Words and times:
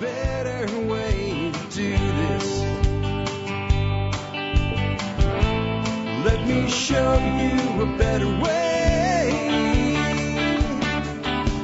better 0.00 0.78
way 0.86 1.52
to 1.52 1.76
do 1.76 1.90
this. 1.96 2.60
Let 6.24 6.46
me 6.46 6.68
show 6.68 7.14
you 7.18 7.82
a 7.82 7.96
better 7.96 8.26
way. 8.26 9.30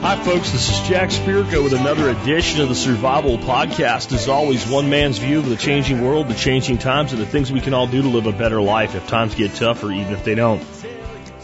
Hi, 0.03 0.23
folks. 0.25 0.53
This 0.53 0.71
is 0.71 0.89
Jack 0.89 1.11
Spirko 1.11 1.63
with 1.65 1.73
another 1.73 2.09
edition 2.11 2.61
of 2.61 2.69
the 2.69 2.75
Survival 2.75 3.39
Podcast. 3.39 4.13
As 4.13 4.29
always, 4.29 4.67
one 4.67 4.91
man's 4.91 5.19
view 5.19 5.41
of 5.41 5.49
the 5.49 5.57
changing 5.57 6.01
world, 6.03 6.29
the 6.29 6.35
changing 6.35 6.79
times, 6.79 7.13
and 7.13 7.21
the 7.21 7.27
things 7.27 7.51
we 7.53 7.61
can 7.61 7.75
all 7.75 7.87
do 7.87 8.03
to 8.03 8.09
live 8.09 8.27
a 8.27 8.33
better 8.33 8.63
life 8.63 8.95
if 8.95 9.07
times 9.09 9.35
get 9.35 9.55
tougher, 9.55 9.91
even 9.91 10.13
if 10.13 10.25
they 10.25 10.35
don't. 10.35 10.63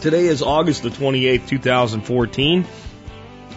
Today 0.01 0.27
is 0.27 0.41
August 0.41 0.83
the 0.83 0.89
28th, 0.89 1.47
2014. 1.47 2.65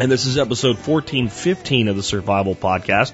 And 0.01 0.11
this 0.11 0.25
is 0.25 0.39
episode 0.39 0.77
1415 0.77 1.89
of 1.89 1.95
the 1.95 2.03
Survival 2.03 2.55
Podcast. 2.55 3.13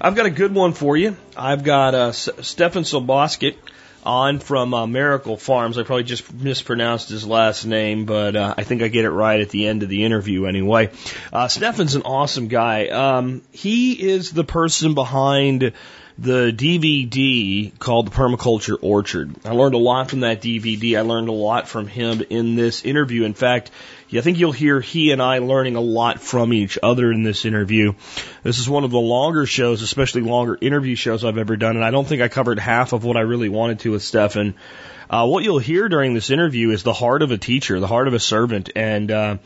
I've 0.00 0.14
got 0.14 0.26
a 0.26 0.30
good 0.30 0.54
one 0.54 0.74
for 0.74 0.96
you. 0.96 1.16
I've 1.36 1.64
got 1.64 1.96
uh, 1.96 2.12
Stefan 2.12 2.84
Sobosket 2.84 3.56
on 4.04 4.38
from 4.38 4.72
uh, 4.72 4.86
Miracle 4.86 5.36
Farms. 5.36 5.76
I 5.76 5.82
probably 5.82 6.04
just 6.04 6.32
mispronounced 6.32 7.08
his 7.08 7.26
last 7.26 7.64
name, 7.64 8.04
but 8.04 8.36
uh, 8.36 8.54
I 8.56 8.62
think 8.62 8.80
I 8.80 8.86
get 8.86 9.06
it 9.06 9.10
right 9.10 9.40
at 9.40 9.50
the 9.50 9.66
end 9.66 9.82
of 9.82 9.88
the 9.88 10.04
interview 10.04 10.46
anyway. 10.46 10.90
Uh, 11.32 11.48
Stefan's 11.48 11.96
an 11.96 12.02
awesome 12.02 12.46
guy. 12.46 12.86
Um, 12.86 13.42
he 13.50 13.94
is 13.94 14.30
the 14.30 14.44
person 14.44 14.94
behind 14.94 15.72
the 16.16 16.52
DVD 16.52 17.76
called 17.78 18.06
The 18.06 18.10
Permaculture 18.10 18.76
Orchard. 18.80 19.34
I 19.44 19.52
learned 19.52 19.74
a 19.74 19.78
lot 19.78 20.10
from 20.10 20.20
that 20.20 20.42
DVD. 20.42 20.98
I 20.98 21.00
learned 21.00 21.28
a 21.28 21.32
lot 21.32 21.66
from 21.66 21.88
him 21.88 22.22
in 22.28 22.56
this 22.56 22.84
interview. 22.84 23.24
In 23.24 23.32
fact, 23.34 23.70
I 24.18 24.22
think 24.22 24.38
you'll 24.38 24.52
hear 24.52 24.80
he 24.80 25.12
and 25.12 25.22
I 25.22 25.38
learning 25.38 25.76
a 25.76 25.80
lot 25.80 26.20
from 26.20 26.52
each 26.52 26.78
other 26.82 27.12
in 27.12 27.22
this 27.22 27.44
interview. 27.44 27.94
This 28.42 28.58
is 28.58 28.68
one 28.68 28.82
of 28.82 28.90
the 28.90 28.98
longer 28.98 29.46
shows, 29.46 29.82
especially 29.82 30.22
longer 30.22 30.58
interview 30.60 30.96
shows 30.96 31.24
I've 31.24 31.38
ever 31.38 31.56
done, 31.56 31.76
and 31.76 31.84
I 31.84 31.92
don't 31.92 32.06
think 32.06 32.20
I 32.20 32.28
covered 32.28 32.58
half 32.58 32.92
of 32.92 33.04
what 33.04 33.16
I 33.16 33.20
really 33.20 33.48
wanted 33.48 33.80
to 33.80 33.92
with 33.92 34.02
Stefan. 34.02 34.54
Uh, 35.08 35.26
what 35.26 35.44
you'll 35.44 35.58
hear 35.58 35.88
during 35.88 36.14
this 36.14 36.30
interview 36.30 36.70
is 36.70 36.82
the 36.82 36.92
heart 36.92 37.22
of 37.22 37.30
a 37.30 37.38
teacher, 37.38 37.78
the 37.78 37.86
heart 37.86 38.08
of 38.08 38.14
a 38.14 38.20
servant, 38.20 38.70
and 38.74 39.10
uh, 39.10 39.36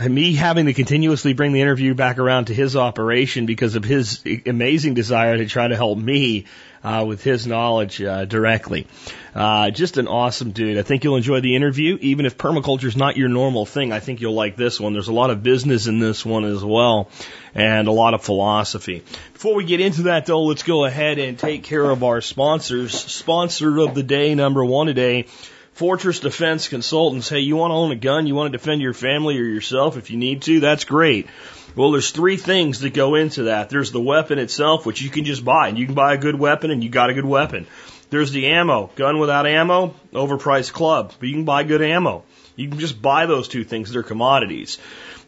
me 0.00 0.34
having 0.34 0.66
to 0.66 0.72
continuously 0.72 1.32
bring 1.32 1.52
the 1.52 1.60
interview 1.60 1.94
back 1.94 2.18
around 2.18 2.46
to 2.46 2.54
his 2.54 2.76
operation 2.76 3.46
because 3.46 3.76
of 3.76 3.84
his 3.84 4.22
amazing 4.46 4.94
desire 4.94 5.36
to 5.36 5.46
try 5.46 5.68
to 5.68 5.76
help 5.76 5.98
me 5.98 6.46
uh, 6.82 7.04
with 7.06 7.22
his 7.22 7.46
knowledge 7.46 8.02
uh, 8.02 8.24
directly. 8.24 8.86
Uh, 9.34 9.70
just 9.70 9.98
an 9.98 10.08
awesome 10.08 10.50
dude. 10.50 10.78
I 10.78 10.82
think 10.82 11.04
you'll 11.04 11.16
enjoy 11.16 11.40
the 11.40 11.54
interview, 11.54 11.96
even 12.00 12.26
if 12.26 12.36
permaculture 12.36 12.84
is 12.84 12.96
not 12.96 13.16
your 13.16 13.28
normal 13.28 13.64
thing. 13.64 13.92
I 13.92 14.00
think 14.00 14.20
you'll 14.20 14.34
like 14.34 14.56
this 14.56 14.80
one. 14.80 14.92
There's 14.92 15.08
a 15.08 15.12
lot 15.12 15.30
of 15.30 15.42
business 15.42 15.86
in 15.86 16.00
this 16.00 16.24
one 16.24 16.44
as 16.44 16.64
well, 16.64 17.08
and 17.54 17.86
a 17.86 17.92
lot 17.92 18.14
of 18.14 18.22
philosophy. 18.22 19.02
Before 19.32 19.54
we 19.54 19.64
get 19.64 19.80
into 19.80 20.02
that, 20.04 20.26
though, 20.26 20.42
let's 20.42 20.64
go 20.64 20.84
ahead 20.84 21.18
and 21.18 21.38
take 21.38 21.62
care 21.64 21.88
of 21.88 22.02
our 22.02 22.20
sponsors. 22.20 22.92
Sponsor 22.92 23.78
of 23.78 23.94
the 23.94 24.02
day, 24.02 24.34
number 24.34 24.64
one 24.64 24.86
today. 24.86 25.26
Fortress 25.74 26.20
Defense 26.20 26.68
Consultants. 26.68 27.30
Hey, 27.30 27.40
you 27.40 27.56
want 27.56 27.70
to 27.70 27.76
own 27.76 27.92
a 27.92 27.96
gun? 27.96 28.26
You 28.26 28.34
want 28.34 28.52
to 28.52 28.58
defend 28.58 28.82
your 28.82 28.92
family 28.92 29.38
or 29.38 29.44
yourself 29.44 29.96
if 29.96 30.10
you 30.10 30.18
need 30.18 30.42
to? 30.42 30.60
That's 30.60 30.84
great. 30.84 31.28
Well, 31.74 31.92
there's 31.92 32.10
three 32.10 32.36
things 32.36 32.80
that 32.80 32.92
go 32.92 33.14
into 33.14 33.44
that. 33.44 33.70
There's 33.70 33.90
the 33.90 34.00
weapon 34.00 34.38
itself, 34.38 34.84
which 34.84 35.00
you 35.00 35.08
can 35.08 35.24
just 35.24 35.42
buy, 35.42 35.68
and 35.68 35.78
you 35.78 35.86
can 35.86 35.94
buy 35.94 36.12
a 36.12 36.18
good 36.18 36.38
weapon, 36.38 36.70
and 36.70 36.84
you 36.84 36.90
got 36.90 37.08
a 37.08 37.14
good 37.14 37.24
weapon. 37.24 37.66
There's 38.10 38.32
the 38.32 38.48
ammo. 38.48 38.90
Gun 38.96 39.18
without 39.18 39.46
ammo, 39.46 39.94
overpriced 40.12 40.74
club, 40.74 41.14
but 41.18 41.26
you 41.26 41.34
can 41.34 41.46
buy 41.46 41.62
good 41.62 41.80
ammo. 41.80 42.24
You 42.56 42.68
can 42.68 42.78
just 42.78 43.00
buy 43.00 43.24
those 43.24 43.48
two 43.48 43.64
things. 43.64 43.90
They're 43.90 44.02
commodities. 44.02 44.76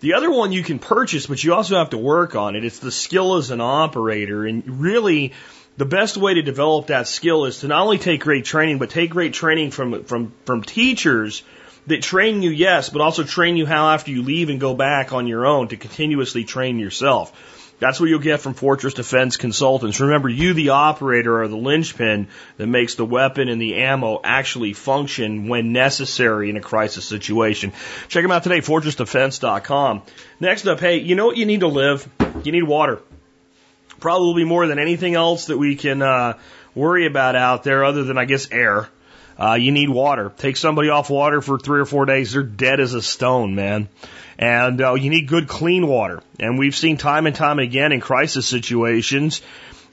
The 0.01 0.13
other 0.13 0.31
one 0.31 0.53
you 0.53 0.63
can 0.63 0.79
purchase, 0.79 1.27
but 1.27 1.43
you 1.43 1.55
also 1.55 1.79
have 1.79 1.91
to 1.91 1.99
work 1.99 2.37
on 2.37 2.57
it. 2.57 2.65
It's 2.67 2.81
the 2.81 2.93
skill 2.93 3.37
as 3.37 3.51
an 3.51 3.63
operator, 3.63 4.45
and 4.45 4.83
really, 4.83 5.33
the 5.77 5.85
best 5.85 6.17
way 6.17 6.35
to 6.35 6.43
develop 6.43 6.87
that 6.89 7.09
skill 7.09 7.47
is 7.47 7.61
to 7.61 7.69
not 7.69 7.83
only 7.83 7.99
take 7.99 8.21
great 8.21 8.45
training, 8.45 8.79
but 8.79 8.91
take 8.91 9.11
great 9.11 9.35
training 9.35 9.71
from 9.71 10.05
from 10.05 10.33
from 10.45 10.63
teachers 10.63 11.43
that 11.87 12.03
train 12.03 12.43
you, 12.43 12.51
yes, 12.51 12.89
but 12.89 13.03
also 13.03 13.25
train 13.25 13.57
you 13.57 13.67
how 13.67 13.91
after 13.91 14.11
you 14.11 14.23
leave 14.23 14.49
and 14.49 14.61
go 14.61 14.75
back 14.75 15.13
on 15.13 15.27
your 15.27 15.47
own 15.47 15.69
to 15.69 15.77
continuously 15.77 16.45
train 16.45 16.79
yourself. 16.79 17.33
That's 17.81 17.99
what 17.99 18.09
you'll 18.09 18.21
get 18.21 18.41
from 18.41 18.55
Fortress 18.55 18.95
Defense 18.95 19.37
Consultants. 19.37 20.01
Remember, 20.01 20.29
you, 20.29 20.55
the 20.55 20.71
operator, 20.71 21.43
are 21.43 21.49
the 21.49 21.57
linchpin 21.57 22.29
that 22.57 22.69
makes 22.69 22.95
the 22.95 23.05
weapon 23.05 23.49
and 23.49 23.61
the 23.61 23.75
ammo 23.75 24.21
actually 24.23 24.73
function 24.73 25.49
when 25.49 25.73
necessary 25.73 26.49
in 26.51 26.57
a 26.57 26.61
crisis 26.61 27.05
situation. 27.05 27.73
Check 28.09 28.23
them 28.23 28.31
out 28.31 28.45
today, 28.45 28.61
fortressdefense.com. 28.61 30.03
Next 30.39 30.67
up, 30.67 30.79
hey, 30.79 30.99
you 30.99 31.17
know 31.17 31.27
what 31.27 31.37
you 31.37 31.47
need 31.47 31.61
to 31.61 31.67
live? 31.67 32.09
You 32.45 32.53
need 32.53 32.63
water 32.63 33.01
probably 34.05 34.45
more 34.45 34.67
than 34.67 34.79
anything 34.79 35.15
else 35.15 35.47
that 35.47 35.57
we 35.57 35.77
can 35.77 36.03
uh, 36.03 36.37
worry 36.75 37.07
about 37.07 37.37
out 37.37 37.65
there, 37.65 37.87
other 37.87 38.05
than 38.05 38.19
I 38.19 38.27
guess 38.27 38.51
air. 38.53 38.87
Uh, 39.41 39.55
you 39.55 39.73
need 39.73 39.89
water. 39.89 40.31
Take 40.37 40.59
somebody 40.59 40.91
off 40.91 41.09
water 41.09 41.41
for 41.41 41.59
three 41.59 41.81
or 41.81 41.87
four 41.87 42.05
days, 42.05 42.33
they're 42.33 42.43
dead 42.43 42.81
as 42.81 42.93
a 42.93 43.01
stone, 43.01 43.55
man. 43.55 43.89
And 44.39 44.83
uh, 44.83 44.93
you 44.93 45.09
need 45.09 45.27
good, 45.27 45.49
clean 45.49 45.87
water. 45.87 46.23
And 46.39 46.59
we've 46.59 46.77
seen 46.77 46.99
time 46.99 47.27
and 47.27 47.35
time 47.35 47.59
again 47.59 47.93
in 47.93 48.03
crisis 48.03 48.47
situations 48.47 49.41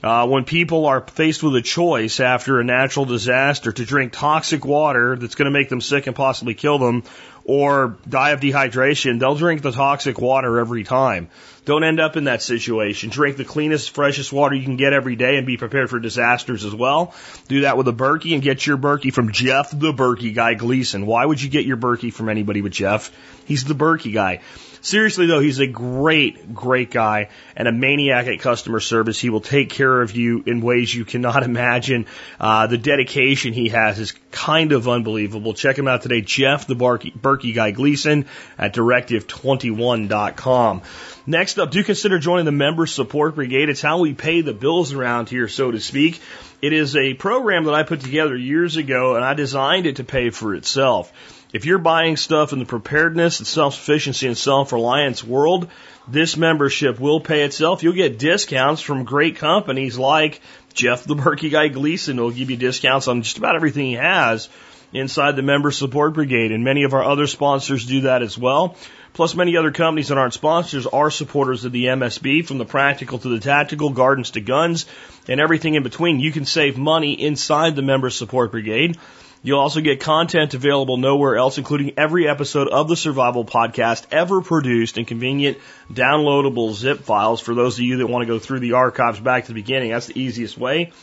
uh, 0.04 0.28
when 0.28 0.44
people 0.44 0.88
are 0.88 1.00
faced 1.00 1.42
with 1.42 1.56
a 1.56 1.62
choice 1.62 2.20
after 2.20 2.60
a 2.60 2.66
natural 2.66 3.06
disaster 3.06 3.72
to 3.72 3.86
drink 3.86 4.12
toxic 4.12 4.66
water 4.66 5.16
that's 5.16 5.36
going 5.36 5.46
to 5.46 5.58
make 5.58 5.70
them 5.70 5.80
sick 5.80 6.08
and 6.08 6.18
possibly 6.18 6.54
kill 6.54 6.80
them, 6.80 7.04
or 7.46 7.98
die 8.08 8.32
of 8.32 8.42
dehydration, 8.42 9.20
they'll 9.20 9.36
drink 9.36 9.62
the 9.62 9.72
toxic 9.72 10.20
water 10.20 10.60
every 10.60 10.84
time. 10.84 11.30
Don't 11.64 11.84
end 11.84 12.00
up 12.00 12.18
in 12.18 12.24
that 12.24 12.42
situation. 12.42 13.12
Drink 13.12 13.38
the 13.38 13.46
cleanest, 13.46 13.92
freshest 13.92 14.34
water 14.34 14.56
you 14.56 14.64
can 14.64 14.78
get 14.78 14.94
every 14.94 15.16
day 15.16 15.38
and 15.38 15.46
be 15.46 15.58
prepared 15.58 15.92
for 15.92 16.00
disasters 16.00 16.66
as 16.66 16.74
well. 16.74 17.14
Do 17.48 17.62
that 17.62 17.78
with 17.78 17.88
a 17.88 17.94
Berkey 17.94 18.34
and 18.34 18.42
get 18.42 18.66
your 18.66 18.78
Berkey 18.78 19.14
from 19.14 19.32
Jeff 19.32 19.70
the 19.72 19.94
Berkey 19.94 20.34
guy 20.34 20.56
Gleason. 20.56 21.06
Why 21.06 21.24
would 21.24 21.42
you 21.42 21.50
get 21.50 21.66
your 21.66 21.78
Berkey 21.78 22.12
from 22.12 22.30
anybody 22.30 22.62
but 22.62 22.72
Jeff? 22.72 23.12
He's 23.46 23.64
the 23.64 23.76
Berkey 23.76 24.12
guy. 24.12 24.42
Seriously 24.84 25.28
though, 25.28 25.40
he's 25.40 25.60
a 25.60 25.68
great, 25.68 26.56
great 26.56 26.90
guy 26.90 27.30
and 27.56 27.68
a 27.68 27.72
maniac 27.72 28.26
at 28.26 28.40
customer 28.40 28.80
service. 28.80 29.20
He 29.20 29.30
will 29.30 29.42
take 29.42 29.70
care 29.70 30.02
of 30.02 30.16
you 30.16 30.44
in 30.48 30.62
ways 30.62 30.94
you 30.94 31.06
cannot 31.06 31.44
imagine. 31.44 32.08
Uh, 32.40 32.66
the 32.66 32.80
dedication 32.80 33.54
he 33.54 33.70
has 33.70 34.00
is 34.00 34.16
kind 34.32 34.72
of 34.72 34.90
unbelievable. 34.90 35.54
Check 35.54 35.78
him 35.78 35.88
out 35.88 36.02
today, 36.02 36.22
Jeff 36.22 36.66
the 36.66 36.76
Berkey, 36.76 37.16
Berkey 37.16 37.54
guy 37.54 37.70
Gleason 37.70 38.26
at 38.58 38.74
directive21.com. 38.74 40.82
Next 41.28 41.60
up, 41.60 41.70
do 41.70 41.84
consider 41.84 42.18
joining 42.18 42.46
the 42.46 42.52
Member 42.52 42.88
Support 42.88 43.36
Brigade. 43.36 43.70
It's 43.70 43.82
how 43.82 44.00
we 44.00 44.16
pay 44.16 44.42
the 44.42 44.54
bills 44.54 44.92
around 44.92 45.30
here, 45.30 45.48
so 45.48 45.70
to 45.70 45.80
speak. 45.80 46.20
It 46.64 46.74
is 46.74 46.96
a 46.96 47.14
program 47.14 47.66
that 47.66 47.76
I 47.76 47.84
put 47.84 48.02
together 48.02 48.36
years 48.36 48.76
ago 48.76 49.16
and 49.16 49.24
I 49.24 49.36
designed 49.36 49.86
it 49.86 49.98
to 49.98 50.04
pay 50.04 50.32
for 50.32 50.56
itself. 50.56 51.14
If 51.54 51.66
you're 51.66 51.78
buying 51.78 52.18
stuff 52.18 52.54
in 52.54 52.60
the 52.60 52.66
preparedness 52.66 53.40
and 53.40 53.46
self-sufficiency 53.46 54.26
and 54.26 54.38
self-reliance 54.38 55.24
world, 55.24 55.68
this 56.08 56.38
membership 56.38 57.00
will 57.00 57.20
pay 57.20 57.44
itself. 57.44 57.84
You'll 57.84 57.94
get 57.94 58.18
discounts 58.18 58.82
from 58.82 59.04
great 59.04 59.36
companies 59.36 60.00
like 60.00 60.42
Jeff 60.74 61.04
the 61.04 61.16
Berkey 61.16 61.52
guy 61.52 61.68
Gleason 61.68 62.18
will 62.18 62.32
give 62.32 62.50
you 62.50 62.58
discounts 62.58 63.08
on 63.08 63.22
just 63.22 63.38
about 63.38 63.56
everything 63.56 63.86
he 63.86 63.94
has 63.94 64.50
inside 64.94 65.36
the 65.36 65.42
member 65.42 65.70
support 65.70 66.14
brigade. 66.14 66.52
And 66.52 66.64
many 66.64 66.84
of 66.84 66.94
our 66.94 67.04
other 67.04 67.28
sponsors 67.28 67.86
do 67.86 68.02
that 68.02 68.24
as 68.24 68.38
well. 68.38 68.76
Plus 69.14 69.36
many 69.36 69.58
other 69.58 69.72
companies 69.72 70.08
that 70.08 70.18
aren't 70.18 70.34
sponsors 70.34 70.88
are 70.88 71.12
supporters 71.12 71.66
of 71.66 71.74
the 71.74 71.86
MSB 71.86 72.46
from 72.46 72.58
the 72.58 72.66
practical 72.66 73.20
to 73.20 73.30
the 73.30 73.40
tactical, 73.40 73.90
gardens 73.90 74.32
to 74.32 74.42
guns, 74.42 74.86
and 75.28 75.42
everything 75.42 75.76
in 75.76 75.84
between. 75.84 76.20
You 76.20 76.32
can 76.32 76.46
save 76.46 76.78
money 76.78 77.14
inside 77.14 77.76
the 77.76 77.82
member 77.82 78.10
support 78.10 78.52
brigade. 78.52 78.98
You'll 79.44 79.60
also 79.60 79.82
get 79.82 80.00
content 80.00 80.54
available 80.54 80.98
nowhere 80.98 81.36
else, 81.36 81.58
including 81.58 81.94
every 81.98 82.28
episode 82.28 82.68
of 82.68 82.88
the 82.88 82.96
Survival 82.96 83.44
Podcast 83.44 84.06
ever 84.12 84.42
produced 84.42 84.98
in 84.98 85.06
convenient 85.06 85.58
downloadable 85.92 86.74
zip 86.74 87.00
files 87.00 87.42
for 87.42 87.56
those 87.56 87.80
of 87.80 87.84
you 87.84 87.98
that 87.98 88.08
want 88.08 88.22
to 88.22 88.28
go 88.28 88.40
through 88.40 88.60
the 88.60 88.74
archives 88.74 89.20
back 89.20 89.46
to 89.46 89.48
the 89.50 89.56
beginning. 89.56 89.92
That's 89.92 90.06
the 90.06 90.20
easiest 90.20 90.58
way. 90.58 90.94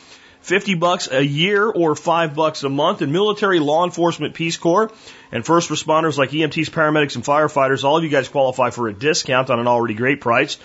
50 0.48 0.76
bucks 0.76 1.08
a 1.12 1.22
year 1.22 1.66
or 1.66 1.94
5 1.94 2.34
bucks 2.34 2.62
a 2.62 2.70
month 2.70 3.02
and 3.02 3.12
military 3.12 3.60
law 3.60 3.84
enforcement 3.84 4.32
peace 4.32 4.56
corps 4.56 4.90
and 5.30 5.44
first 5.44 5.68
responders 5.68 6.16
like 6.16 6.30
EMTs, 6.30 6.70
paramedics 6.70 7.16
and 7.16 7.24
firefighters. 7.24 7.84
All 7.84 7.98
of 7.98 8.02
you 8.02 8.08
guys 8.08 8.30
qualify 8.30 8.70
for 8.70 8.88
a 8.88 8.94
discount 8.94 9.50
on 9.50 9.60
an 9.60 9.66
already 9.66 9.92
great 9.92 10.22
price. 10.22 10.56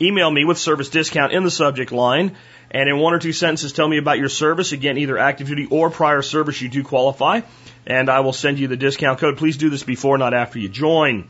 Email 0.00 0.30
me 0.30 0.44
with 0.44 0.58
service 0.58 0.90
discount 0.90 1.32
in 1.32 1.42
the 1.42 1.50
subject 1.50 1.90
line 1.90 2.36
and 2.70 2.88
in 2.88 2.98
one 2.98 3.14
or 3.14 3.18
two 3.18 3.32
sentences 3.32 3.72
tell 3.72 3.88
me 3.88 3.98
about 3.98 4.18
your 4.18 4.28
service. 4.28 4.70
Again 4.70 4.96
either 4.96 5.18
active 5.18 5.48
duty 5.48 5.66
or 5.68 5.90
prior 5.90 6.22
service 6.22 6.60
you 6.60 6.68
do 6.68 6.84
qualify 6.84 7.40
and 7.84 8.08
I 8.08 8.20
will 8.20 8.32
send 8.32 8.60
you 8.60 8.68
the 8.68 8.76
discount 8.76 9.18
code. 9.18 9.38
Please 9.38 9.56
do 9.56 9.70
this 9.70 9.82
before 9.82 10.18
not 10.18 10.34
after 10.34 10.60
you 10.60 10.68
join 10.68 11.26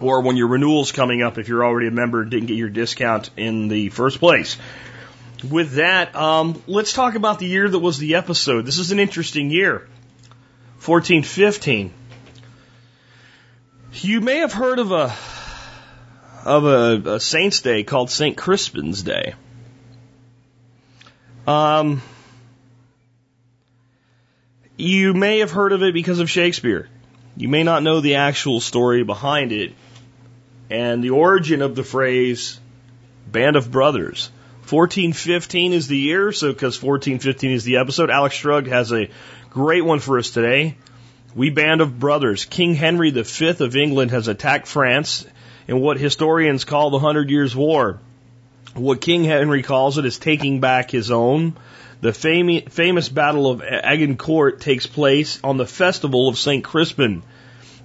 or 0.00 0.20
when 0.20 0.36
your 0.36 0.46
renewal's 0.46 0.92
coming 0.92 1.20
up 1.20 1.36
if 1.36 1.48
you're 1.48 1.64
already 1.64 1.88
a 1.88 1.90
member 1.90 2.22
and 2.22 2.30
didn't 2.30 2.46
get 2.46 2.56
your 2.56 2.70
discount 2.70 3.30
in 3.36 3.66
the 3.66 3.88
first 3.88 4.20
place 4.20 4.56
with 5.50 5.72
that, 5.72 6.14
um, 6.14 6.62
let's 6.66 6.92
talk 6.92 7.14
about 7.14 7.38
the 7.38 7.46
year 7.46 7.68
that 7.68 7.78
was 7.78 7.98
the 7.98 8.16
episode. 8.16 8.66
This 8.66 8.78
is 8.78 8.92
an 8.92 9.00
interesting 9.00 9.50
year. 9.50 9.88
1415. 10.84 11.92
You 13.92 14.20
may 14.20 14.38
have 14.38 14.52
heard 14.52 14.78
of 14.78 14.92
a 14.92 15.14
of 16.44 16.64
a, 16.64 17.14
a 17.14 17.20
saint's 17.20 17.62
day 17.62 17.84
called 17.84 18.10
St. 18.10 18.36
Crispin's 18.36 19.02
Day. 19.02 19.34
Um, 21.46 22.02
you 24.76 25.14
may 25.14 25.38
have 25.38 25.50
heard 25.50 25.72
of 25.72 25.82
it 25.82 25.94
because 25.94 26.18
of 26.18 26.28
Shakespeare. 26.28 26.88
You 27.36 27.48
may 27.48 27.62
not 27.62 27.82
know 27.82 28.00
the 28.00 28.16
actual 28.16 28.60
story 28.60 29.04
behind 29.04 29.52
it 29.52 29.72
and 30.70 31.02
the 31.02 31.10
origin 31.10 31.62
of 31.62 31.74
the 31.74 31.82
phrase 31.82 32.60
band 33.30 33.56
of 33.56 33.70
brothers. 33.70 34.30
1415 34.70 35.74
is 35.74 35.88
the 35.88 35.98
year, 35.98 36.32
so 36.32 36.52
because 36.52 36.82
1415 36.82 37.50
is 37.50 37.64
the 37.64 37.76
episode, 37.76 38.08
Alex 38.08 38.34
Shrugged 38.34 38.66
has 38.68 38.92
a 38.92 39.10
great 39.50 39.84
one 39.84 40.00
for 40.00 40.18
us 40.18 40.30
today. 40.30 40.76
We 41.34 41.50
band 41.50 41.82
of 41.82 42.00
brothers. 42.00 42.46
King 42.46 42.74
Henry 42.74 43.10
V 43.10 43.48
of 43.48 43.76
England 43.76 44.12
has 44.12 44.26
attacked 44.26 44.66
France 44.66 45.26
in 45.68 45.80
what 45.80 45.98
historians 45.98 46.64
call 46.64 46.88
the 46.88 46.98
Hundred 46.98 47.28
Years' 47.28 47.54
War. 47.54 48.00
What 48.74 49.02
King 49.02 49.24
Henry 49.24 49.62
calls 49.62 49.98
it 49.98 50.06
is 50.06 50.18
taking 50.18 50.60
back 50.60 50.90
his 50.90 51.10
own. 51.10 51.56
The 52.00 52.12
fam- 52.12 52.62
famous 52.70 53.08
Battle 53.10 53.50
of 53.50 53.62
Agincourt 53.62 54.60
takes 54.60 54.86
place 54.86 55.38
on 55.44 55.58
the 55.58 55.66
festival 55.66 56.28
of 56.28 56.38
St. 56.38 56.64
Crispin. 56.64 57.22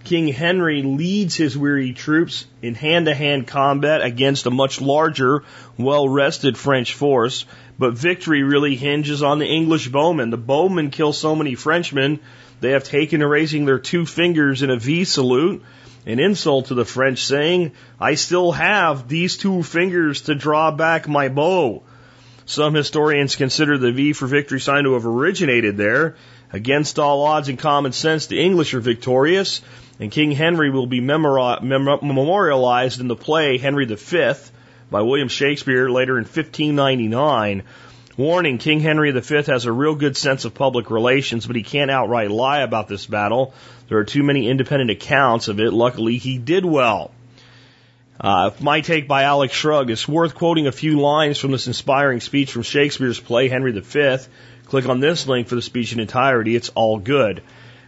King 0.04 0.30
Henry 0.30 0.82
leads 0.82 1.36
his 1.36 1.58
weary 1.58 1.94
troops 1.94 2.46
in 2.62 2.74
hand 2.74 3.06
to 3.06 3.14
hand 3.14 3.48
combat 3.48 4.02
against 4.02 4.46
a 4.46 4.52
much 4.52 4.82
larger, 4.82 5.44
well 5.78 6.08
rested 6.08 6.58
French 6.58 6.94
force, 6.94 7.46
but 7.78 7.94
victory 7.94 8.44
really 8.44 8.76
hinges 8.76 9.22
on 9.22 9.40
the 9.40 9.46
English 9.46 9.90
bowmen. 9.90 10.30
The 10.30 10.38
bowmen 10.38 10.90
kill 10.90 11.14
so 11.14 11.36
many 11.36 11.56
Frenchmen, 11.56 12.20
they 12.62 12.72
have 12.72 12.84
taken 12.84 13.20
to 13.20 13.28
raising 13.28 13.66
their 13.66 13.80
two 13.80 14.06
fingers 14.06 14.64
in 14.64 14.70
a 14.70 14.78
V 14.78 15.04
salute, 15.04 15.64
an 16.06 16.20
insult 16.20 16.68
to 16.68 16.76
the 16.76 16.86
French, 16.86 17.24
saying, 17.26 17.74
I 18.00 18.16
still 18.16 18.52
have 18.52 19.08
these 19.08 19.38
two 19.38 19.64
fingers 19.64 20.22
to 20.22 20.36
draw 20.36 20.72
back 20.72 21.08
my 21.08 21.30
bow. 21.30 21.84
Some 22.46 22.74
historians 22.74 23.36
consider 23.36 23.78
the 23.78 23.92
V 23.92 24.14
for 24.14 24.26
victory 24.26 24.60
sign 24.60 24.86
to 24.86 24.94
have 24.94 25.06
originated 25.06 25.78
there. 25.78 26.16
Against 26.52 26.98
all 26.98 27.24
odds 27.24 27.48
and 27.48 27.60
common 27.60 27.92
sense, 27.92 28.26
the 28.26 28.40
English 28.40 28.74
are 28.74 28.80
victorious, 28.80 29.62
and 30.00 30.12
King 30.12 30.32
Henry 30.32 30.70
will 30.70 30.88
be 30.88 31.02
memorialized 31.02 33.02
in 33.02 33.08
the 33.08 33.16
play 33.16 33.58
Henry 33.58 33.86
V 33.86 34.34
by 34.90 35.02
William 35.02 35.28
Shakespeare 35.28 35.90
later 35.90 36.18
in 36.18 36.24
1599. 36.24 37.64
Warning, 38.16 38.58
King 38.58 38.80
Henry 38.80 39.12
V 39.12 39.44
has 39.44 39.66
a 39.66 39.72
real 39.72 39.96
good 39.96 40.18
sense 40.18 40.46
of 40.46 40.54
public 40.54 40.90
relations, 40.90 41.46
but 41.46 41.56
he 41.56 41.64
can't 41.64 41.92
outright 41.92 42.32
lie 42.32 42.62
about 42.62 42.88
this 42.88 43.06
battle. 43.06 43.54
There 43.88 43.98
are 43.98 44.06
too 44.06 44.24
many 44.24 44.50
independent 44.50 44.92
accounts 44.92 45.48
of 45.48 45.60
it. 45.60 45.72
Luckily, 45.72 46.18
he 46.18 46.38
did 46.38 46.66
well. 46.66 47.12
Uh, 48.20 48.52
my 48.60 48.82
take 48.82 49.08
by 49.08 49.24
Alex 49.24 49.54
Shrugged 49.54 49.90
is 49.90 50.08
worth 50.08 50.36
quoting 50.36 50.68
a 50.68 50.74
few 50.74 51.00
lines 51.00 51.38
from 51.38 51.52
this 51.52 51.68
inspiring 51.68 52.20
speech 52.20 52.52
from 52.52 52.64
Shakespeare's 52.64 53.20
play 53.20 53.48
Henry 53.48 53.72
V. 53.72 54.18
Click 54.66 54.90
on 54.90 55.00
this 55.00 55.28
link 55.28 55.48
for 55.48 55.56
the 55.56 55.62
speech 55.62 55.94
in 55.94 56.00
entirety. 56.00 56.56
It's 56.56 56.70
all 56.70 57.00
good. 57.00 57.42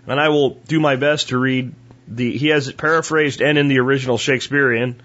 And 0.07 0.19
I 0.19 0.29
will 0.29 0.51
do 0.51 0.79
my 0.79 0.95
best 0.95 1.29
to 1.29 1.37
read 1.37 1.73
the, 2.15 2.37
he 2.37 2.47
has 2.47 2.67
it 2.67 2.77
paraphrased 2.77 3.41
and 3.41 3.57
in 3.57 3.67
the 3.67 3.79
original 3.79 4.17
Shakespearean. 4.17 5.01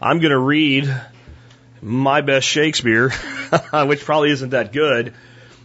I'm 0.00 0.20
going 0.20 0.32
to 0.32 0.38
read 0.38 0.94
my 1.82 2.20
best 2.20 2.46
Shakespeare, 2.46 3.10
which 3.72 4.04
probably 4.04 4.30
isn't 4.30 4.50
that 4.50 4.72
good, 4.72 5.14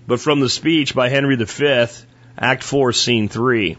but 0.07 0.19
from 0.19 0.39
the 0.39 0.49
speech 0.49 0.95
by 0.95 1.09
Henry 1.09 1.35
V, 1.35 1.85
Act 2.37 2.63
4, 2.63 2.93
Scene 2.93 3.29
3. 3.29 3.77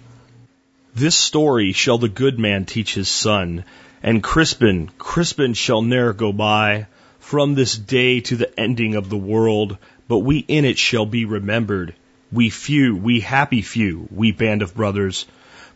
This 0.94 1.16
story 1.16 1.72
shall 1.72 1.98
the 1.98 2.08
good 2.08 2.38
man 2.38 2.64
teach 2.64 2.94
his 2.94 3.08
son 3.08 3.64
and 4.04 4.22
Crispin, 4.22 4.90
Crispin 4.98 5.54
shall 5.54 5.80
ne'er 5.80 6.12
go 6.12 6.30
by 6.30 6.88
from 7.20 7.54
this 7.54 7.74
day 7.74 8.20
to 8.20 8.36
the 8.36 8.60
ending 8.60 8.96
of 8.96 9.08
the 9.08 9.16
world, 9.16 9.78
but 10.06 10.18
we 10.18 10.36
in 10.46 10.66
it 10.66 10.76
shall 10.76 11.06
be 11.06 11.24
remembered. 11.24 11.94
We 12.30 12.50
few, 12.50 12.94
we 12.94 13.20
happy 13.20 13.62
few, 13.62 14.06
we 14.10 14.30
band 14.30 14.60
of 14.60 14.74
brothers. 14.74 15.24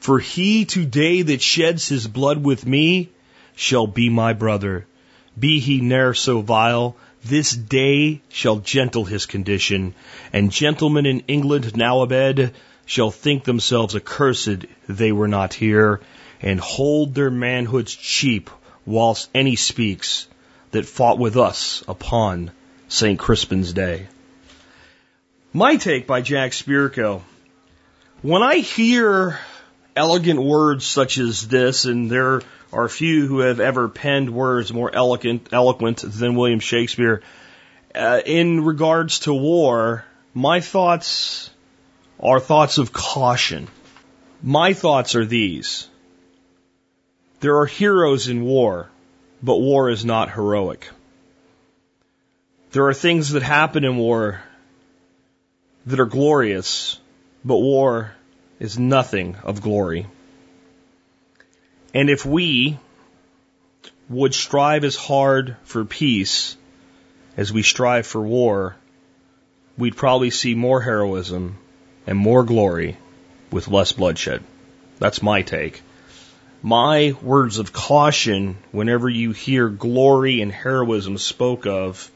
For 0.00 0.18
he 0.18 0.64
today 0.64 1.22
that 1.22 1.42
sheds 1.42 1.88
his 1.88 2.06
blood 2.06 2.42
with 2.44 2.66
me 2.66 3.10
shall 3.56 3.86
be 3.86 4.08
my 4.08 4.32
brother. 4.32 4.86
Be 5.38 5.60
he 5.60 5.80
ne'er 5.80 6.14
so 6.14 6.40
vile, 6.40 6.96
this 7.24 7.50
day 7.52 8.22
shall 8.28 8.56
gentle 8.56 9.04
his 9.04 9.26
condition, 9.26 9.94
and 10.32 10.52
gentlemen 10.52 11.06
in 11.06 11.24
England 11.28 11.76
now 11.76 12.02
abed 12.02 12.54
shall 12.86 13.10
think 13.10 13.44
themselves 13.44 13.94
accursed 13.94 14.64
they 14.88 15.12
were 15.12 15.28
not 15.28 15.54
here, 15.54 16.00
and 16.40 16.60
hold 16.60 17.14
their 17.14 17.30
manhoods 17.30 17.94
cheap 17.94 18.50
whilst 18.86 19.28
any 19.34 19.56
speaks 19.56 20.26
that 20.70 20.86
fought 20.86 21.18
with 21.18 21.36
us 21.36 21.82
upon 21.88 22.50
St. 22.88 23.18
Crispin's 23.18 23.72
Day. 23.72 24.06
My 25.52 25.76
take 25.76 26.06
by 26.06 26.20
Jack 26.20 26.52
Spirko. 26.52 27.22
When 28.22 28.42
I 28.42 28.56
hear 28.56 29.38
elegant 29.98 30.40
words 30.40 30.86
such 30.86 31.18
as 31.18 31.48
this, 31.48 31.84
and 31.84 32.08
there 32.08 32.42
are 32.72 32.88
few 32.88 33.26
who 33.26 33.40
have 33.40 33.58
ever 33.58 33.88
penned 33.88 34.30
words 34.30 34.72
more 34.72 34.94
eloquent, 34.94 35.48
eloquent 35.52 35.98
than 36.04 36.36
William 36.36 36.60
Shakespeare, 36.60 37.22
uh, 37.94 38.20
in 38.24 38.64
regards 38.64 39.20
to 39.20 39.34
war, 39.34 40.04
my 40.34 40.60
thoughts 40.60 41.50
are 42.20 42.38
thoughts 42.38 42.78
of 42.78 42.92
caution. 42.92 43.66
My 44.40 44.72
thoughts 44.72 45.16
are 45.16 45.24
these. 45.24 45.88
There 47.40 47.58
are 47.58 47.66
heroes 47.66 48.28
in 48.28 48.44
war, 48.44 48.88
but 49.42 49.58
war 49.58 49.90
is 49.90 50.04
not 50.04 50.32
heroic. 50.32 50.88
There 52.70 52.86
are 52.86 52.94
things 52.94 53.30
that 53.30 53.42
happen 53.42 53.84
in 53.84 53.96
war 53.96 54.40
that 55.86 55.98
are 55.98 56.06
glorious, 56.06 57.00
but 57.44 57.58
war 57.58 58.12
is 58.58 58.78
nothing 58.78 59.36
of 59.42 59.62
glory. 59.62 60.06
And 61.94 62.10
if 62.10 62.24
we 62.24 62.78
would 64.08 64.34
strive 64.34 64.84
as 64.84 64.96
hard 64.96 65.56
for 65.64 65.84
peace 65.84 66.56
as 67.36 67.52
we 67.52 67.62
strive 67.62 68.06
for 68.06 68.20
war, 68.20 68.76
we'd 69.76 69.96
probably 69.96 70.30
see 70.30 70.54
more 70.54 70.80
heroism 70.80 71.56
and 72.06 72.18
more 72.18 72.44
glory 72.44 72.96
with 73.50 73.68
less 73.68 73.92
bloodshed. 73.92 74.42
That's 74.98 75.22
my 75.22 75.42
take 75.42 75.82
my 76.62 77.14
words 77.22 77.58
of 77.58 77.72
caution 77.72 78.56
whenever 78.72 79.08
you 79.08 79.32
hear 79.32 79.68
glory 79.68 80.40
and 80.40 80.50
heroism 80.50 81.16
spoke 81.18 81.66
of 81.66 82.10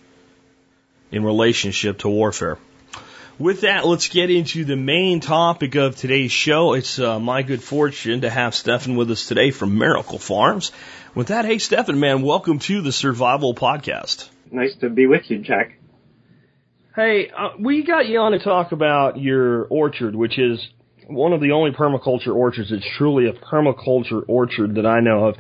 in 1.11 1.25
relationship 1.25 1.99
to 1.99 2.09
warfare. 2.09 2.59
With 3.39 3.63
that, 3.63 3.87
let's 3.87 4.09
get 4.09 4.31
into 4.31 4.67
the 4.67 4.77
main 4.77 5.21
topic 5.21 5.75
of 5.75 5.97
today's 5.97 6.31
show. 6.31 6.75
It's 6.75 6.99
uh, 6.99 7.19
my 7.19 7.43
good 7.43 7.63
fortune 7.63 8.21
to 8.21 8.31
have 8.31 8.55
Stefan 8.55 8.95
with 8.95 9.11
us 9.11 9.27
today 9.27 9.51
from 9.51 9.79
Miracle 9.79 10.19
Farms. 10.19 10.71
With 11.15 11.29
that, 11.29 11.47
hey, 11.47 11.57
Stefan, 11.57 11.99
man, 11.99 12.21
welcome 12.21 12.59
to 12.59 12.83
the 12.83 12.93
Survival 12.93 13.55
Podcast. 13.55 14.29
Nice 14.51 14.75
to 14.83 14.91
be 14.91 15.07
with 15.07 15.31
you, 15.31 15.39
Jack. 15.39 15.79
Hey, 16.95 17.31
uh, 17.31 17.53
we 17.59 17.85
got 17.85 18.07
you 18.07 18.19
on 18.19 18.33
to 18.33 18.39
talk 18.39 18.73
about 18.73 19.19
your 19.19 19.65
orchard, 19.65 20.15
which 20.15 20.39
is 20.39 20.61
one 21.07 21.33
of 21.33 21.41
the 21.41 21.53
only 21.53 21.71
permaculture 21.71 22.35
orchards 22.35 22.71
It's 22.71 22.87
truly 22.99 23.29
a 23.29 23.33
permaculture 23.33 24.23
orchard 24.29 24.75
that 24.75 24.85
I 24.85 25.01
know 25.01 25.29
of. 25.29 25.37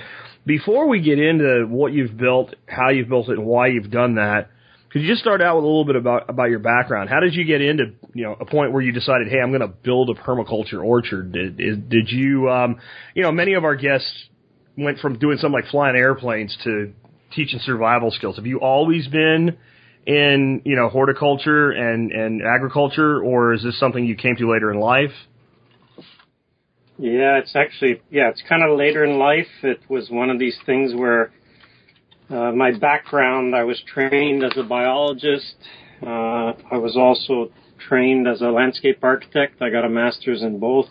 Before 0.47 0.89
we 0.89 1.03
get 1.03 1.19
into 1.19 1.67
what 1.69 1.93
you've 1.93 2.17
built, 2.17 2.55
how 2.67 2.89
you've 2.89 3.11
built 3.11 3.29
it, 3.29 3.37
and 3.39 3.45
why 3.45 3.67
you've 3.67 3.91
done 3.91 4.15
that, 4.15 4.49
could 4.93 5.03
you 5.03 5.09
just 5.09 5.23
start 5.23 5.41
out 5.41 5.57
with 5.57 5.65
a 5.65 5.67
little 5.67 5.85
bit 5.85 5.97
about 5.97 6.29
about 6.29 6.51
your 6.51 6.59
background? 6.59 7.09
How 7.09 7.21
did 7.21 7.35
you 7.35 7.45
get 7.45 7.61
into 7.63 7.95
you 8.15 8.25
know 8.25 8.37
a 8.39 8.45
point 8.45 8.73
where 8.73 8.83
you 8.83 8.93
decided, 8.93 9.29
hey, 9.29 9.41
I'm 9.41 9.51
going 9.51 9.63
to 9.63 9.69
build 9.69 10.11
a 10.11 10.15
permaculture 10.15 10.85
orchard? 10.85 11.33
Did 11.33 11.57
did, 11.57 11.89
did 11.89 12.11
you 12.11 12.51
um, 12.51 12.77
you 13.15 13.23
know 13.23 13.33
many 13.33 13.55
of 13.55 13.65
our 13.65 13.75
guests 13.75 14.13
went 14.77 14.99
from 14.99 15.19
doing 15.19 15.39
something 15.39 15.61
like 15.61 15.71
flying 15.71 15.97
airplanes 15.97 16.57
to 16.65 16.93
teaching 17.35 17.61
survival 17.65 18.11
skills. 18.11 18.37
Have 18.37 18.47
you 18.47 18.61
always 18.61 19.09
been 19.09 19.57
in 20.07 20.63
you 20.65 20.77
know 20.77 20.89
horticulture 20.89 21.71
and 21.71 22.13
and 22.13 22.43
agriculture, 22.43 23.23
or 23.23 23.55
is 23.55 23.63
this 23.63 23.79
something 23.79 24.05
you 24.05 24.17
came 24.17 24.37
to 24.37 24.51
later 24.51 24.71
in 24.71 24.79
life? 24.79 25.13
Yeah, 26.99 27.39
it's 27.39 27.57
actually, 27.57 28.03
yeah, 28.11 28.29
it's 28.29 28.43
kind 28.49 28.63
of 28.63 28.79
later 28.79 29.05
in 29.05 29.19
life. 29.19 29.49
It 29.63 29.81
was 29.89 30.11
one 30.11 30.31
of 30.31 30.39
these 30.39 30.57
things 30.67 30.95
where 30.95 31.33
uh, 32.31 32.53
my 32.53 32.73
background, 32.73 33.55
I 33.55 33.65
was 33.65 33.83
trained 33.87 34.45
as 34.45 34.53
a 34.57 34.63
biologist. 34.63 35.55
Uh, 36.03 36.53
I 36.71 36.79
was 36.79 36.97
also 36.97 37.51
trained 37.89 38.27
as 38.27 38.41
a 38.41 38.47
landscape 38.47 38.99
architect. 39.03 39.61
I 39.61 39.71
got 39.71 39.85
a 39.85 39.89
master's 39.89 40.43
in 40.43 40.59
both. 40.59 40.87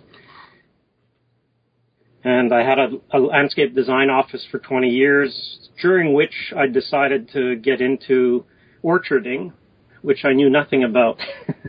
And 2.24 2.54
I 2.54 2.64
had 2.64 2.78
a, 2.78 2.90
a 3.12 3.20
landscape 3.20 3.74
design 3.74 4.10
office 4.10 4.46
for 4.52 4.60
20 4.60 4.90
years, 4.90 5.70
during 5.82 6.14
which 6.14 6.54
I 6.56 6.68
decided 6.68 7.30
to 7.34 7.56
get 7.56 7.82
into 7.82 8.46
orcharding, 8.84 9.54
which 10.02 10.24
I 10.24 10.34
knew 10.34 10.50
nothing 10.50 10.84
about. 10.84 11.20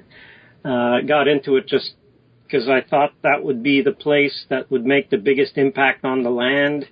uh, 0.64 1.00
got 1.06 1.28
into 1.28 1.56
it 1.56 1.66
just 1.66 1.94
because 2.44 2.68
I 2.68 2.82
thought 2.82 3.12
that 3.22 3.42
would 3.42 3.62
be 3.62 3.80
the 3.80 3.92
place 3.92 4.44
that 4.50 4.70
would 4.70 4.84
make 4.84 5.08
the 5.08 5.16
biggest 5.16 5.56
impact 5.56 6.04
on 6.04 6.22
the 6.22 6.30
land. 6.30 6.86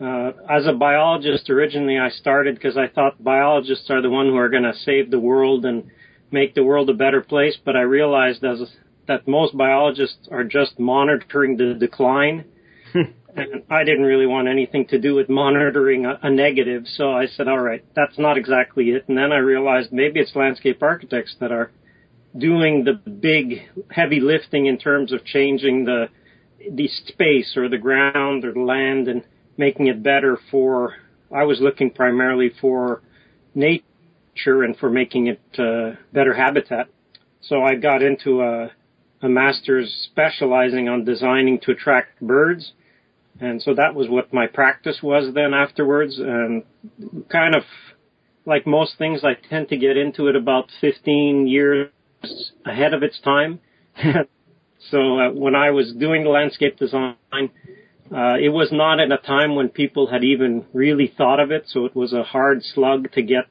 Uh, 0.00 0.30
as 0.48 0.66
a 0.66 0.72
biologist, 0.72 1.50
originally 1.50 1.98
I 1.98 2.10
started 2.10 2.54
because 2.54 2.76
I 2.76 2.86
thought 2.86 3.22
biologists 3.22 3.90
are 3.90 4.00
the 4.00 4.10
one 4.10 4.26
who 4.26 4.36
are 4.36 4.48
going 4.48 4.62
to 4.62 4.74
save 4.84 5.10
the 5.10 5.18
world 5.18 5.64
and 5.64 5.90
make 6.30 6.54
the 6.54 6.62
world 6.62 6.88
a 6.88 6.94
better 6.94 7.20
place, 7.20 7.56
but 7.64 7.74
I 7.74 7.80
realized 7.80 8.44
as 8.44 8.62
that 9.08 9.26
most 9.26 9.56
biologists 9.56 10.28
are 10.30 10.44
just 10.44 10.78
monitoring 10.78 11.56
the 11.56 11.74
decline. 11.74 12.44
and 12.94 13.62
I 13.70 13.82
didn't 13.82 14.04
really 14.04 14.26
want 14.26 14.46
anything 14.46 14.86
to 14.88 15.00
do 15.00 15.14
with 15.14 15.28
monitoring 15.28 16.06
a, 16.06 16.18
a 16.22 16.30
negative, 16.30 16.84
so 16.86 17.10
I 17.12 17.26
said, 17.26 17.48
all 17.48 17.58
right, 17.58 17.84
that's 17.96 18.18
not 18.18 18.38
exactly 18.38 18.90
it. 18.90 19.08
And 19.08 19.16
then 19.16 19.32
I 19.32 19.38
realized 19.38 19.92
maybe 19.92 20.20
it's 20.20 20.36
landscape 20.36 20.82
architects 20.82 21.34
that 21.40 21.50
are 21.50 21.72
doing 22.36 22.84
the 22.84 22.92
big 22.92 23.62
heavy 23.90 24.20
lifting 24.20 24.66
in 24.66 24.78
terms 24.78 25.12
of 25.12 25.24
changing 25.24 25.86
the 25.86 26.08
the 26.72 26.88
space 26.88 27.56
or 27.56 27.68
the 27.68 27.78
ground 27.78 28.44
or 28.44 28.52
the 28.52 28.60
land 28.60 29.08
and 29.08 29.22
making 29.58 29.88
it 29.88 30.02
better 30.02 30.38
for 30.50 30.94
I 31.34 31.44
was 31.44 31.60
looking 31.60 31.90
primarily 31.90 32.50
for 32.60 33.02
nature 33.54 34.62
and 34.62 34.76
for 34.76 34.88
making 34.88 35.26
it 35.26 35.40
uh, 35.58 35.96
better 36.12 36.32
habitat. 36.34 36.88
So 37.42 37.62
I 37.62 37.74
got 37.74 38.02
into 38.02 38.40
a, 38.40 38.70
a 39.20 39.28
master's 39.28 40.08
specializing 40.10 40.88
on 40.88 41.04
designing 41.04 41.60
to 41.60 41.72
attract 41.72 42.20
birds. 42.20 42.72
And 43.40 43.60
so 43.62 43.74
that 43.74 43.94
was 43.94 44.08
what 44.08 44.32
my 44.32 44.46
practice 44.46 45.00
was 45.02 45.34
then 45.34 45.54
afterwards. 45.54 46.18
And 46.18 46.64
kind 47.30 47.54
of 47.54 47.62
like 48.46 48.66
most 48.66 48.96
things, 48.96 49.22
I 49.22 49.34
tend 49.48 49.68
to 49.68 49.76
get 49.76 49.96
into 49.96 50.28
it 50.28 50.36
about 50.36 50.70
15 50.80 51.46
years 51.46 51.90
ahead 52.64 52.94
of 52.94 53.02
its 53.02 53.20
time. 53.20 53.60
so 54.90 55.18
uh, 55.18 55.30
when 55.32 55.54
I 55.54 55.70
was 55.70 55.92
doing 55.92 56.24
landscape 56.24 56.78
design, 56.78 57.16
uh, 58.14 58.36
it 58.40 58.48
was 58.48 58.70
not 58.72 59.00
at 59.00 59.12
a 59.12 59.18
time 59.18 59.54
when 59.54 59.68
people 59.68 60.06
had 60.06 60.24
even 60.24 60.64
really 60.72 61.12
thought 61.16 61.40
of 61.40 61.50
it, 61.50 61.64
so 61.66 61.84
it 61.84 61.94
was 61.94 62.12
a 62.12 62.22
hard 62.22 62.62
slug 62.62 63.12
to 63.12 63.22
get 63.22 63.44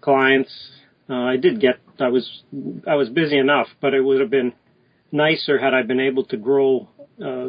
clients. 0.00 0.50
Uh, 1.08 1.14
I 1.14 1.36
did 1.36 1.60
get, 1.60 1.80
I 1.98 2.08
was, 2.08 2.42
I 2.86 2.94
was 2.94 3.10
busy 3.10 3.36
enough, 3.36 3.66
but 3.80 3.92
it 3.92 4.00
would 4.00 4.20
have 4.20 4.30
been 4.30 4.54
nicer 5.12 5.58
had 5.58 5.74
I 5.74 5.82
been 5.82 6.00
able 6.00 6.24
to 6.26 6.36
grow, 6.36 6.88
uh, 7.22 7.48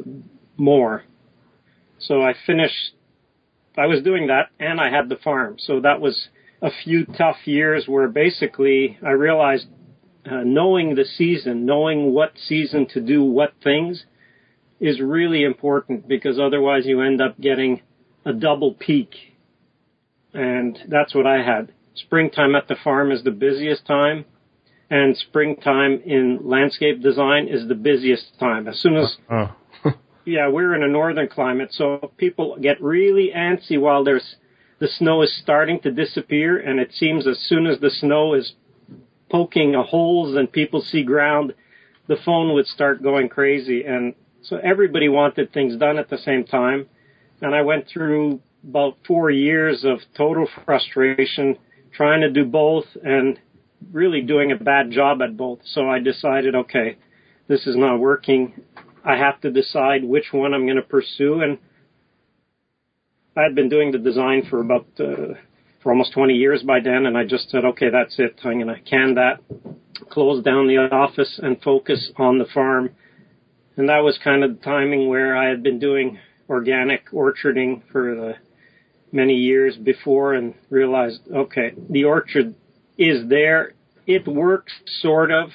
more. 0.58 1.04
So 2.00 2.22
I 2.22 2.34
finished, 2.46 2.96
I 3.78 3.86
was 3.86 4.04
doing 4.04 4.28
that 4.28 4.50
and 4.60 4.80
I 4.80 4.90
had 4.90 5.08
the 5.08 5.16
farm. 5.16 5.56
So 5.60 5.80
that 5.82 6.02
was 6.02 6.28
a 6.62 6.70
few 6.84 7.06
tough 7.06 7.38
years 7.46 7.86
where 7.88 8.08
basically 8.10 8.98
I 9.06 9.12
realized 9.12 9.68
uh, 10.26 10.42
knowing 10.44 10.96
the 10.96 11.06
season, 11.06 11.66
knowing 11.66 12.14
what 12.14 12.34
season 12.36 12.88
to 12.94 13.00
do 13.00 13.24
what 13.24 13.54
things 13.64 14.06
is 14.82 15.00
really 15.00 15.44
important 15.44 16.08
because 16.08 16.40
otherwise 16.40 16.86
you 16.86 17.02
end 17.02 17.22
up 17.22 17.40
getting 17.40 17.82
a 18.26 18.34
double 18.34 18.74
peak. 18.74 19.14
And 20.34 20.78
that's 20.90 21.14
what 21.14 21.28
I 21.28 21.44
had. 21.44 21.72
Springtime 21.94 22.56
at 22.56 22.68
the 22.68 22.76
farm 22.84 23.12
is 23.12 23.24
the 23.24 23.32
busiest 23.32 23.86
time 23.86 24.26
and 24.90 25.16
springtime 25.16 26.02
in 26.04 26.40
landscape 26.44 27.02
design 27.02 27.48
is 27.48 27.68
the 27.68 27.76
busiest 27.76 28.38
time. 28.40 28.68
As 28.68 28.80
soon 28.80 28.98
as, 28.98 29.18
uh, 29.30 29.48
uh. 29.86 29.92
yeah, 30.26 30.50
we're 30.50 30.76
in 30.76 30.84
a 30.84 30.88
northern 30.88 31.30
climate, 31.30 31.70
so 31.72 32.12
people 32.18 32.58
get 32.60 32.82
really 32.82 33.32
antsy 33.36 33.80
while 33.80 34.04
there's, 34.04 34.36
the 34.80 34.88
snow 34.88 35.22
is 35.22 35.38
starting 35.42 35.80
to 35.82 35.92
disappear 35.92 36.58
and 36.58 36.80
it 36.80 36.92
seems 36.92 37.28
as 37.28 37.40
soon 37.40 37.68
as 37.68 37.80
the 37.80 37.92
snow 37.92 38.34
is 38.34 38.54
poking 39.30 39.74
holes 39.74 40.36
and 40.36 40.52
people 40.52 40.82
see 40.82 41.04
ground, 41.04 41.54
the 42.08 42.18
phone 42.26 42.54
would 42.54 42.66
start 42.66 43.04
going 43.04 43.30
crazy. 43.30 43.84
And 43.86 44.16
so 44.44 44.58
everybody 44.58 45.10
wanted 45.10 45.54
things 45.54 45.76
done 45.78 45.98
at 45.98 46.10
the 46.10 46.18
same 46.18 46.44
time. 46.44 46.88
And 47.42 47.56
I 47.56 47.62
went 47.62 47.88
through 47.88 48.42
about 48.68 48.98
four 49.08 49.32
years 49.32 49.84
of 49.84 50.00
total 50.16 50.48
frustration 50.66 51.58
trying 51.94 52.22
to 52.22 52.30
do 52.30 52.46
both 52.46 52.86
and 53.04 53.40
really 53.92 54.22
doing 54.22 54.52
a 54.52 54.56
bad 54.56 54.92
job 54.92 55.22
at 55.22 55.36
both. 55.36 55.60
So 55.66 55.90
I 55.90 56.00
decided, 56.00 56.56
okay, 56.56 56.98
this 57.48 57.66
is 57.66 57.76
not 57.76 58.00
working. 58.00 58.54
I 59.04 59.18
have 59.18 59.42
to 59.42 59.52
decide 59.52 60.04
which 60.04 60.28
one 60.32 60.54
I'm 60.54 60.66
going 60.66 60.76
to 60.76 60.84
pursue. 60.84 61.42
And 61.42 61.58
I 63.36 63.44
had 63.44 63.56
been 63.56 63.70
doing 63.70 63.92
the 63.92 63.98
design 63.98 64.46
for 64.50 64.62
about 64.62 64.86
uh, 65.00 65.34
for 65.82 65.92
almost 65.92 66.14
20 66.14 66.34
years 66.34 66.62
by 66.64 66.80
then, 66.80 67.06
and 67.06 67.18
I 67.18 67.26
just 67.26 67.50
said, 67.50 67.66
okay, 67.66 67.90
that's 67.90 68.20
it. 68.20 68.40
I'm 68.44 68.62
going 68.62 68.68
to 68.68 68.80
can 68.82 69.16
that, 69.16 69.40
close 70.10 70.44
down 70.44 70.68
the 70.68 70.78
office, 70.78 71.40
and 71.42 71.60
focus 71.62 72.12
on 72.18 72.38
the 72.38 72.46
farm. 72.54 72.92
And 73.78 73.90
that 73.90 74.00
was 74.00 74.20
kind 74.24 74.44
of 74.44 74.58
the 74.58 74.64
timing 74.64 75.08
where 75.08 75.36
I 75.36 75.50
had 75.50 75.64
been 75.64 75.80
doing 75.80 76.20
organic 76.50 77.10
orcharding 77.12 77.82
for 77.92 78.16
the 78.16 78.34
many 79.12 79.36
years 79.36 79.78
before 79.78 80.34
and 80.34 80.54
realized, 80.70 81.22
okay, 81.34 81.74
the 81.90 82.06
orchard 82.06 82.56
is 82.98 83.28
there. 83.30 83.74
It 84.06 84.28
works 84.28 84.74
sort 85.02 85.32
of, 85.32 85.50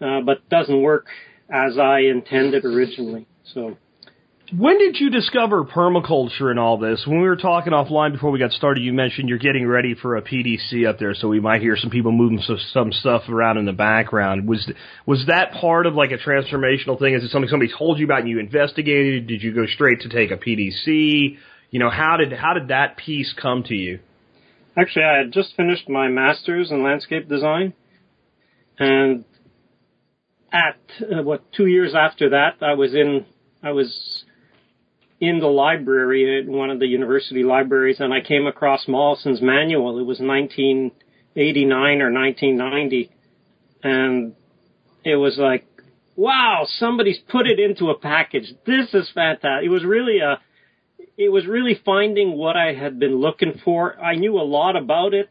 uh, 0.00 0.20
but 0.20 0.48
doesn't 0.48 0.82
work 0.82 1.06
as 1.50 1.78
I 1.78 2.00
intended 2.00 2.64
originally. 2.64 3.26
So 3.52 3.76
when 4.52 4.78
did 4.78 5.00
you 5.00 5.10
discover 5.10 5.64
permaculture 5.64 6.50
and 6.50 6.58
all 6.58 6.76
this? 6.76 7.04
When 7.06 7.20
we 7.20 7.28
were 7.28 7.36
talking 7.36 7.72
offline 7.72 8.12
before 8.12 8.30
we 8.30 8.38
got 8.38 8.52
started, 8.52 8.82
you 8.82 8.92
mentioned 8.92 9.28
you're 9.28 9.38
getting 9.38 9.66
ready 9.66 9.94
for 9.94 10.16
a 10.16 10.22
PDC 10.22 10.86
up 10.86 10.98
there, 10.98 11.14
so 11.14 11.28
we 11.28 11.40
might 11.40 11.62
hear 11.62 11.76
some 11.76 11.88
people 11.88 12.12
moving 12.12 12.40
some, 12.40 12.58
some 12.72 12.92
stuff 12.92 13.22
around 13.28 13.56
in 13.56 13.64
the 13.64 13.72
background. 13.72 14.46
Was 14.46 14.70
was 15.06 15.24
that 15.28 15.52
part 15.52 15.86
of 15.86 15.94
like 15.94 16.10
a 16.10 16.18
transformational 16.18 16.98
thing? 16.98 17.14
Is 17.14 17.24
it 17.24 17.30
something 17.30 17.48
somebody 17.48 17.72
told 17.76 17.98
you 17.98 18.04
about 18.04 18.20
and 18.20 18.28
you 18.28 18.38
investigated? 18.38 19.26
Did 19.26 19.42
you 19.42 19.54
go 19.54 19.64
straight 19.66 20.02
to 20.02 20.10
take 20.10 20.30
a 20.30 20.36
PDC? 20.36 21.38
You 21.70 21.80
know, 21.80 21.90
how 21.90 22.18
did 22.18 22.32
how 22.32 22.52
did 22.52 22.68
that 22.68 22.98
piece 22.98 23.34
come 23.40 23.62
to 23.64 23.74
you? 23.74 24.00
Actually, 24.76 25.04
I 25.06 25.18
had 25.18 25.32
just 25.32 25.56
finished 25.56 25.88
my 25.88 26.08
master's 26.08 26.70
in 26.70 26.82
landscape 26.82 27.28
design, 27.28 27.72
and 28.78 29.24
at 30.52 30.78
uh, 31.00 31.22
what 31.22 31.50
two 31.52 31.66
years 31.66 31.94
after 31.94 32.30
that, 32.30 32.56
I 32.60 32.74
was 32.74 32.92
in 32.94 33.24
I 33.62 33.72
was 33.72 34.23
in 35.24 35.40
the 35.40 35.46
library 35.46 36.40
at 36.40 36.48
one 36.48 36.70
of 36.70 36.78
the 36.78 36.86
university 36.86 37.42
libraries 37.42 38.00
and 38.00 38.12
I 38.12 38.20
came 38.20 38.46
across 38.46 38.86
Mollison's 38.86 39.42
manual. 39.42 39.98
It 39.98 40.04
was 40.04 40.20
1989 40.20 42.02
or 42.02 42.12
1990 42.12 43.10
and 43.82 44.34
it 45.04 45.16
was 45.16 45.36
like, 45.38 45.66
wow, 46.16 46.66
somebody's 46.78 47.18
put 47.28 47.46
it 47.46 47.58
into 47.58 47.90
a 47.90 47.98
package. 47.98 48.52
This 48.66 48.92
is 48.94 49.10
fantastic. 49.14 49.66
It 49.66 49.70
was 49.70 49.84
really 49.84 50.20
a, 50.20 50.40
it 51.16 51.30
was 51.30 51.46
really 51.46 51.80
finding 51.84 52.36
what 52.36 52.56
I 52.56 52.72
had 52.72 52.98
been 52.98 53.16
looking 53.16 53.60
for. 53.64 54.00
I 54.00 54.16
knew 54.16 54.36
a 54.38 54.42
lot 54.42 54.76
about 54.76 55.14
it. 55.14 55.30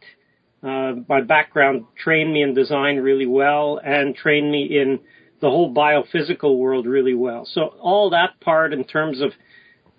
Uh, 0.62 0.94
my 1.10 1.22
background 1.22 1.86
trained 2.02 2.32
me 2.32 2.42
in 2.42 2.54
design 2.54 2.98
really 2.98 3.26
well 3.26 3.82
and 3.84 4.16
trained 4.16 4.50
me 4.50 4.80
in 4.80 5.00
the 5.42 5.50
whole 5.50 5.74
biophysical 5.74 6.58
world 6.58 6.86
really 6.86 7.14
well. 7.14 7.46
So 7.46 7.64
all 7.82 8.12
that 8.12 8.40
part 8.40 8.72
in 8.72 8.86
terms 8.86 9.20
of 9.20 9.32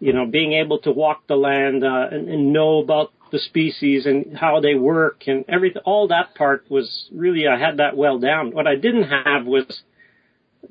you 0.04 0.12
know, 0.12 0.26
being 0.26 0.52
able 0.52 0.78
to 0.80 0.92
walk 0.92 1.26
the 1.28 1.34
land 1.34 1.82
uh, 1.82 2.08
and, 2.10 2.28
and 2.28 2.52
know 2.52 2.78
about 2.78 3.10
the 3.32 3.38
species 3.38 4.04
and 4.04 4.36
how 4.36 4.60
they 4.60 4.74
work 4.74 5.22
and 5.26 5.46
everything. 5.48 5.80
All 5.86 6.08
that 6.08 6.34
part 6.34 6.70
was 6.70 7.08
really 7.10 7.48
I 7.48 7.58
had 7.58 7.78
that 7.78 7.96
well 7.96 8.18
down. 8.18 8.50
What 8.50 8.66
I 8.66 8.76
didn't 8.76 9.04
have 9.04 9.46
was 9.46 9.64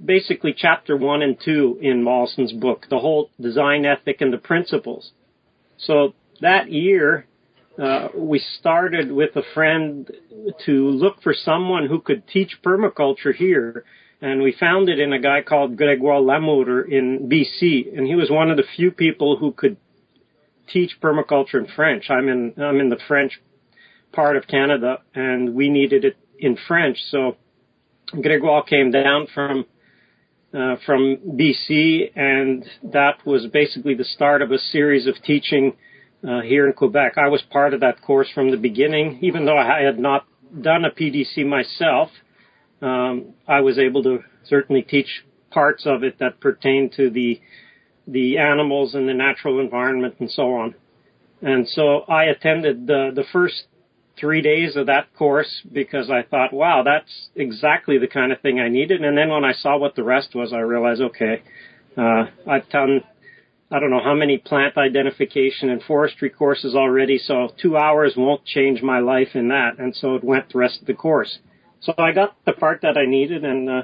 basically 0.06 0.54
chapter 0.56 0.96
one 0.96 1.24
and 1.24 1.36
two 1.44 1.80
in 1.82 2.04
Mollison's 2.04 2.54
book, 2.54 2.86
the 2.92 3.00
whole 3.00 3.32
design 3.42 3.88
ethic 3.88 4.22
and 4.22 4.32
the 4.32 4.38
principles. 4.38 5.14
So 5.80 6.14
that 6.42 6.72
year, 6.72 7.26
uh, 7.82 8.10
we 8.16 8.38
started 8.60 9.12
with 9.12 9.36
a 9.36 9.44
friend 9.56 10.12
to 10.68 10.90
look 10.90 11.24
for 11.24 11.34
someone 11.34 11.88
who 11.88 12.00
could 12.02 12.28
teach 12.28 12.60
permaculture 12.64 13.34
here 13.34 13.84
and 14.24 14.42
we 14.42 14.56
found 14.58 14.88
it 14.88 15.02
in 15.02 15.12
a 15.12 15.20
guy 15.20 15.42
called 15.42 15.76
Gregoire 15.76 16.22
Lamour 16.22 16.90
in 16.90 17.30
BC, 17.30 17.96
and 17.96 18.08
he 18.08 18.16
was 18.16 18.32
one 18.32 18.50
of 18.50 18.56
the 18.56 18.64
few 18.78 18.90
people 18.90 19.36
who 19.36 19.52
could 19.52 19.76
teach 20.70 20.92
permaculture 21.02 21.56
in 21.56 21.68
French. 21.76 22.10
I'm 22.10 22.30
in 22.30 22.54
I'm 22.58 22.80
in 22.80 22.88
the 22.88 23.00
French 23.06 23.42
part 24.14 24.38
of 24.38 24.48
Canada, 24.48 25.00
and 25.14 25.54
we 25.54 25.68
needed 25.68 26.06
it 26.06 26.16
in 26.40 26.58
French. 26.70 26.98
So 27.12 27.36
Gregoire 28.22 28.64
came 28.64 28.92
down 28.92 29.28
from 29.36 29.66
uh, 30.54 30.78
from 30.86 31.18
BC, 31.18 32.12
and 32.16 32.64
that 32.94 33.26
was 33.26 33.48
basically 33.48 33.94
the 33.94 34.06
start 34.06 34.42
of 34.42 34.54
a 34.54 34.58
series 34.58 35.06
of 35.06 35.16
teaching 35.26 35.74
uh, 36.26 36.40
here 36.40 36.66
in 36.66 36.72
Quebec. 36.72 37.18
I 37.18 37.28
was 37.28 37.42
part 37.52 37.74
of 37.74 37.82
that 37.82 38.02
course 38.02 38.30
from 38.34 38.52
the 38.52 38.58
beginning, 38.58 39.20
even 39.22 39.46
though 39.46 39.58
I 39.58 39.82
had 39.82 40.00
not 40.00 40.26
done 40.62 40.86
a 40.86 40.92
PDC 40.92 41.46
myself 41.46 42.10
um, 42.84 43.34
I 43.48 43.62
was 43.62 43.80
able 43.80 44.04
to 44.04 44.20
certainly 44.46 44.82
teach 44.82 45.24
parts 45.52 45.86
of 45.86 46.04
it 46.04 46.20
that 46.20 46.40
pertain 46.40 46.90
to 46.98 47.10
the 47.10 47.40
the 48.06 48.38
animals 48.38 48.96
and 48.96 49.08
the 49.08 49.14
natural 49.14 49.62
environment 49.62 50.16
and 50.20 50.30
so 50.30 50.54
on. 50.56 50.76
And 51.42 51.68
so 51.70 52.02
I 52.02 52.26
attended 52.26 52.88
the 52.88 53.12
the 53.16 53.24
first 53.32 53.64
three 54.20 54.42
days 54.42 54.76
of 54.76 54.88
that 54.88 55.14
course 55.16 55.62
because 55.72 56.10
I 56.10 56.22
thought, 56.24 56.54
wow, 56.54 56.84
that's 56.84 57.30
exactly 57.36 57.98
the 57.98 58.08
kind 58.08 58.32
of 58.32 58.42
thing 58.42 58.60
I 58.60 58.68
needed. 58.68 59.02
And 59.02 59.18
then 59.18 59.30
when 59.30 59.44
I 59.44 59.54
saw 59.54 59.78
what 59.78 59.96
the 59.96 60.04
rest 60.04 60.36
was, 60.36 60.54
I 60.54 60.60
realized, 60.60 61.02
okay, 61.02 61.42
uh, 61.98 62.26
I've 62.48 62.70
done 62.70 63.02
I 63.72 63.80
don't 63.80 63.90
know 63.90 64.04
how 64.04 64.14
many 64.14 64.38
plant 64.38 64.78
identification 64.78 65.70
and 65.70 65.82
forestry 65.82 66.30
courses 66.30 66.76
already, 66.76 67.18
so 67.18 67.50
two 67.60 67.76
hours 67.76 68.14
won't 68.16 68.46
change 68.46 68.84
my 68.84 69.00
life 69.00 69.30
in 69.34 69.48
that. 69.48 69.80
And 69.80 69.96
so 69.96 70.16
it 70.16 70.24
went 70.24 70.52
the 70.52 70.60
rest 70.60 70.82
of 70.82 70.86
the 70.86 70.94
course. 70.94 71.40
So 71.84 71.94
I 71.98 72.14
got 72.14 72.36
the 72.46 72.54
part 72.54 72.82
that 72.82 72.98
I 72.98 73.06
needed, 73.06 73.44
and 73.44 73.70
uh, 73.70 73.82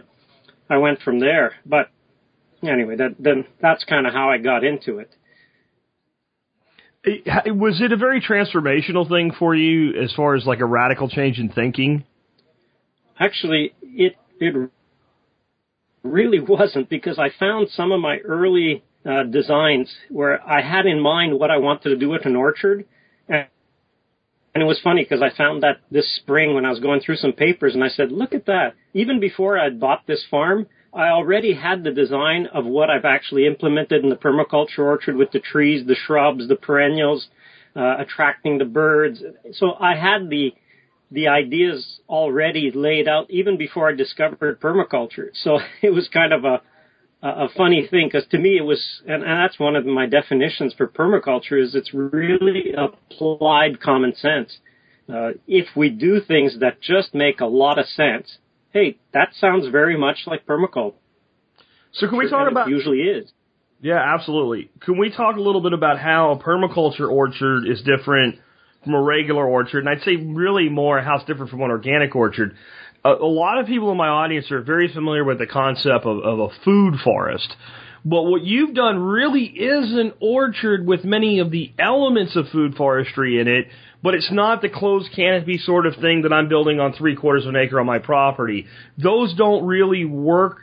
I 0.70 0.78
went 0.78 1.02
from 1.02 1.20
there. 1.20 1.54
But 1.66 1.90
anyway, 2.64 2.96
that, 2.96 3.16
then 3.20 3.46
that's 3.62 3.84
kind 3.84 4.08
of 4.08 4.14
how 4.14 4.30
I 4.30 4.38
got 4.38 4.64
into 4.64 5.00
it. 5.00 5.14
Was 7.06 7.80
it 7.82 7.92
a 7.92 7.98
very 7.98 8.22
transformational 8.22 9.08
thing 9.08 9.32
for 9.38 9.56
you 9.56 10.02
as 10.02 10.14
far 10.14 10.36
as 10.36 10.46
like 10.46 10.60
a 10.60 10.66
radical 10.66 11.10
change 11.10 11.40
in 11.40 11.50
thinking? 11.50 12.04
Actually, 13.18 13.74
it 13.82 14.16
it 14.40 14.70
really 16.04 16.40
wasn't 16.40 16.90
because 16.90 17.18
I 17.18 17.30
found 17.38 17.70
some 17.70 17.92
of 17.92 18.02
my 18.02 18.18
early 18.20 18.84
uh, 19.06 19.24
designs 19.24 19.94
where 20.10 20.46
I 20.48 20.62
had 20.62 20.86
in 20.86 21.00
mind 21.02 21.40
what 21.40 21.52
I 21.52 21.58
wanted 21.58 21.90
to 21.90 21.98
do 21.98 22.10
with 22.10 22.26
an 22.26 22.36
orchard. 22.36 22.86
And, 23.28 23.48
and 24.54 24.64
it 24.64 24.66
was 24.66 24.80
funny 24.84 25.04
because 25.04 25.22
I 25.22 25.36
found 25.36 25.64
that 25.64 25.82
this 25.92 26.16
spring 26.16 26.56
when 26.56 26.66
I 26.66 26.70
was 26.70 26.80
going 26.80 27.02
through 27.02 27.18
some 27.18 27.34
papers 27.34 27.76
and 27.76 27.84
I 27.84 27.90
said, 27.90 28.12
look 28.12 28.34
at 28.34 28.48
that. 28.48 28.74
Even 28.94 29.20
before 29.20 29.60
I'd 29.60 29.80
bought 29.80 30.08
this 30.08 30.26
farm, 30.30 30.68
I 30.94 31.10
already 31.10 31.54
had 31.54 31.84
the 31.84 31.92
design 31.92 32.48
of 32.48 32.66
what 32.66 32.90
I've 32.90 33.06
actually 33.06 33.46
implemented 33.46 34.04
in 34.04 34.10
the 34.10 34.16
permaculture 34.16 34.80
orchard 34.80 35.16
with 35.16 35.32
the 35.32 35.40
trees, 35.40 35.86
the 35.86 35.96
shrubs, 35.96 36.48
the 36.48 36.56
perennials, 36.56 37.28
uh, 37.76 37.98
attracting 38.00 38.58
the 38.58 38.66
birds. 38.66 39.22
So 39.54 39.74
I 39.80 39.96
had 39.96 40.30
the 40.30 40.54
the 41.12 41.28
ideas 41.28 42.02
already 42.08 42.70
laid 42.72 43.08
out 43.08 43.32
even 43.32 43.58
before 43.58 43.90
I 43.90 43.96
discovered 43.96 44.62
permaculture. 44.62 45.30
So 45.34 45.60
it 45.82 45.92
was 45.92 46.08
kind 46.08 46.34
of 46.34 46.44
a 46.44 46.62
a 47.22 47.48
funny 47.56 47.88
thing 47.90 48.10
because 48.12 48.28
to 48.30 48.38
me 48.38 48.58
it 48.58 48.64
was, 48.64 49.02
and, 49.08 49.24
that's 49.24 49.60
one 49.60 49.76
of 49.76 49.86
my 49.86 50.06
definitions 50.06 50.74
for 50.78 50.88
permaculture 50.88 51.62
is 51.62 51.76
it's 51.76 51.94
really 51.94 52.74
applied 52.78 53.82
common 53.82 54.16
sense. 54.16 54.58
Uh, 55.12 55.32
if 55.48 55.68
we 55.76 55.90
do 55.90 56.22
things 56.26 56.60
that 56.60 56.82
just 56.82 57.14
make 57.14 57.42
a 57.42 57.46
lot 57.46 57.80
of 57.80 57.86
sense, 57.88 58.38
hey, 58.72 58.98
that 59.14 59.30
sounds 59.34 59.68
very 59.70 59.98
much 59.98 60.20
like 60.28 60.46
permaculture. 60.46 60.94
So 61.94 62.08
can 62.08 62.18
we 62.18 62.30
talk 62.30 62.50
about? 62.50 62.68
It 62.68 62.72
usually 62.72 63.00
is. 63.00 63.32
Yeah, 63.82 64.02
absolutely. 64.14 64.70
Can 64.82 64.98
we 64.98 65.10
talk 65.10 65.38
a 65.38 65.42
little 65.42 65.62
bit 65.62 65.74
about 65.74 66.00
how 66.00 66.32
a 66.32 66.40
permaculture 66.40 67.10
orchard 67.10 67.66
is 67.66 67.82
different 67.82 68.36
from 68.84 68.94
a 68.94 69.02
regular 69.02 69.46
orchard? 69.46 69.80
And 69.80 69.90
I'd 69.90 70.04
say 70.04 70.16
really 70.16 70.70
more 70.70 71.02
how 71.02 71.16
it's 71.16 71.26
different 71.26 71.50
from 71.50 71.62
an 71.62 71.72
organic 71.72 72.16
orchard. 72.16 72.56
A, 73.04 73.10
a 73.10 73.26
lot 73.26 73.60
of 73.60 73.68
people 73.68 73.92
in 73.92 73.98
my 73.98 74.08
audience 74.08 74.52
are 74.52 74.62
very 74.62 74.92
familiar 74.94 75.24
with 75.24 75.40
the 75.40 75.48
concept 75.48 76.06
of, 76.06 76.20
of 76.20 76.40
a 76.40 76.50
food 76.64 76.96
forest. 77.04 77.56
But 78.06 78.24
what 78.24 78.44
you've 78.44 78.74
done 78.74 78.98
really 79.00 79.44
is 79.44 79.92
an 79.94 80.14
orchard 80.22 80.88
with 80.88 81.04
many 81.04 81.40
of 81.40 81.52
the 81.52 81.72
elements 81.78 82.36
of 82.36 82.48
food 82.50 82.76
forestry 82.76 83.40
in 83.40 83.48
it, 83.48 83.68
but 84.02 84.16
it's 84.16 84.32
not 84.32 84.62
the 84.62 84.70
closed 84.70 85.10
canopy 85.14 85.58
sort 85.58 85.86
of 85.86 85.96
thing 85.96 86.22
that 86.22 86.32
I'm 86.32 86.48
building 86.48 86.80
on 86.80 86.94
three 86.94 87.16
quarters 87.16 87.44
of 87.46 87.50
an 87.50 87.56
acre 87.58 87.80
on 87.80 87.86
my 87.86 88.00
property. 88.00 88.68
Those 88.98 89.34
don't 89.36 89.66
really 89.66 90.06
work 90.06 90.60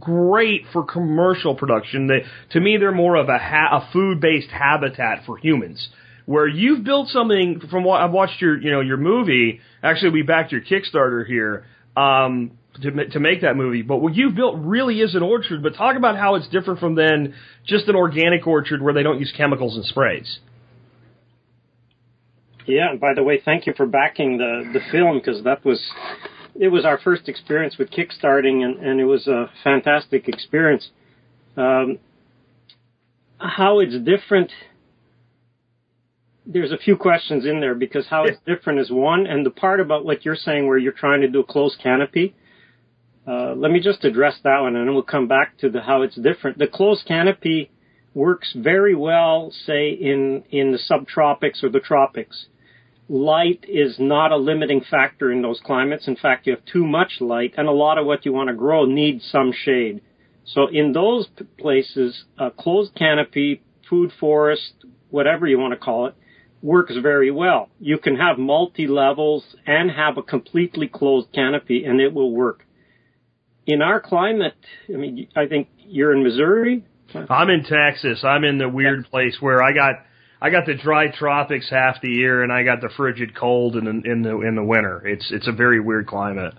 great 0.00 0.62
for 0.72 0.84
commercial 0.84 1.54
production. 1.54 2.06
They, 2.06 2.24
to 2.52 2.60
me, 2.60 2.78
they're 2.78 2.92
more 2.92 3.16
of 3.16 3.28
a, 3.28 3.38
ha- 3.38 3.82
a 3.82 3.92
food-based 3.92 4.48
habitat 4.50 5.24
for 5.26 5.36
humans. 5.36 5.88
Where 6.26 6.46
you've 6.48 6.84
built 6.84 7.08
something 7.08 7.60
from 7.70 7.84
what 7.84 8.00
I've 8.00 8.12
watched 8.12 8.40
your, 8.40 8.58
you 8.58 8.70
know, 8.70 8.80
your 8.80 8.96
movie. 8.96 9.60
Actually, 9.82 10.12
we 10.12 10.22
backed 10.22 10.52
your 10.52 10.62
Kickstarter 10.62 11.26
here 11.26 11.66
um, 11.96 12.52
to 12.82 12.90
to 13.10 13.20
make 13.20 13.42
that 13.42 13.56
movie. 13.56 13.82
But 13.82 13.98
what 13.98 14.14
you've 14.14 14.34
built 14.34 14.56
really 14.58 15.00
is 15.00 15.14
an 15.14 15.22
orchard. 15.22 15.62
But 15.62 15.74
talk 15.74 15.96
about 15.96 16.16
how 16.16 16.36
it's 16.36 16.48
different 16.48 16.80
from 16.80 16.94
then 16.94 17.34
just 17.66 17.88
an 17.88 17.94
organic 17.94 18.46
orchard 18.46 18.80
where 18.82 18.94
they 18.94 19.02
don't 19.02 19.20
use 19.20 19.32
chemicals 19.36 19.76
and 19.76 19.84
sprays. 19.84 20.38
Yeah, 22.66 22.90
and 22.90 23.00
by 23.00 23.12
the 23.14 23.22
way, 23.22 23.40
thank 23.44 23.66
you 23.66 23.74
for 23.76 23.86
backing 23.86 24.38
the 24.38 24.64
the 24.72 24.80
film 24.90 25.18
because 25.18 25.44
that 25.44 25.64
was 25.64 25.82
it 26.58 26.68
was 26.68 26.84
our 26.84 26.98
first 26.98 27.28
experience 27.28 27.76
with 27.78 27.90
kickstarting, 27.90 28.64
and, 28.64 28.78
and 28.78 29.00
it 29.00 29.04
was 29.04 29.26
a 29.26 29.50
fantastic 29.62 30.28
experience. 30.28 30.88
Um, 31.56 31.98
how 33.38 33.80
it's 33.80 33.96
different. 33.98 34.50
There's 36.46 36.72
a 36.72 36.78
few 36.78 36.96
questions 36.96 37.46
in 37.46 37.60
there 37.60 37.74
because 37.74 38.06
how 38.06 38.24
it's 38.24 38.38
different 38.46 38.80
is 38.80 38.90
one, 38.90 39.26
and 39.26 39.46
the 39.46 39.50
part 39.50 39.80
about 39.80 40.04
what 40.04 40.24
you're 40.24 40.36
saying 40.36 40.66
where 40.66 40.76
you're 40.76 40.92
trying 40.92 41.22
to 41.22 41.28
do 41.28 41.40
a 41.40 41.44
closed 41.44 41.78
canopy. 41.82 42.34
Uh, 43.26 43.54
let 43.54 43.70
me 43.70 43.80
just 43.80 44.04
address 44.04 44.38
that 44.44 44.60
one, 44.60 44.76
and 44.76 44.86
then 44.86 44.94
we'll 44.94 45.02
come 45.02 45.26
back 45.26 45.56
to 45.58 45.70
the 45.70 45.80
how 45.80 46.02
it's 46.02 46.16
different. 46.16 46.58
The 46.58 46.66
closed 46.66 47.06
canopy 47.06 47.70
works 48.12 48.54
very 48.56 48.94
well, 48.94 49.50
say 49.64 49.90
in 49.90 50.44
in 50.50 50.72
the 50.72 50.78
subtropics 50.78 51.62
or 51.62 51.70
the 51.70 51.80
tropics 51.80 52.46
light 53.08 53.64
is 53.68 53.96
not 53.98 54.32
a 54.32 54.36
limiting 54.36 54.80
factor 54.80 55.30
in 55.30 55.42
those 55.42 55.60
climates. 55.64 56.08
In 56.08 56.16
fact, 56.16 56.46
you 56.46 56.54
have 56.54 56.64
too 56.64 56.86
much 56.86 57.20
light, 57.20 57.54
and 57.56 57.68
a 57.68 57.72
lot 57.72 57.98
of 57.98 58.06
what 58.06 58.24
you 58.24 58.32
want 58.32 58.48
to 58.48 58.54
grow 58.54 58.84
needs 58.84 59.28
some 59.30 59.52
shade. 59.52 60.00
So 60.46 60.68
in 60.68 60.92
those 60.92 61.28
places, 61.58 62.24
a 62.38 62.50
closed 62.50 62.94
canopy, 62.94 63.62
food 63.88 64.12
forest, 64.18 64.72
whatever 65.10 65.46
you 65.46 65.58
want 65.58 65.72
to 65.72 65.78
call 65.78 66.06
it, 66.06 66.14
works 66.64 66.94
very 67.02 67.30
well. 67.30 67.68
You 67.78 67.98
can 67.98 68.16
have 68.16 68.38
multi 68.38 68.86
levels 68.86 69.44
and 69.66 69.90
have 69.90 70.16
a 70.16 70.22
completely 70.22 70.88
closed 70.88 71.28
canopy, 71.34 71.84
and 71.84 72.00
it 72.00 72.12
will 72.12 72.32
work. 72.32 72.64
In 73.66 73.82
our 73.82 74.00
climate, 74.00 74.56
I 74.88 74.96
mean, 74.96 75.28
I 75.36 75.46
think 75.46 75.68
you're 75.78 76.12
in 76.12 76.24
Missouri. 76.24 76.84
I'm 77.14 77.50
in 77.50 77.64
Texas. 77.64 78.24
I'm 78.24 78.44
in 78.44 78.58
the 78.58 78.68
weird 78.68 79.04
place 79.10 79.36
where 79.40 79.62
I 79.62 79.72
got 79.72 79.96
I 80.40 80.50
got 80.50 80.66
the 80.66 80.74
dry 80.74 81.08
tropics 81.08 81.70
half 81.70 82.00
the 82.00 82.08
year, 82.08 82.42
and 82.42 82.50
I 82.50 82.64
got 82.64 82.80
the 82.80 82.90
frigid 82.96 83.36
cold 83.36 83.76
in 83.76 83.84
the 83.84 84.10
in 84.10 84.22
the 84.22 84.40
in 84.40 84.54
the 84.56 84.64
winter. 84.64 85.06
It's 85.06 85.30
it's 85.30 85.46
a 85.46 85.52
very 85.52 85.80
weird 85.80 86.06
climate. 86.06 86.54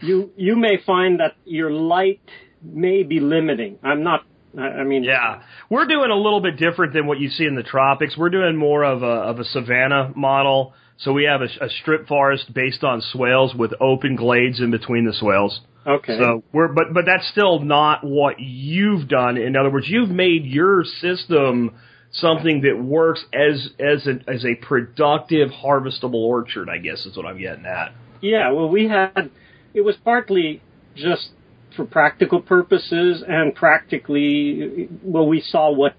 You 0.00 0.32
you 0.36 0.56
may 0.56 0.78
find 0.84 1.20
that 1.20 1.34
your 1.44 1.70
light 1.70 2.20
may 2.62 3.04
be 3.04 3.20
limiting. 3.20 3.78
I'm 3.82 4.02
not. 4.02 4.24
I 4.58 4.84
mean, 4.84 5.02
yeah, 5.02 5.42
we're 5.68 5.86
doing 5.86 6.10
a 6.10 6.16
little 6.16 6.40
bit 6.40 6.56
different 6.56 6.92
than 6.92 7.06
what 7.06 7.18
you 7.18 7.28
see 7.28 7.44
in 7.44 7.54
the 7.54 7.62
tropics. 7.62 8.16
We're 8.16 8.30
doing 8.30 8.56
more 8.56 8.84
of 8.84 9.02
a 9.02 9.06
of 9.06 9.40
a 9.40 9.44
savanna 9.44 10.12
model. 10.14 10.74
So 10.98 11.12
we 11.12 11.24
have 11.24 11.40
a, 11.40 11.64
a 11.64 11.68
strip 11.80 12.06
forest 12.06 12.54
based 12.54 12.84
on 12.84 13.00
swales 13.00 13.52
with 13.54 13.72
open 13.80 14.14
glades 14.14 14.60
in 14.60 14.70
between 14.70 15.04
the 15.04 15.12
swales. 15.12 15.60
Okay. 15.86 16.18
So 16.18 16.44
we're 16.52 16.68
but 16.68 16.94
but 16.94 17.04
that's 17.04 17.28
still 17.28 17.60
not 17.60 18.04
what 18.04 18.38
you've 18.38 19.08
done. 19.08 19.36
In 19.36 19.56
other 19.56 19.70
words, 19.70 19.86
you've 19.88 20.10
made 20.10 20.44
your 20.44 20.84
system 20.84 21.74
something 22.12 22.62
that 22.62 22.82
works 22.82 23.24
as 23.32 23.70
as 23.80 24.06
a, 24.06 24.30
as 24.30 24.44
a 24.44 24.54
productive 24.54 25.50
harvestable 25.50 26.14
orchard. 26.14 26.68
I 26.70 26.78
guess 26.78 27.04
is 27.06 27.16
what 27.16 27.26
I'm 27.26 27.38
getting 27.38 27.66
at. 27.66 27.92
Yeah, 28.20 28.52
well, 28.52 28.68
we 28.68 28.88
had 28.88 29.30
it 29.74 29.82
was 29.82 29.96
partly 30.02 30.62
just 30.94 31.30
for 31.76 31.84
practical 31.84 32.40
purposes 32.40 33.22
and 33.26 33.54
practically 33.54 34.88
well 35.02 35.26
we 35.26 35.40
saw 35.40 35.70
what 35.70 35.94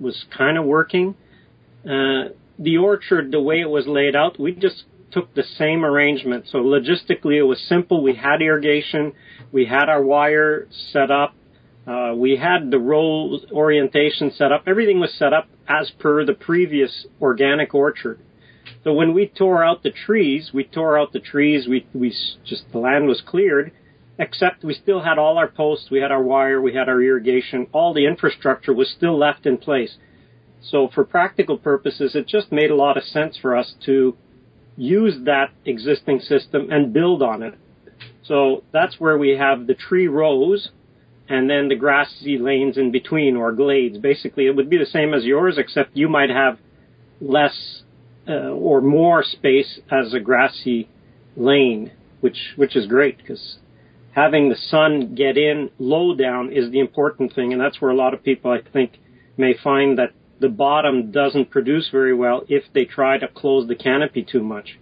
was 0.00 0.24
kind 0.36 0.58
of 0.58 0.64
working. 0.64 1.14
Uh, 1.84 2.34
the 2.58 2.76
orchard, 2.76 3.30
the 3.32 3.40
way 3.40 3.60
it 3.60 3.70
was 3.70 3.86
laid 3.86 4.14
out, 4.14 4.38
we 4.38 4.52
just 4.52 4.84
took 5.10 5.34
the 5.34 5.42
same 5.42 5.84
arrangement. 5.84 6.46
So 6.48 6.58
logistically, 6.58 7.38
it 7.38 7.42
was 7.42 7.60
simple. 7.68 8.02
We 8.02 8.14
had 8.14 8.42
irrigation, 8.42 9.12
we 9.52 9.66
had 9.66 9.88
our 9.88 10.02
wire 10.02 10.68
set 10.70 11.10
up, 11.10 11.34
uh, 11.86 12.14
we 12.16 12.36
had 12.36 12.70
the 12.70 12.78
row 12.78 13.38
orientation 13.50 14.30
set 14.30 14.52
up. 14.52 14.64
Everything 14.66 15.00
was 15.00 15.12
set 15.14 15.32
up 15.32 15.48
as 15.68 15.90
per 15.98 16.24
the 16.24 16.34
previous 16.34 17.06
organic 17.20 17.74
orchard. 17.74 18.20
So 18.84 18.92
when 18.92 19.14
we 19.14 19.26
tore 19.26 19.64
out 19.64 19.82
the 19.82 19.90
trees, 19.90 20.50
we 20.54 20.64
tore 20.64 20.98
out 20.98 21.12
the 21.12 21.20
trees. 21.20 21.66
We 21.68 21.86
we 21.92 22.14
just 22.44 22.64
the 22.72 22.78
land 22.78 23.06
was 23.06 23.20
cleared, 23.20 23.72
except 24.22 24.62
we 24.62 24.72
still 24.72 25.00
had 25.00 25.18
all 25.18 25.36
our 25.36 25.48
posts. 25.48 25.90
We 25.90 25.98
had 25.98 26.12
our 26.12 26.22
wire. 26.22 26.60
We 26.60 26.74
had 26.74 26.88
our 26.88 27.02
irrigation. 27.02 27.66
All 27.72 27.92
the 27.92 28.06
infrastructure 28.06 28.72
was 28.72 28.88
still 28.88 29.18
left 29.18 29.46
in 29.46 29.58
place. 29.58 29.96
So 30.60 30.88
for 30.94 31.04
practical 31.04 31.58
purposes, 31.58 32.14
it 32.14 32.28
just 32.28 32.52
made 32.52 32.70
a 32.70 32.76
lot 32.76 32.96
of 32.96 33.02
sense 33.02 33.36
for 33.36 33.56
us 33.56 33.74
to 33.84 34.16
use 34.76 35.16
that 35.24 35.50
existing 35.64 36.20
system 36.20 36.70
and 36.70 36.92
build 36.92 37.20
on 37.20 37.42
it. 37.42 37.54
So 38.22 38.62
that's 38.72 39.00
where 39.00 39.18
we 39.18 39.30
have 39.30 39.66
the 39.66 39.74
tree 39.74 40.06
rows 40.06 40.70
and 41.28 41.50
then 41.50 41.66
the 41.66 41.74
grassy 41.74 42.38
lanes 42.38 42.78
in 42.78 42.92
between 42.92 43.34
or 43.36 43.50
glades. 43.50 43.98
Basically, 43.98 44.46
it 44.46 44.54
would 44.54 44.70
be 44.70 44.78
the 44.78 44.86
same 44.86 45.14
as 45.14 45.24
yours, 45.24 45.58
except 45.58 45.96
you 45.96 46.08
might 46.08 46.30
have 46.30 46.58
less 47.20 47.82
uh, 48.28 48.50
or 48.50 48.80
more 48.80 49.24
space 49.24 49.80
as 49.90 50.14
a 50.14 50.20
grassy 50.20 50.88
lane, 51.36 51.90
which 52.20 52.52
which 52.54 52.76
is 52.76 52.86
great 52.86 53.18
because 53.18 53.58
having 54.12 54.48
the 54.48 54.56
sun 54.56 55.14
get 55.14 55.36
in 55.36 55.70
low 55.78 56.14
down 56.14 56.52
is 56.52 56.70
the 56.70 56.80
important 56.80 57.34
thing, 57.34 57.52
and 57.52 57.60
that's 57.60 57.80
where 57.80 57.90
a 57.90 57.96
lot 57.96 58.14
of 58.14 58.22
people 58.22 58.50
I 58.50 58.60
think 58.72 58.98
may 59.36 59.54
find 59.62 59.98
that 59.98 60.12
the 60.40 60.48
bottom 60.48 61.10
doesn't 61.10 61.50
produce 61.50 61.88
very 61.90 62.14
well 62.14 62.42
if 62.48 62.64
they 62.74 62.84
try 62.84 63.18
to 63.18 63.28
close 63.28 63.68
the 63.68 63.76
canopy 63.76 64.22
too 64.22 64.42
much. 64.42 64.78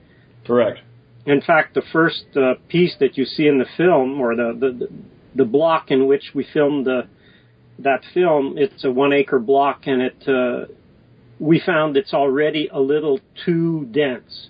Correct. 0.47 0.81
In 1.27 1.41
fact, 1.43 1.75
the 1.75 1.83
first 1.93 2.25
uh, 2.35 2.55
piece 2.69 2.97
that 2.99 3.19
you 3.19 3.25
see 3.25 3.47
in 3.47 3.59
the 3.59 3.67
film, 3.77 4.21
or 4.21 4.35
the, 4.35 4.57
the, 4.59 4.89
the 5.35 5.45
block 5.45 5.91
in 5.91 6.07
which 6.07 6.31
we 6.35 6.47
filmed 6.53 6.87
the 6.87 7.03
that 7.83 8.03
film. 8.13 8.57
It's 8.57 8.85
a 8.85 8.91
one 8.91 9.13
acre 9.13 9.39
block, 9.39 9.83
and 9.87 10.03
it 10.03 10.29
uh, 10.29 10.73
we 11.39 11.61
found 11.65 11.97
it's 11.97 12.15
already 12.15 12.69
a 12.73 12.81
little 12.81 13.21
too 13.45 13.87
dense. 13.91 14.49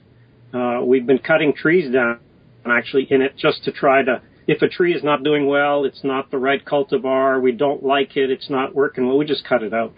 Uh, 0.53 0.81
we've 0.85 1.07
been 1.07 1.19
cutting 1.19 1.53
trees 1.55 1.93
down, 1.93 2.19
actually 2.67 3.07
in 3.11 3.23
it 3.23 3.37
just 3.37 3.65
to 3.65 3.73
try 3.73 4.03
to 4.03 4.21
if 4.51 4.63
a 4.63 4.69
tree 4.69 4.93
is 4.93 5.05
not 5.05 5.23
doing 5.23 5.47
well, 5.47 5.85
it's 5.85 6.03
not 6.03 6.33
the 6.33 6.39
right 6.39 6.65
cultivar, 6.65 7.41
we 7.41 7.53
don't 7.53 7.85
like 7.85 8.17
it, 8.17 8.33
it's 8.33 8.51
not 8.51 8.75
working 8.75 9.07
well, 9.07 9.17
we 9.17 9.25
just 9.25 9.45
cut 9.45 9.63
it 9.63 9.73
out. 9.73 9.95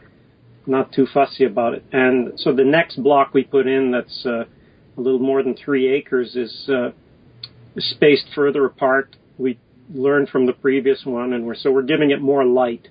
Not 0.66 0.92
too 0.92 1.06
fussy 1.12 1.44
about 1.44 1.72
it. 1.72 1.84
And 1.90 2.38
so 2.38 2.52
the 2.52 2.64
next 2.64 3.02
block 3.02 3.32
we 3.32 3.44
put 3.44 3.66
in 3.66 3.92
that's 3.92 4.26
uh, 4.26 4.44
a 4.96 5.00
little 5.00 5.18
more 5.18 5.42
than 5.42 5.56
three 5.56 5.92
acres 5.92 6.36
is 6.36 6.68
uh, 6.68 6.90
spaced 7.78 8.26
further 8.34 8.66
apart. 8.66 9.16
We 9.38 9.58
learned 9.92 10.28
from 10.28 10.44
the 10.44 10.52
previous 10.52 11.02
one, 11.04 11.32
and 11.32 11.46
we're 11.46 11.54
so 11.54 11.72
we're 11.72 11.82
giving 11.82 12.10
it 12.10 12.20
more 12.20 12.44
light. 12.44 12.88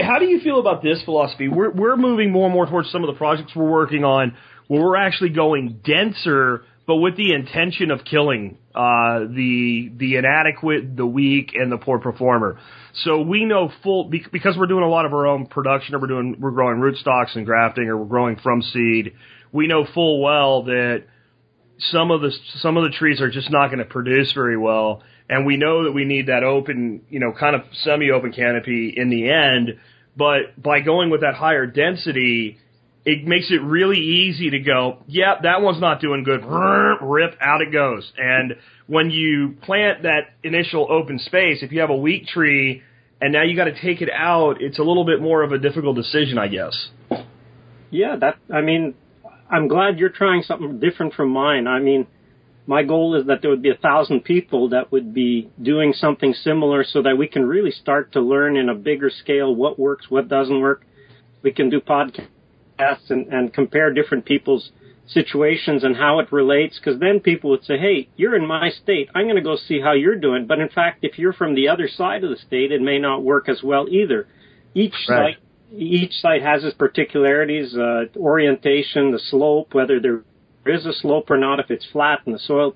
How 0.00 0.18
do 0.18 0.24
you 0.24 0.40
feel 0.40 0.58
about 0.58 0.82
this 0.82 1.00
philosophy? 1.04 1.46
We're 1.46 1.70
we're 1.70 1.96
moving 1.96 2.32
more 2.32 2.46
and 2.46 2.54
more 2.54 2.66
towards 2.66 2.90
some 2.90 3.04
of 3.04 3.08
the 3.08 3.18
projects 3.18 3.54
we're 3.54 3.70
working 3.70 4.02
on 4.02 4.34
where 4.66 4.80
we're 4.80 4.96
actually 4.96 5.30
going 5.30 5.80
denser, 5.84 6.64
but 6.86 6.96
with 6.96 7.16
the 7.16 7.32
intention 7.32 7.90
of 7.90 8.04
killing 8.04 8.58
uh, 8.74 9.20
the 9.20 9.90
the 9.96 10.16
inadequate, 10.16 10.96
the 10.96 11.06
weak, 11.06 11.52
and 11.54 11.70
the 11.70 11.78
poor 11.78 11.98
performer. 11.98 12.58
So 13.04 13.20
we 13.20 13.44
know 13.44 13.70
full 13.82 14.04
because 14.04 14.56
we're 14.56 14.66
doing 14.66 14.84
a 14.84 14.88
lot 14.88 15.04
of 15.04 15.12
our 15.12 15.26
own 15.26 15.46
production, 15.46 15.94
or 15.94 15.98
we're 15.98 16.06
doing 16.06 16.36
we're 16.38 16.52
growing 16.52 16.78
rootstocks 16.78 17.34
and 17.34 17.44
grafting, 17.44 17.88
or 17.88 17.96
we're 17.96 18.06
growing 18.06 18.36
from 18.36 18.62
seed. 18.62 19.14
We 19.52 19.66
know 19.66 19.84
full 19.92 20.22
well 20.22 20.64
that 20.64 21.04
some 21.78 22.10
of 22.10 22.20
the 22.20 22.32
some 22.60 22.76
of 22.76 22.84
the 22.84 22.96
trees 22.96 23.20
are 23.20 23.30
just 23.30 23.50
not 23.50 23.68
going 23.68 23.80
to 23.80 23.84
produce 23.84 24.32
very 24.32 24.56
well, 24.56 25.02
and 25.28 25.44
we 25.44 25.56
know 25.56 25.84
that 25.84 25.92
we 25.92 26.04
need 26.04 26.28
that 26.28 26.44
open, 26.44 27.02
you 27.10 27.18
know, 27.18 27.32
kind 27.32 27.56
of 27.56 27.62
semi-open 27.82 28.32
canopy 28.32 28.94
in 28.96 29.10
the 29.10 29.30
end. 29.30 29.78
But 30.16 30.60
by 30.60 30.80
going 30.80 31.10
with 31.10 31.20
that 31.20 31.34
higher 31.34 31.66
density, 31.66 32.58
it 33.06 33.24
makes 33.24 33.52
it 33.52 33.62
really 33.62 33.98
easy 33.98 34.50
to 34.50 34.58
go, 34.58 34.98
yep, 35.06 35.42
that 35.44 35.62
one's 35.62 35.80
not 35.80 36.00
doing 36.00 36.24
good. 36.24 36.44
Rip, 36.44 37.36
out 37.40 37.62
it 37.62 37.72
goes. 37.72 38.12
And 38.18 38.56
when 38.88 39.10
you 39.12 39.56
plant 39.62 40.02
that 40.02 40.30
initial 40.42 40.88
open 40.90 41.20
space, 41.20 41.62
if 41.62 41.70
you 41.70 41.80
have 41.82 41.90
a 41.90 41.96
weak 41.96 42.26
tree 42.26 42.82
and 43.20 43.32
now 43.32 43.44
you 43.44 43.54
got 43.54 43.66
to 43.66 43.80
take 43.80 44.02
it 44.02 44.10
out, 44.12 44.60
it's 44.60 44.80
a 44.80 44.82
little 44.82 45.04
bit 45.04 45.22
more 45.22 45.42
of 45.42 45.52
a 45.52 45.58
difficult 45.58 45.94
decision, 45.94 46.36
I 46.36 46.48
guess. 46.48 46.88
Yeah, 47.90 48.16
that, 48.16 48.38
I 48.52 48.60
mean, 48.62 48.94
I'm 49.48 49.68
glad 49.68 50.00
you're 50.00 50.08
trying 50.08 50.42
something 50.42 50.80
different 50.80 51.14
from 51.14 51.30
mine. 51.30 51.68
I 51.68 51.78
mean, 51.78 52.08
my 52.66 52.82
goal 52.82 53.14
is 53.14 53.28
that 53.28 53.40
there 53.40 53.52
would 53.52 53.62
be 53.62 53.70
a 53.70 53.76
thousand 53.76 54.24
people 54.24 54.70
that 54.70 54.90
would 54.90 55.14
be 55.14 55.48
doing 55.62 55.92
something 55.92 56.34
similar 56.34 56.82
so 56.82 57.02
that 57.02 57.16
we 57.16 57.28
can 57.28 57.46
really 57.46 57.70
start 57.70 58.14
to 58.14 58.20
learn 58.20 58.56
in 58.56 58.68
a 58.68 58.74
bigger 58.74 59.10
scale 59.10 59.54
what 59.54 59.78
works, 59.78 60.06
what 60.08 60.26
doesn't 60.26 60.60
work. 60.60 60.84
We 61.42 61.52
can 61.52 61.70
do 61.70 61.80
podcasts 61.80 62.26
and, 62.78 63.26
and 63.32 63.52
compare 63.52 63.92
different 63.92 64.24
people's 64.24 64.70
situations 65.08 65.84
and 65.84 65.96
how 65.96 66.18
it 66.18 66.32
relates 66.32 66.78
because 66.78 66.98
then 66.98 67.20
people 67.20 67.50
would 67.50 67.64
say, 67.64 67.78
hey, 67.78 68.08
you're 68.16 68.34
in 68.34 68.46
my 68.46 68.70
state. 68.70 69.08
I'm 69.14 69.26
going 69.26 69.36
to 69.36 69.42
go 69.42 69.56
see 69.56 69.80
how 69.80 69.92
you're 69.92 70.18
doing. 70.18 70.46
But 70.46 70.58
in 70.58 70.68
fact, 70.68 71.00
if 71.02 71.18
you're 71.18 71.32
from 71.32 71.54
the 71.54 71.68
other 71.68 71.88
side 71.88 72.24
of 72.24 72.30
the 72.30 72.36
state, 72.36 72.72
it 72.72 72.80
may 72.80 72.98
not 72.98 73.22
work 73.22 73.48
as 73.48 73.62
well 73.62 73.86
either. 73.88 74.26
Each 74.74 74.94
right. 75.08 75.36
site 75.36 75.42
each 75.72 76.12
site 76.12 76.42
has 76.42 76.64
its 76.64 76.76
particularities, 76.76 77.76
uh, 77.76 78.04
orientation, 78.16 79.10
the 79.10 79.18
slope, 79.18 79.74
whether 79.74 80.00
there 80.00 80.22
is 80.64 80.86
a 80.86 80.92
slope 80.92 81.30
or 81.30 81.36
not, 81.36 81.60
if 81.60 81.70
it's 81.70 81.86
flat 81.86 82.20
and 82.26 82.34
the 82.34 82.38
soil 82.38 82.74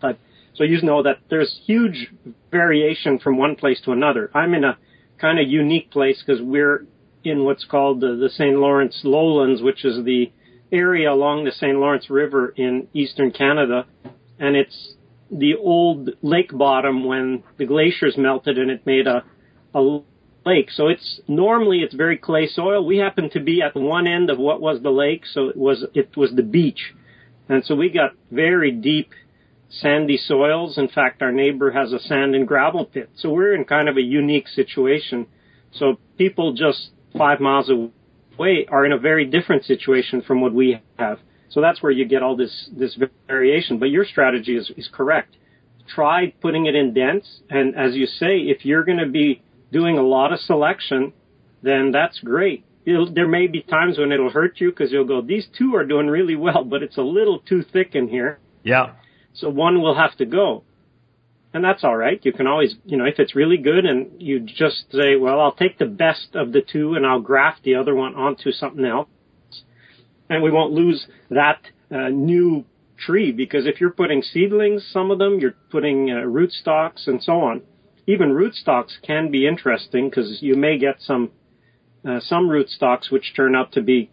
type. 0.00 0.18
So 0.54 0.64
you 0.64 0.80
know 0.82 1.02
that 1.02 1.18
there's 1.28 1.60
huge 1.66 2.12
variation 2.50 3.18
from 3.18 3.36
one 3.36 3.56
place 3.56 3.80
to 3.82 3.92
another. 3.92 4.30
I'm 4.34 4.54
in 4.54 4.64
a 4.64 4.78
kind 5.18 5.38
of 5.38 5.48
unique 5.48 5.90
place 5.90 6.22
because 6.24 6.42
we're 6.42 6.86
in 7.24 7.44
what's 7.44 7.64
called 7.64 8.00
the, 8.00 8.16
the 8.16 8.30
St. 8.30 8.56
Lawrence 8.56 9.00
lowlands, 9.04 9.62
which 9.62 9.84
is 9.84 10.04
the 10.04 10.32
area 10.72 11.12
along 11.12 11.44
the 11.44 11.52
St. 11.52 11.78
Lawrence 11.78 12.08
River 12.08 12.52
in 12.56 12.88
eastern 12.94 13.30
Canada, 13.30 13.86
and 14.38 14.56
it's 14.56 14.94
the 15.30 15.54
old 15.56 16.10
lake 16.22 16.50
bottom 16.56 17.04
when 17.04 17.42
the 17.56 17.66
glaciers 17.66 18.16
melted 18.16 18.58
and 18.58 18.70
it 18.70 18.84
made 18.86 19.06
a, 19.06 19.24
a 19.74 20.00
lake. 20.44 20.70
So 20.70 20.88
it's 20.88 21.20
normally 21.28 21.78
it's 21.78 21.94
very 21.94 22.16
clay 22.16 22.46
soil. 22.46 22.84
We 22.84 22.98
happen 22.98 23.30
to 23.30 23.40
be 23.40 23.62
at 23.62 23.76
one 23.76 24.06
end 24.06 24.30
of 24.30 24.38
what 24.38 24.60
was 24.60 24.82
the 24.82 24.90
lake, 24.90 25.24
so 25.26 25.48
it 25.48 25.56
was 25.56 25.84
it 25.94 26.16
was 26.16 26.32
the 26.34 26.42
beach, 26.42 26.94
and 27.48 27.64
so 27.64 27.74
we 27.74 27.90
got 27.90 28.12
very 28.30 28.72
deep 28.72 29.10
sandy 29.68 30.16
soils. 30.16 30.78
In 30.78 30.88
fact, 30.88 31.22
our 31.22 31.32
neighbor 31.32 31.70
has 31.70 31.92
a 31.92 32.00
sand 32.00 32.34
and 32.34 32.46
gravel 32.48 32.86
pit, 32.86 33.10
so 33.14 33.30
we're 33.30 33.54
in 33.54 33.64
kind 33.64 33.88
of 33.88 33.96
a 33.96 34.02
unique 34.02 34.48
situation. 34.48 35.26
So 35.72 35.98
people 36.18 36.52
just 36.52 36.90
five 37.16 37.40
miles 37.40 37.70
away 37.70 38.66
are 38.68 38.84
in 38.86 38.92
a 38.92 38.98
very 38.98 39.24
different 39.24 39.64
situation 39.64 40.22
from 40.22 40.40
what 40.40 40.52
we 40.52 40.80
have. 40.98 41.18
So 41.50 41.60
that's 41.60 41.82
where 41.82 41.92
you 41.92 42.04
get 42.04 42.22
all 42.22 42.36
this, 42.36 42.70
this 42.76 42.98
variation. 43.26 43.78
But 43.78 43.90
your 43.90 44.04
strategy 44.04 44.56
is, 44.56 44.70
is 44.76 44.88
correct. 44.92 45.36
Try 45.88 46.32
putting 46.40 46.66
it 46.66 46.74
in 46.74 46.94
dense. 46.94 47.40
And 47.50 47.76
as 47.76 47.94
you 47.94 48.06
say, 48.06 48.38
if 48.38 48.64
you're 48.64 48.84
going 48.84 48.98
to 48.98 49.08
be 49.08 49.42
doing 49.72 49.98
a 49.98 50.02
lot 50.02 50.32
of 50.32 50.38
selection, 50.40 51.12
then 51.62 51.90
that's 51.92 52.20
great. 52.20 52.64
It'll, 52.86 53.12
there 53.12 53.28
may 53.28 53.46
be 53.46 53.62
times 53.62 53.98
when 53.98 54.12
it'll 54.12 54.30
hurt 54.30 54.60
you 54.60 54.70
because 54.70 54.92
you'll 54.92 55.04
go, 55.04 55.20
these 55.20 55.46
two 55.58 55.74
are 55.74 55.84
doing 55.84 56.06
really 56.06 56.36
well, 56.36 56.64
but 56.64 56.82
it's 56.82 56.96
a 56.96 57.02
little 57.02 57.40
too 57.40 57.62
thick 57.72 57.94
in 57.94 58.08
here. 58.08 58.38
Yeah. 58.62 58.92
So 59.34 59.48
one 59.48 59.82
will 59.82 59.96
have 59.96 60.16
to 60.18 60.26
go 60.26 60.64
and 61.52 61.64
that's 61.64 61.82
all 61.82 61.96
right. 61.96 62.20
You 62.22 62.32
can 62.32 62.46
always, 62.46 62.76
you 62.84 62.96
know, 62.96 63.04
if 63.04 63.18
it's 63.18 63.34
really 63.34 63.56
good 63.56 63.84
and 63.84 64.22
you 64.22 64.40
just 64.40 64.84
say, 64.92 65.16
well, 65.16 65.40
I'll 65.40 65.54
take 65.54 65.78
the 65.78 65.86
best 65.86 66.28
of 66.34 66.52
the 66.52 66.60
two 66.60 66.94
and 66.94 67.04
I'll 67.04 67.20
graft 67.20 67.64
the 67.64 67.74
other 67.74 67.94
one 67.94 68.14
onto 68.14 68.52
something 68.52 68.84
else. 68.84 69.08
And 70.28 70.44
we 70.44 70.52
won't 70.52 70.72
lose 70.72 71.06
that 71.28 71.58
uh, 71.90 72.08
new 72.08 72.64
tree 72.96 73.32
because 73.32 73.66
if 73.66 73.80
you're 73.80 73.90
putting 73.90 74.22
seedlings, 74.22 74.86
some 74.92 75.10
of 75.10 75.18
them, 75.18 75.40
you're 75.40 75.56
putting 75.70 76.10
uh, 76.10 76.22
rootstocks 76.24 77.08
and 77.08 77.20
so 77.20 77.40
on. 77.40 77.62
Even 78.06 78.30
rootstocks 78.30 78.92
can 79.04 79.30
be 79.32 79.46
interesting 79.46 80.08
because 80.08 80.38
you 80.40 80.54
may 80.54 80.78
get 80.78 80.96
some, 81.00 81.30
uh, 82.08 82.20
some 82.20 82.48
rootstocks 82.48 83.10
which 83.10 83.32
turn 83.34 83.56
out 83.56 83.72
to 83.72 83.82
be 83.82 84.10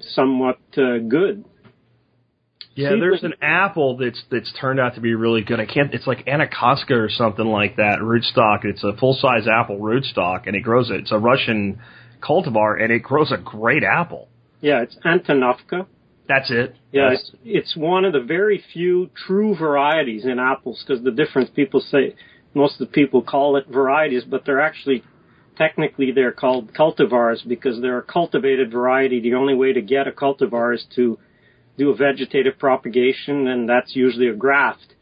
somewhat 0.00 0.58
uh, 0.76 0.98
good 1.08 1.44
yeah, 2.78 2.90
there's 2.90 3.24
an 3.24 3.34
apple 3.42 3.96
that's 3.96 4.22
that's 4.30 4.52
turned 4.60 4.78
out 4.78 4.94
to 4.94 5.00
be 5.00 5.14
really 5.14 5.42
good. 5.42 5.58
I 5.58 5.66
can't. 5.66 5.92
It's 5.92 6.06
like 6.06 6.28
Anacostia 6.28 6.96
or 6.96 7.08
something 7.08 7.44
like 7.44 7.76
that 7.76 7.98
rootstock. 8.00 8.64
It's 8.64 8.84
a 8.84 8.96
full 8.96 9.14
size 9.14 9.48
apple 9.48 9.78
rootstock, 9.78 10.46
and 10.46 10.54
it 10.54 10.60
grows. 10.60 10.88
It's 10.90 11.10
a 11.10 11.18
Russian 11.18 11.80
cultivar, 12.22 12.80
and 12.80 12.92
it 12.92 13.02
grows 13.02 13.32
a 13.32 13.36
great 13.36 13.82
apple. 13.82 14.28
Yeah, 14.60 14.82
it's 14.82 14.96
Antonovka. 15.04 15.86
That's 16.28 16.50
it. 16.50 16.76
Yeah, 16.92 17.12
it's, 17.12 17.32
it's 17.42 17.76
one 17.76 18.04
of 18.04 18.12
the 18.12 18.20
very 18.20 18.62
few 18.72 19.10
true 19.26 19.56
varieties 19.56 20.24
in 20.24 20.38
apples 20.38 20.84
because 20.86 21.02
the 21.02 21.10
difference 21.10 21.50
people 21.50 21.80
say 21.80 22.14
most 22.54 22.80
of 22.80 22.86
the 22.86 22.92
people 22.92 23.22
call 23.22 23.56
it 23.56 23.66
varieties, 23.66 24.24
but 24.24 24.44
they're 24.44 24.60
actually 24.60 25.02
technically 25.56 26.12
they're 26.12 26.32
called 26.32 26.72
cultivars 26.74 27.46
because 27.48 27.80
they're 27.80 27.98
a 27.98 28.02
cultivated 28.02 28.70
variety. 28.70 29.20
The 29.20 29.34
only 29.34 29.54
way 29.54 29.72
to 29.72 29.80
get 29.80 30.06
a 30.06 30.12
cultivar 30.12 30.74
is 30.74 30.84
to 30.94 31.18
do 31.78 31.90
a 31.90 31.96
vegetative 31.96 32.58
propagation, 32.58 33.46
and 33.46 33.68
that's 33.68 33.94
usually 33.94 34.28
a 34.28 34.34
graft. 34.34 34.94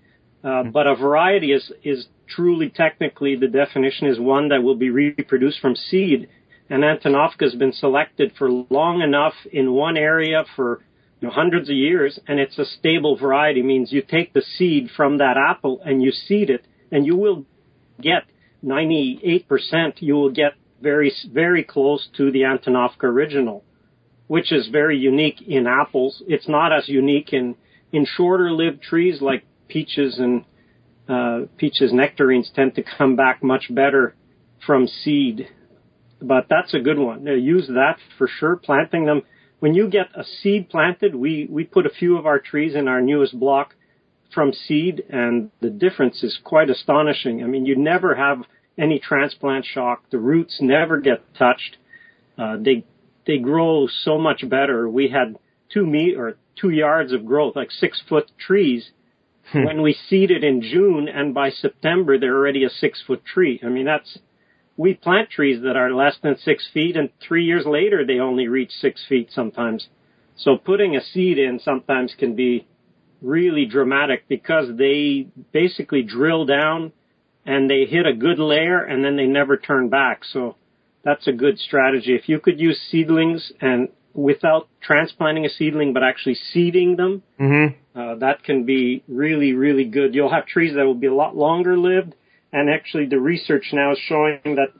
Uh, 0.44 0.48
mm-hmm. 0.48 0.70
but 0.70 0.86
a 0.86 0.94
variety 0.94 1.52
is, 1.52 1.72
is 1.82 2.06
truly 2.28 2.68
technically 2.68 3.34
the 3.34 3.48
definition 3.48 4.06
is 4.06 4.20
one 4.20 4.50
that 4.50 4.62
will 4.62 4.76
be 4.76 4.90
reproduced 4.90 5.58
from 5.60 5.74
seed. 5.74 6.28
And 6.68 6.82
Antonovka 6.82 7.42
has 7.42 7.54
been 7.54 7.72
selected 7.72 8.32
for 8.38 8.50
long 8.50 9.00
enough 9.00 9.34
in 9.52 9.72
one 9.72 9.96
area 9.96 10.44
for 10.54 10.82
you 11.20 11.28
know, 11.28 11.34
hundreds 11.34 11.70
of 11.70 11.76
years, 11.76 12.20
and 12.28 12.38
it's 12.38 12.58
a 12.58 12.64
stable 12.64 13.16
variety. 13.16 13.62
Means 13.62 13.90
you 13.90 14.02
take 14.02 14.34
the 14.34 14.42
seed 14.42 14.90
from 14.94 15.18
that 15.18 15.36
apple 15.36 15.80
and 15.84 16.02
you 16.02 16.10
seed 16.12 16.50
it, 16.50 16.64
and 16.92 17.06
you 17.06 17.16
will 17.16 17.46
get 18.00 18.24
98%. 18.64 19.44
You 20.00 20.14
will 20.14 20.32
get 20.32 20.52
very 20.82 21.12
very 21.32 21.64
close 21.64 22.06
to 22.18 22.30
the 22.30 22.40
Antonovka 22.40 23.04
original 23.04 23.64
which 24.26 24.52
is 24.52 24.68
very 24.68 24.98
unique 24.98 25.42
in 25.46 25.66
apples. 25.66 26.22
It's 26.26 26.48
not 26.48 26.72
as 26.72 26.88
unique 26.88 27.32
in, 27.32 27.56
in 27.92 28.06
shorter 28.06 28.50
lived 28.50 28.82
trees 28.82 29.20
like 29.20 29.44
peaches 29.68 30.18
and 30.18 30.44
uh, 31.08 31.46
peaches 31.56 31.92
nectarines 31.92 32.50
tend 32.54 32.74
to 32.74 32.82
come 32.82 33.14
back 33.14 33.42
much 33.42 33.72
better 33.72 34.14
from 34.66 34.88
seed. 34.88 35.48
But 36.20 36.46
that's 36.48 36.74
a 36.74 36.80
good 36.80 36.98
one. 36.98 37.26
use 37.26 37.68
that 37.68 37.98
for 38.18 38.28
sure. 38.28 38.56
Planting 38.56 39.06
them. 39.06 39.22
When 39.60 39.74
you 39.74 39.88
get 39.88 40.08
a 40.14 40.24
seed 40.24 40.68
planted, 40.68 41.14
we, 41.14 41.46
we 41.48 41.64
put 41.64 41.86
a 41.86 41.90
few 41.90 42.18
of 42.18 42.26
our 42.26 42.38
trees 42.38 42.74
in 42.74 42.88
our 42.88 43.00
newest 43.00 43.38
block 43.38 43.74
from 44.34 44.52
seed 44.52 45.02
and 45.08 45.50
the 45.60 45.70
difference 45.70 46.22
is 46.22 46.38
quite 46.42 46.68
astonishing. 46.68 47.42
I 47.42 47.46
mean, 47.46 47.64
you 47.64 47.76
never 47.76 48.16
have 48.16 48.42
any 48.76 48.98
transplant 48.98 49.64
shock. 49.64 50.02
The 50.10 50.18
roots 50.18 50.58
never 50.60 51.00
get 51.00 51.22
touched. 51.34 51.76
Uh, 52.36 52.56
they 52.58 52.84
they 53.26 53.38
grow 53.38 53.86
so 54.04 54.18
much 54.18 54.48
better. 54.48 54.88
We 54.88 55.08
had 55.08 55.36
two 55.72 55.86
me 55.86 56.14
or 56.14 56.36
two 56.60 56.70
yards 56.70 57.12
of 57.12 57.26
growth, 57.26 57.56
like 57.56 57.70
six 57.70 58.02
foot 58.08 58.30
trees. 58.38 58.90
Hmm. 59.52 59.64
when 59.64 59.82
we 59.82 59.96
seeded 60.08 60.42
in 60.42 60.60
June, 60.60 61.08
and 61.08 61.32
by 61.32 61.50
September 61.50 62.18
they're 62.18 62.36
already 62.36 62.64
a 62.64 62.70
six 62.70 63.00
foot 63.06 63.24
tree. 63.24 63.60
I 63.64 63.68
mean, 63.68 63.84
that's 63.84 64.18
we 64.76 64.94
plant 64.94 65.30
trees 65.30 65.62
that 65.62 65.76
are 65.76 65.94
less 65.94 66.16
than 66.22 66.36
six 66.38 66.68
feet, 66.74 66.96
and 66.96 67.10
three 67.26 67.44
years 67.44 67.64
later 67.64 68.04
they 68.04 68.18
only 68.18 68.48
reach 68.48 68.72
six 68.72 69.04
feet 69.08 69.30
sometimes. 69.32 69.86
So 70.36 70.56
putting 70.56 70.96
a 70.96 71.00
seed 71.00 71.38
in 71.38 71.60
sometimes 71.60 72.14
can 72.18 72.34
be 72.34 72.66
really 73.22 73.64
dramatic 73.64 74.28
because 74.28 74.76
they 74.76 75.28
basically 75.52 76.02
drill 76.02 76.44
down 76.44 76.92
and 77.46 77.70
they 77.70 77.86
hit 77.86 78.04
a 78.04 78.12
good 78.12 78.38
layer 78.38 78.82
and 78.82 79.04
then 79.04 79.16
they 79.16 79.26
never 79.26 79.56
turn 79.56 79.88
back. 79.88 80.24
So 80.24 80.56
that's 81.06 81.26
a 81.28 81.32
good 81.44 81.56
strategy. 81.68 82.12
If 82.20 82.24
you 82.28 82.38
could 82.44 82.58
use 82.68 82.78
seedlings 82.90 83.40
and 83.60 83.80
without 84.30 84.64
transplanting 84.88 85.44
a 85.46 85.50
seedling 85.58 85.90
but 85.94 86.02
actually 86.10 86.38
seeding 86.52 86.96
them, 86.96 87.22
Mm-hmm. 87.44 87.66
uh, 88.00 88.14
that 88.24 88.42
can 88.48 88.58
be 88.74 88.84
really, 89.22 89.52
really 89.52 89.84
good. 89.98 90.08
You'll 90.14 90.34
have 90.38 90.46
trees 90.46 90.72
that 90.76 90.84
will 90.84 91.02
be 91.06 91.10
a 91.16 91.18
lot 91.24 91.36
longer 91.46 91.74
lived, 91.90 92.12
and 92.52 92.64
actually 92.78 93.06
the 93.14 93.20
research 93.20 93.66
now 93.72 93.92
is 93.92 94.00
showing 94.10 94.40
that 94.60 94.70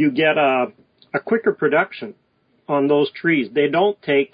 you 0.00 0.08
get 0.24 0.36
a, 0.36 0.66
a 1.14 1.20
quicker 1.30 1.52
production 1.62 2.14
on 2.68 2.88
those 2.88 3.08
trees. 3.20 3.48
They 3.58 3.68
don't 3.78 4.00
take, 4.02 4.30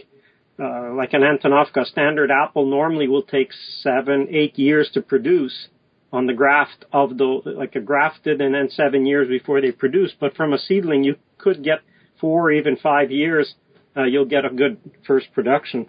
uh, 0.58 0.92
like 1.00 1.12
an 1.18 1.22
Antonovka, 1.22 1.82
standard 1.86 2.30
apple 2.42 2.66
normally 2.78 3.08
will 3.08 3.26
take 3.36 3.50
seven, 3.82 4.18
eight 4.30 4.58
years 4.58 4.90
to 4.94 5.00
produce 5.12 5.68
on 6.12 6.26
the 6.26 6.32
graft 6.32 6.84
of 6.92 7.16
the, 7.18 7.40
like 7.44 7.74
a 7.74 7.80
grafted 7.80 8.40
and 8.40 8.54
then 8.54 8.68
seven 8.70 9.06
years 9.06 9.28
before 9.28 9.60
they 9.60 9.72
produce. 9.72 10.12
But 10.18 10.34
from 10.36 10.52
a 10.52 10.58
seedling, 10.58 11.04
you 11.04 11.16
could 11.38 11.62
get 11.62 11.80
four 12.20 12.46
or 12.46 12.52
even 12.52 12.76
five 12.76 13.10
years, 13.10 13.54
uh, 13.96 14.04
you'll 14.04 14.24
get 14.24 14.44
a 14.44 14.50
good 14.50 14.78
first 15.06 15.26
production. 15.34 15.86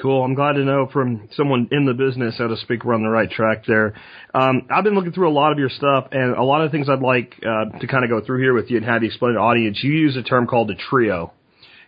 Cool. 0.00 0.22
I'm 0.22 0.34
glad 0.34 0.52
to 0.52 0.64
know 0.64 0.88
from 0.92 1.28
someone 1.32 1.68
in 1.72 1.84
the 1.84 1.92
business, 1.92 2.38
so 2.38 2.46
to 2.46 2.56
speak, 2.56 2.84
we're 2.84 2.94
on 2.94 3.02
the 3.02 3.08
right 3.08 3.28
track 3.28 3.64
there. 3.66 3.94
Um, 4.32 4.68
I've 4.70 4.84
been 4.84 4.94
looking 4.94 5.10
through 5.10 5.28
a 5.28 5.32
lot 5.32 5.50
of 5.50 5.58
your 5.58 5.70
stuff, 5.70 6.08
and 6.12 6.36
a 6.36 6.42
lot 6.44 6.62
of 6.62 6.70
things 6.70 6.88
I'd 6.88 7.00
like 7.00 7.34
uh, 7.42 7.76
to 7.78 7.86
kind 7.88 8.04
of 8.04 8.10
go 8.10 8.24
through 8.24 8.40
here 8.40 8.54
with 8.54 8.70
you 8.70 8.76
and 8.76 8.86
have 8.86 9.02
you 9.02 9.08
explain 9.08 9.32
to 9.32 9.38
the 9.38 9.40
audience. 9.40 9.80
You 9.82 9.90
use 9.90 10.16
a 10.16 10.22
term 10.22 10.46
called 10.46 10.70
a 10.70 10.76
trio, 10.76 11.32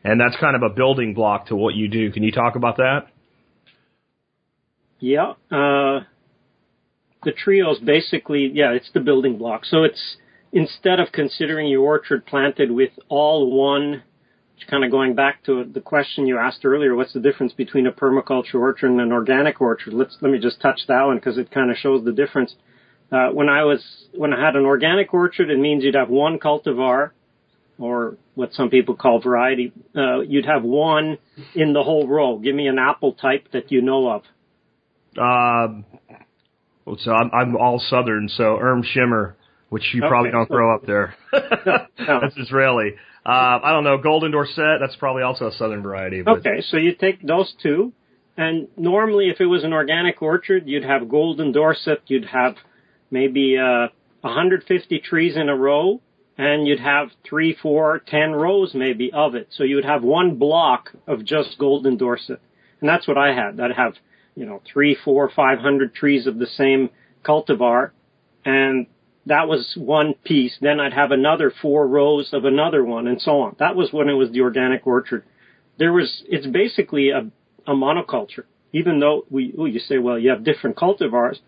and 0.02 0.20
that's 0.20 0.36
kind 0.40 0.56
of 0.56 0.62
a 0.62 0.70
building 0.70 1.14
block 1.14 1.46
to 1.46 1.56
what 1.56 1.76
you 1.76 1.86
do. 1.86 2.10
Can 2.10 2.24
you 2.24 2.32
talk 2.32 2.56
about 2.56 2.78
that? 2.78 3.06
Yeah. 4.98 5.34
Uh, 5.50 6.00
the 7.24 7.32
trio 7.32 7.72
is 7.72 7.78
basically, 7.78 8.50
yeah, 8.52 8.72
it's 8.72 8.90
the 8.92 9.00
building 9.00 9.38
block. 9.38 9.64
So 9.64 9.84
it's 9.84 10.16
instead 10.52 11.00
of 11.00 11.12
considering 11.12 11.68
your 11.68 11.84
orchard 11.84 12.26
planted 12.26 12.70
with 12.70 12.90
all 13.08 13.50
one, 13.50 14.02
kind 14.68 14.84
of 14.84 14.90
going 14.90 15.14
back 15.14 15.42
to 15.44 15.64
the 15.64 15.80
question 15.80 16.26
you 16.26 16.38
asked 16.38 16.64
earlier, 16.64 16.94
what's 16.94 17.12
the 17.12 17.20
difference 17.20 17.52
between 17.52 17.86
a 17.86 17.92
permaculture 17.92 18.56
orchard 18.56 18.90
and 18.90 19.00
an 19.00 19.12
organic 19.12 19.60
orchard? 19.60 19.94
Let's 19.94 20.16
let 20.20 20.30
me 20.30 20.38
just 20.38 20.60
touch 20.60 20.80
that 20.88 21.02
one 21.04 21.16
because 21.16 21.38
it 21.38 21.50
kind 21.50 21.70
of 21.70 21.76
shows 21.76 22.04
the 22.04 22.12
difference. 22.12 22.54
Uh, 23.12 23.30
when 23.30 23.48
I 23.48 23.64
was 23.64 23.82
when 24.14 24.32
I 24.32 24.44
had 24.44 24.56
an 24.56 24.64
organic 24.64 25.12
orchard, 25.12 25.50
it 25.50 25.58
means 25.58 25.82
you'd 25.82 25.94
have 25.94 26.10
one 26.10 26.38
cultivar, 26.38 27.10
or 27.78 28.16
what 28.34 28.52
some 28.52 28.70
people 28.70 28.94
call 28.94 29.20
variety. 29.20 29.72
Uh, 29.96 30.20
you'd 30.20 30.46
have 30.46 30.62
one 30.62 31.18
in 31.54 31.72
the 31.72 31.82
whole 31.82 32.06
row. 32.06 32.38
Give 32.38 32.54
me 32.54 32.68
an 32.68 32.78
apple 32.78 33.14
type 33.14 33.48
that 33.52 33.72
you 33.72 33.82
know 33.82 34.08
of. 34.10 34.22
Well, 35.16 35.84
so 36.98 37.12
I'm, 37.12 37.30
I'm 37.32 37.56
all 37.56 37.78
Southern, 37.78 38.28
so 38.28 38.58
Erm 38.58 38.82
Shimmer, 38.82 39.36
which 39.68 39.94
you 39.94 40.00
probably 40.02 40.28
Okay. 40.30 40.36
don't 40.38 40.46
throw 40.48 40.74
up 40.74 40.86
there. 40.86 41.14
That's 41.32 42.36
Israeli. 42.36 42.94
Uh, 43.24 43.60
I 43.62 43.72
don't 43.72 43.84
know, 43.84 43.98
Golden 43.98 44.32
Dorset. 44.32 44.78
That's 44.80 44.96
probably 44.96 45.22
also 45.22 45.46
a 45.48 45.52
Southern 45.52 45.82
variety. 45.82 46.22
But 46.22 46.38
Okay, 46.38 46.62
so 46.62 46.76
you 46.78 46.94
take 46.94 47.20
those 47.22 47.54
two, 47.62 47.92
and 48.36 48.68
normally 48.76 49.28
if 49.28 49.40
it 49.40 49.46
was 49.46 49.62
an 49.64 49.72
organic 49.72 50.22
orchard, 50.22 50.66
you'd 50.66 50.84
have 50.84 51.08
golden 51.08 51.52
Dorset, 51.52 52.02
you'd 52.06 52.24
have 52.26 52.56
maybe 53.10 53.58
uh, 53.58 53.88
150 54.22 54.98
trees 55.00 55.36
in 55.36 55.48
a 55.48 55.56
row, 55.56 56.00
and 56.38 56.66
you'd 56.66 56.80
have 56.80 57.08
three, 57.28 57.54
four, 57.62 58.00
ten 58.06 58.32
rows 58.32 58.72
maybe 58.74 59.10
of 59.12 59.34
it. 59.34 59.48
So 59.50 59.64
you 59.64 59.76
would 59.76 59.84
have 59.84 60.02
one 60.02 60.36
block 60.36 60.90
of 61.06 61.24
just 61.24 61.58
golden 61.58 61.98
Dorset, 61.98 62.40
and 62.80 62.88
that's 62.88 63.06
what 63.06 63.18
I 63.18 63.34
had. 63.34 63.60
I'd 63.60 63.72
have 63.76 63.94
you 64.34 64.46
know 64.46 64.60
three, 64.72 64.96
four, 65.04 65.30
five 65.30 65.58
hundred 65.58 65.94
trees 65.94 66.26
of 66.26 66.38
the 66.38 66.46
same 66.46 66.90
cultivar, 67.24 67.90
and 68.44 68.86
that 69.26 69.48
was 69.48 69.74
one 69.76 70.14
piece. 70.24 70.56
Then 70.60 70.80
I'd 70.80 70.92
have 70.92 71.10
another 71.10 71.52
four 71.62 71.86
rows 71.86 72.30
of 72.32 72.44
another 72.44 72.84
one, 72.84 73.06
and 73.06 73.20
so 73.20 73.40
on. 73.42 73.56
That 73.58 73.76
was 73.76 73.92
when 73.92 74.08
it 74.08 74.14
was 74.14 74.30
the 74.30 74.40
organic 74.40 74.86
orchard 74.86 75.24
there 75.80 75.92
was 75.92 76.22
it's 76.28 76.46
basically 76.46 77.08
a, 77.08 77.30
a 77.66 77.74
monoculture. 77.74 78.44
Even 78.72 79.00
though 79.00 79.24
we 79.30 79.52
well, 79.56 79.66
you 79.66 79.80
say, 79.80 79.98
well, 79.98 80.18
you 80.18 80.30
have 80.30 80.44
different 80.44 80.76
cultivars, 80.76 81.38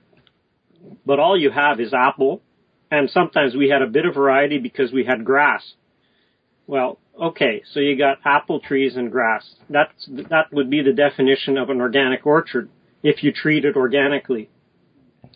but 1.06 1.20
all 1.20 1.38
you 1.38 1.50
have 1.50 1.78
is 1.78 1.94
apple, 1.94 2.42
and 2.90 3.08
sometimes 3.10 3.54
we 3.54 3.68
had 3.68 3.82
a 3.82 3.86
bit 3.86 4.06
of 4.06 4.14
variety 4.14 4.58
because 4.58 4.90
we 4.90 5.04
had 5.04 5.24
grass. 5.24 5.74
Well, 6.66 6.98
okay, 7.20 7.62
so 7.72 7.80
you 7.80 7.96
got 7.96 8.18
apple 8.24 8.60
trees 8.60 8.96
and 8.96 9.10
grass. 9.10 9.54
That's 9.68 10.08
that 10.30 10.52
would 10.52 10.70
be 10.70 10.82
the 10.82 10.92
definition 10.92 11.58
of 11.58 11.70
an 11.70 11.80
organic 11.80 12.26
orchard 12.26 12.68
if 13.02 13.22
you 13.22 13.32
treat 13.32 13.64
it 13.64 13.76
organically. 13.76 14.50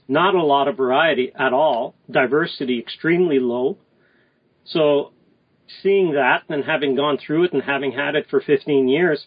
Not 0.08 0.34
a 0.34 0.42
lot 0.42 0.68
of 0.68 0.76
variety 0.76 1.32
at 1.38 1.52
all. 1.52 1.94
Diversity 2.10 2.78
extremely 2.78 3.38
low. 3.38 3.78
So 4.64 5.12
seeing 5.82 6.12
that 6.12 6.44
and 6.48 6.64
having 6.64 6.94
gone 6.94 7.18
through 7.18 7.44
it 7.44 7.52
and 7.52 7.62
having 7.62 7.92
had 7.92 8.14
it 8.14 8.26
for 8.30 8.40
15 8.40 8.88
years, 8.88 9.26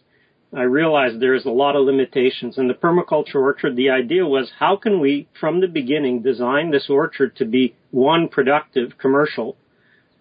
I 0.55 0.63
realized 0.63 1.19
there's 1.19 1.45
a 1.45 1.51
lot 1.51 1.75
of 1.75 1.85
limitations. 1.85 2.57
In 2.57 2.67
the 2.67 2.73
permaculture 2.73 3.35
orchard, 3.35 3.75
the 3.75 3.89
idea 3.89 4.25
was 4.25 4.51
how 4.57 4.77
can 4.77 4.99
we, 4.99 5.27
from 5.39 5.59
the 5.59 5.67
beginning, 5.67 6.21
design 6.21 6.71
this 6.71 6.89
orchard 6.89 7.35
to 7.35 7.45
be 7.45 7.75
one, 7.91 8.29
productive, 8.29 8.97
commercial, 8.97 9.57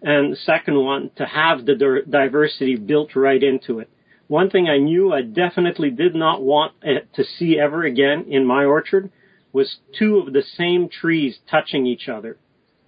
and 0.01 0.33
the 0.33 0.37
second 0.37 0.79
one, 0.81 1.11
to 1.17 1.25
have 1.25 1.65
the 1.65 2.03
diversity 2.09 2.75
built 2.75 3.15
right 3.15 3.41
into 3.41 3.79
it. 3.79 3.89
One 4.27 4.49
thing 4.49 4.67
I 4.69 4.77
knew 4.77 5.11
I 5.11 5.23
definitely 5.23 5.89
did 5.89 6.15
not 6.15 6.41
want 6.41 6.73
eh, 6.83 6.99
to 7.15 7.23
see 7.23 7.59
ever 7.59 7.83
again 7.83 8.25
in 8.29 8.45
my 8.45 8.63
orchard 8.63 9.11
was 9.51 9.77
two 9.97 10.17
of 10.17 10.33
the 10.33 10.43
same 10.43 10.87
trees 10.87 11.39
touching 11.49 11.87
each 11.87 12.07
other. 12.07 12.37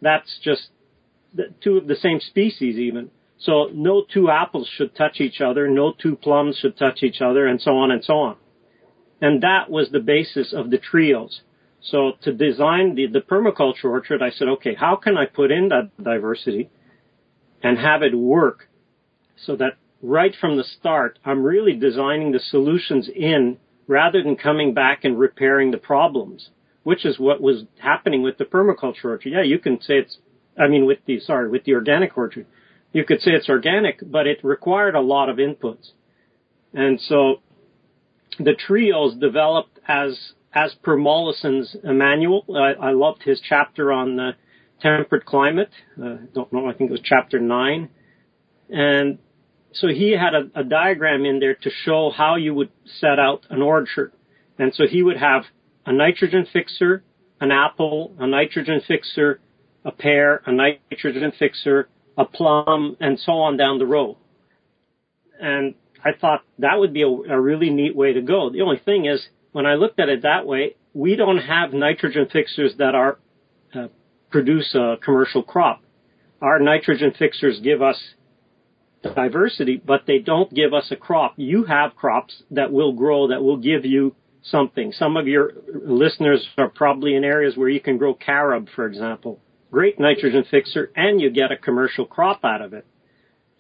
That's 0.02 0.39
just 0.43 0.69
two 1.63 1.78
of 1.78 1.88
the 1.88 1.95
same 1.95 2.19
species 2.19 2.78
even. 2.78 3.10
So 3.39 3.69
no 3.74 4.04
two 4.04 4.30
apples 4.30 4.69
should 4.78 4.95
touch 4.95 5.19
each 5.19 5.41
other, 5.41 5.67
no 5.67 5.93
two 6.00 6.15
plums 6.15 6.58
should 6.58 6.78
touch 6.78 7.02
each 7.02 7.21
other, 7.21 7.47
and 7.47 7.60
so 7.60 7.71
on 7.71 7.89
and 7.89 8.04
so 8.04 8.13
on. 8.13 8.36
And 9.19 9.41
that 9.41 9.69
was 9.69 9.89
the 9.89 10.00
basis 10.00 10.54
of 10.54 10.69
the 10.69 10.78
trios. 10.78 11.41
So 11.82 12.13
to 12.21 12.32
design 12.32 12.93
the, 12.93 13.08
the 13.08 13.21
permaculture 13.21 13.86
orchard, 13.86 14.21
I 14.21 14.30
said, 14.30 14.47
okay, 14.47 14.76
how 14.76 14.95
can 14.95 15.17
I 15.17 15.26
put 15.26 15.52
in 15.52 15.69
that 15.69 15.89
diversity 16.02 16.69
and 17.63 17.78
have 17.78 18.02
it 18.02 18.15
work 18.15 18.69
so 19.36 19.56
that 19.56 19.78
right 20.02 20.36
from 20.39 20.58
the 20.58 20.63
start, 20.63 21.19
I'm 21.26 21.43
really 21.43 21.74
designing 21.74 22.32
the 22.32 22.39
solutions 22.39 23.10
in 23.13 23.58
rather 23.88 24.24
than 24.24 24.36
coming 24.36 24.74
back 24.74 25.04
and 25.04 25.19
repairing 25.19 25.71
the 25.71 25.78
problems, 25.78 26.50
which 26.84 27.06
is 27.06 27.19
what 27.19 27.41
was 27.41 27.63
happening 27.80 28.24
with 28.24 28.38
the 28.38 28.45
permaculture 28.45 29.06
orchard. 29.06 29.30
Yeah, 29.30 29.43
you 29.43 29.60
can 29.60 29.82
say 29.82 29.95
it's, 30.00 30.17
I 30.58 30.67
mean, 30.67 30.86
with 30.86 31.00
the, 31.06 31.19
sorry, 31.19 31.50
with 31.50 31.63
the 31.65 31.74
organic 31.74 32.17
orchard 32.17 32.45
you 32.93 33.06
could 33.06 33.21
say 33.21 33.32
it's 33.32 33.50
organic, 33.50 34.00
but 34.04 34.28
it 34.28 34.43
required 34.43 34.95
a 34.95 35.02
lot 35.02 35.30
of 35.30 35.38
inputs. 35.38 35.91
And 36.74 37.00
so 37.00 37.41
the 38.38 38.54
trios 38.54 39.15
developed 39.15 39.80
as, 39.88 40.34
as 40.54 40.74
per 40.84 40.97
Mollison's 40.97 41.76
manual. 41.84 42.45
I, 42.50 42.88
I 42.89 42.91
loved 42.91 43.24
his 43.24 43.41
chapter 43.41 43.91
on 43.91 44.17
the 44.17 44.32
temperate 44.82 45.26
climate. 45.26 45.70
Uh, 46.02 46.17
don't 46.34 46.52
know, 46.52 46.67
I 46.67 46.74
think 46.74 46.89
it 46.89 46.94
was 46.94 47.02
chapter 47.04 47.39
nine. 47.39 47.89
And 48.70 49.20
so 49.74 49.88
he 49.88 50.12
had 50.12 50.34
a, 50.34 50.62
a 50.62 50.63
diagram 50.63 51.26
in 51.26 51.39
there 51.39 51.56
to 51.56 51.70
show 51.86 52.12
how 52.15 52.36
you 52.36 52.54
would 52.54 52.72
set 52.86 53.20
out 53.20 53.46
an 53.50 53.62
orchard. 53.62 54.12
And 54.58 54.74
so 54.74 54.84
he 54.89 55.02
would 55.04 55.17
have 55.17 55.44
a 55.86 55.94
nitrogen 55.94 56.46
fixer, 56.52 57.04
an 57.39 57.52
apple, 57.52 58.13
a 58.20 58.28
nitrogen 58.28 58.82
fixer, 58.88 59.39
a 59.84 59.91
pear, 59.91 60.41
a 60.46 60.52
nitrogen 60.52 61.32
fixer, 61.38 61.89
a 62.17 62.26
plum, 62.26 62.98
and 63.00 63.20
so 63.20 63.32
on 63.34 63.58
down 63.58 63.80
the 63.80 63.86
row. 63.86 64.17
And 65.39 65.76
I 66.04 66.12
thought 66.20 66.44
that 66.60 66.78
would 66.78 66.94
be 66.94 67.02
a, 67.02 67.08
a 67.08 67.39
really 67.39 67.70
neat 67.70 67.96
way 67.96 68.13
to 68.13 68.22
go. 68.22 68.50
The 68.52 68.62
only 68.62 68.80
thing 68.84 69.06
is, 69.06 69.26
when 69.52 69.65
I 69.65 69.76
looked 69.76 70.00
at 70.00 70.10
it 70.10 70.22
that 70.24 70.46
way, 70.46 70.76
we 70.94 71.15
don't 71.15 71.39
have 71.39 71.74
nitrogen 71.74 72.28
fixers 72.32 72.76
that 72.78 72.96
are 72.96 73.17
produce 74.32 74.74
a 74.76 74.96
commercial 75.04 75.44
crop. 75.44 75.82
Our 76.41 76.60
nitrogen 76.60 77.13
fixers 77.17 77.60
give 77.60 77.82
us 77.82 78.02
diversity, 79.15 79.82
but 79.84 80.04
they 80.08 80.20
don't 80.20 80.54
give 80.54 80.74
us 80.74 80.91
a 80.91 80.96
crop. 80.96 81.34
You 81.38 81.65
have 81.65 81.96
crops 81.96 82.41
that 82.52 82.72
will 82.72 82.94
grow 82.94 83.28
that 83.28 83.44
will 83.44 83.58
give 83.58 83.86
you 83.86 84.15
something. 84.44 84.91
Some 84.91 85.17
of 85.17 85.28
your 85.28 85.52
listeners 85.86 86.48
are 86.58 86.70
probably 86.70 87.15
in 87.15 87.24
areas 87.24 87.56
where 87.56 87.70
you 87.70 87.80
can 87.80 87.98
grow 87.98 88.13
carob, 88.13 88.67
for 88.76 88.86
example 88.86 89.39
great 89.72 90.00
nitrogen 90.00 90.44
fixer 90.52 90.91
and 90.96 91.20
you 91.20 91.32
get 91.32 91.52
a 91.52 91.58
commercial 91.58 92.06
crop 92.06 92.44
out 92.44 92.62
of 92.62 92.74
it. 92.74 92.86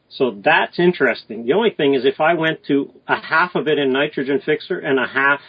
So 0.09 0.41
that's 0.43 0.77
interesting. 0.77 1.45
The 1.45 1.53
only 1.53 1.69
thing 1.71 1.93
is 1.93 2.05
if 2.05 2.19
I 2.19 2.33
went 2.33 2.65
to 2.65 2.91
a 3.07 3.15
half 3.15 3.55
of 3.55 3.67
it 3.67 3.79
in 3.79 3.93
nitrogen 3.93 4.41
fixer 4.45 4.77
and 4.77 4.99
a 4.99 5.07
half 5.07 5.39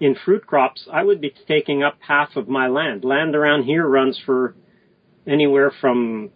in 0.00 0.16
fruit 0.24 0.46
crops, 0.46 0.88
I 0.92 1.02
would 1.04 1.20
be 1.20 1.34
taking 1.46 1.82
up 1.82 1.98
half 2.00 2.36
of 2.36 2.48
my 2.48 2.68
land. 2.68 3.04
Land 3.04 3.34
around 3.34 3.64
here 3.64 3.86
runs 3.86 4.20
for 4.24 4.54
anywhere 5.26 5.72
from 5.80 6.30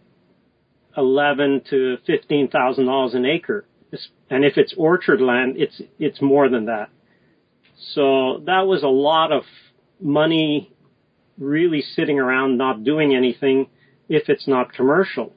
eleven 0.97 1.63
to 1.71 1.99
fifteen 2.07 2.49
thousand 2.49 2.87
dollars 2.87 3.15
an 3.15 3.25
acre. 3.25 3.67
And 4.31 4.45
if 4.45 4.57
it's 4.57 4.75
orchard 4.77 5.21
land, 5.21 5.57
it's 5.57 5.81
it's 5.99 6.21
more 6.21 6.49
than 6.49 6.67
that. 6.67 6.91
So 7.95 8.43
that 8.47 8.67
was 8.67 8.83
a 8.83 8.89
lot 8.89 9.33
of 9.33 9.43
money 10.01 10.73
really 11.39 11.83
sitting 11.83 12.19
around 12.19 12.59
not 12.59 12.85
doing 12.85 13.15
anything 13.15 13.69
if 14.09 14.29
it's 14.29 14.49
not 14.49 14.73
commercial. 14.73 15.33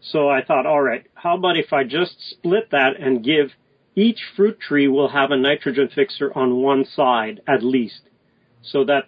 So 0.00 0.28
I 0.28 0.42
thought, 0.44 0.66
all 0.66 0.80
right, 0.80 1.06
how 1.14 1.36
about 1.36 1.56
if 1.56 1.72
I 1.72 1.84
just 1.84 2.14
split 2.30 2.70
that 2.70 2.98
and 2.98 3.24
give 3.24 3.50
each 3.96 4.20
fruit 4.36 4.60
tree 4.60 4.86
will 4.86 5.08
have 5.08 5.30
a 5.30 5.36
nitrogen 5.36 5.88
fixer 5.92 6.30
on 6.36 6.62
one 6.62 6.84
side 6.84 7.40
at 7.48 7.64
least, 7.64 8.02
so 8.62 8.84
that 8.84 9.04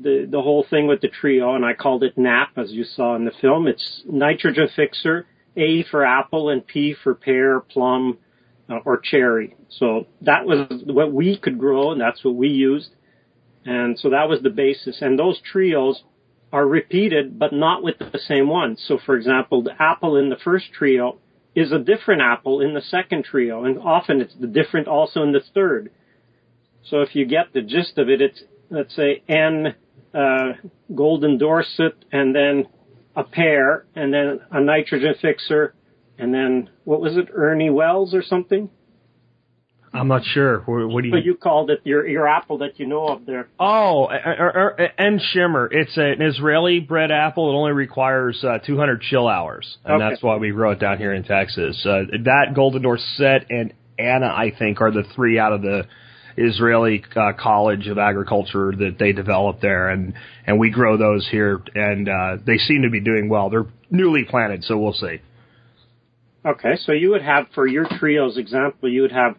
the 0.00 0.26
the 0.28 0.42
whole 0.42 0.66
thing 0.68 0.86
with 0.88 1.00
the 1.02 1.08
trio, 1.08 1.54
and 1.54 1.64
I 1.64 1.74
called 1.74 2.02
it 2.02 2.16
NAP 2.16 2.56
as 2.56 2.72
you 2.72 2.84
saw 2.84 3.14
in 3.14 3.24
the 3.24 3.32
film. 3.40 3.68
It's 3.68 4.02
nitrogen 4.06 4.68
fixer, 4.74 5.26
A 5.56 5.84
for 5.84 6.04
apple 6.04 6.48
and 6.48 6.66
P 6.66 6.94
for 7.04 7.14
pear, 7.14 7.60
plum, 7.60 8.18
uh, 8.68 8.78
or 8.84 8.98
cherry. 8.98 9.54
So 9.68 10.06
that 10.22 10.46
was 10.46 10.66
what 10.86 11.12
we 11.12 11.36
could 11.36 11.58
grow, 11.58 11.92
and 11.92 12.00
that's 12.00 12.24
what 12.24 12.34
we 12.34 12.48
used. 12.48 12.90
And 13.66 13.98
so 13.98 14.10
that 14.10 14.28
was 14.28 14.40
the 14.42 14.50
basis. 14.50 14.98
And 15.00 15.18
those 15.18 15.40
trios 15.40 16.02
are 16.52 16.66
repeated, 16.66 17.38
but 17.38 17.52
not 17.52 17.82
with 17.82 17.98
the 17.98 18.18
same 18.18 18.48
one. 18.48 18.76
So 18.76 18.98
for 19.04 19.16
example, 19.16 19.62
the 19.62 19.74
apple 19.80 20.16
in 20.16 20.28
the 20.28 20.36
first 20.36 20.66
trio 20.72 21.18
is 21.54 21.72
a 21.72 21.78
different 21.78 22.20
apple 22.20 22.60
in 22.60 22.74
the 22.74 22.80
second 22.80 23.24
trio, 23.24 23.64
and 23.64 23.78
often 23.78 24.20
it's 24.20 24.34
the 24.40 24.46
different 24.46 24.88
also 24.88 25.22
in 25.22 25.32
the 25.32 25.42
third. 25.54 25.90
So 26.84 27.00
if 27.00 27.14
you 27.14 27.26
get 27.26 27.52
the 27.52 27.62
gist 27.62 27.96
of 27.98 28.08
it, 28.08 28.20
it's 28.20 28.42
let's 28.70 28.94
say 28.94 29.22
N 29.28 29.74
uh, 30.12 30.52
golden 30.94 31.38
Dorsett, 31.38 32.04
and 32.12 32.34
then 32.34 32.66
a 33.16 33.24
pear, 33.24 33.84
and 33.94 34.12
then 34.12 34.40
a 34.50 34.60
nitrogen 34.60 35.14
fixer, 35.20 35.74
and 36.18 36.32
then 36.32 36.70
what 36.84 37.00
was 37.00 37.16
it, 37.16 37.28
Ernie 37.32 37.70
Wells 37.70 38.14
or 38.14 38.22
something? 38.22 38.70
I'm 39.94 40.08
not 40.08 40.22
sure. 40.24 40.60
What, 40.60 41.02
do 41.02 41.08
you? 41.08 41.14
But 41.14 41.24
you 41.24 41.36
called 41.36 41.70
it 41.70 41.80
your 41.84 42.06
your 42.06 42.26
apple 42.26 42.58
that 42.58 42.78
you 42.80 42.86
know 42.86 43.06
of 43.06 43.26
there. 43.26 43.48
Oh, 43.60 44.08
Ein 44.08 45.20
Shemer. 45.34 45.68
It's 45.70 45.96
an 45.96 46.20
Israeli 46.20 46.80
bred 46.80 47.12
apple. 47.12 47.50
It 47.50 47.54
only 47.54 47.72
requires 47.72 48.42
uh, 48.42 48.58
200 48.58 49.00
chill 49.02 49.28
hours, 49.28 49.78
and 49.84 50.02
Okay. 50.02 50.10
that's 50.10 50.22
why 50.22 50.36
we 50.36 50.50
grow 50.50 50.72
it 50.72 50.80
down 50.80 50.98
here 50.98 51.14
in 51.14 51.22
Texas. 51.22 51.80
Uh, 51.86 52.02
that 52.24 52.54
Golden 52.54 52.82
Dorsett 52.82 53.46
and 53.50 53.72
Anna, 53.98 54.26
I 54.26 54.52
think, 54.58 54.80
are 54.80 54.90
the 54.90 55.04
three 55.14 55.38
out 55.38 55.52
of 55.52 55.62
the 55.62 55.84
Israeli 56.36 57.04
uh, 57.14 57.32
College 57.38 57.86
of 57.86 57.96
Agriculture 57.96 58.72
that 58.76 58.96
they 58.98 59.12
developed 59.12 59.62
there, 59.62 59.88
and 59.90 60.14
and 60.46 60.58
we 60.58 60.70
grow 60.70 60.96
those 60.96 61.28
here, 61.30 61.62
and 61.76 62.08
uh, 62.08 62.36
they 62.44 62.58
seem 62.58 62.82
to 62.82 62.90
be 62.90 63.00
doing 63.00 63.28
well. 63.28 63.48
They're 63.48 63.66
newly 63.90 64.24
planted, 64.24 64.64
so 64.64 64.76
we'll 64.76 64.92
see. 64.92 65.20
Okay, 66.44 66.76
so 66.76 66.92
you 66.92 67.10
would 67.10 67.22
have 67.22 67.46
for 67.54 67.66
your 67.66 67.86
trios 67.98 68.36
example, 68.36 68.88
you 68.90 69.02
would 69.02 69.12
have 69.12 69.36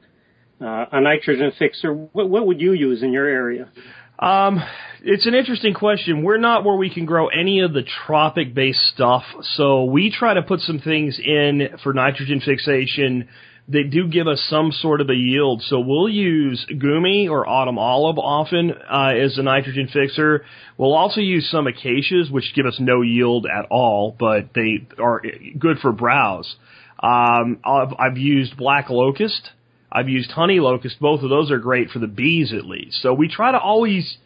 uh, 0.61 0.85
a 0.91 1.01
nitrogen 1.01 1.51
fixer. 1.57 1.93
What, 1.93 2.29
what 2.29 2.47
would 2.47 2.61
you 2.61 2.73
use 2.73 3.03
in 3.03 3.11
your 3.11 3.27
area? 3.27 3.69
Um, 4.17 4.61
it's 5.03 5.25
an 5.25 5.35
interesting 5.35 5.73
question. 5.73 6.23
We're 6.23 6.37
not 6.37 6.63
where 6.63 6.77
we 6.77 6.89
can 6.89 7.05
grow 7.05 7.27
any 7.27 7.59
of 7.59 7.73
the 7.73 7.83
tropic 7.83 8.53
based 8.53 8.79
stuff, 8.93 9.23
so 9.55 9.83
we 9.85 10.09
try 10.09 10.33
to 10.33 10.41
put 10.41 10.61
some 10.61 10.79
things 10.79 11.19
in 11.19 11.69
for 11.83 11.93
nitrogen 11.93 12.39
fixation 12.39 13.27
that 13.67 13.89
do 13.89 14.07
give 14.07 14.27
us 14.27 14.45
some 14.47 14.71
sort 14.71 15.01
of 15.01 15.09
a 15.09 15.15
yield. 15.15 15.61
So 15.63 15.79
we'll 15.79 16.07
use 16.07 16.65
gumi 16.71 17.29
or 17.29 17.47
autumn 17.47 17.79
olive 17.79 18.19
often 18.19 18.71
uh, 18.71 19.13
as 19.19 19.37
a 19.37 19.43
nitrogen 19.43 19.89
fixer. 19.91 20.45
We'll 20.77 20.93
also 20.93 21.19
use 21.19 21.49
some 21.49 21.65
acacias, 21.67 22.29
which 22.29 22.53
give 22.55 22.65
us 22.65 22.77
no 22.79 23.01
yield 23.01 23.47
at 23.47 23.65
all, 23.71 24.15
but 24.17 24.49
they 24.53 24.87
are 25.01 25.21
good 25.57 25.79
for 25.79 25.91
browse. 25.91 26.55
Um, 27.01 27.59
I've, 27.65 27.93
I've 27.97 28.17
used 28.17 28.55
black 28.55 28.89
locust. 28.89 29.49
I've 29.95 30.09
used 30.09 30.29
honey 30.31 30.59
locust. 30.59 30.99
Both 30.99 31.21
of 31.23 31.29
those 31.29 31.49
are 31.51 31.57
great 31.57 31.89
for 31.89 31.99
the 31.99 32.07
bees 32.07 32.51
at 32.51 32.65
least. 32.65 33.01
So 33.01 33.13
we 33.13 33.29
try 33.29 33.53
to 33.53 33.57
always 33.57 34.17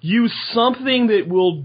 use 0.00 0.32
something 0.52 1.08
that 1.08 1.26
will 1.26 1.64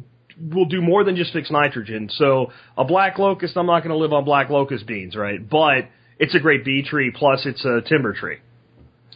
will 0.51 0.65
do 0.65 0.81
more 0.81 1.03
than 1.03 1.15
just 1.15 1.33
fix 1.33 1.51
nitrogen. 1.51 2.09
So 2.11 2.51
a 2.75 2.83
black 2.83 3.19
locust, 3.19 3.55
I'm 3.55 3.67
not 3.67 3.81
going 3.81 3.91
to 3.91 3.97
live 3.97 4.11
on 4.13 4.25
black 4.25 4.49
locust 4.49 4.87
beans, 4.87 5.15
right? 5.15 5.47
But 5.47 5.89
it's 6.17 6.33
a 6.33 6.39
great 6.39 6.65
bee 6.65 6.83
tree. 6.83 7.11
Plus, 7.15 7.45
it's 7.45 7.63
a 7.63 7.81
timber 7.87 8.13
tree. 8.13 8.37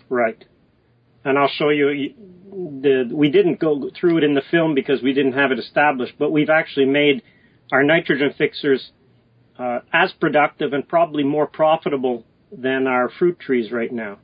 Right. 0.08 0.44
And 1.26 1.38
I'll 1.40 1.52
show 1.56 1.70
you 1.70 2.14
the 2.52 3.10
we 3.12 3.32
didn't 3.32 3.60
go 3.60 3.90
through 4.00 4.20
it 4.20 4.24
in 4.24 4.36
the 4.36 4.44
film 4.52 4.76
because 4.76 5.02
we 5.02 5.14
didn't 5.14 5.34
have 5.34 5.52
it 5.52 5.58
established, 5.58 6.14
but 6.20 6.32
we've 6.32 6.50
actually 6.50 6.86
made 6.86 7.24
our 7.72 7.84
nitrogen 7.84 8.36
fixers 8.38 8.92
uh, 9.58 9.80
as 9.92 10.12
productive 10.20 10.74
and 10.74 10.88
probably 10.88 11.24
more 11.24 11.48
profitable 11.48 12.24
than 12.52 12.88
our 12.88 13.10
fruit 13.10 13.40
trees 13.40 13.72
right 13.72 13.92
now. 13.92 14.20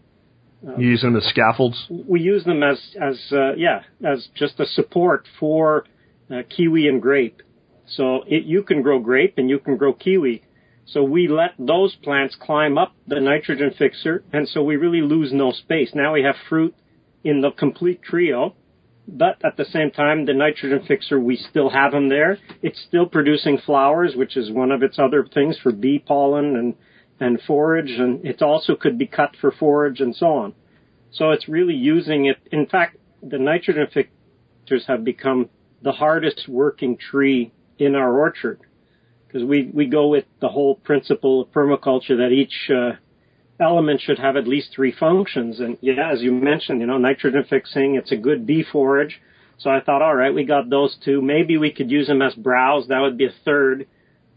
You 0.78 0.90
use 0.90 1.02
them 1.02 1.16
as 1.16 1.24
scaffolds. 1.26 1.86
We 1.90 2.20
use 2.20 2.44
them 2.44 2.64
as 2.64 2.80
as 3.00 3.20
uh, 3.32 3.54
yeah 3.56 3.84
as 4.04 4.28
just 4.36 4.60
a 4.60 4.66
support 4.66 5.28
for 5.40 5.86
uh, 6.32 6.42
kiwi 6.50 6.88
and 6.88 7.02
grape. 7.02 7.42
So 7.86 8.24
it, 8.28 8.44
you 8.44 8.64
can 8.64 8.82
grow 8.82 9.00
grape 9.00 9.36
and 9.38 9.50
you 9.50 9.60
can 9.60 9.78
grow 9.78 9.94
kiwi. 9.94 10.44
So 10.86 11.04
we 11.04 11.28
let 11.28 11.52
those 11.60 11.96
plants 11.96 12.36
climb 12.40 12.78
up 12.78 12.94
the 13.08 13.20
nitrogen 13.20 13.72
fixer, 13.78 14.24
and 14.32 14.48
so 14.48 14.64
we 14.64 14.78
really 14.78 15.02
lose 15.02 15.32
no 15.34 15.52
space. 15.52 15.92
Now 15.94 16.14
we 16.14 16.24
have 16.24 16.36
fruit 16.50 16.74
in 17.24 17.42
the 17.42 17.52
complete 17.52 18.02
trio, 18.02 18.56
but 19.08 19.44
at 19.44 19.58
the 19.58 19.66
same 19.66 19.92
time, 19.92 20.26
the 20.26 20.34
nitrogen 20.34 20.86
fixer, 20.88 21.20
we 21.20 21.36
still 21.36 21.70
have 21.70 21.92
them 21.92 22.08
there. 22.08 22.40
It's 22.62 22.82
still 22.88 23.06
producing 23.06 23.58
flowers, 23.58 24.16
which 24.16 24.38
is 24.38 24.50
one 24.50 24.72
of 24.72 24.82
its 24.82 24.98
other 24.98 25.28
things 25.34 25.58
for 25.62 25.74
bee 25.74 26.00
pollen 26.00 26.56
and, 26.56 26.76
and 27.20 27.42
forage, 27.48 27.92
and 27.92 28.26
it 28.26 28.42
also 28.42 28.76
could 28.76 28.98
be 28.98 29.08
cut 29.08 29.36
for 29.40 29.52
forage 29.52 30.00
and 30.02 30.16
so 30.16 30.28
on. 30.28 30.54
So 31.12 31.32
it's 31.32 31.48
really 31.48 31.74
using 31.74 32.26
it. 32.26 32.38
In 32.52 32.66
fact, 32.68 32.98
the 33.24 33.40
nitrogen 33.40 33.88
fixers 33.94 34.86
have 34.88 35.04
become 35.04 35.50
the 35.82 35.92
hardest 35.92 36.48
working 36.48 36.98
tree 36.98 37.52
in 37.80 37.96
our 37.96 38.18
orchard 38.20 38.60
because 39.28 39.44
we, 39.44 39.70
we 39.74 39.88
go 39.88 40.08
with 40.08 40.26
the 40.42 40.50
whole 40.50 40.76
principle 40.76 41.42
of 41.42 41.52
permaculture 41.52 42.18
that 42.18 42.32
each 42.32 42.70
uh, 42.70 42.92
element 43.60 44.02
should 44.02 44.20
have 44.20 44.36
at 44.36 44.48
least 44.48 44.70
three 44.74 44.94
functions. 44.98 45.60
And 45.60 45.78
yeah, 45.82 46.12
as 46.12 46.22
you 46.22 46.32
mentioned, 46.32 46.82
you 46.82 46.88
know, 46.88 46.98
nitrogen 46.98 47.46
fixing, 47.50 47.96
it's 47.96 48.12
a 48.12 48.18
good 48.18 48.46
bee 48.46 48.64
forage. 48.72 49.20
So 49.58 49.70
I 49.70 49.82
thought, 49.82 50.02
all 50.02 50.16
right, 50.16 50.34
we 50.34 50.46
got 50.46 50.70
those 50.70 50.98
two. 51.04 51.22
Maybe 51.22 51.58
we 51.58 51.72
could 51.72 51.90
use 51.90 52.08
them 52.08 52.22
as 52.22 52.36
browse. 52.36 52.88
That 52.88 53.00
would 53.00 53.18
be 53.18 53.26
a 53.26 53.34
third. 53.44 53.88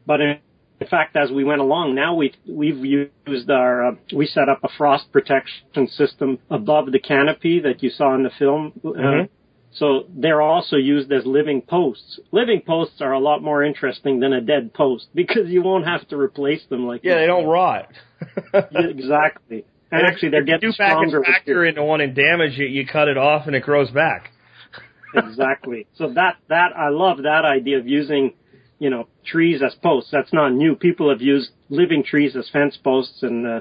But 0.07 0.21
in, 0.21 0.39
in 0.81 0.87
fact, 0.87 1.15
as 1.17 1.31
we 1.31 1.45
went 1.45 1.61
along, 1.61 1.95
now 1.95 2.15
we've, 2.15 2.35
we've 2.49 2.85
used 3.27 3.51
our, 3.51 3.89
uh, 3.89 3.93
we 4.15 4.27
set 4.27 4.49
up 4.49 4.61
a 4.65 4.69
frost 4.79 5.13
protection 5.13 5.87
system 5.89 6.39
above 6.51 6.91
the 6.93 6.99
canopy 6.99 7.61
that 7.61 7.83
you 7.83 7.91
saw 7.91 8.15
in 8.15 8.23
the 8.23 8.31
film. 8.39 8.73
Mhm. 8.83 9.25
Uh, 9.25 9.27
so 9.73 10.05
they're 10.09 10.43
also 10.43 10.77
used 10.77 11.13
as 11.13 11.25
living 11.27 11.61
posts. 11.63 12.19
Living 12.33 12.61
posts 12.67 13.01
are 13.01 13.13
a 13.13 13.21
lot 13.21 13.41
more 13.43 13.63
interesting 13.63 14.19
than 14.21 14.33
a 14.33 14.41
dead 14.41 14.73
post 14.75 15.09
because 15.15 15.49
you 15.49 15.63
won't 15.63 15.85
have 15.87 16.09
to 16.09 16.17
replace 16.17 16.65
them 16.71 16.87
like 16.87 17.03
Yeah, 17.05 17.17
they 17.19 17.27
don't 17.27 17.47
rot. 17.47 17.89
Exactly. 18.75 19.65
And 19.93 20.07
actually, 20.07 20.31
they're 20.31 20.43
If 20.43 20.49
you 20.49 20.55
getting 20.55 20.69
do 20.71 20.73
stronger. 20.75 21.19
with 21.19 21.27
factor 21.27 21.65
into 21.65 21.83
one 21.83 22.01
and 22.01 22.15
damage 22.15 22.59
it, 22.61 22.71
you 22.71 22.87
cut 22.87 23.09
it 23.09 23.17
off 23.19 23.47
and 23.47 23.57
it 23.57 23.63
grows 23.65 23.91
back. 23.91 24.31
exactly. 25.15 25.87
So 25.97 26.11
that 26.15 26.37
that 26.49 26.77
I 26.77 26.91
love 26.91 27.19
that 27.25 27.45
idea 27.45 27.79
of 27.79 27.89
using, 27.89 28.33
you 28.81 28.91
know, 28.91 29.07
trees 29.25 29.63
as 29.63 29.75
posts. 29.77 30.11
That's 30.11 30.33
not 30.33 30.53
new. 30.53 30.75
People 30.75 31.11
have 31.11 31.21
used 31.21 31.51
living 31.69 32.03
trees 32.03 32.35
as 32.35 32.49
fence 32.49 32.77
posts, 32.83 33.23
and 33.23 33.47
uh, 33.47 33.61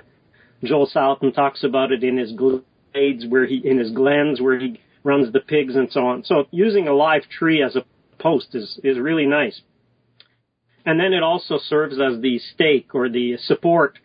Joel 0.63 0.89
Salatin 0.89 1.35
talks 1.35 1.63
about 1.63 1.91
it 1.91 2.03
in 2.03 2.17
his 2.17 2.31
glades 2.31 3.25
where 3.27 3.45
he 3.45 3.61
in 3.63 3.77
his 3.77 3.91
glens 3.91 4.41
where 4.41 4.57
he 4.57 4.79
runs 5.03 5.31
the 5.31 5.41
pigs 5.41 5.75
and 5.75 5.91
so 5.91 6.07
on. 6.07 6.23
So 6.23 6.45
using 6.51 6.87
a 6.87 6.93
live 6.93 7.23
tree 7.29 7.61
as 7.61 7.75
a 7.75 7.83
post 8.17 8.55
is 8.55 8.79
is 8.83 8.97
really 8.97 9.25
nice. 9.25 9.61
And 10.85 10.99
then 10.99 11.13
it 11.13 11.21
also 11.21 11.59
serves 11.59 11.99
as 11.99 12.21
the 12.21 12.39
stake 12.39 12.95
or 12.95 13.09
the 13.09 13.37
support 13.37 13.99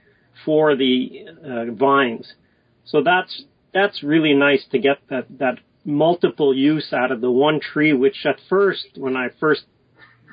for 0.45 0.77
the 0.77 1.27
uh, 1.45 1.73
vines. 1.73 2.35
So 2.85 3.03
that's 3.05 3.45
that's 3.73 4.03
really 4.03 4.35
nice 4.35 4.65
to 4.73 4.81
get 4.81 4.99
that 5.11 5.27
that 5.39 5.59
multiple 5.85 6.53
use 6.53 6.93
out 6.93 7.13
of 7.13 7.21
the 7.21 7.31
one 7.31 7.61
tree. 7.61 7.93
Which 7.93 8.27
at 8.27 8.41
first, 8.49 8.87
when 8.97 9.17
I 9.17 9.29
first 9.39 9.65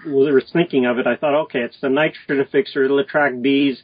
was 0.06 0.50
thinking 0.52 0.86
of 0.86 0.98
it, 0.98 1.08
I 1.08 1.16
thought, 1.16 1.42
okay, 1.44 1.60
it's 1.60 1.80
the 1.82 1.90
nitrogen 1.90 2.46
fixer. 2.52 2.84
It'll 2.84 3.00
attract 3.00 3.42
bees. 3.42 3.82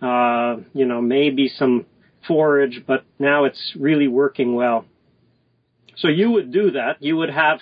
Uh, 0.00 0.58
you 0.74 0.86
know, 0.86 1.00
maybe 1.00 1.48
some 1.48 1.84
forage, 2.26 2.82
but 2.86 3.04
now 3.18 3.44
it's 3.44 3.74
really 3.78 4.06
working 4.06 4.54
well. 4.54 4.84
So 5.96 6.08
you 6.08 6.30
would 6.30 6.52
do 6.52 6.72
that. 6.72 6.98
You 7.00 7.16
would 7.16 7.30
have, 7.30 7.58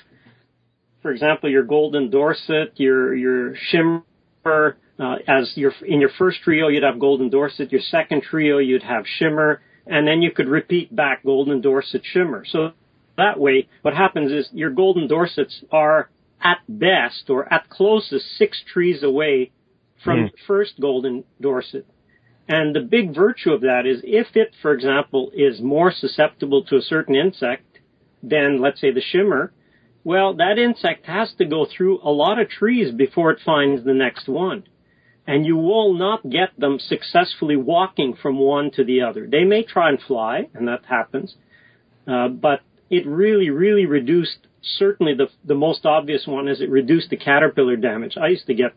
for 1.01 1.11
example, 1.11 1.51
your 1.51 1.63
golden 1.63 2.11
Dorsett, 2.11 2.73
your 2.77 3.15
your 3.15 3.55
Shemer. 3.73 4.75
Uh, 4.99 5.17
as 5.27 5.53
your 5.57 5.73
in 5.87 6.01
your 6.01 6.11
first 6.19 6.39
trio, 6.43 6.69
you'd 6.69 6.83
have 6.83 6.99
golden 6.99 7.31
Dorsett. 7.31 7.73
Your 7.73 7.81
second 7.81 8.23
trio, 8.23 8.59
you'd 8.59 8.83
have 8.83 9.05
Shemer, 9.21 9.59
and 9.87 10.07
then 10.07 10.21
you 10.21 10.31
could 10.31 10.49
repeat 10.49 10.95
back 10.95 11.23
golden 11.25 11.61
Dorsett 11.63 12.03
Shemer. 12.15 12.43
So 12.47 12.73
that 13.17 13.39
way, 13.39 13.69
what 13.83 13.95
happens 13.95 14.33
is 14.33 14.49
your 14.53 14.71
golden 14.71 15.09
Dorsetts 15.09 15.65
are 15.71 16.11
at 16.41 16.59
best 16.69 17.31
or 17.31 17.53
at 17.53 17.69
closest 17.69 18.37
six 18.37 18.63
trees 18.63 19.03
away 19.03 19.51
from 20.03 20.21
Hmm. 20.21 20.25
the 20.27 20.39
first 20.47 20.81
golden 20.81 21.25
Dorsett. 21.41 21.87
And 22.49 22.75
the 22.75 22.81
big 22.81 23.15
virtue 23.15 23.53
of 23.53 23.63
that 23.63 23.87
is 23.87 24.03
if 24.05 24.37
it, 24.37 24.55
for 24.63 24.73
example, 24.73 25.33
is 25.35 25.61
more 25.61 25.91
susceptible 25.91 26.63
to 26.65 26.77
a 26.77 26.83
certain 26.83 27.17
insect, 27.17 27.65
than, 28.23 28.61
let's 28.61 28.81
say, 28.81 28.91
the 28.91 29.01
Shemer, 29.01 29.51
well, 30.05 30.35
that 30.35 30.59
insect 30.59 31.07
has 31.07 31.33
to 31.35 31.45
go 31.45 31.65
through 31.67 32.01
a 32.03 32.11
lot 32.11 32.39
of 32.39 32.49
trees 32.49 32.93
before 32.93 33.31
it 33.31 33.41
finds 33.45 33.85
the 33.85 33.95
next 33.95 34.29
one. 34.29 34.65
And 35.27 35.45
you 35.45 35.57
will 35.57 35.95
not 35.95 36.29
get 36.31 36.51
them 36.59 36.79
successfully 36.79 37.57
walking 37.57 38.15
from 38.15 38.39
one 38.39 38.71
to 38.73 38.85
the 38.85 39.03
other. 39.03 39.27
They 39.27 39.43
may 39.43 39.65
try 39.65 39.89
and 39.89 40.01
fly, 40.01 40.49
and 40.55 40.69
that 40.69 40.85
happens, 40.85 41.35
uh, 42.07 42.29
but 42.29 42.61
it 42.89 43.05
really, 43.07 43.51
really 43.51 43.87
reduced, 43.87 44.47
certainly 44.79 45.15
the, 45.15 45.29
the 45.45 45.55
most 45.55 45.87
obvious 45.87 46.27
one 46.27 46.49
is 46.49 46.61
it 46.61 46.71
reduced 46.71 47.11
the 47.11 47.17
caterpillar 47.17 47.77
damage. 47.77 48.17
I 48.17 48.29
used 48.29 48.47
to 48.47 48.55
get 48.55 48.73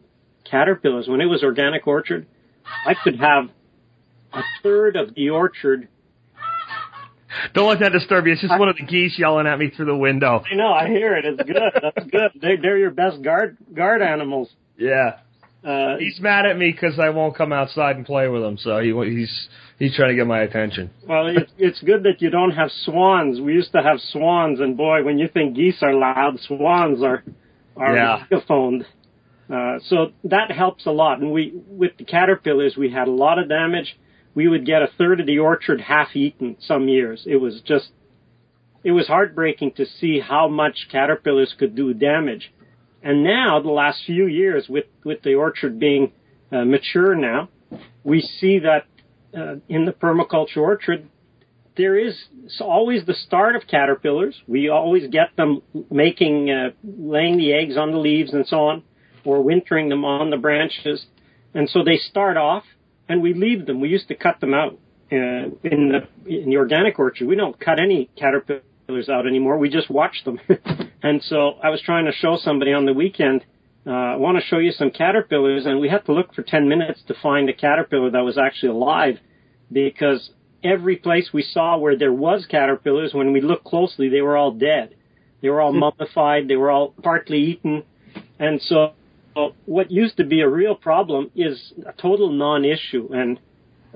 caterpillars. 0.50 1.08
When 1.08 1.22
it 1.22 1.26
was 1.26 1.44
organic 1.44 1.88
orchard, 1.88 2.28
I 2.86 2.94
could 3.04 3.20
have 3.20 3.50
a 4.34 4.42
third 4.64 4.96
of 4.96 5.16
the 5.16 5.30
orchard 5.32 5.88
Don't 7.54 7.68
let 7.70 7.80
that 7.80 7.92
disturb 7.92 8.26
you. 8.26 8.34
It's 8.34 8.42
just 8.42 8.58
one 8.58 8.70
of 8.70 8.76
the 8.78 8.86
geese 8.86 9.18
yelling 9.18 9.48
at 9.48 9.58
me 9.60 9.70
through 9.70 9.86
the 9.86 9.96
window. 9.96 10.44
I 10.52 10.56
know, 10.56 10.72
I 10.74 10.88
hear 10.88 11.16
it. 11.16 11.26
It's 11.26 11.44
good. 11.44 11.82
That's 11.82 12.10
good. 12.10 12.32
They're, 12.42 12.62
they're 12.62 12.78
your 12.78 12.92
best 12.92 13.22
guard 13.22 13.58
guard 13.74 14.02
animals. 14.02 14.50
Yeah. 14.78 15.18
Uh, 15.64 15.98
He's 15.98 16.20
mad 16.20 16.46
at 16.46 16.58
me 16.58 16.72
because 16.72 17.00
I 17.00 17.10
won't 17.10 17.36
come 17.36 17.52
outside 17.52 17.98
and 17.98 18.06
play 18.06 18.28
with 18.28 18.44
him, 18.44 18.58
so 18.58 18.80
he 18.80 18.94
he's 19.10 19.50
he's 19.80 19.96
trying 19.96 20.10
to 20.10 20.16
get 20.16 20.28
my 20.28 20.42
attention. 20.42 20.92
well, 21.08 21.28
it's, 21.28 21.52
it's 21.58 21.82
good 21.82 22.04
that 22.04 22.22
you 22.22 22.30
don't 22.30 22.52
have 22.52 22.70
swans. 22.84 23.40
We 23.42 23.54
used 23.54 23.72
to 23.72 23.82
have 23.82 24.00
swans, 24.12 24.60
and 24.60 24.78
boy, 24.78 25.04
when 25.04 25.18
you 25.18 25.28
think 25.28 25.56
geese 25.56 25.82
are 25.82 25.94
loud, 25.94 26.40
swans 26.42 27.02
are 27.04 27.24
are 27.78 27.96
Yeah. 27.96 28.26
megaphoned. 28.30 28.86
Uh, 29.50 29.80
so 29.86 30.12
that 30.26 30.52
helps 30.52 30.86
a 30.86 30.92
lot. 30.92 31.20
And 31.22 31.32
we, 31.32 31.54
with 31.68 31.94
the 31.98 32.04
caterpillars, 32.04 32.76
we 32.78 32.92
had 32.92 33.08
a 33.08 33.12
lot 33.12 33.40
of 33.40 33.50
damage. 33.50 33.98
We 34.36 34.48
would 34.48 34.66
get 34.66 34.82
a 34.84 34.88
third 34.98 35.22
of 35.22 35.26
the 35.28 35.40
orchard 35.40 35.82
half 35.82 36.16
eaten 36.16 36.58
some 36.60 36.88
years. 36.88 37.24
It 37.26 37.38
was 37.38 37.62
just, 37.62 37.90
it 38.84 38.92
was 38.92 39.08
heartbreaking 39.08 39.72
to 39.78 39.86
see 39.86 40.20
how 40.20 40.48
much 40.50 40.88
caterpillars 40.92 41.56
could 41.58 41.74
do 41.76 41.94
damage. 41.96 42.52
And 43.02 43.24
now, 43.24 43.60
the 43.62 43.72
last 43.72 44.04
few 44.06 44.28
years, 44.28 44.68
with, 44.70 44.86
with 45.04 45.22
the 45.24 45.34
orchard 45.36 45.80
being 45.80 46.12
uh, 46.52 46.66
mature 46.66 47.16
now, 47.16 47.50
we 48.04 48.22
see 48.22 48.60
that 48.60 48.84
uh, 49.36 49.56
in 49.68 49.86
the 49.86 49.92
permaculture 49.92 50.58
orchard, 50.58 51.08
there 51.78 51.98
is 51.98 52.18
always 52.60 53.06
the 53.06 53.14
start 53.14 53.56
of 53.56 53.68
caterpillars. 53.68 54.42
We 54.48 54.70
always 54.70 55.08
get 55.10 55.36
them 55.38 55.62
making, 55.90 56.52
uh, 56.52 56.72
laying 56.84 57.38
the 57.38 57.54
eggs 57.54 57.78
on 57.78 57.92
the 57.92 57.98
leaves 57.98 58.34
and 58.34 58.46
so 58.46 58.68
on, 58.68 58.84
or 59.24 59.42
wintering 59.42 59.90
them 59.90 60.04
on 60.04 60.30
the 60.30 60.38
branches. 60.38 61.06
And 61.54 61.70
so 61.70 61.84
they 61.84 61.98
start 61.98 62.38
off, 62.38 62.64
and 63.08 63.22
we 63.22 63.34
leave 63.34 63.66
them. 63.66 63.80
We 63.80 63.90
used 63.90 64.08
to 64.10 64.16
cut 64.16 64.40
them 64.40 64.54
out 64.54 64.74
uh, 65.12 65.16
in 65.64 65.92
the 65.92 66.08
in 66.26 66.50
the 66.50 66.58
organic 66.58 67.00
orchard. 67.00 67.28
We 67.28 67.36
don't 67.36 67.60
cut 67.60 67.80
any 67.80 68.10
caterpillars 68.16 69.10
out 69.10 69.26
anymore. 69.26 69.58
We 69.58 69.70
just 69.70 69.90
watch 69.90 70.24
them. 70.26 70.40
and 71.04 71.24
so 71.24 71.54
I 71.64 71.70
was 71.70 71.82
trying 71.82 72.06
to 72.06 72.12
show 72.12 72.38
somebody 72.42 72.74
on 72.74 72.86
the 72.86 72.94
weekend. 72.94 73.46
Uh, 73.88 73.92
I 73.92 74.16
want 74.18 74.38
to 74.38 74.44
show 74.44 74.58
you 74.58 74.72
some 74.72 74.92
caterpillars, 74.92 75.66
and 75.66 75.80
we 75.80 75.90
had 75.90 76.06
to 76.06 76.14
look 76.14 76.34
for 76.34 76.44
10 76.44 76.68
minutes 76.68 77.02
to 77.08 77.16
find 77.22 77.50
a 77.50 77.54
caterpillar 77.54 78.12
that 78.12 78.20
was 78.20 78.38
actually 78.38 78.70
alive 78.70 79.20
because 79.72 80.32
every 80.64 80.98
place 80.98 81.30
we 81.34 81.44
saw 81.44 81.78
where 81.78 81.98
there 81.98 82.14
was 82.14 82.46
caterpillars, 82.46 83.14
when 83.14 83.32
we 83.32 83.42
looked 83.42 83.64
closely, 83.64 84.10
they 84.10 84.22
were 84.22 84.36
all 84.36 84.52
dead. 84.52 84.96
They 85.42 85.50
were 85.50 85.62
all 85.62 85.72
mummified. 85.74 86.48
They 86.48 86.58
were 86.58 86.72
all 86.72 86.94
partly 87.02 87.38
eaten. 87.38 87.84
And 88.38 88.62
so 88.62 88.94
what 89.66 89.92
used 89.92 90.18
to 90.18 90.26
be 90.26 90.42
a 90.42 90.50
real 90.50 90.76
problem 90.76 91.32
is 91.36 91.74
a 91.86 91.94
total 91.94 92.30
non-issue. 92.32 93.10
And 93.14 93.40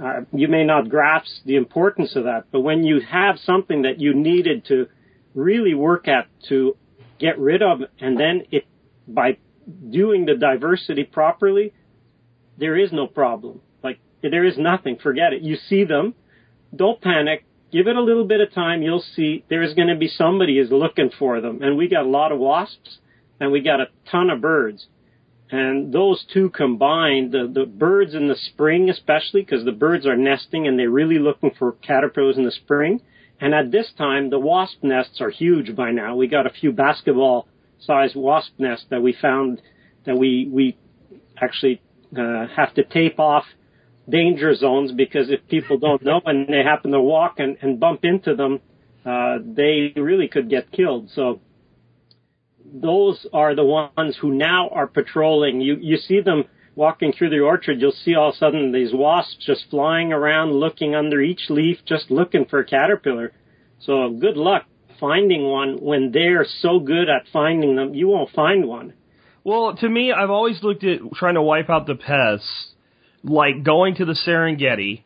uh, 0.01 0.21
you 0.31 0.47
may 0.47 0.63
not 0.63 0.89
grasp 0.89 1.29
the 1.45 1.55
importance 1.55 2.15
of 2.15 2.23
that, 2.23 2.45
but 2.51 2.61
when 2.61 2.83
you 2.83 3.01
have 3.01 3.37
something 3.39 3.83
that 3.83 3.99
you 3.99 4.13
needed 4.13 4.65
to 4.65 4.87
really 5.35 5.73
work 5.73 6.07
at 6.07 6.27
to 6.49 6.77
get 7.19 7.37
rid 7.37 7.61
of, 7.61 7.81
and 7.99 8.19
then 8.19 8.43
it 8.51 8.65
by 9.07 9.37
doing 9.89 10.25
the 10.25 10.35
diversity 10.35 11.03
properly, 11.03 11.73
there 12.57 12.77
is 12.77 12.91
no 12.91 13.07
problem. 13.07 13.61
Like 13.83 13.99
there 14.21 14.45
is 14.45 14.57
nothing. 14.57 14.97
Forget 15.01 15.33
it. 15.33 15.41
You 15.41 15.55
see 15.55 15.83
them. 15.83 16.15
Don't 16.75 17.01
panic. 17.01 17.45
Give 17.71 17.87
it 17.87 17.95
a 17.95 18.01
little 18.01 18.25
bit 18.25 18.41
of 18.41 18.53
time. 18.53 18.81
You'll 18.81 19.03
see 19.15 19.43
there's 19.49 19.73
going 19.73 19.87
to 19.87 19.95
be 19.95 20.07
somebody 20.07 20.59
is 20.59 20.71
looking 20.71 21.09
for 21.17 21.41
them. 21.41 21.61
And 21.61 21.77
we 21.77 21.87
got 21.87 22.05
a 22.05 22.09
lot 22.09 22.31
of 22.31 22.39
wasps 22.39 22.99
and 23.39 23.51
we 23.51 23.61
got 23.61 23.81
a 23.81 23.87
ton 24.11 24.29
of 24.29 24.41
birds. 24.41 24.87
And 25.49 25.93
those 25.93 26.25
two 26.33 26.49
combined, 26.49 27.31
the, 27.31 27.51
the 27.51 27.65
birds 27.65 28.15
in 28.15 28.27
the 28.27 28.35
spring 28.35 28.89
especially, 28.89 29.41
because 29.41 29.65
the 29.65 29.71
birds 29.71 30.05
are 30.05 30.15
nesting 30.15 30.67
and 30.67 30.79
they're 30.79 30.89
really 30.89 31.19
looking 31.19 31.51
for 31.57 31.73
caterpillars 31.73 32.37
in 32.37 32.45
the 32.45 32.51
spring. 32.51 33.01
And 33.39 33.53
at 33.53 33.71
this 33.71 33.91
time, 33.97 34.29
the 34.29 34.39
wasp 34.39 34.83
nests 34.83 35.19
are 35.19 35.29
huge 35.29 35.75
by 35.75 35.91
now. 35.91 36.15
We 36.15 36.27
got 36.27 36.47
a 36.47 36.51
few 36.51 36.71
basketball 36.71 37.47
sized 37.85 38.15
wasp 38.15 38.53
nest 38.57 38.85
that 38.89 39.01
we 39.01 39.15
found 39.19 39.61
that 40.05 40.17
we, 40.17 40.49
we 40.51 40.77
actually 41.41 41.81
uh, 42.17 42.47
have 42.55 42.73
to 42.75 42.83
tape 42.83 43.19
off 43.19 43.45
danger 44.09 44.53
zones 44.53 44.91
because 44.91 45.29
if 45.29 45.47
people 45.47 45.77
don't 45.77 46.03
know 46.03 46.21
and 46.25 46.47
they 46.47 46.63
happen 46.63 46.91
to 46.91 46.99
walk 46.99 47.35
and, 47.37 47.57
and 47.61 47.79
bump 47.79 48.03
into 48.03 48.35
them, 48.35 48.59
uh, 49.05 49.37
they 49.43 49.93
really 49.95 50.27
could 50.27 50.49
get 50.49 50.71
killed. 50.71 51.09
So 51.13 51.41
those 52.73 53.25
are 53.33 53.55
the 53.55 53.63
ones 53.63 54.17
who 54.19 54.33
now 54.33 54.69
are 54.69 54.87
patrolling. 54.87 55.61
You 55.61 55.77
you 55.79 55.97
see 55.97 56.21
them 56.21 56.45
walking 56.75 57.13
through 57.13 57.29
the 57.29 57.39
orchard. 57.39 57.79
You'll 57.79 57.91
see 57.91 58.15
all 58.15 58.29
of 58.29 58.35
a 58.35 58.37
sudden 58.37 58.71
these 58.71 58.93
wasps 58.93 59.45
just 59.45 59.69
flying 59.69 60.11
around, 60.11 60.53
looking 60.53 60.95
under 60.95 61.21
each 61.21 61.49
leaf, 61.49 61.77
just 61.85 62.09
looking 62.09 62.45
for 62.45 62.59
a 62.59 62.65
caterpillar. 62.65 63.31
So 63.79 64.09
good 64.09 64.37
luck 64.37 64.65
finding 65.03 65.43
one 65.43 65.79
when 65.81 66.11
they're 66.13 66.45
so 66.61 66.79
good 66.79 67.09
at 67.09 67.27
finding 67.33 67.75
them. 67.75 67.93
You 67.93 68.07
won't 68.07 68.29
find 68.31 68.65
one. 68.65 68.93
Well, 69.43 69.75
to 69.75 69.89
me, 69.89 70.13
I've 70.13 70.29
always 70.29 70.63
looked 70.63 70.85
at 70.85 70.99
trying 71.15 71.33
to 71.33 71.41
wipe 71.41 71.69
out 71.69 71.87
the 71.87 71.95
pests 71.95 72.69
like 73.21 73.63
going 73.65 73.95
to 73.95 74.05
the 74.05 74.17
Serengeti, 74.25 75.03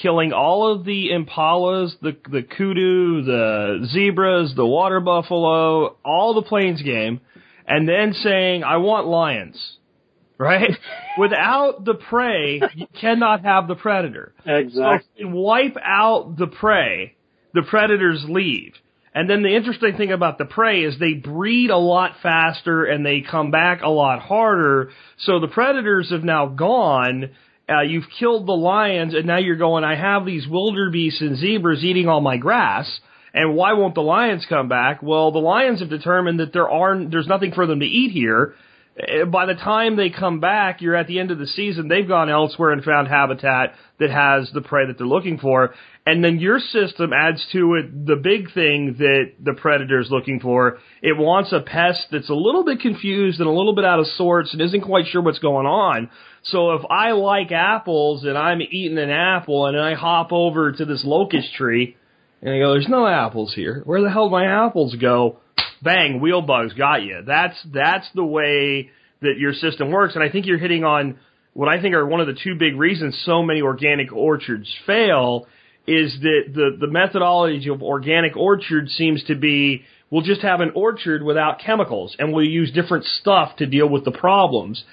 killing 0.00 0.32
all 0.32 0.72
of 0.72 0.86
the 0.86 1.10
impalas, 1.10 1.92
the 2.00 2.16
the 2.30 2.42
kudu, 2.42 3.22
the 3.24 3.86
zebras, 3.92 4.54
the 4.56 4.66
water 4.66 5.00
buffalo, 5.00 5.96
all 6.02 6.32
the 6.32 6.48
plains 6.48 6.80
game, 6.80 7.20
and 7.66 7.86
then 7.86 8.14
saying, 8.14 8.64
"I 8.64 8.78
want 8.78 9.06
lions." 9.06 9.78
Right? 10.36 10.76
Without 11.16 11.84
the 11.84 11.94
prey, 11.94 12.60
you 12.74 12.88
cannot 13.00 13.44
have 13.44 13.68
the 13.68 13.76
predator. 13.76 14.34
Exactly. 14.44 15.22
So 15.22 15.28
wipe 15.28 15.76
out 15.80 16.36
the 16.36 16.48
prey, 16.48 17.14
the 17.54 17.62
predators 17.62 18.26
leave. 18.28 18.74
And 19.14 19.30
then 19.30 19.42
the 19.42 19.54
interesting 19.54 19.96
thing 19.96 20.10
about 20.10 20.38
the 20.38 20.44
prey 20.44 20.82
is 20.82 20.98
they 20.98 21.14
breed 21.14 21.70
a 21.70 21.78
lot 21.78 22.16
faster 22.20 22.84
and 22.84 23.06
they 23.06 23.20
come 23.20 23.52
back 23.52 23.80
a 23.82 23.88
lot 23.88 24.20
harder. 24.20 24.90
So 25.18 25.38
the 25.38 25.46
predators 25.46 26.10
have 26.10 26.24
now 26.24 26.46
gone. 26.46 27.30
Uh, 27.68 27.82
you've 27.82 28.10
killed 28.18 28.46
the 28.48 28.52
lions 28.52 29.14
and 29.14 29.24
now 29.26 29.38
you're 29.38 29.54
going, 29.56 29.84
I 29.84 29.94
have 29.94 30.26
these 30.26 30.48
wildebeests 30.48 31.20
and 31.20 31.38
zebras 31.38 31.84
eating 31.84 32.08
all 32.08 32.20
my 32.20 32.38
grass. 32.38 33.00
And 33.32 33.54
why 33.54 33.72
won't 33.74 33.94
the 33.94 34.00
lions 34.00 34.46
come 34.48 34.68
back? 34.68 35.00
Well, 35.02 35.30
the 35.30 35.38
lions 35.38 35.80
have 35.80 35.90
determined 35.90 36.40
that 36.40 36.52
there 36.52 36.68
are, 36.68 37.04
there's 37.04 37.28
nothing 37.28 37.52
for 37.52 37.66
them 37.66 37.80
to 37.80 37.86
eat 37.86 38.10
here. 38.10 38.54
Uh, 38.96 39.24
By 39.26 39.46
the 39.46 39.54
time 39.54 39.96
they 39.96 40.10
come 40.10 40.40
back, 40.40 40.80
you're 40.80 40.94
at 40.94 41.06
the 41.06 41.18
end 41.18 41.30
of 41.30 41.38
the 41.38 41.46
season, 41.46 41.88
they've 41.88 42.06
gone 42.06 42.30
elsewhere 42.30 42.70
and 42.70 42.84
found 42.84 43.08
habitat 43.08 43.74
that 43.98 44.10
has 44.10 44.50
the 44.52 44.60
prey 44.60 44.86
that 44.86 44.98
they're 44.98 45.06
looking 45.06 45.38
for. 45.38 45.74
And 46.06 46.22
then 46.22 46.38
your 46.38 46.58
system 46.58 47.12
adds 47.14 47.44
to 47.52 47.76
it 47.76 48.06
the 48.06 48.16
big 48.16 48.52
thing 48.52 48.96
that 48.98 49.32
the 49.42 49.54
predator 49.54 50.00
is 50.00 50.10
looking 50.10 50.38
for. 50.38 50.78
It 51.00 51.16
wants 51.16 51.50
a 51.52 51.60
pest 51.60 52.08
that's 52.12 52.28
a 52.28 52.34
little 52.34 52.62
bit 52.62 52.80
confused 52.80 53.40
and 53.40 53.48
a 53.48 53.52
little 53.52 53.74
bit 53.74 53.86
out 53.86 54.00
of 54.00 54.06
sorts 54.08 54.52
and 54.52 54.60
isn't 54.60 54.82
quite 54.82 55.06
sure 55.06 55.22
what's 55.22 55.38
going 55.38 55.66
on. 55.66 56.10
So 56.42 56.72
if 56.72 56.82
I 56.90 57.12
like 57.12 57.52
apples 57.52 58.24
and 58.24 58.36
I'm 58.36 58.60
eating 58.60 58.98
an 58.98 59.08
apple 59.08 59.66
and 59.66 59.80
I 59.80 59.94
hop 59.94 60.30
over 60.30 60.72
to 60.72 60.84
this 60.84 61.02
locust 61.06 61.54
tree 61.54 61.96
and 62.42 62.54
I 62.54 62.58
go, 62.58 62.72
there's 62.72 62.88
no 62.88 63.06
apples 63.06 63.54
here. 63.54 63.80
Where 63.84 64.02
the 64.02 64.10
hell 64.10 64.28
did 64.28 64.32
my 64.32 64.66
apples 64.66 64.94
go? 64.96 65.38
Bang, 65.82 66.20
wheel 66.20 66.42
bugs 66.42 66.74
got 66.74 67.02
you. 67.02 67.22
That's, 67.26 67.56
that's 67.72 68.06
the 68.14 68.24
way 68.24 68.90
that 69.22 69.38
your 69.38 69.54
system 69.54 69.90
works. 69.90 70.16
And 70.16 70.22
I 70.22 70.28
think 70.28 70.44
you're 70.44 70.58
hitting 70.58 70.84
on 70.84 71.18
what 71.54 71.70
I 71.70 71.80
think 71.80 71.94
are 71.94 72.04
one 72.04 72.20
of 72.20 72.26
the 72.26 72.38
two 72.44 72.56
big 72.56 72.76
reasons 72.76 73.18
so 73.24 73.42
many 73.42 73.62
organic 73.62 74.12
orchards 74.12 74.70
fail 74.86 75.46
is 75.86 76.16
that 76.22 76.42
the, 76.54 76.76
the 76.80 76.86
methodology 76.86 77.68
of 77.68 77.82
organic 77.82 78.36
orchards 78.36 78.92
seems 78.92 79.22
to 79.24 79.34
be 79.34 79.82
we'll 80.10 80.22
just 80.22 80.42
have 80.42 80.60
an 80.60 80.72
orchard 80.74 81.22
without 81.22 81.58
chemicals 81.58 82.16
and 82.18 82.32
we'll 82.32 82.46
use 82.46 82.70
different 82.72 83.04
stuff 83.04 83.56
to 83.56 83.66
deal 83.66 83.88
with 83.88 84.04
the 84.04 84.12
problems. 84.12 84.84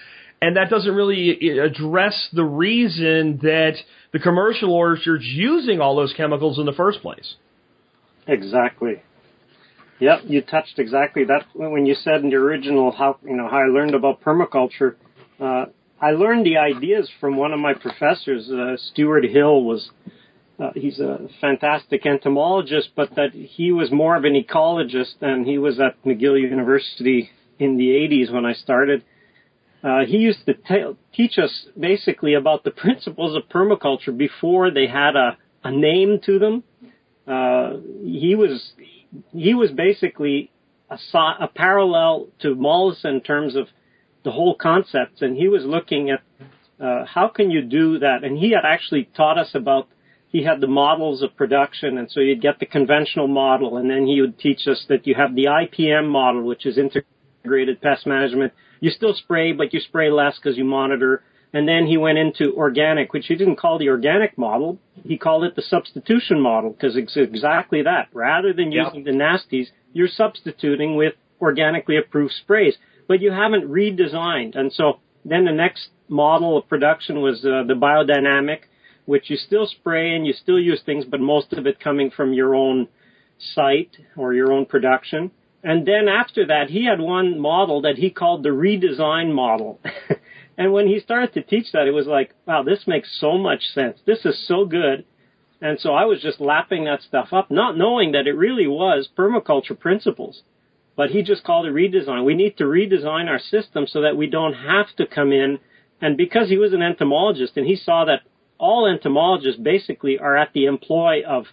And 0.41 0.57
that 0.57 0.69
doesn't 0.69 0.93
really 0.93 1.59
address 1.59 2.29
the 2.33 2.43
reason 2.43 3.37
that 3.43 3.75
the 4.11 4.19
commercial 4.19 4.73
orchards 4.73 5.23
using 5.23 5.79
all 5.79 5.95
those 5.95 6.13
chemicals 6.17 6.57
in 6.57 6.65
the 6.65 6.73
first 6.73 7.01
place. 7.01 7.35
Exactly. 8.27 9.03
Yep, 9.99 10.21
you 10.25 10.41
touched 10.41 10.79
exactly 10.79 11.25
that 11.25 11.45
when 11.53 11.85
you 11.85 11.93
said 11.93 12.21
in 12.23 12.31
the 12.31 12.35
original 12.35 12.91
how 12.91 13.17
you 13.23 13.35
know 13.35 13.47
how 13.47 13.57
I 13.57 13.65
learned 13.65 13.93
about 13.93 14.21
permaculture. 14.21 14.95
Uh, 15.39 15.65
I 16.01 16.11
learned 16.11 16.43
the 16.43 16.57
ideas 16.57 17.07
from 17.19 17.37
one 17.37 17.53
of 17.53 17.59
my 17.59 17.75
professors. 17.75 18.49
Uh, 18.49 18.77
Stuart 18.77 19.25
Hill 19.25 19.63
was 19.63 19.91
uh, 20.62 20.72
he's 20.76 20.99
a 20.99 21.28
fantastic 21.39 22.05
entomologist, 22.05 22.89
but 22.95 23.16
that 23.16 23.32
he 23.34 23.72
was 23.72 23.91
more 23.91 24.16
of 24.16 24.26
an 24.26 24.34
ecologist, 24.34 25.16
and 25.22 25.45
he 25.45 25.57
was 25.57 25.80
at 25.80 26.01
McGill 26.03 26.39
University 26.39 27.32
in 27.57 27.78
the 27.78 27.88
80s 27.88 28.32
when 28.32 28.45
I 28.45 28.53
started. 28.53 29.03
Uh, 29.84 30.05
he 30.05 30.18
used 30.18 30.45
to 30.45 30.53
t- 30.53 30.95
teach 31.14 31.39
us 31.39 31.66
basically 31.80 32.36
about 32.36 32.64
the 32.64 32.70
principles 32.70 33.36
of 33.36 33.49
permaculture 33.49 34.16
before 34.16 34.70
they 34.70 34.86
had 34.86 35.16
a, 35.16 35.38
a 35.64 35.72
name 35.72 36.20
to 36.26 36.38
them. 36.38 36.64
Uh, 37.28 37.78
he 38.03 38.36
was 38.36 38.74
he 39.32 39.53
was 39.53 39.72
basically 39.72 40.51
a, 40.89 40.97
a 41.39 41.47
parallel 41.47 42.28
to 42.41 42.53
Mollison 42.53 43.16
in 43.16 43.22
terms 43.22 43.55
of 43.55 43.68
the 44.24 44.32
whole 44.32 44.55
concepts, 44.55 45.22
and 45.24 45.36
he 45.36 45.47
was 45.47 45.64
looking 45.66 46.12
at 46.12 46.22
uh, 46.80 47.05
how 47.05 47.28
can 47.28 47.49
you 47.49 47.64
do 47.64 47.99
that, 47.99 48.24
and 48.24 48.38
he 48.38 48.51
had 48.51 48.66
actually 48.66 49.09
taught 49.16 49.39
us 49.39 49.49
about 49.55 49.88
he 50.32 50.43
had 50.43 50.61
the 50.61 50.67
models 50.67 51.21
of 51.21 51.36
production, 51.36 51.97
and 51.97 52.09
so 52.09 52.19
you'd 52.21 52.41
get 52.41 52.59
the 52.59 52.65
conventional 52.65 53.27
model, 53.27 53.77
and 53.77 53.89
then 53.89 54.07
he 54.07 54.21
would 54.21 54.39
teach 54.39 54.67
us 54.67 54.86
that 54.88 55.05
you 55.05 55.15
have 55.15 55.36
the 55.36 55.45
IPM 55.45 56.07
model, 56.07 56.43
which 56.43 56.65
is 56.65 56.77
integrated 56.77 57.82
pest 57.82 58.07
management. 58.07 58.53
You 58.79 58.91
still 58.91 59.13
spray, 59.13 59.51
but 59.51 59.73
you 59.73 59.79
spray 59.79 60.09
less 60.09 60.38
because 60.38 60.57
you 60.57 60.63
monitor. 60.63 61.23
And 61.53 61.67
then 61.67 61.86
he 61.86 61.97
went 61.97 62.17
into 62.17 62.55
organic, 62.55 63.11
which 63.11 63.27
he 63.27 63.36
didn't 63.36 63.57
call 63.57 63.77
the 63.77 63.89
organic 63.89 64.38
model. 64.38 64.79
He 65.03 65.17
called 65.17 65.43
it 65.43 65.55
the 65.57 65.61
substitution 65.61 66.39
model 66.39 66.69
because 66.71 66.95
it's 66.95 67.17
exactly 67.17 67.82
that. 67.84 68.07
Rather 68.13 68.53
than 68.53 68.71
Yep. 68.71 68.86
using 68.86 69.03
the 69.03 69.11
nasties, 69.11 69.67
you're 69.91 70.07
substituting 70.07 70.95
with 70.95 71.13
organically 71.41 71.97
approved 71.97 72.34
sprays, 72.34 72.77
but 73.07 73.19
you 73.19 73.32
haven't 73.32 73.69
redesigned. 73.69 74.55
And 74.55 74.71
so 74.71 74.99
then 75.25 75.43
the 75.43 75.51
next 75.51 75.89
model 76.07 76.57
of 76.57 76.69
production 76.69 77.21
was 77.21 77.43
uh, 77.43 77.63
the 77.67 77.73
biodynamic, 77.73 78.59
which 79.12 79.30
you 79.30 79.36
still 79.36 79.68
spray 79.68 80.16
and 80.16 80.26
you 80.26 80.32
still 80.32 80.57
use 80.57 80.82
things, 80.86 81.03
but 81.03 81.20
most 81.20 81.51
of 81.51 81.68
it 81.68 81.82
coming 81.82 82.09
from 82.09 82.32
your 82.32 82.55
own 82.55 82.88
site 83.53 83.97
or 84.16 84.34
your 84.34 84.53
own 84.53 84.66
production. 84.66 85.30
And 85.62 85.86
then 85.86 86.07
after 86.07 86.47
that, 86.47 86.70
he 86.70 86.86
had 86.86 87.01
one 87.01 87.38
model 87.38 87.82
that 87.82 87.97
he 87.97 88.09
called 88.09 88.41
the 88.41 88.49
redesign 88.66 89.34
model. 89.34 89.82
and 90.57 90.72
when 90.72 90.88
he 90.88 91.01
started 91.01 91.34
to 91.34 91.41
teach 91.43 91.74
that, 91.74 91.88
it 91.88 91.91
was 91.91 92.07
like, 92.07 92.34
wow, 92.47 92.64
this 92.64 92.88
makes 92.88 93.20
so 93.20 93.38
much 93.38 93.64
sense. 93.74 93.99
This 94.05 94.24
is 94.24 94.47
so 94.47 94.64
good. 94.64 95.03
And 95.59 95.78
so 95.78 95.93
I 95.93 96.05
was 96.05 96.22
just 96.22 96.39
lapping 96.39 96.86
that 96.86 97.01
stuff 97.01 97.34
up, 97.34 97.51
not 97.51 97.78
knowing 97.78 98.14
that 98.14 98.28
it 98.28 98.38
really 98.38 98.66
was 98.66 99.09
permaculture 99.18 99.78
principles. 99.78 100.41
But 100.95 101.09
he 101.09 101.22
just 101.22 101.43
called 101.43 101.66
it 101.66 101.74
redesign. 101.74 102.24
We 102.24 102.34
need 102.34 102.57
to 102.59 102.64
redesign 102.64 103.28
our 103.28 103.39
system 103.39 103.88
so 103.88 103.99
that 104.03 104.16
we 104.16 104.28
don't 104.28 104.53
have 104.53 104.88
to 104.95 105.05
come 105.05 105.34
in. 105.34 105.59
And 105.99 106.16
because 106.16 106.47
he 106.47 106.57
was 106.57 106.72
an 106.72 106.82
entomologist 106.82 107.57
and 107.57 107.68
he 107.68 107.76
saw 107.76 108.05
that 108.05 108.22
all 108.62 108.86
entomologists 108.86 109.59
basically 109.59 110.20
are 110.20 110.38
at 110.38 110.53
the 110.53 110.66
employ 110.66 111.24
of 111.28 111.45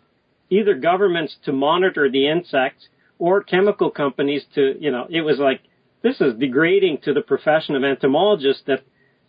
either 0.51 0.75
governments 0.75 1.37
to 1.47 1.53
monitor 1.53 2.11
the 2.11 2.29
insects 2.29 2.89
or 3.19 3.43
chemical 3.43 3.91
companies 3.91 4.45
to, 4.55 4.77
you 4.79 4.91
know, 4.91 5.07
it 5.09 5.23
was 5.23 5.39
like, 5.39 5.63
this 6.03 6.21
is 6.21 6.35
degrading 6.35 6.99
to 7.03 7.15
the 7.15 7.23
profession 7.23 7.75
of 7.75 7.83
entomologists 7.83 8.63
that 8.67 8.83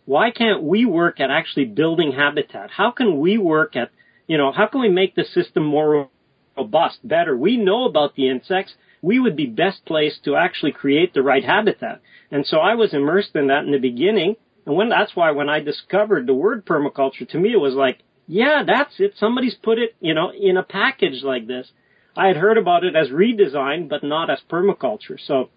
why 0.04 0.30
can't 0.30 0.62
we 0.62 0.84
work 0.84 1.20
at 1.20 1.30
actually 1.30 1.64
building 1.64 2.12
habitat? 2.12 2.70
How 2.70 2.90
can 2.90 3.18
we 3.18 3.38
work 3.38 3.74
at, 3.76 3.90
you 4.26 4.36
know, 4.36 4.52
how 4.52 4.66
can 4.66 4.82
we 4.82 4.90
make 4.90 5.14
the 5.14 5.24
system 5.24 5.64
more 5.64 6.10
robust, 6.56 6.98
better? 7.02 7.34
We 7.34 7.56
know 7.56 7.86
about 7.86 8.14
the 8.14 8.28
insects. 8.28 8.74
We 9.00 9.18
would 9.18 9.36
be 9.36 9.46
best 9.46 9.86
placed 9.86 10.24
to 10.24 10.36
actually 10.36 10.72
create 10.72 11.14
the 11.14 11.22
right 11.22 11.44
habitat. 11.44 12.02
And 12.30 12.44
so 12.46 12.58
I 12.58 12.74
was 12.74 12.92
immersed 12.92 13.34
in 13.34 13.46
that 13.46 13.64
in 13.64 13.72
the 13.72 13.78
beginning. 13.78 14.36
And 14.66 14.76
when, 14.76 14.88
that's 14.88 15.16
why 15.16 15.30
when 15.30 15.48
I 15.48 15.60
discovered 15.60 16.26
the 16.26 16.34
word 16.34 16.66
permaculture, 16.66 17.28
to 17.30 17.38
me 17.38 17.52
it 17.52 17.60
was 17.60 17.74
like, 17.74 18.02
yeah, 18.26 18.62
that's 18.66 18.94
it. 18.98 19.14
Somebody's 19.16 19.56
put 19.56 19.78
it, 19.78 19.96
you 20.00 20.14
know, 20.14 20.30
in 20.30 20.56
a 20.56 20.62
package 20.62 21.22
like 21.22 21.46
this. 21.46 21.70
I 22.16 22.28
had 22.28 22.36
heard 22.36 22.58
about 22.58 22.84
it 22.84 22.94
as 22.94 23.08
redesign, 23.08 23.88
but 23.88 24.04
not 24.04 24.30
as 24.30 24.40
permaculture. 24.48 25.18
So 25.18 25.50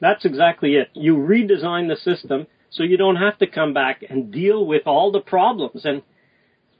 that's 0.00 0.24
exactly 0.24 0.74
it. 0.74 0.88
You 0.94 1.16
redesign 1.16 1.88
the 1.88 1.96
system 1.96 2.46
so 2.70 2.82
you 2.82 2.96
don't 2.96 3.16
have 3.16 3.38
to 3.38 3.46
come 3.46 3.74
back 3.74 4.02
and 4.08 4.32
deal 4.32 4.66
with 4.66 4.86
all 4.86 5.12
the 5.12 5.20
problems. 5.20 5.84
And 5.84 5.98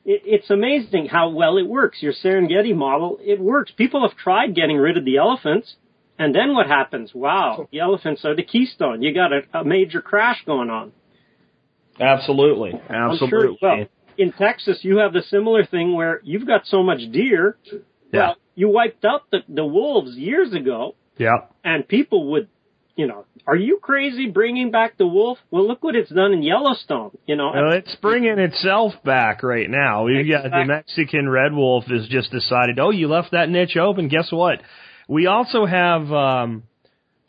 it, 0.05 0.23
it's 0.25 0.51
amazing 0.51 1.07
how 1.07 1.29
well 1.29 1.59
it 1.59 1.69
works. 1.69 2.03
Your 2.03 2.15
Serengeti 2.15 2.75
model, 2.75 3.19
it 3.23 3.39
works. 3.39 3.73
People 3.77 4.09
have 4.09 4.17
tried 4.17 4.55
getting 4.55 4.79
rid 4.79 4.97
of 4.97 5.05
the 5.05 5.19
elephants. 5.19 5.77
And 6.19 6.35
then 6.35 6.55
what 6.55 6.67
happens? 6.67 7.13
Wow, 7.15 7.69
the 7.73 7.81
elephants 7.81 8.25
are 8.25 8.37
the 8.37 8.43
keystone. 8.43 9.03
You 9.03 9.15
got 9.15 9.33
a, 9.33 9.43
a 9.55 9.65
major 9.65 10.01
crash 10.01 10.43
going 10.45 10.71
on. 10.71 10.93
Absolutely, 12.01 12.73
absolutely. 12.89 13.29
sure, 13.29 13.57
well, 13.61 13.87
in 14.19 14.33
Texas, 14.33 14.81
you 14.83 14.99
have 14.99 15.13
the 15.13 15.23
similar 15.23 15.65
thing 15.65 15.95
where 15.95 16.21
you've 16.25 16.47
got 16.47 16.67
so 16.67 16.83
much 16.83 17.01
deer. 17.13 17.57
Yeah. 18.13 18.21
Well, 18.21 18.37
you 18.55 18.69
wiped 18.69 19.05
out 19.05 19.23
the, 19.31 19.39
the 19.49 19.65
wolves 19.65 20.17
years 20.17 20.53
ago, 20.53 20.95
yeah, 21.17 21.47
and 21.65 21.87
people 21.87 22.33
would, 22.33 22.49
you 22.97 23.07
know, 23.07 23.25
are 23.47 23.57
you 23.57 23.79
crazy 23.81 24.29
bringing 24.29 24.71
back 24.71 24.99
the 24.99 25.07
wolf? 25.07 25.39
Well, 25.51 25.67
look 25.67 25.83
what 25.83 25.97
it's 25.97 26.11
done 26.11 26.33
in 26.33 26.43
Yellowstone. 26.43 27.13
You 27.27 27.37
know, 27.37 27.51
Well, 27.55 27.73
it's 27.73 27.97
bringing 27.97 28.39
itself 28.39 28.93
back 29.05 29.43
right 29.43 29.69
now. 29.69 30.05
We've 30.05 30.31
got 30.31 30.45
the 30.45 30.65
Mexican 30.67 31.29
red 31.29 31.53
wolf 31.53 31.85
has 31.85 32.07
just 32.09 32.31
decided, 32.31 32.79
oh, 32.79 32.91
you 32.91 33.09
left 33.09 33.33
that 33.33 33.49
niche 33.49 33.77
open. 33.77 34.09
Guess 34.09 34.31
what? 34.31 34.61
We 35.09 35.27
also 35.27 35.67
have 35.67 36.13
um, 36.13 36.65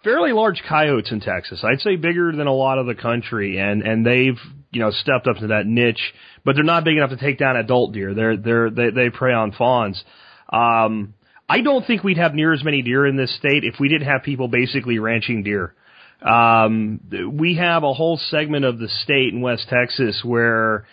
fairly 0.03 0.31
large 0.31 0.61
coyotes 0.67 1.11
in 1.11 1.19
Texas. 1.19 1.63
I'd 1.63 1.81
say 1.81 1.95
bigger 1.95 2.31
than 2.31 2.47
a 2.47 2.53
lot 2.53 2.77
of 2.77 2.85
the 2.85 2.95
country, 2.95 3.57
and 3.57 3.81
and 3.81 4.05
they've 4.05 4.37
you 4.71 4.79
know 4.79 4.91
stepped 4.91 5.27
up 5.27 5.37
to 5.37 5.47
that 5.47 5.65
niche, 5.65 6.13
but 6.43 6.55
they're 6.55 6.63
not 6.63 6.83
big 6.83 6.97
enough 6.97 7.11
to 7.11 7.17
take 7.17 7.37
down 7.37 7.55
adult 7.55 7.93
deer. 7.93 8.13
They're 8.13 8.37
they're 8.37 8.69
they, 8.69 8.89
they 8.89 9.09
prey 9.09 9.33
on 9.33 9.51
fawns. 9.51 10.03
Um, 10.51 11.13
I 11.49 11.61
don't 11.61 11.85
think 11.85 12.03
we'd 12.03 12.17
have 12.17 12.33
near 12.33 12.53
as 12.53 12.63
many 12.63 12.81
deer 12.81 13.05
in 13.05 13.15
this 13.15 13.35
state 13.37 13.63
if 13.63 13.75
we 13.79 13.89
didn't 13.89 14.07
have 14.07 14.23
people 14.23 14.47
basically 14.47 14.99
ranching 14.99 15.43
deer. 15.43 15.73
Um, 16.21 17.01
we 17.33 17.57
have 17.57 17.83
a 17.83 17.93
whole 17.93 18.17
segment 18.17 18.63
of 18.63 18.79
the 18.79 18.87
state 18.87 19.33
in 19.33 19.41
West 19.41 19.67
Texas 19.69 20.21
where 20.23 20.85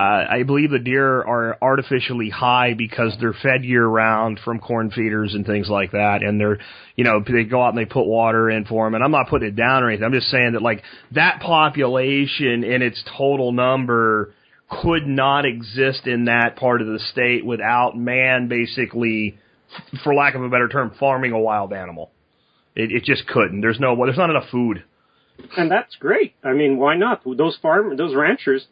uh, 0.00 0.24
I 0.30 0.44
believe 0.44 0.70
the 0.70 0.78
deer 0.78 1.20
are 1.20 1.58
artificially 1.60 2.30
high 2.30 2.72
because 2.72 3.14
they're 3.20 3.34
fed 3.34 3.66
year 3.66 3.86
round 3.86 4.40
from 4.42 4.58
corn 4.58 4.90
feeders 4.90 5.34
and 5.34 5.44
things 5.44 5.68
like 5.68 5.90
that, 5.92 6.22
and 6.22 6.40
they're, 6.40 6.58
you 6.96 7.04
know, 7.04 7.22
they 7.22 7.44
go 7.44 7.62
out 7.62 7.74
and 7.74 7.76
they 7.76 7.84
put 7.84 8.06
water 8.06 8.48
in 8.48 8.64
for 8.64 8.86
them. 8.86 8.94
And 8.94 9.04
I'm 9.04 9.10
not 9.10 9.28
putting 9.28 9.48
it 9.48 9.56
down 9.56 9.82
or 9.82 9.90
anything. 9.90 10.06
I'm 10.06 10.14
just 10.14 10.28
saying 10.28 10.52
that 10.52 10.62
like 10.62 10.82
that 11.12 11.42
population 11.42 12.64
in 12.64 12.80
its 12.80 13.04
total 13.18 13.52
number 13.52 14.32
could 14.70 15.06
not 15.06 15.44
exist 15.44 16.06
in 16.06 16.24
that 16.24 16.56
part 16.56 16.80
of 16.80 16.86
the 16.86 17.00
state 17.12 17.44
without 17.44 17.94
man 17.94 18.48
basically, 18.48 19.36
for 20.02 20.14
lack 20.14 20.34
of 20.34 20.42
a 20.42 20.48
better 20.48 20.68
term, 20.68 20.92
farming 20.98 21.32
a 21.32 21.38
wild 21.38 21.74
animal. 21.74 22.10
It, 22.74 22.90
it 22.90 23.04
just 23.04 23.26
couldn't. 23.26 23.60
There's 23.60 23.78
no, 23.78 23.94
there's 23.96 24.16
not 24.16 24.30
enough 24.30 24.48
food. 24.50 24.82
and 25.58 25.70
that's 25.70 25.94
great. 25.96 26.36
I 26.42 26.54
mean, 26.54 26.78
why 26.78 26.96
not? 26.96 27.20
Those 27.36 27.58
farm, 27.60 27.98
those 27.98 28.14
ranchers, 28.14 28.66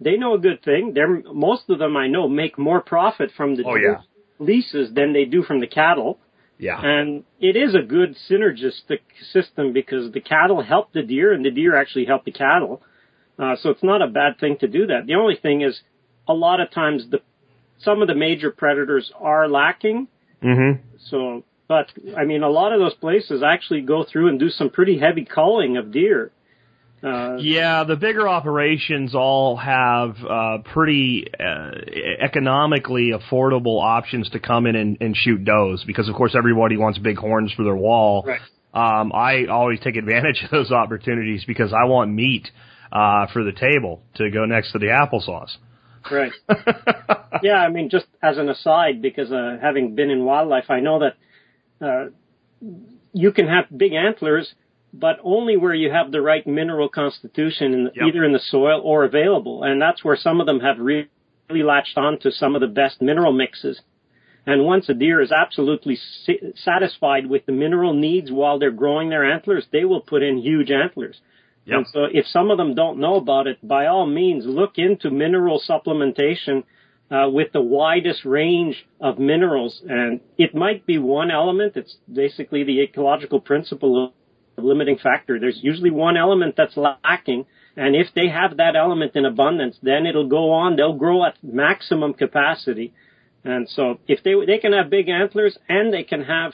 they 0.00 0.16
know 0.16 0.34
a 0.34 0.38
good 0.38 0.62
thing. 0.62 0.92
They're 0.94 1.22
most 1.32 1.68
of 1.70 1.78
them 1.78 1.96
I 1.96 2.08
know 2.08 2.28
make 2.28 2.58
more 2.58 2.80
profit 2.80 3.30
from 3.36 3.56
the 3.56 3.64
Oh, 3.64 3.76
yeah. 3.76 4.00
leases 4.38 4.92
than 4.94 5.12
they 5.12 5.24
do 5.24 5.42
from 5.42 5.60
the 5.60 5.66
cattle. 5.66 6.18
Yeah. 6.58 6.80
And 6.80 7.24
it 7.40 7.56
is 7.56 7.74
a 7.74 7.82
good 7.82 8.16
synergistic 8.30 9.00
system 9.32 9.72
because 9.72 10.12
the 10.12 10.20
cattle 10.20 10.62
help 10.62 10.92
the 10.92 11.02
deer 11.02 11.32
and 11.32 11.44
the 11.44 11.50
deer 11.50 11.76
actually 11.76 12.04
help 12.06 12.24
the 12.24 12.32
cattle. 12.32 12.82
Uh, 13.38 13.56
so 13.60 13.70
it's 13.70 13.82
not 13.82 14.02
a 14.02 14.06
bad 14.06 14.38
thing 14.38 14.56
to 14.60 14.68
do 14.68 14.86
that. 14.86 15.06
The 15.06 15.14
only 15.14 15.36
thing 15.36 15.62
is 15.62 15.80
a 16.28 16.32
lot 16.32 16.60
of 16.60 16.70
times 16.70 17.06
the, 17.10 17.18
some 17.80 18.02
of 18.02 18.08
the 18.08 18.14
major 18.14 18.50
predators 18.50 19.10
are 19.20 19.48
lacking. 19.48 20.06
Mm-hmm. 20.42 20.80
So, 21.10 21.42
but 21.66 21.90
I 22.16 22.24
mean, 22.24 22.42
a 22.42 22.48
lot 22.48 22.72
of 22.72 22.78
those 22.78 22.94
places 22.94 23.42
actually 23.42 23.80
go 23.80 24.04
through 24.04 24.28
and 24.28 24.38
do 24.38 24.48
some 24.48 24.70
pretty 24.70 24.98
heavy 24.98 25.24
culling 25.24 25.76
of 25.76 25.90
deer. 25.90 26.30
Uh, 27.02 27.36
Yeah, 27.40 27.84
the 27.84 27.96
bigger 27.96 28.28
operations 28.28 29.14
all 29.14 29.56
have 29.56 30.16
uh, 30.24 30.58
pretty 30.72 31.26
uh, 31.38 31.70
economically 32.20 33.12
affordable 33.12 33.82
options 33.82 34.30
to 34.30 34.40
come 34.40 34.66
in 34.66 34.76
and, 34.76 34.98
and 35.00 35.16
shoot 35.16 35.44
does 35.44 35.84
because, 35.86 36.08
of 36.08 36.14
course, 36.14 36.34
everybody 36.36 36.76
wants 36.76 36.98
big 36.98 37.18
horns 37.18 37.52
for 37.52 37.64
their 37.64 37.76
wall. 37.76 38.24
Right. 38.26 38.40
Um, 38.72 39.12
I 39.12 39.46
always 39.46 39.80
take 39.80 39.96
advantage 39.96 40.42
of 40.44 40.50
those 40.50 40.72
opportunities 40.72 41.44
because 41.44 41.72
I 41.72 41.84
want 41.84 42.10
meat 42.10 42.48
uh, 42.90 43.26
for 43.32 43.44
the 43.44 43.52
table 43.52 44.02
to 44.16 44.30
go 44.30 44.44
next 44.46 44.72
to 44.72 44.78
the 44.78 44.86
applesauce. 44.86 45.56
Right. 46.10 46.32
yeah, 47.42 47.56
I 47.56 47.70
mean, 47.70 47.88
just 47.88 48.06
as 48.22 48.36
an 48.38 48.48
aside, 48.48 49.00
because 49.00 49.32
uh, 49.32 49.58
having 49.60 49.94
been 49.94 50.10
in 50.10 50.24
wildlife, 50.24 50.70
I 50.70 50.80
know 50.80 51.00
that 51.00 51.16
uh, 51.84 52.10
you 53.12 53.32
can 53.32 53.48
have 53.48 53.66
big 53.74 53.92
antlers, 53.92 54.52
but 54.98 55.18
only 55.22 55.56
where 55.56 55.74
you 55.74 55.90
have 55.90 56.12
the 56.12 56.22
right 56.22 56.46
mineral 56.46 56.88
constitution, 56.88 57.74
in 57.74 57.90
Yep. 57.94 58.06
either 58.08 58.24
in 58.24 58.32
the 58.32 58.38
soil 58.38 58.80
or 58.84 59.04
available. 59.04 59.64
And 59.64 59.82
that's 59.82 60.04
where 60.04 60.16
some 60.16 60.40
of 60.40 60.46
them 60.46 60.60
have 60.60 60.78
really 60.78 61.08
latched 61.50 61.98
on 61.98 62.18
to 62.20 62.30
some 62.30 62.54
of 62.54 62.60
the 62.60 62.68
best 62.68 63.02
mineral 63.02 63.32
mixes. 63.32 63.80
And 64.46 64.64
once 64.64 64.88
a 64.88 64.94
deer 64.94 65.20
is 65.20 65.32
absolutely 65.32 65.98
satisfied 66.54 67.26
with 67.26 67.46
the 67.46 67.52
mineral 67.52 67.94
needs 67.94 68.30
while 68.30 68.58
they're 68.58 68.70
growing 68.70 69.08
their 69.08 69.24
antlers, 69.24 69.66
they 69.72 69.84
will 69.84 70.02
put 70.02 70.22
in 70.22 70.38
huge 70.38 70.70
antlers. 70.70 71.20
Yep. 71.66 71.76
And 71.76 71.86
so 71.88 72.04
if 72.12 72.26
some 72.26 72.50
of 72.50 72.58
them 72.58 72.74
don't 72.74 72.98
know 72.98 73.16
about 73.16 73.46
it, 73.46 73.58
by 73.66 73.86
all 73.86 74.06
means 74.06 74.44
look 74.46 74.76
into 74.76 75.10
mineral 75.10 75.60
supplementation 75.66 76.64
uh, 77.10 77.28
with 77.30 77.52
the 77.52 77.62
widest 77.62 78.24
range 78.24 78.86
of 79.00 79.18
minerals. 79.18 79.82
And 79.88 80.20
it 80.36 80.54
might 80.54 80.84
be 80.86 80.98
one 80.98 81.30
element. 81.30 81.76
It's 81.76 81.96
basically 82.12 82.64
the 82.64 82.82
ecological 82.82 83.40
principle 83.40 84.04
of 84.04 84.12
limiting 84.62 84.98
factor. 84.98 85.38
There's 85.38 85.58
usually 85.62 85.90
one 85.90 86.16
element 86.16 86.54
that's 86.56 86.76
lacking. 86.76 87.46
And 87.76 87.96
if 87.96 88.08
they 88.14 88.28
have 88.28 88.58
that 88.58 88.76
element 88.76 89.12
in 89.14 89.24
abundance, 89.24 89.76
then 89.82 90.06
it'll 90.06 90.28
go 90.28 90.52
on. 90.52 90.76
They'll 90.76 90.96
grow 90.96 91.24
at 91.24 91.36
maximum 91.42 92.14
capacity. 92.14 92.92
And 93.44 93.68
so 93.68 93.98
if 94.06 94.22
they, 94.22 94.34
they 94.46 94.58
can 94.58 94.72
have 94.72 94.90
big 94.90 95.08
antlers 95.08 95.58
and 95.68 95.92
they 95.92 96.04
can 96.04 96.22
have, 96.22 96.52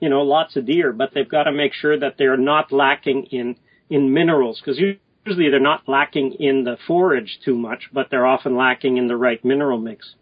you 0.00 0.08
know, 0.08 0.22
lots 0.22 0.56
of 0.56 0.66
deer, 0.66 0.92
but 0.92 1.10
they've 1.14 1.28
got 1.28 1.44
to 1.44 1.52
make 1.52 1.72
sure 1.72 1.98
that 1.98 2.14
they're 2.18 2.36
not 2.36 2.70
lacking 2.70 3.24
in, 3.30 3.56
in 3.90 4.12
minerals 4.12 4.60
because 4.60 4.78
usually 4.78 5.50
they're 5.50 5.58
not 5.58 5.88
lacking 5.88 6.34
in 6.38 6.64
the 6.64 6.76
forage 6.86 7.38
too 7.44 7.56
much, 7.56 7.88
but 7.92 8.08
they're 8.10 8.26
often 8.26 8.56
lacking 8.56 8.98
in 8.98 9.08
the 9.08 9.16
right 9.16 9.44
mineral 9.44 9.78
mix. 9.78 10.14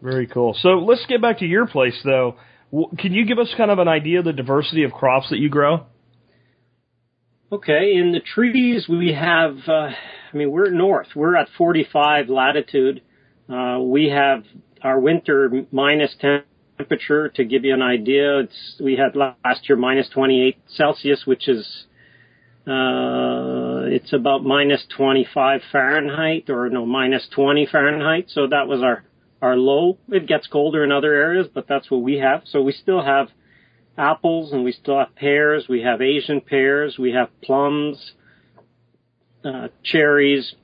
Very 0.00 0.26
cool. 0.26 0.56
So 0.58 0.78
let's 0.78 1.04
get 1.06 1.20
back 1.20 1.40
to 1.40 1.46
your 1.46 1.66
place 1.66 2.00
though. 2.04 2.36
Can 2.98 3.12
you 3.12 3.26
give 3.26 3.38
us 3.38 3.52
kind 3.56 3.70
of 3.70 3.78
an 3.78 3.88
idea 3.88 4.20
of 4.20 4.24
the 4.24 4.32
diversity 4.32 4.84
of 4.84 4.92
crops 4.92 5.30
that 5.30 5.38
you 5.38 5.48
grow? 5.48 5.86
Okay, 7.52 7.94
in 7.96 8.12
the 8.12 8.20
trees 8.20 8.86
we 8.88 9.12
have, 9.12 9.56
uh, 9.66 9.72
I 9.72 10.36
mean, 10.36 10.52
we're 10.52 10.70
north. 10.70 11.08
We're 11.16 11.36
at 11.36 11.48
45 11.58 12.28
latitude. 12.28 13.02
Uh, 13.52 13.80
we 13.80 14.08
have 14.08 14.44
our 14.82 15.00
winter 15.00 15.66
minus 15.72 16.14
temperature 16.20 17.28
to 17.30 17.44
give 17.44 17.64
you 17.64 17.74
an 17.74 17.82
idea. 17.82 18.40
It's, 18.40 18.80
we 18.80 18.96
had 18.96 19.16
last 19.16 19.68
year 19.68 19.76
minus 19.76 20.08
28 20.10 20.58
Celsius, 20.68 21.24
which 21.26 21.48
is 21.48 21.86
uh, 22.66 23.90
it's 23.90 24.12
about 24.12 24.44
minus 24.44 24.84
25 24.96 25.62
Fahrenheit 25.72 26.48
or 26.50 26.68
no, 26.68 26.86
minus 26.86 27.26
20 27.34 27.66
Fahrenheit. 27.66 28.26
So 28.28 28.46
that 28.46 28.68
was 28.68 28.80
our, 28.82 29.02
our 29.42 29.56
low. 29.56 29.98
It 30.08 30.26
gets 30.26 30.46
colder 30.46 30.84
in 30.84 30.92
other 30.92 31.12
areas, 31.12 31.46
but 31.52 31.66
that's 31.68 31.90
what 31.90 32.02
we 32.02 32.18
have. 32.18 32.42
So 32.44 32.62
we 32.62 32.72
still 32.72 33.02
have 33.02 33.28
apples 33.96 34.52
and 34.52 34.64
we 34.64 34.72
still 34.72 34.98
have 34.98 35.14
pears. 35.14 35.66
We 35.68 35.82
have 35.82 36.00
Asian 36.00 36.40
pears. 36.40 36.98
We 36.98 37.12
have 37.12 37.28
plums, 37.42 38.12
uh, 39.44 39.68
cherries. 39.82 40.54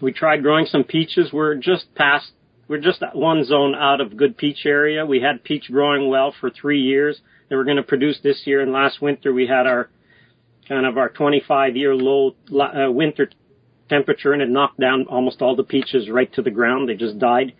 We 0.00 0.12
tried 0.12 0.42
growing 0.42 0.66
some 0.66 0.84
peaches. 0.84 1.32
We're 1.32 1.54
just 1.54 1.94
past, 1.94 2.32
we're 2.68 2.80
just 2.80 3.02
one 3.12 3.44
zone 3.44 3.74
out 3.74 4.00
of 4.00 4.16
good 4.16 4.36
peach 4.36 4.66
area. 4.66 5.06
We 5.06 5.20
had 5.20 5.44
peach 5.44 5.70
growing 5.70 6.08
well 6.08 6.34
for 6.40 6.50
three 6.50 6.80
years. 6.80 7.20
They 7.48 7.56
were 7.56 7.64
going 7.64 7.76
to 7.76 7.82
produce 7.82 8.18
this 8.22 8.42
year 8.46 8.60
and 8.60 8.72
last 8.72 9.02
winter 9.02 9.32
we 9.32 9.46
had 9.46 9.66
our 9.66 9.90
kind 10.68 10.86
of 10.86 10.96
our 10.96 11.08
25 11.08 11.76
year 11.76 11.94
low 11.94 12.34
uh, 12.58 12.90
winter 12.90 13.28
temperature 13.88 14.32
and 14.32 14.40
it 14.40 14.48
knocked 14.48 14.80
down 14.80 15.06
almost 15.08 15.42
all 15.42 15.54
the 15.54 15.64
peaches 15.64 16.08
right 16.08 16.32
to 16.34 16.42
the 16.42 16.50
ground. 16.50 16.88
They 16.88 16.94
just 16.94 17.18
died. 17.18 17.52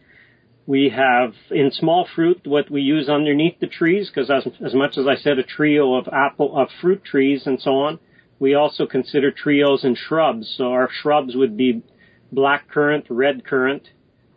We 0.67 0.91
have 0.91 1.35
in 1.51 1.71
small 1.73 2.07
fruit 2.15 2.43
what 2.45 2.71
we 2.71 2.83
use 2.83 3.09
underneath 3.09 3.59
the 3.61 3.67
trees 3.67 4.09
because 4.09 4.31
as, 4.31 4.47
as 4.65 4.75
much 4.75 4.97
as 4.97 5.07
I 5.07 5.17
said 5.17 5.39
a 5.39 5.43
trio 5.43 5.95
of 5.95 6.09
apple 6.13 6.57
of 6.57 6.69
fruit 6.81 7.05
trees 7.05 7.47
and 7.47 7.61
so 7.61 7.73
on, 7.73 7.99
we 8.39 8.55
also 8.55 8.87
consider 8.87 9.31
trios 9.31 9.85
and 9.85 9.97
shrubs. 9.97 10.55
So 10.57 10.73
our 10.73 10.89
shrubs 10.91 11.35
would 11.35 11.57
be 11.57 11.83
black 12.31 12.69
currant, 12.69 13.07
red 13.11 13.45
currant, 13.45 13.89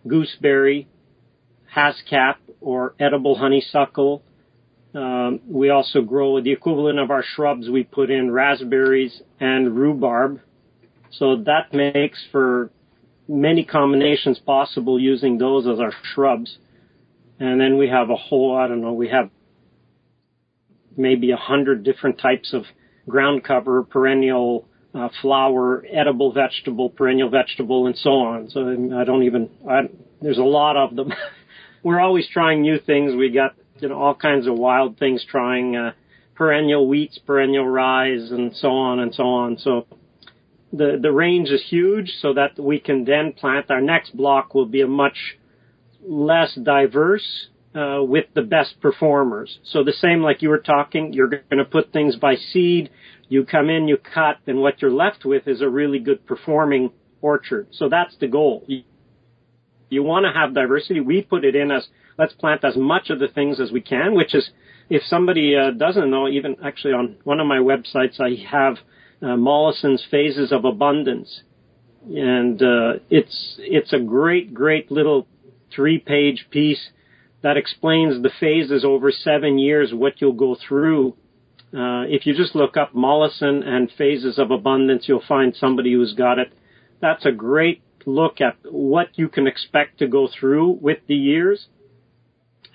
gooseberry, 0.07 0.87
haskap, 1.75 2.35
or 2.59 2.95
edible 2.99 3.35
honeysuckle, 3.35 4.23
um, 4.95 5.41
we 5.45 5.69
also 5.69 6.01
grow 6.01 6.41
the 6.41 6.53
equivalent 6.53 6.99
of 6.99 7.11
our 7.11 7.23
shrubs. 7.23 7.69
We 7.69 7.83
put 7.83 8.09
in 8.09 8.31
raspberries 8.31 9.21
and 9.39 9.75
rhubarb. 9.75 10.39
So 11.11 11.43
that 11.43 11.73
makes 11.73 12.23
for 12.31 12.71
many 13.27 13.63
combinations 13.63 14.39
possible 14.39 14.99
using 14.99 15.37
those 15.37 15.67
as 15.67 15.79
our 15.79 15.91
shrubs. 16.13 16.57
And 17.39 17.59
then 17.59 17.77
we 17.77 17.89
have 17.89 18.09
a 18.09 18.15
whole, 18.15 18.55
I 18.55 18.67
don't 18.67 18.81
know, 18.81 18.93
we 18.93 19.09
have 19.09 19.29
maybe 20.95 21.31
a 21.31 21.37
hundred 21.37 21.83
different 21.83 22.19
types 22.19 22.53
of 22.53 22.63
ground 23.07 23.43
cover, 23.43 23.83
perennial, 23.83 24.67
uh, 24.93 25.09
flower, 25.21 25.85
edible 25.91 26.31
vegetable, 26.31 26.89
perennial 26.89 27.29
vegetable, 27.29 27.87
and 27.87 27.97
so 27.97 28.11
on. 28.11 28.49
So 28.49 28.61
I 28.61 29.03
don't 29.03 29.23
even, 29.23 29.49
I, 29.69 29.81
there's 30.21 30.37
a 30.37 30.43
lot 30.43 30.77
of 30.77 30.95
them. 30.95 31.11
We're 31.83 31.99
always 31.99 32.27
trying 32.31 32.61
new 32.61 32.79
things. 32.79 33.13
We 33.15 33.29
got 33.29 33.55
you 33.79 33.89
know, 33.89 33.95
all 33.95 34.15
kinds 34.15 34.47
of 34.47 34.55
wild 34.57 34.97
things 34.97 35.25
trying, 35.29 35.75
uh, 35.75 35.91
perennial 36.35 36.87
wheats, 36.87 37.19
perennial 37.19 37.67
rye, 37.67 38.07
and 38.07 38.55
so 38.55 38.69
on 38.69 38.99
and 38.99 39.13
so 39.13 39.23
on. 39.23 39.57
So 39.57 39.85
the, 40.77 40.99
the 41.01 41.11
range 41.11 41.49
is 41.49 41.63
huge 41.69 42.11
so 42.21 42.33
that 42.33 42.59
we 42.59 42.79
can 42.79 43.05
then 43.05 43.33
plant 43.33 43.69
our 43.69 43.81
next 43.81 44.15
block 44.15 44.53
will 44.53 44.65
be 44.65 44.81
a 44.81 44.87
much 44.87 45.37
less 46.01 46.53
diverse, 46.55 47.47
uh, 47.75 48.01
with 48.01 48.25
the 48.33 48.41
best 48.41 48.79
performers. 48.81 49.59
So 49.63 49.83
the 49.83 49.93
same 49.93 50.21
like 50.21 50.41
you 50.41 50.49
were 50.49 50.59
talking, 50.59 51.13
you're 51.13 51.27
going 51.27 51.57
to 51.57 51.65
put 51.65 51.91
things 51.91 52.15
by 52.15 52.35
seed, 52.35 52.89
you 53.27 53.45
come 53.45 53.69
in, 53.69 53.87
you 53.87 53.97
cut, 53.97 54.37
and 54.47 54.59
what 54.59 54.81
you're 54.81 54.91
left 54.91 55.25
with 55.25 55.47
is 55.47 55.61
a 55.61 55.69
really 55.69 55.99
good 55.99 56.25
performing 56.25 56.91
orchard. 57.21 57.67
So 57.71 57.89
that's 57.89 58.15
the 58.17 58.27
goal. 58.27 58.63
You, 58.67 58.83
you 59.89 60.03
want 60.03 60.25
to 60.25 60.31
have 60.31 60.53
diversity. 60.53 61.01
We 61.01 61.21
put 61.21 61.43
it 61.43 61.55
in 61.55 61.71
as 61.71 61.87
let's 62.17 62.33
plant 62.33 62.63
as 62.63 62.77
much 62.77 63.09
of 63.09 63.19
the 63.19 63.27
things 63.27 63.59
as 63.59 63.71
we 63.71 63.81
can, 63.81 64.15
which 64.15 64.33
is, 64.33 64.49
if 64.89 65.01
somebody 65.03 65.55
uh, 65.55 65.71
doesn't 65.71 66.09
know, 66.09 66.27
even 66.27 66.55
actually 66.63 66.93
on 66.93 67.17
one 67.23 67.39
of 67.39 67.47
my 67.47 67.57
websites, 67.57 68.21
I 68.21 68.35
have 68.49 68.77
uh, 69.21 69.35
Mollison's 69.35 70.05
Phases 70.09 70.51
of 70.51 70.65
Abundance. 70.65 71.41
And 72.07 72.61
uh, 72.61 72.93
it's 73.09 73.55
it's 73.59 73.93
a 73.93 73.99
great, 73.99 74.53
great 74.53 74.91
little 74.91 75.27
three-page 75.75 76.47
piece 76.51 76.89
that 77.41 77.57
explains 77.57 78.21
the 78.21 78.29
phases 78.39 78.85
over 78.85 79.11
seven 79.11 79.57
years, 79.57 79.93
what 79.93 80.21
you'll 80.21 80.33
go 80.33 80.55
through. 80.67 81.15
Uh, 81.73 82.05
if 82.07 82.25
you 82.25 82.35
just 82.35 82.55
look 82.55 82.77
up 82.77 82.93
Mollison 82.93 83.63
and 83.63 83.91
Phases 83.97 84.39
of 84.39 84.51
Abundance, 84.51 85.05
you'll 85.07 85.23
find 85.27 85.55
somebody 85.55 85.93
who's 85.93 86.13
got 86.13 86.39
it. 86.39 86.53
That's 87.01 87.25
a 87.25 87.31
great 87.31 87.81
look 88.05 88.39
at 88.39 88.55
what 88.63 89.09
you 89.15 89.27
can 89.27 89.47
expect 89.47 89.99
to 89.99 90.07
go 90.07 90.29
through 90.39 90.77
with 90.81 90.99
the 91.07 91.15
years 91.15 91.67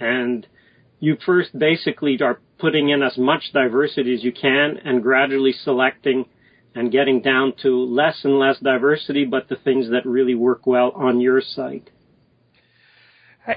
and 0.00 0.46
you 0.98 1.16
first 1.24 1.56
basically 1.56 2.18
are 2.20 2.40
putting 2.60 2.90
in 2.90 3.02
as 3.02 3.16
much 3.16 3.50
diversity 3.52 4.14
as 4.14 4.22
you 4.22 4.32
can 4.32 4.76
and 4.84 5.02
gradually 5.02 5.52
selecting 5.52 6.26
and 6.74 6.92
getting 6.92 7.20
down 7.20 7.52
to 7.62 7.84
less 7.84 8.20
and 8.24 8.38
less 8.38 8.58
diversity, 8.60 9.24
but 9.24 9.48
the 9.48 9.56
things 9.56 9.90
that 9.90 10.06
really 10.06 10.34
work 10.34 10.66
well 10.66 10.92
on 10.94 11.20
your 11.20 11.40
site. 11.40 11.90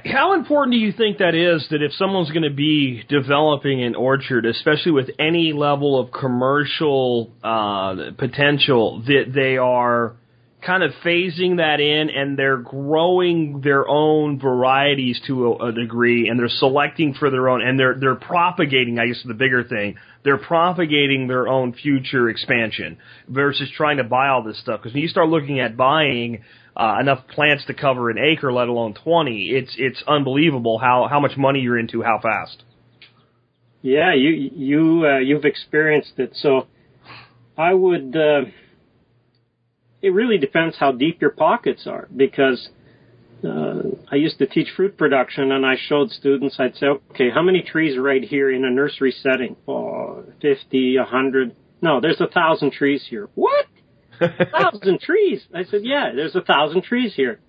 How 0.05 0.33
important 0.33 0.73
do 0.73 0.79
you 0.79 0.93
think 0.93 1.17
that 1.17 1.35
is 1.35 1.67
that 1.69 1.83
if 1.83 1.91
someone's 1.93 2.31
going 2.31 2.49
to 2.49 2.55
be 2.55 3.03
developing 3.09 3.83
an 3.83 3.95
orchard, 3.95 4.45
especially 4.45 4.93
with 4.93 5.09
any 5.19 5.51
level 5.51 5.99
of 5.99 6.11
commercial 6.11 7.33
uh, 7.43 8.11
potential, 8.17 9.03
that 9.05 9.25
they 9.35 9.57
are 9.57 10.15
kind 10.65 10.83
of 10.83 10.91
phasing 11.03 11.57
that 11.57 11.79
in 11.79 12.09
and 12.09 12.37
they're 12.37 12.57
growing 12.57 13.61
their 13.61 13.87
own 13.87 14.39
varieties 14.39 15.19
to 15.27 15.47
a, 15.47 15.69
a, 15.69 15.71
degree 15.71 16.27
and 16.27 16.39
they're 16.39 16.47
selecting 16.47 17.13
for 17.13 17.29
their 17.29 17.49
own 17.49 17.61
and 17.61 17.79
they're 17.79 17.95
they're 17.99 18.15
propagating 18.15 18.99
I 18.99 19.07
guess 19.07 19.21
the 19.25 19.33
bigger 19.33 19.63
thing. 19.63 19.95
They're 20.23 20.37
propagating 20.37 21.27
their 21.27 21.47
own 21.47 21.73
future 21.73 22.29
expansion 22.29 22.97
versus 23.27 23.69
trying 23.75 23.97
to 23.97 24.03
buy 24.03 24.29
all 24.29 24.43
this 24.43 24.59
stuff. 24.59 24.79
Because 24.79 24.93
when 24.93 25.01
you 25.01 25.09
start 25.09 25.29
looking 25.29 25.59
at 25.59 25.75
buying 25.75 26.43
uh, 26.75 26.97
enough 26.99 27.27
plants 27.27 27.65
to 27.67 27.73
cover 27.73 28.09
an 28.09 28.17
acre 28.17 28.51
let 28.51 28.67
alone 28.67 28.93
20 28.93 29.49
it's 29.49 29.75
it's 29.77 30.03
unbelievable 30.07 30.77
how 30.77 31.07
how 31.09 31.19
much 31.19 31.37
money 31.37 31.59
you're 31.59 31.77
into 31.77 32.01
how 32.01 32.19
fast. 32.21 32.63
Yeah 33.81 34.13
you 34.13 34.29
you 34.29 35.05
uh, 35.05 35.19
you've 35.19 35.45
experienced 35.45 36.13
it. 36.17 36.31
So 36.35 36.67
I 37.57 37.73
would 37.73 38.15
uh 38.15 38.49
it 40.03 40.09
really 40.09 40.37
depends 40.37 40.75
how 40.77 40.91
deep 40.91 41.21
your 41.21 41.31
pockets 41.31 41.87
are 41.87 42.09
because 42.15 42.69
uh, 43.43 43.83
I 44.11 44.17
used 44.17 44.37
to 44.39 44.45
teach 44.45 44.67
fruit 44.75 44.97
production 44.97 45.53
and 45.53 45.65
I 45.65 45.75
showed 45.77 46.11
students, 46.11 46.57
I'd 46.59 46.75
say, 46.75 46.87
okay, 47.11 47.29
how 47.33 47.41
many 47.41 47.61
trees 47.61 47.97
right 47.97 48.21
here 48.21 48.51
in 48.51 48.65
a 48.65 48.69
nursery 48.69 49.15
setting? 49.23 49.55
Oh, 49.65 50.25
50, 50.41 50.97
100. 50.97 51.55
No, 51.81 52.01
there's 52.01 52.19
a 52.19 52.27
thousand 52.27 52.73
trees 52.73 53.05
here. 53.09 53.29
What? 53.35 53.65
A 54.19 54.45
thousand 54.45 54.99
trees? 54.99 55.41
I 55.55 55.63
said, 55.63 55.81
yeah, 55.83 56.11
there's 56.13 56.35
a 56.35 56.41
thousand 56.41 56.83
trees 56.83 57.13
here. 57.15 57.39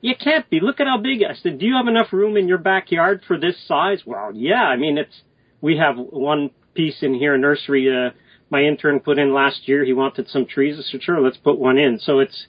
You 0.00 0.14
can't 0.18 0.48
be. 0.50 0.60
Look 0.60 0.78
at 0.80 0.86
how 0.86 0.98
big. 0.98 1.22
I 1.28 1.34
said, 1.34 1.58
do 1.58 1.66
you 1.66 1.76
have 1.76 1.88
enough 1.88 2.12
room 2.12 2.36
in 2.36 2.46
your 2.46 2.58
backyard 2.58 3.22
for 3.26 3.38
this 3.38 3.56
size? 3.66 4.02
Well, 4.06 4.30
yeah. 4.34 4.62
I 4.62 4.76
mean, 4.76 4.98
it's, 4.98 5.22
we 5.60 5.78
have 5.78 5.96
one 5.96 6.50
piece 6.74 7.02
in 7.02 7.14
here, 7.14 7.36
nursery, 7.36 7.88
uh, 7.88 8.10
my 8.52 8.62
intern 8.62 9.00
put 9.00 9.18
in 9.18 9.32
last 9.32 9.66
year. 9.66 9.82
He 9.82 9.94
wanted 9.94 10.28
some 10.28 10.44
trees. 10.46 10.76
I 10.78 10.82
said, 10.82 11.02
sure, 11.02 11.20
let's 11.20 11.38
put 11.38 11.58
one 11.58 11.78
in. 11.78 11.98
So 11.98 12.20
it's, 12.20 12.46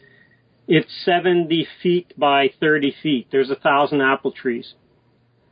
it's 0.67 0.91
70 1.05 1.65
feet 1.81 2.13
by 2.19 2.49
30 2.59 2.93
feet. 3.01 3.27
There's 3.31 3.49
a 3.49 3.55
thousand 3.55 4.01
apple 4.01 4.33
trees. 4.33 4.73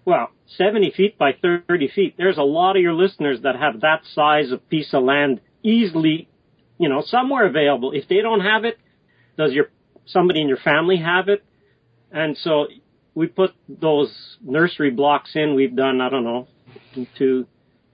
Well, 0.03 0.29
70 0.57 0.91
feet 0.91 1.17
by 1.17 1.31
30 1.41 1.87
feet. 1.95 2.15
There's 2.17 2.37
a 2.37 2.43
lot 2.43 2.75
of 2.75 2.81
your 2.81 2.93
listeners 2.93 3.39
that 3.43 3.55
have 3.55 3.79
that 3.81 4.01
size 4.13 4.51
of 4.51 4.67
piece 4.69 4.93
of 4.93 5.03
land 5.03 5.39
easily, 5.63 6.27
you 6.77 6.89
know, 6.89 7.01
somewhere 7.05 7.47
available. 7.47 7.93
If 7.93 8.09
they 8.09 8.21
don't 8.21 8.41
have 8.41 8.65
it, 8.65 8.77
does 9.37 9.53
your, 9.53 9.67
somebody 10.05 10.41
in 10.41 10.49
your 10.49 10.57
family 10.57 10.97
have 10.97 11.29
it? 11.29 11.45
And 12.11 12.35
so 12.37 12.67
we 13.15 13.27
put 13.27 13.51
those 13.69 14.11
nursery 14.41 14.91
blocks 14.91 15.31
in. 15.33 15.55
We've 15.55 15.75
done, 15.75 16.01
I 16.01 16.09
don't 16.09 16.25
know, 16.25 16.47
two, 17.17 17.47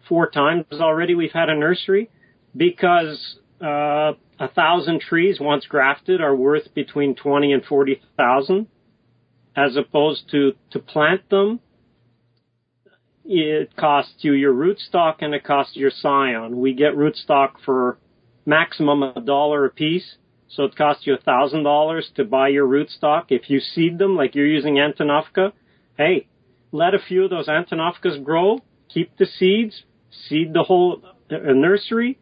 four 0.09 0.27
times 0.29 0.65
already 0.73 1.13
we've 1.13 1.33
had 1.33 1.49
a 1.49 1.55
nursery 1.55 2.09
because 2.57 3.37
uh, 3.61 4.13
a 4.39 4.47
thousand 4.53 5.01
trees 5.01 5.39
once 5.39 5.65
grafted 5.65 6.21
are 6.21 6.35
worth 6.35 6.73
between 6.73 7.15
20 7.15 7.53
and 7.53 7.63
40,000 7.63 8.67
as 9.55 9.75
opposed 9.75 10.29
to 10.31 10.53
to 10.71 10.79
plant 10.79 11.29
them 11.29 11.59
it 13.27 13.75
costs 13.75 14.15
you 14.19 14.31
your 14.33 14.53
rootstock 14.53 15.15
and 15.19 15.33
it 15.33 15.43
costs 15.43 15.75
your 15.75 15.91
scion. 15.91 16.59
We 16.59 16.73
get 16.73 16.95
rootstock 16.95 17.55
for 17.65 17.97
maximum 18.45 19.03
a 19.03 19.19
dollar 19.19 19.65
a 19.65 19.69
piece. 19.69 20.15
So 20.49 20.63
it 20.63 20.77
costs 20.77 21.05
you 21.05 21.13
a 21.13 21.17
thousand 21.17 21.63
dollars 21.63 22.09
to 22.15 22.23
buy 22.23 22.47
your 22.47 22.65
rootstock. 22.65 23.25
If 23.29 23.49
you 23.49 23.59
seed 23.59 23.97
them 23.97 24.15
like 24.15 24.33
you're 24.33 24.47
using 24.47 24.75
Antonovka, 24.75 25.51
hey, 25.97 26.27
let 26.71 26.93
a 26.93 26.99
few 26.99 27.25
of 27.25 27.29
those 27.29 27.47
Antonovkas 27.47 28.23
grow, 28.23 28.59
keep 28.87 29.17
the 29.17 29.25
seeds, 29.25 29.83
seed 30.29 30.53
the 30.53 30.63
whole 30.63 31.01
uh, 31.29 31.35
nursery. 31.53 32.17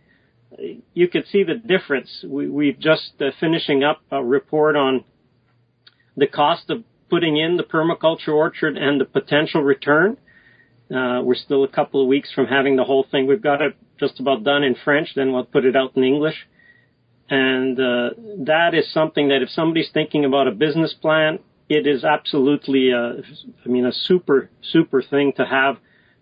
You 0.93 1.07
could 1.07 1.27
see 1.27 1.43
the 1.43 1.55
difference. 1.55 2.23
We, 2.27 2.49
we've 2.49 2.79
just 2.79 3.13
uh, 3.19 3.31
finishing 3.39 3.83
up 3.83 4.01
a 4.11 4.23
report 4.23 4.75
on 4.75 5.03
the 6.15 6.27
cost 6.27 6.69
of 6.69 6.83
putting 7.09 7.37
in 7.37 7.57
the 7.57 7.63
permaculture 7.63 8.33
orchard 8.33 8.77
and 8.77 8.99
the 8.99 9.05
potential 9.05 9.61
return. 9.61 10.17
Uh, 10.89 11.21
we're 11.23 11.35
still 11.35 11.63
a 11.63 11.67
couple 11.67 12.01
of 12.01 12.07
weeks 12.07 12.31
from 12.31 12.45
having 12.45 12.75
the 12.75 12.83
whole 12.83 13.05
thing. 13.09 13.27
We've 13.27 13.41
got 13.41 13.61
it 13.61 13.75
just 13.99 14.19
about 14.19 14.43
done 14.43 14.63
in 14.63 14.75
French, 14.75 15.13
then 15.15 15.31
we'll 15.31 15.45
put 15.45 15.65
it 15.65 15.75
out 15.75 15.95
in 15.95 16.03
English. 16.03 16.47
And 17.29 17.79
uh, 17.79 18.09
that 18.45 18.73
is 18.73 18.91
something 18.93 19.29
that 19.29 19.41
if 19.41 19.49
somebody's 19.49 19.89
thinking 19.91 20.25
about 20.25 20.47
a 20.47 20.51
business 20.51 20.93
plan, 20.93 21.39
it 21.67 21.87
is 21.87 22.03
absolutely, 22.03 22.91
a, 22.91 23.23
I 23.65 23.67
mean, 23.67 23.85
a 23.85 23.91
super, 23.91 24.49
super 24.61 25.01
thing 25.01 25.33
to 25.37 25.45
have 25.45 25.77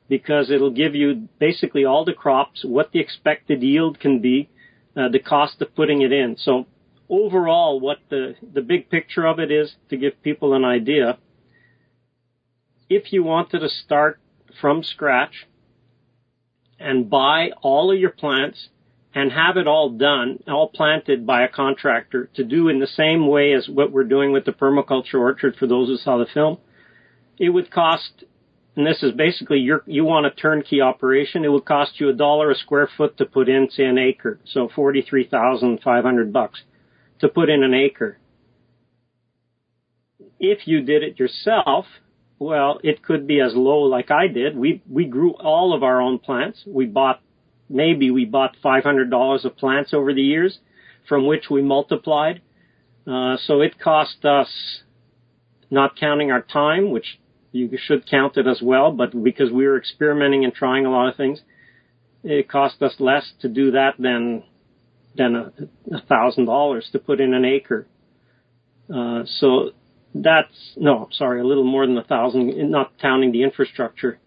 because 0.09 0.51
it'll 0.51 0.71
give 0.71 0.95
you 0.95 1.29
basically 1.39 1.85
all 1.85 2.05
the 2.05 2.13
crops, 2.13 2.63
what 2.63 2.91
the 2.91 2.99
expected 2.99 3.63
yield 3.63 3.99
can 3.99 4.19
be, 4.19 4.49
uh, 4.95 5.09
the 5.09 5.19
cost 5.19 5.61
of 5.61 5.75
putting 5.75 6.01
it 6.01 6.11
in. 6.11 6.35
So 6.37 6.65
overall, 7.09 7.79
what 7.79 7.97
the, 8.09 8.35
the 8.53 8.61
big 8.61 8.89
picture 8.89 9.25
of 9.25 9.39
it 9.39 9.51
is 9.51 9.75
to 9.89 9.97
give 9.97 10.21
people 10.21 10.53
an 10.53 10.65
idea. 10.65 11.17
If 12.89 13.11
you 13.13 13.23
wanted 13.23 13.59
to 13.59 13.69
start 13.69 14.19
from 14.59 14.83
scratch 14.83 15.47
and 16.79 17.09
buy 17.09 17.51
all 17.61 17.91
of 17.91 17.99
your 17.99 18.11
plants 18.11 18.69
and 19.15 19.31
have 19.31 19.57
it 19.57 19.67
all 19.67 19.91
done, 19.91 20.39
all 20.47 20.67
planted 20.67 21.25
by 21.25 21.43
a 21.43 21.47
contractor 21.47 22.29
to 22.35 22.43
do 22.43 22.67
in 22.67 22.79
the 22.79 22.87
same 22.87 23.27
way 23.27 23.53
as 23.53 23.67
what 23.67 23.91
we're 23.91 24.03
doing 24.03 24.31
with 24.31 24.45
the 24.45 24.51
permaculture 24.51 25.19
orchard 25.19 25.55
for 25.55 25.67
those 25.67 25.87
who 25.87 25.97
saw 25.97 26.17
the 26.17 26.25
film, 26.33 26.57
it 27.37 27.49
would 27.49 27.71
cost, 27.71 28.23
and 28.75 28.87
this 28.87 29.03
is 29.03 29.11
basically 29.11 29.59
your, 29.59 29.83
you 29.85 30.03
want 30.03 30.25
a 30.25 30.31
turnkey 30.31 30.81
operation, 30.81 31.45
it 31.45 31.51
would 31.51 31.65
cost 31.65 31.99
you 31.99 32.09
a 32.09 32.13
dollar 32.13 32.49
a 32.49 32.55
square 32.55 32.89
foot 32.97 33.17
to 33.17 33.25
put 33.25 33.47
in, 33.47 33.69
say, 33.69 33.83
an 33.83 33.99
acre. 33.99 34.39
So 34.45 34.67
43,500 34.75 36.33
bucks 36.33 36.61
to 37.19 37.29
put 37.29 37.49
in 37.49 37.63
an 37.63 37.73
acre. 37.73 38.17
If 40.39 40.67
you 40.67 40.81
did 40.81 41.03
it 41.03 41.19
yourself, 41.19 41.85
well, 42.39 42.79
it 42.83 43.03
could 43.03 43.27
be 43.27 43.39
as 43.39 43.53
low 43.55 43.83
like 43.83 44.11
I 44.11 44.27
did. 44.27 44.57
We 44.57 44.81
we 44.89 45.05
grew 45.05 45.31
all 45.33 45.73
of 45.73 45.83
our 45.83 46.01
own 46.01 46.19
plants. 46.19 46.63
We 46.67 46.85
bought 46.85 47.21
maybe 47.69 48.11
we 48.11 48.25
bought 48.25 48.57
five 48.61 48.83
hundred 48.83 49.09
dollars 49.09 49.45
of 49.45 49.55
plants 49.55 49.93
over 49.93 50.13
the 50.13 50.21
years, 50.21 50.59
from 51.07 51.25
which 51.25 51.49
we 51.49 51.61
multiplied. 51.61 52.41
Uh, 53.07 53.37
so 53.45 53.61
it 53.61 53.79
cost 53.79 54.25
us, 54.25 54.49
not 55.69 55.95
counting 55.97 56.31
our 56.31 56.41
time, 56.41 56.91
which 56.91 57.19
you 57.53 57.69
should 57.77 58.09
count 58.09 58.35
it 58.35 58.47
as 58.47 58.61
well, 58.61 58.91
but 58.91 59.23
because 59.23 59.51
we 59.51 59.65
were 59.67 59.77
experimenting 59.77 60.43
and 60.43 60.53
trying 60.53 60.85
a 60.85 60.91
lot 60.91 61.07
of 61.07 61.15
things, 61.15 61.41
it 62.23 62.49
cost 62.49 62.81
us 62.81 62.95
less 62.99 63.31
to 63.41 63.47
do 63.47 63.71
that 63.71 63.93
than 63.99 64.43
than 65.15 65.35
a 65.93 66.01
thousand 66.01 66.45
dollars 66.45 66.89
to 66.91 66.99
put 66.99 67.21
in 67.21 67.33
an 67.33 67.45
acre. 67.45 67.85
Uh, 68.93 69.23
so 69.25 69.69
that's 70.15 70.73
no, 70.75 71.07
sorry, 71.11 71.41
a 71.41 71.43
little 71.43 71.63
more 71.63 71.85
than 71.85 71.97
a 71.97 72.03
thousand, 72.03 72.71
not 72.71 72.91
counting 72.99 73.31
the 73.31 73.43
infrastructure. 73.43 74.19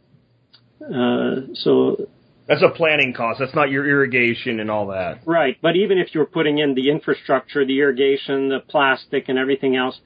Uh, 0.81 1.53
so 1.55 2.09
that's 2.47 2.62
a 2.62 2.70
planning 2.70 3.12
cost. 3.12 3.41
That's 3.41 3.55
not 3.57 3.70
your 3.70 3.89
irrigation 3.89 4.61
and 4.61 4.70
all 4.70 4.87
that. 4.89 5.20
Right, 5.27 5.57
but 5.61 5.74
even 5.74 5.99
if 5.99 6.14
you 6.14 6.20
were 6.20 6.27
putting 6.27 6.59
in 6.59 6.74
the 6.74 6.91
infrastructure, 6.91 7.66
the 7.66 7.81
irrigation, 7.81 8.51
the 8.51 8.61
plastic, 8.61 9.29
and 9.29 9.37
everything 9.37 9.74
else, 9.74 9.99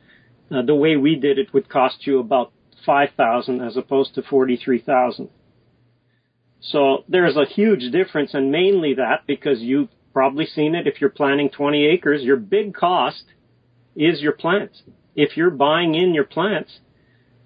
uh, 0.50 0.62
the 0.62 0.74
way 0.74 0.96
we 0.96 1.16
did 1.16 1.38
it 1.38 1.52
would 1.52 1.68
cost 1.68 2.06
you 2.06 2.18
about 2.18 2.52
five 2.84 3.10
thousand 3.16 3.60
as 3.60 3.76
opposed 3.76 4.14
to 4.14 4.22
forty-three 4.22 4.80
thousand. 4.80 5.28
So 6.60 7.04
there's 7.08 7.36
a 7.36 7.46
huge 7.46 7.90
difference, 7.90 8.34
and 8.34 8.50
mainly 8.50 8.94
that 8.94 9.26
because 9.26 9.60
you've 9.60 9.88
probably 10.12 10.46
seen 10.46 10.74
it. 10.74 10.86
If 10.86 11.00
you're 11.00 11.08
planting 11.08 11.48
20 11.48 11.86
acres, 11.86 12.22
your 12.22 12.36
big 12.36 12.74
cost 12.74 13.24
is 13.96 14.20
your 14.20 14.32
plants 14.32 14.82
if 15.14 15.36
you're 15.36 15.50
buying 15.50 15.94
in 15.94 16.14
your 16.14 16.24
plants, 16.24 16.80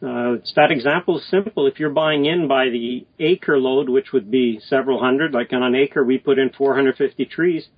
uh, 0.02 0.36
that 0.54 0.70
example 0.70 1.18
is 1.18 1.28
simple. 1.28 1.66
If 1.66 1.80
you're 1.80 1.90
buying 1.90 2.26
in 2.26 2.46
by 2.46 2.68
the 2.68 3.06
acre 3.18 3.58
load, 3.58 3.88
which 3.88 4.12
would 4.12 4.30
be 4.30 4.60
several 4.60 5.00
hundred, 5.00 5.32
like 5.32 5.52
on 5.52 5.62
an 5.62 5.74
acre 5.74 6.04
we 6.04 6.18
put 6.18 6.38
in 6.38 6.50
450 6.50 7.24
trees, 7.24 7.68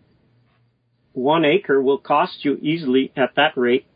one 1.13 1.45
acre 1.45 1.81
will 1.81 1.99
cost 1.99 2.45
you 2.45 2.59
easily 2.61 3.13
at 3.17 3.35
that 3.37 3.57
rate 3.57 3.87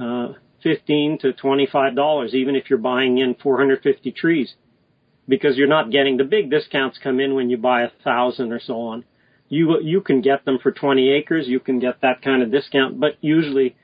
uh, 0.00 0.28
15 0.66 1.18
to 1.20 1.32
25 1.32 1.94
dollars, 1.94 2.34
even 2.34 2.56
if 2.56 2.68
you're 2.68 2.78
buying 2.80 3.18
in 3.18 3.36
450 3.40 4.10
trees, 4.10 4.56
because 5.28 5.56
you're 5.56 5.68
not 5.68 5.92
getting 5.92 6.16
the 6.16 6.24
big 6.24 6.50
discounts 6.50 6.98
come 7.00 7.20
in 7.20 7.36
when 7.36 7.50
you 7.50 7.56
buy 7.56 7.82
a 7.82 7.90
thousand 8.02 8.50
or 8.50 8.58
so 8.58 8.74
on. 8.80 9.04
You 9.48 9.80
you 9.80 10.00
can 10.00 10.22
get 10.22 10.44
them 10.44 10.58
for 10.60 10.72
20 10.72 11.08
acres, 11.12 11.46
you 11.46 11.60
can 11.60 11.78
get 11.78 12.00
that 12.00 12.20
kind 12.20 12.42
of 12.42 12.50
discount, 12.50 12.98
but 12.98 13.12
usually 13.20 13.76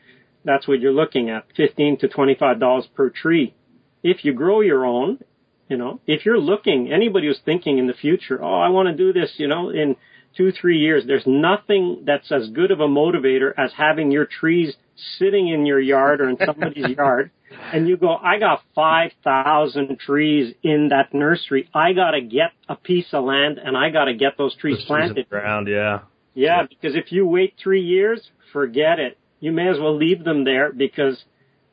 that's 0.45 0.67
what 0.67 0.81
you're 0.81 0.93
looking 0.93 1.31
at, 1.31 1.45
15 1.57 1.99
to 2.01 2.09
$25 2.09 2.95
per 2.97 3.11
tree. 3.11 3.55
If 4.03 4.25
you 4.25 4.35
grow 4.35 4.61
your 4.61 4.85
own, 4.85 5.21
you 5.69 5.77
know, 5.77 6.01
if 6.09 6.27
you're 6.27 6.41
looking, 6.41 6.93
anybody 6.93 7.29
who's 7.29 7.39
thinking 7.45 7.79
in 7.79 7.87
the 7.87 7.95
future, 7.95 8.43
oh, 8.43 8.61
I 8.61 8.71
want 8.71 8.89
to 8.89 8.97
do 8.97 9.13
this, 9.13 9.35
you 9.37 9.47
know, 9.47 9.71
in 9.71 9.95
two, 10.37 10.51
three 10.51 10.79
years, 10.79 11.05
there's 11.07 11.29
nothing 11.29 12.03
that's 12.05 12.33
as 12.33 12.49
good 12.49 12.73
of 12.73 12.81
a 12.81 12.89
motivator 12.89 13.53
as 13.57 13.71
having 13.77 14.11
your 14.11 14.27
trees 14.27 14.75
sitting 15.19 15.49
in 15.49 15.67
your 15.67 15.81
yard 15.81 16.21
or 16.21 16.29
in 16.29 16.39
somebody's 16.45 16.89
yard. 16.97 17.31
And 17.73 17.87
you 17.87 17.97
go, 17.97 18.17
I 18.17 18.39
got 18.39 18.63
5,000 18.75 19.99
trees 19.99 20.55
in 20.63 20.89
that 20.89 21.13
nursery. 21.13 21.69
I 21.75 21.93
got 21.93 22.13
to 22.13 22.21
get 22.21 22.53
a 22.69 22.77
piece 22.77 23.09
of 23.13 23.25
land 23.25 23.59
and 23.59 23.77
I 23.77 23.91
got 23.91 24.07
to 24.07 24.15
get 24.15 24.39
those 24.39 24.57
trees 24.57 24.79
Those 24.79 24.87
planted. 24.87 25.29
Ground, 25.29 25.69
yeah. 25.69 26.01
Yeah, 26.35 26.63
because 26.69 26.97
if 26.97 27.13
you 27.13 27.27
wait 27.27 27.55
three 27.63 27.83
years, 27.83 28.31
forget 28.53 28.99
it 28.99 29.19
you 29.43 29.51
may 29.51 29.69
as 29.69 29.79
well 29.79 29.97
leave 29.97 30.25
them 30.25 30.45
there 30.45 30.73
because 30.73 31.25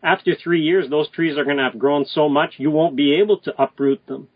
after 0.01 0.33
three 0.35 0.61
years, 0.61 0.89
those 0.89 1.07
trees 1.11 1.37
are 1.37 1.43
going 1.43 1.57
to 1.57 1.63
have 1.63 1.77
grown 1.77 2.03
so 2.05 2.27
much 2.27 2.55
you 2.57 2.71
won't 2.71 2.95
be 2.95 3.19
able 3.21 3.37
to 3.41 3.61
uproot 3.61 4.05
them. 4.07 4.27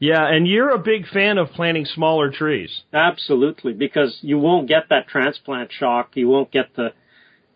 Yeah, 0.00 0.26
and 0.26 0.46
you're 0.46 0.70
a 0.70 0.78
big 0.78 1.06
fan 1.06 1.38
of 1.38 1.50
planting 1.50 1.84
smaller 1.84 2.30
trees. 2.30 2.82
Absolutely, 2.92 3.72
because 3.72 4.18
you 4.22 4.38
won't 4.38 4.68
get 4.68 4.88
that 4.90 5.06
transplant 5.08 5.70
shock. 5.72 6.10
You 6.14 6.28
won't 6.28 6.50
get 6.50 6.74
the. 6.74 6.92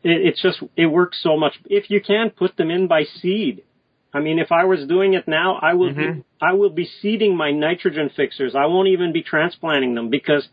It, 0.03 0.27
it's 0.27 0.43
just 0.43 0.63
it 0.77 0.87
works 0.87 1.21
so 1.23 1.37
much. 1.37 1.55
If 1.67 1.91
you 1.91 2.01
can 2.01 2.31
put 2.31 2.57
them 2.57 2.71
in 2.71 2.87
by 2.89 3.05
seed, 3.05 3.63
I 4.15 4.21
mean, 4.21 4.39
if 4.39 4.53
I 4.53 4.65
was 4.65 4.87
doing 4.87 5.15
it 5.15 5.27
now, 5.27 5.59
I 5.61 5.75
will 5.75 5.91
Mhm. 5.91 6.15
be 6.17 6.25
I 6.41 6.53
will 6.55 6.71
be 6.71 6.85
seeding 6.85 7.37
my 7.37 7.51
nitrogen 7.53 8.11
fixers. 8.11 8.55
I 8.55 8.67
won't 8.67 8.89
even 8.89 9.13
be 9.13 9.23
transplanting 9.23 9.95
them 9.95 10.11
because 10.11 10.49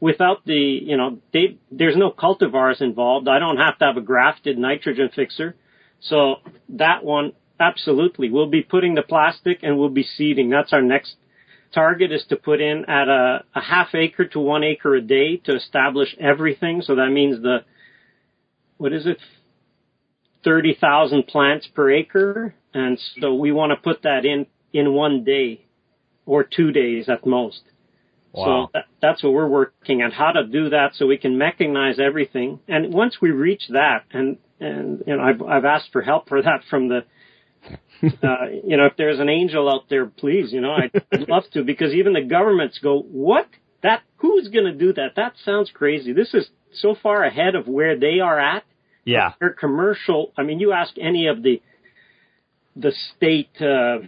without 0.00 0.44
the, 0.44 0.54
you 0.54 0.96
know, 0.96 1.18
they, 1.32 1.58
there's 1.70 1.96
no 1.96 2.10
cultivars 2.10 2.80
involved. 2.80 3.28
I 3.28 3.38
don't 3.38 3.56
have 3.56 3.78
to 3.78 3.84
have 3.84 3.96
a 3.96 4.00
grafted 4.00 4.58
nitrogen 4.58 5.10
fixer. 5.14 5.56
So 6.00 6.36
that 6.70 7.04
one, 7.04 7.32
absolutely. 7.58 8.30
We'll 8.30 8.48
be 8.50 8.62
putting 8.62 8.94
the 8.94 9.02
plastic 9.02 9.60
and 9.62 9.78
we'll 9.78 9.88
be 9.90 10.04
seeding. 10.04 10.50
That's 10.50 10.72
our 10.72 10.82
next 10.82 11.16
target 11.74 12.12
is 12.12 12.24
to 12.28 12.36
put 12.36 12.60
in 12.60 12.84
at 12.86 13.08
a, 13.08 13.44
a 13.54 13.60
half 13.60 13.94
acre 13.94 14.26
to 14.26 14.40
one 14.40 14.62
acre 14.64 14.94
a 14.94 15.00
day 15.00 15.36
to 15.38 15.56
establish 15.56 16.14
everything. 16.20 16.82
So 16.82 16.94
that 16.96 17.10
means 17.10 17.42
the, 17.42 17.58
what 18.78 18.92
is 18.92 19.06
it? 19.06 19.18
30,000 20.44 21.26
plants 21.26 21.68
per 21.74 21.90
acre. 21.90 22.54
And 22.72 22.98
so 23.20 23.34
we 23.34 23.52
want 23.52 23.70
to 23.70 23.76
put 23.76 24.02
that 24.02 24.24
in, 24.24 24.46
in 24.72 24.92
one 24.94 25.24
day 25.24 25.66
or 26.26 26.44
two 26.44 26.72
days 26.72 27.08
at 27.08 27.26
most. 27.26 27.62
Wow. 28.32 28.66
So 28.66 28.70
that, 28.74 28.84
that's 29.00 29.22
what 29.22 29.32
we're 29.32 29.48
working 29.48 30.02
on, 30.02 30.10
how 30.10 30.32
to 30.32 30.46
do 30.46 30.70
that 30.70 30.94
so 30.94 31.06
we 31.06 31.18
can 31.18 31.36
mechanize 31.38 31.98
everything. 31.98 32.60
And 32.68 32.92
once 32.92 33.16
we 33.20 33.30
reach 33.30 33.62
that, 33.70 34.04
and, 34.12 34.38
and, 34.60 35.02
you 35.06 35.16
know, 35.16 35.22
I've, 35.22 35.42
I've 35.42 35.64
asked 35.64 35.90
for 35.92 36.02
help 36.02 36.28
for 36.28 36.40
that 36.42 36.62
from 36.70 36.88
the, 36.88 37.04
uh, 38.02 38.46
you 38.64 38.76
know, 38.76 38.86
if 38.86 38.96
there's 38.96 39.18
an 39.18 39.28
angel 39.28 39.68
out 39.68 39.88
there, 39.90 40.06
please, 40.06 40.52
you 40.52 40.60
know, 40.60 40.72
I'd, 40.72 41.02
I'd 41.12 41.28
love 41.28 41.44
to 41.54 41.64
because 41.64 41.92
even 41.94 42.12
the 42.12 42.22
governments 42.22 42.78
go, 42.82 43.00
what? 43.00 43.48
That, 43.82 44.02
who's 44.16 44.48
going 44.48 44.66
to 44.66 44.72
do 44.72 44.92
that? 44.94 45.14
That 45.16 45.34
sounds 45.44 45.70
crazy. 45.72 46.12
This 46.12 46.34
is 46.34 46.48
so 46.72 46.94
far 47.02 47.24
ahead 47.24 47.54
of 47.54 47.66
where 47.66 47.98
they 47.98 48.20
are 48.20 48.38
at. 48.38 48.64
Yeah. 49.04 49.32
Their 49.40 49.50
commercial, 49.50 50.32
I 50.36 50.42
mean, 50.42 50.60
you 50.60 50.72
ask 50.72 50.92
any 51.00 51.28
of 51.28 51.42
the, 51.42 51.62
the 52.76 52.92
state, 53.16 53.50
uh, 53.60 53.98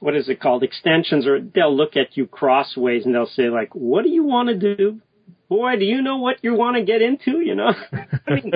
what 0.00 0.14
is 0.16 0.28
it 0.28 0.40
called, 0.40 0.62
extensions, 0.62 1.26
or 1.26 1.40
they'll 1.40 1.74
look 1.74 1.96
at 1.96 2.16
you 2.16 2.26
crossways 2.26 3.04
and 3.04 3.14
they'll 3.14 3.26
say 3.26 3.48
like, 3.48 3.74
"What 3.74 4.04
do 4.04 4.10
you 4.10 4.24
want 4.24 4.48
to 4.48 4.76
do?" 4.76 5.00
Boy, 5.48 5.76
do 5.76 5.84
you 5.84 6.02
know 6.02 6.16
what 6.16 6.38
you 6.42 6.54
want 6.54 6.76
to 6.76 6.82
get 6.82 7.02
into? 7.02 7.40
You 7.40 7.54
know, 7.54 7.72
I 8.26 8.34
mean, 8.34 8.52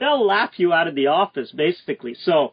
they'll 0.00 0.26
laugh 0.26 0.50
you 0.56 0.72
out 0.72 0.88
of 0.88 0.94
the 0.94 1.06
office 1.06 1.52
basically. 1.52 2.14
So, 2.14 2.52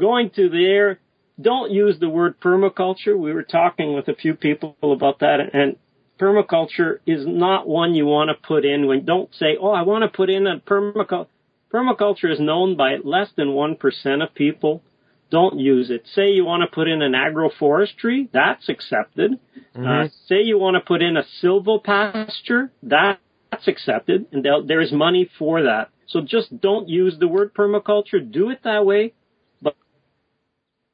going 0.00 0.30
to 0.36 0.48
there, 0.48 1.00
don't 1.40 1.70
use 1.70 1.98
the 1.98 2.08
word 2.08 2.40
permaculture. 2.40 3.18
We 3.18 3.32
were 3.32 3.42
talking 3.42 3.94
with 3.94 4.08
a 4.08 4.14
few 4.14 4.34
people 4.34 4.76
about 4.82 5.20
that, 5.20 5.38
and 5.52 5.76
permaculture 6.18 6.98
is 7.06 7.26
not 7.26 7.68
one 7.68 7.94
you 7.94 8.06
want 8.06 8.30
to 8.30 8.46
put 8.46 8.64
in 8.64 8.86
when 8.86 9.04
don't 9.04 9.34
say, 9.34 9.56
"Oh, 9.60 9.70
I 9.70 9.82
want 9.82 10.02
to 10.02 10.16
put 10.16 10.30
in 10.30 10.46
a 10.46 10.58
permaculture." 10.58 11.28
Permaculture 11.72 12.32
is 12.32 12.40
known 12.40 12.76
by 12.76 12.96
less 13.02 13.28
than 13.36 13.48
1% 13.48 14.22
of 14.22 14.34
people. 14.34 14.82
Don't 15.30 15.58
use 15.58 15.90
it. 15.90 16.06
Say 16.14 16.30
you 16.30 16.44
want 16.44 16.62
to 16.62 16.72
put 16.72 16.88
in 16.88 17.02
an 17.02 17.12
agroforestry, 17.12 18.28
that's 18.32 18.68
accepted. 18.68 19.32
Mm-hmm. 19.76 19.86
Uh, 19.86 20.08
say 20.26 20.42
you 20.42 20.58
want 20.58 20.76
to 20.76 20.80
put 20.80 21.02
in 21.02 21.16
a 21.16 21.24
silvopasture, 21.42 22.70
that's 22.82 23.66
accepted, 23.66 24.26
and 24.30 24.46
there 24.66 24.80
is 24.80 24.92
money 24.92 25.28
for 25.38 25.64
that. 25.64 25.90
So 26.06 26.20
just 26.20 26.60
don't 26.60 26.88
use 26.88 27.18
the 27.18 27.26
word 27.26 27.52
permaculture. 27.52 28.20
Do 28.30 28.50
it 28.50 28.60
that 28.62 28.86
way, 28.86 29.14
but 29.60 29.74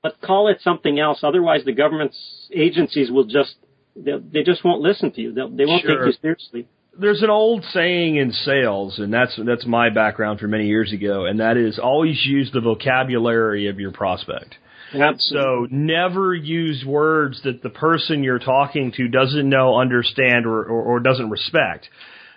but 0.02 0.20
call 0.22 0.48
it 0.48 0.62
something 0.62 0.98
else. 0.98 1.20
Otherwise, 1.22 1.64
the 1.66 1.74
government's 1.74 2.48
agencies 2.54 3.10
will 3.10 3.24
just 3.24 3.56
they, 3.96 4.12
they 4.32 4.42
just 4.42 4.64
won't 4.64 4.80
listen 4.80 5.12
to 5.12 5.20
you. 5.20 5.32
They'll, 5.32 5.50
they 5.50 5.66
won't 5.66 5.82
Sure. 5.82 6.04
take 6.04 6.14
you 6.14 6.20
seriously. 6.20 6.68
There's 6.98 7.22
an 7.22 7.30
old 7.30 7.64
saying 7.72 8.16
in 8.16 8.32
sales, 8.32 8.98
and 8.98 9.12
that's 9.12 9.38
that's 9.46 9.64
my 9.64 9.88
background 9.88 10.40
from 10.40 10.50
many 10.50 10.66
years 10.66 10.92
ago, 10.92 11.24
and 11.24 11.40
that 11.40 11.56
is 11.56 11.78
always 11.78 12.22
use 12.26 12.50
the 12.52 12.60
vocabulary 12.60 13.68
of 13.68 13.80
your 13.80 13.92
prospect. 13.92 14.56
Absolutely. 14.92 15.68
So 15.70 15.74
never 15.74 16.34
use 16.34 16.84
words 16.86 17.40
that 17.44 17.62
the 17.62 17.70
person 17.70 18.22
you're 18.22 18.38
talking 18.38 18.92
to 18.98 19.08
doesn't 19.08 19.48
know, 19.48 19.78
understand, 19.78 20.44
or, 20.44 20.62
or, 20.64 20.82
or 20.82 21.00
doesn't 21.00 21.30
respect. 21.30 21.88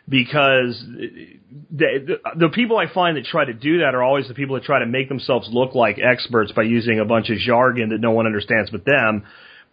Because 0.07 0.85
the, 0.87 1.39
the, 1.71 2.15
the 2.37 2.49
people 2.49 2.77
I 2.77 2.85
find 2.93 3.17
that 3.17 3.25
try 3.25 3.43
to 3.43 3.53
do 3.53 3.79
that 3.79 3.95
are 3.95 4.03
always 4.03 4.27
the 4.27 4.35
people 4.35 4.53
that 4.55 4.63
try 4.63 4.79
to 4.79 4.85
make 4.85 5.09
themselves 5.09 5.49
look 5.51 5.73
like 5.73 5.97
experts 5.99 6.51
by 6.51 6.61
using 6.61 6.99
a 6.99 7.05
bunch 7.05 7.31
of 7.31 7.39
jargon 7.39 7.89
that 7.89 7.99
no 7.99 8.11
one 8.11 8.27
understands 8.27 8.69
but 8.69 8.85
them. 8.85 9.25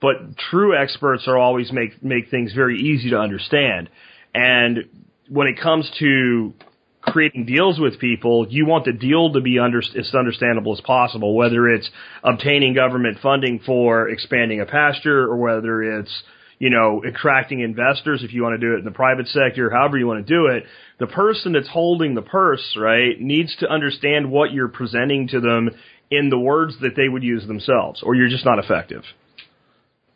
But 0.03 0.37
true 0.51 0.77
experts 0.77 1.29
are 1.29 1.39
always 1.39 1.73
make 1.73 2.03
make 2.03 2.29
things 2.29 2.53
very 2.53 2.79
easy 2.79 3.11
to 3.11 3.19
understand. 3.19 3.89
And 4.35 4.89
when 5.29 5.47
it 5.47 5.61
comes 5.63 5.91
to 6.01 6.53
creating 7.01 7.47
deals 7.47 7.79
with 7.79 7.99
people, 7.99 8.47
you 8.49 8.67
want 8.67 8.85
the 8.85 8.93
deal 8.93 9.33
to 9.33 9.41
be 9.41 9.59
under, 9.59 9.79
as 9.79 10.15
understandable 10.15 10.73
as 10.73 10.81
possible, 10.81 11.35
whether 11.35 11.69
it's 11.69 11.89
obtaining 12.23 12.75
government 12.75 13.19
funding 13.23 13.61
for 13.65 14.09
expanding 14.09 14.61
a 14.61 14.67
pasture 14.67 15.21
or 15.21 15.37
whether 15.37 15.83
it's, 15.83 16.23
you 16.59 16.71
know, 16.71 17.03
attracting 17.07 17.61
investors 17.61 18.23
if 18.23 18.33
you 18.33 18.43
want 18.43 18.59
to 18.61 18.67
do 18.67 18.75
it 18.75 18.79
in 18.79 18.85
the 18.85 18.93
private 18.93 19.27
sector, 19.29 19.71
however 19.71 19.99
you 19.99 20.07
want 20.07 20.25
to 20.25 20.35
do 20.35 20.47
it. 20.47 20.65
The 20.99 21.09
person 21.09 21.53
that's 21.53 21.69
holding 21.69 22.15
the 22.15 22.23
purse, 22.23 22.77
right, 22.77 23.21
needs 23.21 23.55
to 23.61 23.69
understand 23.69 24.31
what 24.31 24.53
you're 24.53 24.69
presenting 24.69 25.29
to 25.29 25.41
them 25.41 25.71
in 26.11 26.29
the 26.29 26.39
words 26.39 26.77
that 26.83 26.95
they 26.97 27.09
would 27.09 27.25
use 27.25 27.47
themselves, 27.47 28.03
or 28.05 28.15
you're 28.15 28.29
just 28.29 28.45
not 28.45 28.59
effective. 28.59 29.03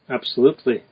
Absolutely. 0.08 0.82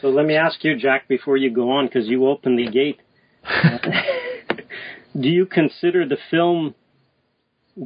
So 0.00 0.08
let 0.08 0.26
me 0.26 0.36
ask 0.36 0.62
you, 0.64 0.76
Jack, 0.76 1.08
before 1.08 1.36
you 1.36 1.50
go 1.50 1.70
on, 1.70 1.86
because 1.86 2.06
you 2.06 2.26
opened 2.28 2.58
the 2.58 2.70
gate. 2.70 3.00
Do 5.20 5.28
you 5.28 5.46
consider 5.46 6.06
the 6.06 6.18
film 6.30 6.74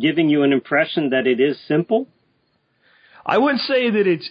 giving 0.01 0.29
you 0.29 0.43
an 0.43 0.53
impression 0.53 1.11
that 1.11 1.27
it 1.27 1.41
is 1.41 1.59
simple? 1.67 2.07
I 3.29 3.39
wouldn't 3.39 3.63
say 3.63 3.91
that 3.91 4.07
it's 4.07 4.31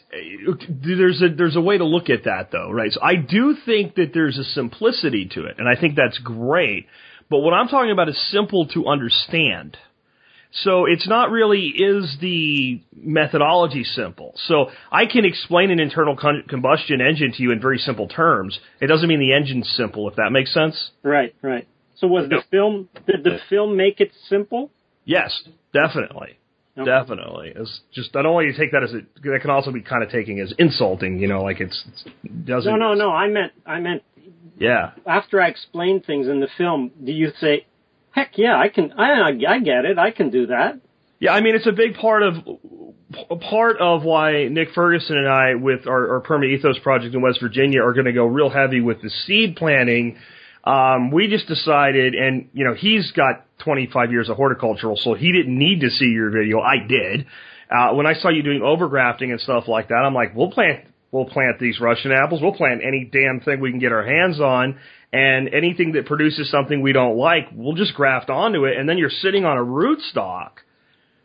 there's 0.69 1.21
a 1.21 1.27
there's 1.35 1.57
a 1.57 1.61
way 1.61 1.77
to 1.77 1.83
look 1.83 2.09
at 2.09 2.23
that 2.23 2.51
though, 2.51 2.71
right? 2.71 2.91
So 2.93 3.01
I 3.03 3.15
do 3.15 3.55
think 3.65 3.95
that 3.95 4.11
there's 4.13 4.37
a 4.37 4.43
simplicity 4.45 5.27
to 5.33 5.45
it, 5.45 5.55
and 5.57 5.67
I 5.67 5.79
think 5.79 5.97
that's 5.97 6.17
great. 6.19 6.87
But 7.29 7.39
what 7.39 7.53
I'm 7.53 7.67
talking 7.67 7.91
about 7.91 8.07
is 8.07 8.31
simple 8.31 8.67
to 8.67 8.87
understand. 8.87 9.77
So 10.63 10.85
it's 10.85 11.07
not 11.07 11.31
really 11.31 11.67
is 11.67 12.17
the 12.21 12.81
methodology 12.95 13.83
simple. 13.83 14.33
So 14.47 14.67
I 14.91 15.05
can 15.05 15.25
explain 15.25 15.69
an 15.69 15.79
internal 15.79 16.15
con- 16.15 16.43
combustion 16.47 17.01
engine 17.01 17.33
to 17.33 17.43
you 17.43 17.51
in 17.51 17.59
very 17.59 17.77
simple 17.77 18.07
terms. 18.07 18.57
It 18.79 18.87
doesn't 18.87 19.07
mean 19.09 19.19
the 19.19 19.33
engine's 19.33 19.69
simple, 19.75 20.09
if 20.09 20.15
that 20.15 20.31
makes 20.31 20.53
sense. 20.53 20.91
Right, 21.03 21.35
right. 21.41 21.67
So 21.97 22.07
was 22.07 22.29
the 22.29 22.43
film 22.51 22.89
did 23.07 23.23
the 23.23 23.39
film 23.49 23.75
make 23.77 23.99
it 23.99 24.11
simple? 24.29 24.69
Yes, 25.05 25.43
definitely. 25.73 26.37
No. 26.77 26.83
Definitely. 26.83 27.53
It's 27.55 27.79
just 27.93 28.15
I 28.15 28.21
don't 28.21 28.33
want 28.33 28.47
you 28.47 28.53
to 28.53 28.57
take 28.57 28.71
that 28.73 28.83
as 28.83 28.93
a 28.93 29.01
that 29.23 29.39
can 29.41 29.49
also 29.49 29.71
be 29.71 29.81
kind 29.81 30.03
of 30.03 30.09
taking 30.09 30.39
as 30.41 30.53
insulting, 30.57 31.19
you 31.19 31.27
know, 31.27 31.41
like 31.41 31.61
it's, 31.61 31.83
it 32.23 32.45
doesn't 32.45 32.69
No, 32.69 32.77
no, 32.77 32.93
no. 32.93 33.11
I 33.11 33.27
meant 33.27 33.53
I 33.65 33.79
meant 33.79 34.03
Yeah. 34.57 34.91
after 35.07 35.41
I 35.41 35.47
explained 35.47 36.05
things 36.05 36.27
in 36.27 36.41
the 36.41 36.49
film, 36.57 36.91
do 37.03 37.11
you 37.13 37.31
say, 37.39 37.65
"Heck 38.15 38.37
yeah, 38.37 38.57
I 38.57 38.69
can 38.69 38.93
I 38.93 39.31
I 39.47 39.59
get 39.59 39.85
it. 39.85 39.97
I 39.97 40.11
can 40.11 40.29
do 40.29 40.47
that." 40.47 40.79
Yeah, 41.19 41.33
I 41.33 41.41
mean 41.41 41.55
it's 41.55 41.67
a 41.67 41.71
big 41.71 41.95
part 41.95 42.23
of 42.23 42.35
part 43.41 43.77
of 43.79 44.03
why 44.03 44.47
Nick 44.47 44.69
Ferguson 44.73 45.17
and 45.17 45.27
I, 45.27 45.55
with 45.55 45.87
our, 45.87 46.15
our 46.15 46.19
Permanent 46.21 46.59
Ethos 46.59 46.79
project 46.79 47.13
in 47.13 47.21
West 47.21 47.39
Virginia, 47.41 47.81
are 47.81 47.93
going 47.93 48.05
to 48.05 48.13
go 48.13 48.25
real 48.25 48.49
heavy 48.49 48.81
with 48.81 49.01
the 49.01 49.09
seed 49.09 49.55
planting. 49.55 50.17
Um, 50.63 51.11
we 51.11 51.27
just 51.27 51.47
decided, 51.47 52.15
and 52.15 52.49
you 52.53 52.65
know, 52.65 52.73
he's 52.73 53.11
got 53.11 53.45
25 53.59 54.11
years 54.11 54.29
of 54.29 54.37
horticultural, 54.37 54.97
so 54.97 55.13
he 55.13 55.31
didn't 55.31 55.57
need 55.57 55.81
to 55.81 55.89
see 55.89 56.05
your 56.05 56.31
video. 56.31 56.59
I 56.59 56.77
did. 56.87 57.27
Uh, 57.69 57.93
when 57.93 58.05
I 58.05 58.13
saw 58.13 58.29
you 58.29 58.43
doing 58.43 58.61
overgrafting 58.61 59.31
and 59.31 59.39
stuff 59.39 59.67
like 59.67 59.89
that, 59.89 60.03
I'm 60.05 60.13
like, 60.13 60.35
we'll 60.35 60.51
plant, 60.51 60.85
we'll 61.11 61.25
plant 61.25 61.59
these 61.59 61.79
Russian 61.79 62.11
apples. 62.11 62.41
We'll 62.41 62.53
plant 62.53 62.81
any 62.85 63.09
damn 63.11 63.41
thing 63.41 63.59
we 63.59 63.71
can 63.71 63.79
get 63.79 63.91
our 63.91 64.05
hands 64.05 64.39
on, 64.39 64.79
and 65.15 65.53
anything 65.53 65.93
that 65.93 66.07
produces 66.07 66.51
something 66.51 66.81
we 66.81 66.91
don't 66.91 67.15
like, 67.15 67.47
we'll 67.53 67.75
just 67.75 67.93
graft 67.93 68.29
onto 68.29 68.65
it. 68.65 68.75
And 68.75 68.89
then 68.89 68.97
you're 68.97 69.09
sitting 69.09 69.45
on 69.45 69.57
a 69.57 69.63
rootstock 69.63 70.57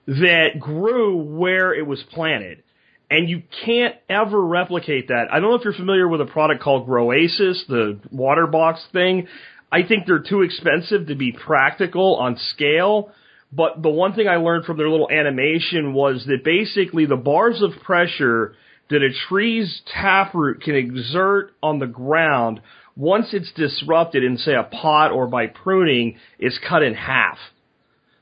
that 0.06 0.60
grew 0.60 1.16
where 1.16 1.74
it 1.74 1.84
was 1.84 2.00
planted. 2.12 2.62
And 3.10 3.28
you 3.28 3.42
can't 3.64 3.96
ever 4.08 4.40
replicate 4.40 5.08
that. 5.08 5.26
I 5.32 5.40
don't 5.40 5.50
know 5.50 5.56
if 5.56 5.64
you're 5.64 5.72
familiar 5.72 6.06
with 6.06 6.20
a 6.20 6.26
product 6.26 6.62
called 6.62 6.86
Groasis, 6.86 7.64
the 7.68 7.98
water 8.12 8.46
box 8.46 8.86
thing. 8.92 9.26
I 9.72 9.82
think 9.82 10.06
they're 10.06 10.20
too 10.20 10.42
expensive 10.42 11.08
to 11.08 11.16
be 11.16 11.32
practical 11.32 12.14
on 12.14 12.36
scale. 12.36 13.10
But 13.52 13.82
the 13.82 13.90
one 13.90 14.12
thing 14.12 14.28
I 14.28 14.36
learned 14.36 14.66
from 14.66 14.76
their 14.76 14.88
little 14.88 15.10
animation 15.10 15.94
was 15.94 16.24
that 16.26 16.44
basically 16.44 17.06
the 17.06 17.16
bars 17.16 17.60
of 17.60 17.72
pressure 17.82 18.54
that 18.88 19.02
a 19.02 19.10
tree's 19.28 19.82
taproot 19.86 20.62
can 20.62 20.76
exert 20.76 21.50
on 21.60 21.80
the 21.80 21.88
ground 21.88 22.60
once 23.00 23.28
it's 23.32 23.50
disrupted 23.52 24.22
in 24.22 24.36
say 24.36 24.54
a 24.54 24.62
pot 24.62 25.10
or 25.10 25.26
by 25.26 25.46
pruning 25.46 26.18
it's 26.38 26.58
cut 26.68 26.82
in 26.82 26.94
half. 26.94 27.38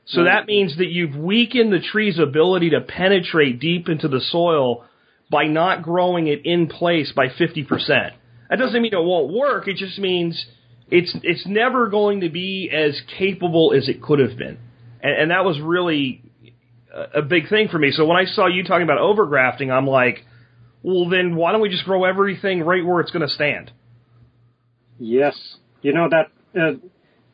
So 0.05 0.23
that 0.23 0.43
mm. 0.43 0.47
means 0.47 0.77
that 0.77 0.87
you've 0.87 1.15
weakened 1.15 1.73
the 1.73 1.81
tree's 1.81 2.17
ability 2.17 2.71
to 2.71 2.81
penetrate 2.81 3.59
deep 3.59 3.89
into 3.89 4.07
the 4.07 4.21
soil 4.21 4.85
by 5.29 5.45
not 5.45 5.83
growing 5.83 6.27
it 6.27 6.45
in 6.45 6.67
place 6.67 7.11
by 7.11 7.27
50%. 7.27 7.67
That 8.49 8.57
doesn't 8.57 8.81
mean 8.81 8.93
it 8.93 9.03
won't 9.03 9.33
work. 9.33 9.67
It 9.67 9.75
just 9.75 9.99
means 9.99 10.47
it's, 10.89 11.15
it's 11.21 11.45
never 11.45 11.89
going 11.89 12.21
to 12.21 12.29
be 12.29 12.71
as 12.73 12.99
capable 13.17 13.73
as 13.75 13.87
it 13.89 14.01
could 14.01 14.19
have 14.19 14.37
been. 14.37 14.57
And, 15.01 15.23
and 15.23 15.31
that 15.31 15.45
was 15.45 15.59
really 15.59 16.23
a, 16.91 17.19
a 17.19 17.21
big 17.21 17.49
thing 17.49 17.67
for 17.67 17.77
me. 17.77 17.91
So 17.91 18.05
when 18.05 18.17
I 18.17 18.25
saw 18.25 18.47
you 18.47 18.63
talking 18.63 18.83
about 18.83 18.99
overgrafting, 18.99 19.71
I'm 19.71 19.85
like, 19.85 20.25
well 20.81 21.09
then 21.09 21.35
why 21.35 21.51
don't 21.51 21.61
we 21.61 21.69
just 21.69 21.85
grow 21.85 22.05
everything 22.05 22.61
right 22.61 22.83
where 22.83 23.01
it's 23.01 23.11
going 23.11 23.27
to 23.27 23.33
stand? 23.33 23.71
Yes, 24.99 25.35
you 25.81 25.93
know 25.93 26.09
that 26.09 26.31
uh, 26.59 26.73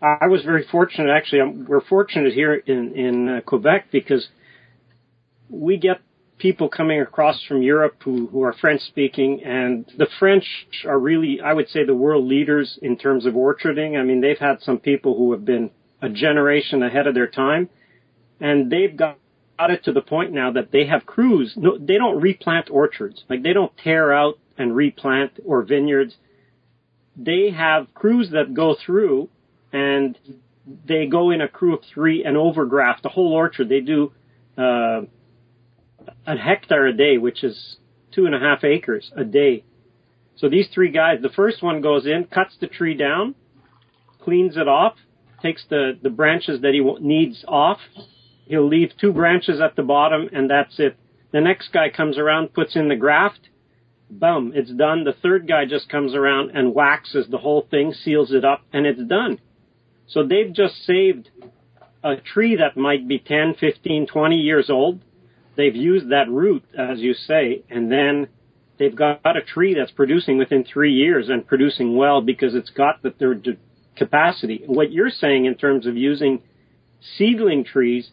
I 0.01 0.27
was 0.27 0.43
very 0.43 0.65
fortunate. 0.71 1.09
Actually, 1.09 1.41
I'm, 1.41 1.65
we're 1.65 1.81
fortunate 1.81 2.33
here 2.33 2.53
in 2.53 2.95
in 2.95 3.29
uh, 3.29 3.41
Quebec 3.41 3.87
because 3.91 4.27
we 5.49 5.77
get 5.77 5.99
people 6.37 6.69
coming 6.69 7.01
across 7.01 7.43
from 7.47 7.63
Europe 7.63 7.95
who 8.03 8.27
who 8.27 8.43
are 8.43 8.53
French 8.53 8.81
speaking, 8.81 9.41
and 9.43 9.91
the 9.97 10.07
French 10.19 10.45
are 10.85 10.99
really, 10.99 11.41
I 11.41 11.53
would 11.53 11.69
say, 11.69 11.83
the 11.83 11.95
world 11.95 12.25
leaders 12.25 12.77
in 12.83 12.97
terms 12.97 13.25
of 13.25 13.33
orcharding. 13.33 13.99
I 13.99 14.03
mean, 14.03 14.21
they've 14.21 14.37
had 14.37 14.61
some 14.61 14.77
people 14.77 15.17
who 15.17 15.31
have 15.31 15.43
been 15.43 15.71
a 16.03 16.09
generation 16.09 16.83
ahead 16.83 17.07
of 17.07 17.15
their 17.15 17.27
time, 17.27 17.69
and 18.39 18.71
they've 18.71 18.95
got 18.95 19.17
got 19.57 19.71
it 19.71 19.83
to 19.85 19.91
the 19.91 20.01
point 20.01 20.33
now 20.33 20.51
that 20.51 20.71
they 20.71 20.85
have 20.85 21.05
crews. 21.07 21.53
No, 21.57 21.79
they 21.79 21.97
don't 21.97 22.21
replant 22.21 22.69
orchards. 22.69 23.23
Like 23.27 23.41
they 23.41 23.53
don't 23.53 23.75
tear 23.77 24.13
out 24.13 24.37
and 24.57 24.75
replant 24.75 25.39
or 25.45 25.63
vineyards 25.63 26.15
they 27.15 27.51
have 27.51 27.93
crews 27.93 28.31
that 28.31 28.53
go 28.53 28.75
through 28.85 29.29
and 29.71 30.17
they 30.87 31.05
go 31.05 31.31
in 31.31 31.41
a 31.41 31.47
crew 31.47 31.75
of 31.75 31.81
three 31.93 32.23
and 32.23 32.35
overgraft 32.35 33.03
the 33.03 33.09
whole 33.09 33.33
orchard. 33.33 33.69
They 33.69 33.81
do 33.81 34.11
uh, 34.57 35.01
a 36.25 36.35
hectare 36.37 36.87
a 36.87 36.93
day, 36.93 37.17
which 37.17 37.43
is 37.43 37.77
two 38.13 38.25
and 38.25 38.35
a 38.35 38.39
half 38.39 38.63
acres 38.63 39.11
a 39.15 39.23
day. 39.23 39.63
So 40.37 40.49
these 40.49 40.67
three 40.73 40.91
guys, 40.91 41.19
the 41.21 41.29
first 41.29 41.63
one 41.63 41.81
goes 41.81 42.05
in, 42.05 42.25
cuts 42.25 42.55
the 42.59 42.67
tree 42.67 42.95
down, 42.95 43.35
cleans 44.21 44.57
it 44.57 44.67
off, 44.67 44.95
takes 45.41 45.63
the, 45.69 45.97
the 46.01 46.09
branches 46.09 46.61
that 46.61 46.73
he 46.73 46.81
needs 46.99 47.45
off. 47.47 47.79
He'll 48.45 48.67
leave 48.67 48.91
two 48.99 49.13
branches 49.13 49.61
at 49.61 49.75
the 49.75 49.83
bottom 49.83 50.29
and 50.33 50.49
that's 50.49 50.79
it. 50.79 50.97
The 51.31 51.41
next 51.41 51.71
guy 51.71 51.89
comes 51.89 52.17
around, 52.17 52.53
puts 52.53 52.75
in 52.75 52.87
the 52.87 52.95
graft, 52.95 53.49
boom, 54.09 54.51
it's 54.55 54.71
done. 54.71 55.03
The 55.03 55.15
third 55.21 55.47
guy 55.47 55.65
just 55.65 55.89
comes 55.89 56.13
around 56.15 56.51
and 56.51 56.73
waxes 56.73 57.27
the 57.29 57.37
whole 57.37 57.67
thing, 57.69 57.93
seals 57.93 58.31
it 58.31 58.45
up, 58.45 58.61
and 58.73 58.85
it's 58.85 59.03
done. 59.03 59.39
So 60.07 60.25
they've 60.25 60.53
just 60.53 60.75
saved 60.85 61.29
a 62.03 62.15
tree 62.17 62.57
that 62.57 62.77
might 62.77 63.07
be 63.07 63.19
10, 63.19 63.55
15, 63.59 64.07
20 64.07 64.35
years 64.35 64.69
old. 64.69 65.01
They've 65.57 65.75
used 65.75 66.09
that 66.09 66.29
root, 66.29 66.63
as 66.77 66.99
you 66.99 67.13
say, 67.13 67.63
and 67.69 67.91
then 67.91 68.27
they've 68.77 68.95
got 68.95 69.19
a 69.25 69.41
tree 69.41 69.73
that's 69.73 69.91
producing 69.91 70.37
within 70.37 70.63
three 70.63 70.93
years 70.93 71.29
and 71.29 71.47
producing 71.47 71.95
well 71.95 72.21
because 72.21 72.53
it's 72.53 72.69
got 72.69 73.01
the 73.01 73.11
third 73.11 73.57
capacity. 73.95 74.63
What 74.65 74.91
you're 74.91 75.09
saying 75.09 75.45
in 75.45 75.55
terms 75.55 75.87
of 75.87 75.95
using 75.95 76.41
seedling 77.17 77.63
trees 77.63 78.09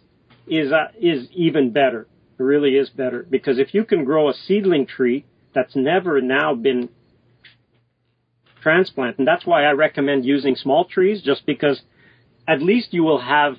is 0.47 0.73
uh, 0.73 0.89
is 1.01 1.29
even 1.33 1.73
better. 1.73 2.07
It 2.39 2.43
really 2.43 2.77
is 2.77 2.89
better 2.91 3.27
because 3.29 3.59
if 3.59 3.75
you 3.75 3.85
can 3.85 4.05
grow 4.05 4.29
a 4.29 4.35
seedling 4.35 4.87
tree 4.87 5.25
that's 5.55 5.77
never 5.77 6.21
now 6.21 6.55
been 6.55 6.89
transplanted, 8.63 9.19
and 9.19 9.29
that's 9.29 9.45
why 9.45 9.65
I 9.65 9.73
recommend 9.73 10.25
using 10.25 10.55
small 10.55 10.85
trees, 10.85 11.23
just 11.23 11.45
because 11.47 11.81
at 12.47 12.63
least 12.63 12.93
you 12.93 13.03
will 13.03 13.21
have 13.21 13.55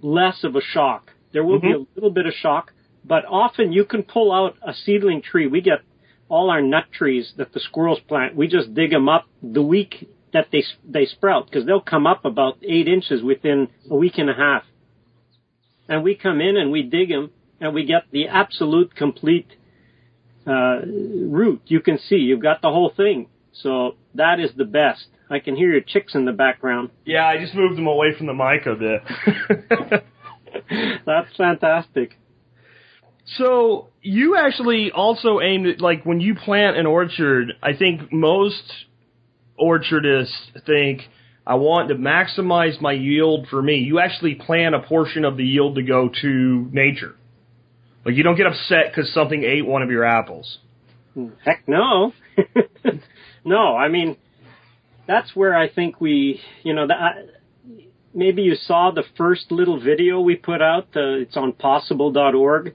less 0.00 0.44
of 0.44 0.56
a 0.56 0.60
shock. 0.60 1.10
There 1.32 1.44
will 1.44 1.58
mm-hmm. 1.58 1.66
be 1.66 1.72
a 1.74 1.86
little 1.94 2.10
bit 2.10 2.26
of 2.26 2.34
shock, 2.34 2.72
but 3.04 3.24
often 3.26 3.72
you 3.72 3.84
can 3.84 4.02
pull 4.02 4.32
out 4.32 4.56
a 4.66 4.74
seedling 4.74 5.22
tree. 5.22 5.46
We 5.46 5.60
get 5.60 5.80
all 6.28 6.50
our 6.50 6.62
nut 6.62 6.84
trees 6.92 7.32
that 7.36 7.52
the 7.52 7.60
squirrels 7.60 8.00
plant. 8.08 8.36
We 8.36 8.48
just 8.48 8.74
dig 8.74 8.90
them 8.90 9.08
up 9.08 9.26
the 9.42 9.62
week 9.62 10.08
that 10.32 10.48
they 10.50 10.64
they 10.88 11.06
sprout 11.06 11.46
because 11.46 11.66
they'll 11.66 11.80
come 11.80 12.06
up 12.06 12.24
about 12.24 12.56
eight 12.62 12.88
inches 12.88 13.22
within 13.22 13.68
a 13.90 13.96
week 13.96 14.14
and 14.16 14.30
a 14.30 14.34
half. 14.34 14.64
And 15.88 16.02
we 16.02 16.14
come 16.14 16.40
in 16.40 16.56
and 16.56 16.72
we 16.72 16.82
dig 16.82 17.10
them 17.10 17.30
and 17.60 17.74
we 17.74 17.84
get 17.84 18.04
the 18.10 18.28
absolute 18.28 18.94
complete 18.94 19.48
uh, 20.46 20.80
root. 20.86 21.62
You 21.66 21.80
can 21.80 21.98
see 21.98 22.16
you've 22.16 22.42
got 22.42 22.62
the 22.62 22.68
whole 22.68 22.92
thing. 22.96 23.28
So 23.52 23.96
that 24.14 24.40
is 24.40 24.50
the 24.56 24.64
best. 24.64 25.06
I 25.30 25.38
can 25.38 25.56
hear 25.56 25.70
your 25.70 25.80
chicks 25.80 26.14
in 26.14 26.24
the 26.24 26.32
background. 26.32 26.90
Yeah, 27.04 27.26
I 27.26 27.38
just 27.38 27.54
moved 27.54 27.76
them 27.76 27.86
away 27.86 28.14
from 28.16 28.26
the 28.26 28.34
mic 28.34 28.66
a 28.66 28.74
bit. 28.74 30.02
That's 31.06 31.36
fantastic. 31.36 32.18
So 33.36 33.88
you 34.02 34.36
actually 34.36 34.90
also 34.90 35.40
aim 35.40 35.66
at 35.66 35.80
like 35.80 36.04
when 36.04 36.20
you 36.20 36.34
plant 36.34 36.76
an 36.76 36.86
orchard. 36.86 37.52
I 37.62 37.74
think 37.74 38.12
most 38.12 38.62
orchardists 39.58 40.34
think 40.66 41.02
I 41.46 41.54
want 41.54 41.88
to 41.88 41.94
maximize 41.94 42.80
my 42.80 42.92
yield 42.92 43.46
for 43.48 43.62
me. 43.62 43.76
You 43.76 44.00
actually 44.00 44.34
plan 44.34 44.74
a 44.74 44.80
portion 44.80 45.24
of 45.24 45.36
the 45.36 45.44
yield 45.44 45.76
to 45.76 45.82
go 45.82 46.10
to 46.20 46.68
nature. 46.72 47.14
Like 48.04 48.14
you 48.14 48.22
don't 48.22 48.36
get 48.36 48.46
upset 48.46 48.86
because 48.88 49.12
something 49.12 49.44
ate 49.44 49.66
one 49.66 49.82
of 49.82 49.90
your 49.90 50.04
apples. 50.04 50.58
Heck 51.44 51.68
no. 51.68 52.12
no, 53.44 53.76
I 53.76 53.88
mean 53.88 54.16
that's 55.06 55.34
where 55.34 55.56
I 55.56 55.68
think 55.68 56.00
we, 56.00 56.40
you 56.62 56.74
know, 56.74 56.86
that 56.86 57.26
maybe 58.14 58.42
you 58.42 58.54
saw 58.54 58.90
the 58.90 59.04
first 59.16 59.50
little 59.50 59.80
video 59.80 60.20
we 60.20 60.36
put 60.36 60.62
out. 60.62 60.88
Uh, 60.94 61.20
it's 61.20 61.36
on 61.36 61.52
possible.org 61.52 62.74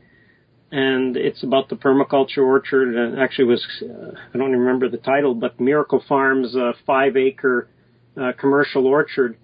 and 0.71 1.15
it's 1.15 1.43
about 1.43 1.69
the 1.69 1.75
permaculture 1.75 2.45
orchard. 2.45 2.95
And 2.95 3.19
actually, 3.19 3.45
was 3.45 3.65
uh, 3.81 4.11
I 4.33 4.37
don't 4.37 4.51
remember 4.51 4.89
the 4.89 4.97
title, 4.97 5.33
but 5.33 5.59
Miracle 5.59 6.03
Farms 6.07 6.55
uh, 6.55 6.73
five 6.85 7.15
acre 7.15 7.69
uh, 8.19 8.31
commercial 8.37 8.85
orchard. 8.85 9.37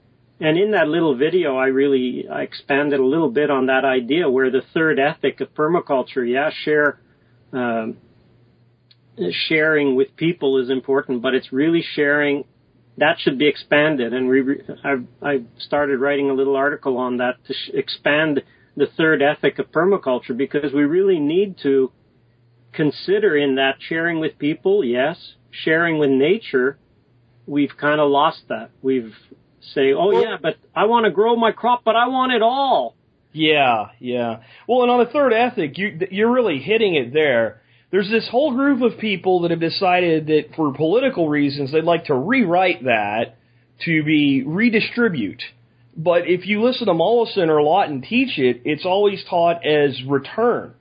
And 0.44 0.58
in 0.58 0.72
that 0.72 0.88
little 0.90 1.16
video, 1.16 1.56
I 1.56 1.68
really 1.68 2.28
I 2.30 2.42
expanded 2.42 3.00
a 3.00 3.06
little 3.06 3.32
bit 3.32 3.50
on 3.50 3.68
that 3.68 3.86
idea 3.86 4.30
where 4.30 4.52
the 4.52 4.62
third 4.74 5.00
ethic 5.00 5.40
of 5.40 5.54
permaculture, 5.56 6.30
yeah, 6.30 6.50
share. 6.66 7.00
Um, 7.54 7.98
sharing 9.48 9.96
with 9.96 10.16
people 10.16 10.58
is 10.58 10.70
important, 10.70 11.22
but 11.22 11.36
it's 11.36 11.54
really 11.54 11.84
sharing 11.96 12.46
that 12.98 13.20
should 13.20 13.38
be 13.38 13.48
expanded. 13.48 14.14
And 14.14 14.28
we, 14.28 14.62
I've, 14.84 15.06
I've 15.22 15.46
started 15.58 16.00
writing 16.00 16.30
a 16.30 16.34
little 16.34 16.56
article 16.56 16.98
on 16.98 17.18
that 17.18 17.44
to 17.46 17.54
sh- 17.54 17.72
expand 17.74 18.44
the 18.76 18.88
third 18.98 19.22
ethic 19.22 19.60
of 19.60 19.72
permaculture 19.72 20.36
because 20.36 20.74
we 20.74 20.84
really 20.84 21.20
need 21.20 21.58
to 21.64 21.92
consider 22.72 23.36
in 23.38 23.56
that 23.56 23.76
sharing 23.80 24.20
with 24.20 24.38
people, 24.38 24.84
yes, 24.84 25.18
sharing 25.52 26.00
with 26.00 26.10
nature, 26.10 26.78
we've 27.46 27.76
kind 27.80 28.00
of 28.00 28.10
lost 28.10 28.42
that. 28.50 28.72
We've 28.82 29.14
say, 29.74 29.94
oh 29.94 30.12
yeah, 30.12 30.38
but 30.42 30.58
I 30.76 30.86
want 30.86 31.06
to 31.06 31.12
grow 31.12 31.36
my 31.36 31.52
crop, 31.52 31.84
but 31.84 31.96
I 31.96 32.08
want 32.08 32.32
it 32.32 32.42
all. 32.42 32.96
Yeah, 33.32 33.88
yeah. 34.00 34.42
Well, 34.68 34.84
and 34.84 34.92
on 34.92 35.06
the 35.06 35.12
third 35.12 35.34
ethic, 35.34 35.78
you, 35.78 36.08
you're 36.12 36.32
really 36.32 36.60
hitting 36.60 36.96
it 36.96 37.14
there. 37.14 37.62
There's 37.92 38.10
this 38.10 38.28
whole 38.30 38.54
group 38.54 38.82
of 38.82 39.00
people 39.00 39.42
that 39.42 39.52
have 39.52 39.60
decided 39.60 40.28
that 40.28 40.56
for 40.56 40.74
political 40.74 41.30
reasons, 41.30 41.72
they'd 41.72 41.84
like 41.84 42.06
to 42.06 42.16
rewrite 42.16 42.84
that 42.84 43.38
to 43.86 44.04
be 44.04 44.44
redistribute 44.44 45.42
but 45.96 46.28
if 46.28 46.48
you 46.48 46.64
listen 46.64 46.88
to 46.88 46.94
Mollison 46.94 47.50
or 47.50 47.62
Lawton 47.62 48.02
teach 48.02 48.40
it, 48.40 48.62
it's 48.66 48.86
always 48.86 49.24
taught 49.30 49.66
as 49.66 50.02
return. 50.08 50.74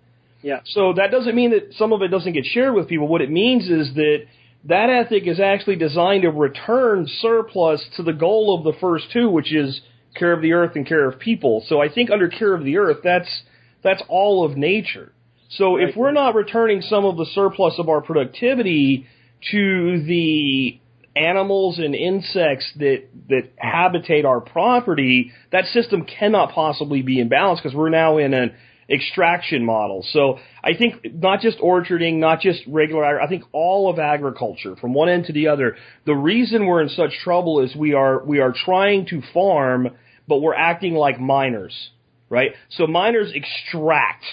Yeah. 0.43 0.61
So 0.64 0.95
that 0.95 1.11
doesn't 1.11 1.35
mean 1.35 1.51
that 1.51 1.74
some 1.74 1.93
of 1.93 2.03
it 2.03 2.09
doesn't 2.09 2.33
get 2.33 2.45
shared 2.47 2.74
with 2.74 2.89
people. 2.89 3.07
What 3.07 3.20
it 3.20 3.30
means 3.30 3.68
is 3.68 3.95
that 3.95 4.26
that 4.64 4.90
ethic 4.90 5.26
is 5.26 5.40
actually 5.40 5.76
designed 5.76 6.22
to 6.22 6.30
return 6.30 7.06
surplus 7.08 7.84
to 7.96 8.02
the 8.02 8.12
goal 8.12 8.56
of 8.56 8.64
the 8.64 8.78
first 8.80 9.06
two, 9.12 9.28
which 9.28 9.52
is 9.52 9.80
care 10.14 10.32
of 10.32 10.42
the 10.42 10.52
earth 10.52 10.72
and 10.76 10.86
care 10.86 11.08
of 11.08 11.18
people. 11.18 11.64
So 11.66 11.80
I 11.80 11.88
think 11.88 12.10
under 12.10 12.28
care 12.28 12.54
of 12.54 12.64
the 12.64 12.78
earth, 12.78 12.98
that's 13.02 13.42
that's 13.82 14.02
all 14.08 14.44
of 14.44 14.56
nature. 14.56 15.12
So 15.50 15.76
if 15.76 15.96
we're 15.96 16.12
not 16.12 16.34
returning 16.34 16.80
some 16.80 17.04
of 17.04 17.16
the 17.16 17.26
surplus 17.34 17.74
of 17.78 17.88
our 17.88 18.00
productivity 18.00 19.06
to 19.50 20.02
the 20.04 20.78
animals 21.14 21.78
and 21.78 21.94
insects 21.94 22.72
that 22.76 23.04
that 23.28 23.50
habitate 23.56 24.24
our 24.24 24.40
property, 24.40 25.32
that 25.50 25.66
system 25.66 26.04
cannot 26.04 26.52
possibly 26.52 27.02
be 27.02 27.20
in 27.20 27.28
balance 27.28 27.60
because 27.60 27.76
we're 27.76 27.90
now 27.90 28.18
in 28.18 28.32
an 28.32 28.54
extraction 28.91 29.64
model. 29.64 30.05
So 30.11 30.39
I 30.62 30.74
think 30.74 31.14
not 31.14 31.41
just 31.41 31.59
orcharding, 31.59 32.18
not 32.18 32.41
just 32.41 32.62
regular, 32.66 33.20
I 33.20 33.28
think 33.28 33.45
all 33.53 33.91
of 33.91 33.99
agriculture 33.99 34.76
from 34.76 34.95
one 34.95 35.09
end 35.09 35.26
to 35.26 35.33
the 35.33 35.49
other. 35.49 35.76
The 36.07 36.14
reason 36.14 36.66
we're 36.66 36.83
in 36.83 36.89
such 36.89 37.12
trouble 37.22 37.61
is 37.61 37.74
we 37.74 37.95
are 37.95 38.22
we 38.24 38.41
are 38.41 38.53
trying 38.53 39.07
to 39.07 39.22
farm, 39.33 39.91
but 40.26 40.39
we're 40.39 40.55
acting 40.55 40.95
like 40.95 41.20
miners, 41.20 41.91
right? 42.28 42.53
So 42.70 42.87
miners 42.87 43.33
extract. 43.35 44.24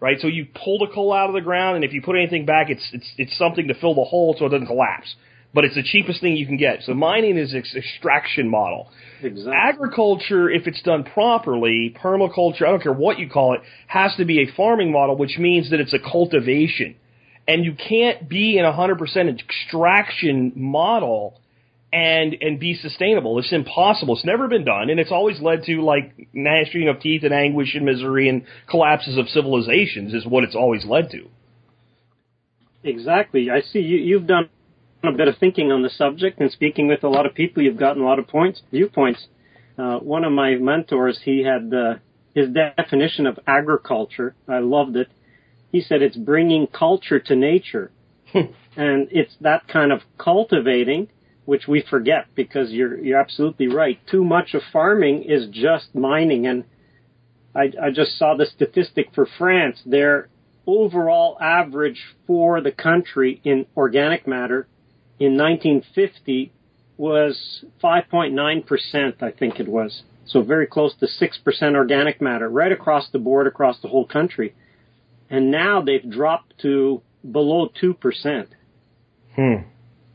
Right, 0.00 0.20
so 0.20 0.28
you 0.28 0.46
pull 0.54 0.78
the 0.78 0.86
coal 0.94 1.12
out 1.12 1.28
of 1.28 1.34
the 1.34 1.40
ground, 1.40 1.74
and 1.74 1.84
if 1.84 1.92
you 1.92 2.00
put 2.00 2.14
anything 2.14 2.46
back, 2.46 2.70
it's 2.70 2.88
it's 2.92 3.12
it's 3.18 3.36
something 3.36 3.66
to 3.66 3.74
fill 3.74 3.96
the 3.96 4.04
hole 4.04 4.36
so 4.38 4.46
it 4.46 4.50
doesn't 4.50 4.68
collapse 4.68 5.16
but 5.58 5.64
it's 5.64 5.74
the 5.74 5.82
cheapest 5.82 6.20
thing 6.20 6.36
you 6.36 6.46
can 6.46 6.56
get. 6.56 6.84
So 6.84 6.94
mining 6.94 7.36
is 7.36 7.52
an 7.52 7.64
extraction 7.74 8.48
model. 8.48 8.92
Exactly. 9.20 9.52
Agriculture, 9.52 10.48
if 10.48 10.68
it's 10.68 10.80
done 10.82 11.02
properly, 11.02 11.92
permaculture, 12.00 12.62
I 12.62 12.66
don't 12.66 12.80
care 12.80 12.92
what 12.92 13.18
you 13.18 13.28
call 13.28 13.54
it, 13.54 13.62
has 13.88 14.14
to 14.18 14.24
be 14.24 14.42
a 14.42 14.52
farming 14.56 14.92
model, 14.92 15.16
which 15.16 15.36
means 15.36 15.70
that 15.70 15.80
it's 15.80 15.92
a 15.92 15.98
cultivation. 15.98 16.94
And 17.48 17.64
you 17.64 17.74
can't 17.74 18.28
be 18.28 18.56
in 18.56 18.64
a 18.64 18.72
100% 18.72 19.36
extraction 19.36 20.52
model 20.54 21.40
and 21.92 22.36
and 22.40 22.60
be 22.60 22.76
sustainable. 22.76 23.36
It's 23.40 23.52
impossible. 23.52 24.14
It's 24.14 24.24
never 24.24 24.46
been 24.46 24.64
done, 24.64 24.90
and 24.90 25.00
it's 25.00 25.10
always 25.10 25.40
led 25.40 25.64
to 25.64 25.82
like 25.82 26.28
gnashing 26.32 26.88
of 26.88 27.00
teeth 27.00 27.24
and 27.24 27.34
anguish 27.34 27.74
and 27.74 27.84
misery 27.84 28.28
and 28.28 28.44
collapses 28.70 29.18
of 29.18 29.28
civilizations. 29.28 30.14
Is 30.14 30.24
what 30.24 30.44
it's 30.44 30.54
always 30.54 30.84
led 30.84 31.10
to. 31.10 31.26
Exactly. 32.84 33.50
I 33.50 33.62
see 33.62 33.80
you. 33.80 33.96
You've 33.96 34.28
done 34.28 34.50
a 35.04 35.12
bit 35.12 35.28
of 35.28 35.38
thinking 35.38 35.70
on 35.70 35.82
the 35.82 35.90
subject 35.90 36.40
and 36.40 36.50
speaking 36.50 36.88
with 36.88 37.04
a 37.04 37.08
lot 37.08 37.26
of 37.26 37.34
people, 37.34 37.62
you've 37.62 37.76
gotten 37.76 38.02
a 38.02 38.04
lot 38.04 38.18
of 38.18 38.26
points, 38.26 38.62
viewpoints. 38.70 39.26
Uh, 39.78 39.98
one 39.98 40.24
of 40.24 40.32
my 40.32 40.56
mentors, 40.56 41.20
he 41.24 41.44
had 41.44 41.72
uh, 41.72 41.94
his 42.34 42.48
definition 42.50 43.26
of 43.26 43.38
agriculture. 43.46 44.34
I 44.48 44.58
loved 44.58 44.96
it. 44.96 45.08
He 45.70 45.80
said 45.80 46.02
it's 46.02 46.16
bringing 46.16 46.66
culture 46.66 47.20
to 47.20 47.36
nature, 47.36 47.92
and 48.34 48.48
it's 48.76 49.34
that 49.40 49.68
kind 49.68 49.92
of 49.92 50.00
cultivating 50.18 51.08
which 51.44 51.66
we 51.66 51.82
forget 51.88 52.26
because 52.34 52.70
you're 52.70 52.98
you're 52.98 53.20
absolutely 53.20 53.68
right. 53.68 53.98
Too 54.10 54.24
much 54.24 54.52
of 54.54 54.62
farming 54.72 55.22
is 55.22 55.48
just 55.50 55.94
mining, 55.94 56.46
and 56.46 56.64
I, 57.54 57.72
I 57.82 57.90
just 57.90 58.18
saw 58.18 58.34
the 58.36 58.46
statistic 58.46 59.08
for 59.14 59.26
France. 59.38 59.80
Their 59.86 60.28
overall 60.66 61.38
average 61.40 62.02
for 62.26 62.60
the 62.60 62.72
country 62.72 63.40
in 63.44 63.64
organic 63.76 64.26
matter 64.26 64.66
in 65.18 65.36
1950 65.36 66.52
was 66.96 67.64
5.9%, 67.82 69.22
I 69.22 69.30
think 69.30 69.60
it 69.60 69.68
was. 69.68 70.02
So 70.26 70.42
very 70.42 70.66
close 70.66 70.94
to 70.96 71.06
6% 71.06 71.74
organic 71.74 72.20
matter, 72.20 72.48
right 72.48 72.72
across 72.72 73.08
the 73.10 73.18
board, 73.18 73.46
across 73.46 73.80
the 73.80 73.88
whole 73.88 74.06
country. 74.06 74.54
And 75.30 75.50
now 75.50 75.80
they've 75.80 76.08
dropped 76.08 76.58
to 76.62 77.02
below 77.30 77.68
2%. 77.82 78.46
Hmm. 79.34 79.54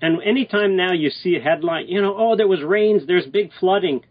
And 0.01 0.21
anytime 0.23 0.75
now 0.75 0.91
you 0.93 1.09
see 1.09 1.35
a 1.37 1.39
headline, 1.39 1.87
you 1.87 2.01
know, 2.01 2.15
oh, 2.17 2.35
there 2.35 2.47
was 2.47 2.61
rains, 2.61 3.07
there's 3.07 3.25
big 3.25 3.51
flooding. 3.59 4.03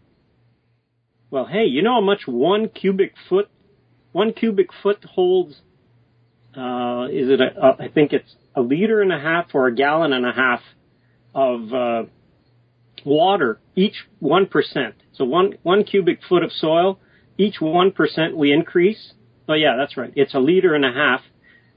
Well, 1.29 1.45
hey, 1.45 1.65
you 1.65 1.83
know 1.83 1.93
how 1.93 2.01
much 2.01 2.21
one 2.25 2.69
cubic 2.69 3.13
foot, 3.29 3.49
one 4.11 4.33
cubic 4.33 4.69
foot 4.81 5.03
holds 5.03 5.61
uh, 6.55 7.07
is 7.11 7.29
it 7.29 7.41
a, 7.41 7.59
a, 7.59 7.83
I 7.83 7.87
think 7.89 8.13
it's 8.13 8.35
a 8.55 8.61
liter 8.61 9.01
and 9.01 9.11
a 9.11 9.19
half 9.19 9.47
or 9.53 9.67
a 9.67 9.75
gallon 9.75 10.13
and 10.13 10.25
a 10.25 10.31
half 10.31 10.61
of 11.33 11.73
uh, 11.73 12.03
water 13.05 13.59
each 13.75 14.05
one 14.19 14.45
percent. 14.47 14.95
So 15.13 15.25
one 15.25 15.57
one 15.63 15.83
cubic 15.83 16.19
foot 16.27 16.43
of 16.43 16.51
soil, 16.51 16.99
each 17.37 17.59
one 17.59 17.91
percent 17.91 18.35
we 18.37 18.51
increase. 18.51 19.13
Oh 19.47 19.53
yeah, 19.53 19.75
that's 19.77 19.97
right. 19.97 20.13
It's 20.15 20.33
a 20.33 20.39
liter 20.39 20.73
and 20.73 20.85
a 20.85 20.91
half. 20.91 21.21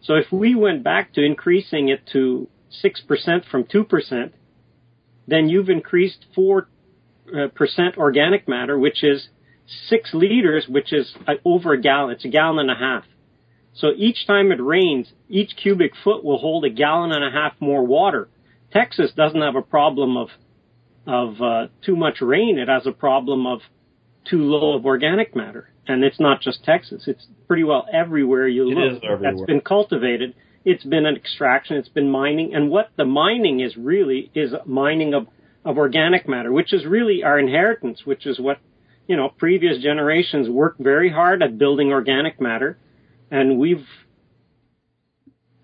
So 0.03 0.15
if 0.15 0.31
we 0.31 0.55
went 0.55 0.85
back 0.85 1.15
to 1.15 1.25
increasing 1.25 1.89
it 1.89 2.07
to 2.13 2.49
six 2.71 3.01
percent 3.01 3.45
from 3.51 3.65
two 3.65 3.85
percent, 3.85 4.35
then 5.27 5.49
you've 5.49 5.71
increased 5.71 6.27
four 6.35 6.69
uh, 7.35 7.49
percent 7.55 7.97
organic 7.97 8.47
matter, 8.47 8.79
which 8.79 9.03
is 9.03 9.29
six 9.89 10.11
liters, 10.15 10.67
which 10.69 10.93
is 10.93 11.15
uh, 11.27 11.35
over 11.45 11.73
a 11.73 11.81
gallon. 11.81 12.13
It's 12.13 12.25
a 12.25 12.29
gallon 12.29 12.69
and 12.69 12.71
a 12.71 12.75
half. 12.75 13.05
So 13.75 13.89
each 13.97 14.27
time 14.27 14.53
it 14.53 14.63
rains, 14.63 15.13
each 15.29 15.57
cubic 15.57 15.93
foot 16.03 16.25
will 16.25 16.39
hold 16.39 16.65
a 16.65 16.71
gallon 16.71 17.13
and 17.13 17.25
a 17.25 17.31
half 17.31 17.55
more 17.61 17.85
water. 17.85 18.29
Texas 18.77 19.13
doesn't 19.17 19.41
have 19.41 19.57
a 19.57 19.63
problem 19.63 20.17
of 20.17 20.29
of 21.07 21.41
uh, 21.41 21.69
too 21.85 21.97
much 21.97 22.21
rain. 22.21 22.59
It 22.59 22.69
has 22.69 22.87
a 22.87 22.93
problem 22.93 23.47
of 23.47 23.61
too 24.29 24.43
low 24.43 24.75
of 24.77 24.85
organic 24.85 25.37
matter, 25.37 25.71
and 25.87 26.03
it's 26.03 26.19
not 26.19 26.41
just 26.41 26.65
Texas. 26.65 27.05
It's 27.07 27.27
pretty 27.47 27.63
well 27.63 27.87
everywhere 27.93 28.49
you 28.49 28.71
It 28.71 28.75
look. 28.75 28.93
is 28.93 28.99
everywhere. 29.05 29.33
That's 29.35 29.47
been 29.47 29.61
cultivated. 29.61 30.35
It's 30.65 30.83
been 30.83 31.07
an 31.07 31.15
extraction. 31.15 31.77
It's 31.77 31.89
been 31.89 32.11
mining, 32.11 32.55
and 32.55 32.71
what 32.71 32.91
the 32.97 33.05
mining 33.05 33.61
is 33.61 33.77
really 33.77 34.31
is 34.35 34.53
mining 34.67 35.15
of 35.15 35.29
of 35.65 35.79
organic 35.79 36.29
matter, 36.29 36.53
which 36.53 36.73
is 36.73 36.85
really 36.85 37.23
our 37.23 37.39
inheritance, 37.39 38.03
which 38.05 38.27
is 38.27 38.39
what 38.39 38.59
you 39.07 39.17
know 39.17 39.29
previous 39.29 39.81
generations 39.83 40.49
worked 40.49 40.81
very 40.81 41.11
hard 41.11 41.43
at 41.43 41.57
building 41.57 41.93
organic 41.93 42.41
matter, 42.41 42.77
and 43.31 43.59
we've 43.59 43.87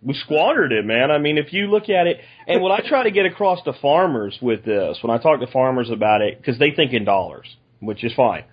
we 0.03 0.14
squandered 0.14 0.72
it, 0.72 0.84
man. 0.84 1.11
I 1.11 1.18
mean, 1.18 1.38
if 1.38 1.53
you 1.53 1.70
look 1.70 1.88
at 1.88 2.07
it, 2.07 2.18
and 2.46 2.62
when 2.62 2.72
I 2.72 2.80
try 2.86 3.05
to 3.05 3.11
get 3.11 3.24
across 3.24 3.62
to 3.64 3.72
farmers 3.72 4.36
with 4.42 4.64
this, 4.64 4.98
when 5.03 5.16
I 5.16 5.22
talk 5.22 5.40
to 5.40 5.46
farmers 5.46 5.90
about 5.90 6.22
it, 6.22 6.38
because 6.38 6.59
they 6.59 6.72
think 6.72 6.92
in 6.92 7.05
dollars, 7.05 7.46
which 7.80 8.03
is 8.03 8.12
fine. 8.14 8.44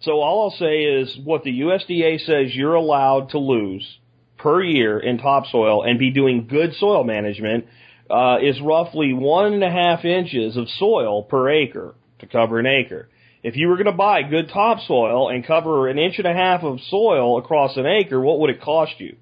So 0.00 0.20
all 0.20 0.44
I'll 0.44 0.58
say 0.58 0.82
is 0.82 1.18
what 1.24 1.42
the 1.42 1.60
USDA 1.60 2.20
says 2.20 2.54
you're 2.54 2.74
allowed 2.74 3.30
to 3.30 3.38
lose 3.38 3.98
per 4.36 4.62
year 4.62 5.00
in 5.00 5.18
topsoil 5.18 5.82
and 5.82 5.98
be 5.98 6.10
doing 6.10 6.46
good 6.46 6.74
soil 6.74 7.04
management 7.04 7.66
uh, 8.10 8.36
is 8.40 8.60
roughly 8.60 9.12
one 9.12 9.52
and 9.52 9.64
a 9.64 9.70
half 9.70 10.04
inches 10.04 10.56
of 10.56 10.68
soil 10.68 11.24
per 11.24 11.50
acre 11.50 11.94
to 12.20 12.26
cover 12.26 12.58
an 12.58 12.66
acre. 12.66 13.08
If 13.42 13.56
you 13.56 13.68
were 13.68 13.76
going 13.76 13.86
to 13.86 13.92
buy 13.92 14.22
good 14.22 14.50
topsoil 14.50 15.28
and 15.28 15.46
cover 15.46 15.88
an 15.88 15.98
inch 15.98 16.18
and 16.18 16.26
a 16.26 16.32
half 16.32 16.62
of 16.62 16.80
soil 16.88 17.38
across 17.38 17.76
an 17.76 17.86
acre, 17.86 18.20
what 18.20 18.40
would 18.40 18.50
it 18.50 18.60
cost 18.60 18.92
you? 18.98 19.16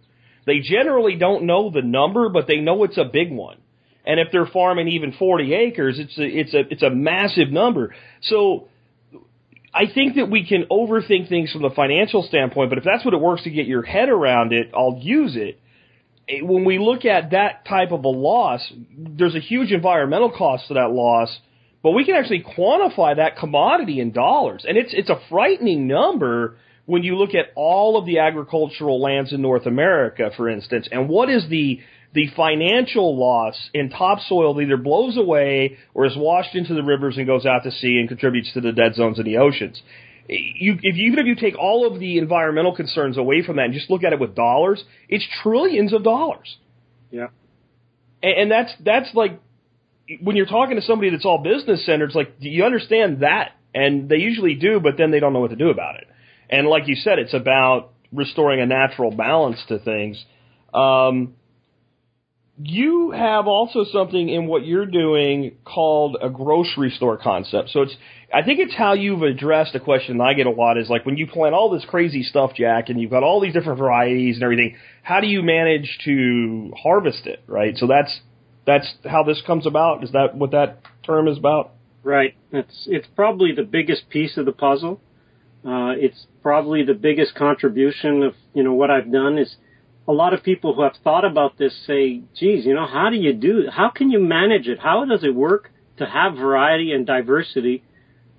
They 0.46 0.60
generally 0.60 1.16
don't 1.16 1.44
know 1.44 1.70
the 1.70 1.82
number, 1.82 2.28
but 2.28 2.46
they 2.46 2.58
know 2.58 2.84
it's 2.84 2.98
a 2.98 3.04
big 3.04 3.32
one. 3.32 3.58
And 4.04 4.20
if 4.20 4.28
they're 4.30 4.46
farming 4.46 4.88
even 4.88 5.12
40 5.12 5.52
acres, 5.52 5.98
it's 5.98 6.16
a, 6.16 6.24
it's 6.24 6.54
a, 6.54 6.60
it's 6.70 6.82
a 6.82 6.90
massive 6.90 7.50
number. 7.50 7.94
So 8.22 8.68
I 9.74 9.92
think 9.92 10.14
that 10.14 10.30
we 10.30 10.46
can 10.46 10.66
overthink 10.70 11.28
things 11.28 11.52
from 11.52 11.62
the 11.62 11.70
financial 11.70 12.22
standpoint, 12.22 12.70
but 12.70 12.78
if 12.78 12.84
that's 12.84 13.04
what 13.04 13.12
it 13.12 13.20
works 13.20 13.42
to 13.42 13.50
get 13.50 13.66
your 13.66 13.82
head 13.82 14.08
around 14.08 14.52
it, 14.52 14.70
I'll 14.72 14.98
use 15.02 15.36
it. 15.36 15.60
When 16.42 16.64
we 16.64 16.78
look 16.78 17.04
at 17.04 17.32
that 17.32 17.66
type 17.66 17.92
of 17.92 18.04
a 18.04 18.08
loss, 18.08 18.72
there's 18.96 19.34
a 19.34 19.40
huge 19.40 19.72
environmental 19.72 20.30
cost 20.30 20.68
to 20.68 20.74
that 20.74 20.92
loss, 20.92 21.36
but 21.82 21.90
we 21.90 22.04
can 22.04 22.14
actually 22.14 22.42
quantify 22.42 23.16
that 23.16 23.36
commodity 23.36 24.00
in 24.00 24.12
dollars. 24.12 24.64
And 24.66 24.78
it's, 24.78 24.92
it's 24.92 25.10
a 25.10 25.20
frightening 25.28 25.86
number 25.86 26.56
when 26.86 27.02
you 27.02 27.16
look 27.16 27.34
at 27.34 27.46
all 27.54 27.98
of 27.98 28.06
the 28.06 28.20
agricultural 28.20 29.00
lands 29.00 29.32
in 29.32 29.42
North 29.42 29.66
America, 29.66 30.30
for 30.36 30.48
instance, 30.48 30.88
and 30.90 31.08
what 31.08 31.28
is 31.28 31.48
the 31.50 31.80
the 32.14 32.28
financial 32.34 33.18
loss 33.18 33.68
in 33.74 33.90
topsoil 33.90 34.54
that 34.54 34.62
either 34.62 34.78
blows 34.78 35.18
away 35.18 35.76
or 35.92 36.06
is 36.06 36.16
washed 36.16 36.54
into 36.54 36.72
the 36.72 36.82
rivers 36.82 37.18
and 37.18 37.26
goes 37.26 37.44
out 37.44 37.62
to 37.64 37.70
sea 37.70 37.98
and 37.98 38.08
contributes 38.08 38.50
to 38.54 38.60
the 38.62 38.72
dead 38.72 38.94
zones 38.94 39.18
in 39.18 39.26
the 39.26 39.36
oceans. 39.36 39.82
You, 40.26 40.78
if 40.80 40.96
even 40.96 41.18
if 41.18 41.26
you 41.26 41.34
take 41.34 41.58
all 41.58 41.86
of 41.86 42.00
the 42.00 42.16
environmental 42.16 42.74
concerns 42.74 43.18
away 43.18 43.42
from 43.44 43.56
that 43.56 43.66
and 43.66 43.74
just 43.74 43.90
look 43.90 44.02
at 44.02 44.14
it 44.14 44.18
with 44.18 44.34
dollars, 44.34 44.82
it's 45.08 45.26
trillions 45.42 45.92
of 45.92 46.04
dollars. 46.04 46.56
yeah 47.10 47.28
And, 48.22 48.32
and 48.32 48.50
that's 48.50 48.72
that's 48.82 49.14
like 49.14 49.38
when 50.22 50.36
you're 50.36 50.46
talking 50.46 50.76
to 50.76 50.82
somebody 50.82 51.10
that's 51.10 51.26
all 51.26 51.42
business 51.42 51.84
centered, 51.84 52.06
it's 52.06 52.14
like 52.14 52.40
do 52.40 52.48
you 52.48 52.64
understand 52.64 53.20
that? 53.20 53.52
And 53.74 54.08
they 54.08 54.16
usually 54.16 54.54
do, 54.54 54.80
but 54.80 54.96
then 54.96 55.10
they 55.10 55.20
don't 55.20 55.34
know 55.34 55.40
what 55.40 55.50
to 55.50 55.56
do 55.56 55.68
about 55.68 55.96
it. 55.96 56.08
And 56.48 56.66
like 56.68 56.86
you 56.86 56.94
said, 56.94 57.18
it's 57.18 57.34
about 57.34 57.92
restoring 58.12 58.60
a 58.60 58.66
natural 58.66 59.10
balance 59.10 59.58
to 59.68 59.78
things. 59.78 60.24
Um, 60.72 61.34
you 62.58 63.10
have 63.10 63.46
also 63.46 63.84
something 63.84 64.28
in 64.28 64.46
what 64.46 64.64
you're 64.64 64.86
doing 64.86 65.56
called 65.64 66.16
a 66.22 66.30
grocery 66.30 66.90
store 66.90 67.18
concept. 67.18 67.70
So 67.70 67.82
it's, 67.82 67.94
I 68.32 68.42
think 68.42 68.60
it's 68.60 68.74
how 68.74 68.94
you've 68.94 69.22
addressed 69.22 69.74
a 69.74 69.80
question 69.80 70.20
I 70.20 70.32
get 70.32 70.46
a 70.46 70.50
lot 70.50 70.78
is 70.78 70.88
like 70.88 71.04
when 71.04 71.18
you 71.18 71.26
plant 71.26 71.54
all 71.54 71.70
this 71.70 71.84
crazy 71.86 72.22
stuff, 72.22 72.52
Jack, 72.56 72.88
and 72.88 73.00
you've 73.00 73.10
got 73.10 73.22
all 73.22 73.40
these 73.40 73.52
different 73.52 73.78
varieties 73.78 74.36
and 74.36 74.42
everything, 74.42 74.76
how 75.02 75.20
do 75.20 75.26
you 75.26 75.42
manage 75.42 75.98
to 76.06 76.72
harvest 76.82 77.26
it, 77.26 77.42
right? 77.46 77.76
So 77.76 77.86
that's, 77.86 78.20
that's 78.66 78.86
how 79.04 79.22
this 79.22 79.42
comes 79.46 79.66
about. 79.66 80.02
Is 80.02 80.12
that 80.12 80.34
what 80.34 80.52
that 80.52 80.80
term 81.04 81.28
is 81.28 81.36
about? 81.38 81.72
Right. 82.02 82.34
It's 82.52 82.86
it's 82.86 83.06
probably 83.16 83.50
the 83.52 83.64
biggest 83.64 84.08
piece 84.10 84.36
of 84.36 84.46
the 84.46 84.52
puzzle. 84.52 85.00
Uh, 85.66 85.90
it's 85.96 86.26
probably 86.42 86.84
the 86.84 86.94
biggest 86.94 87.34
contribution 87.34 88.22
of 88.22 88.34
you 88.54 88.62
know 88.62 88.74
what 88.74 88.90
I've 88.90 89.10
done 89.10 89.36
is 89.36 89.56
a 90.06 90.12
lot 90.12 90.32
of 90.32 90.42
people 90.42 90.74
who 90.74 90.82
have 90.82 90.94
thought 91.02 91.24
about 91.24 91.58
this 91.58 91.76
say, 91.86 92.22
geez, 92.36 92.64
you 92.64 92.74
know, 92.74 92.86
how 92.86 93.10
do 93.10 93.16
you 93.16 93.32
do? 93.32 93.64
How 93.70 93.90
can 93.90 94.10
you 94.10 94.20
manage 94.20 94.68
it? 94.68 94.78
How 94.78 95.04
does 95.04 95.24
it 95.24 95.34
work 95.34 95.72
to 95.98 96.06
have 96.06 96.34
variety 96.34 96.92
and 96.92 97.06
diversity, 97.06 97.82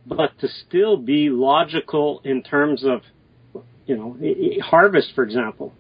but 0.06 0.40
to 0.40 0.48
still 0.48 0.96
be 0.96 1.30
logical 1.30 2.22
in 2.24 2.44
terms 2.44 2.86
of 2.86 3.02
you 3.86 3.98
know 3.98 4.18
harvest, 4.64 5.14
for 5.16 5.24
example. 5.24 5.74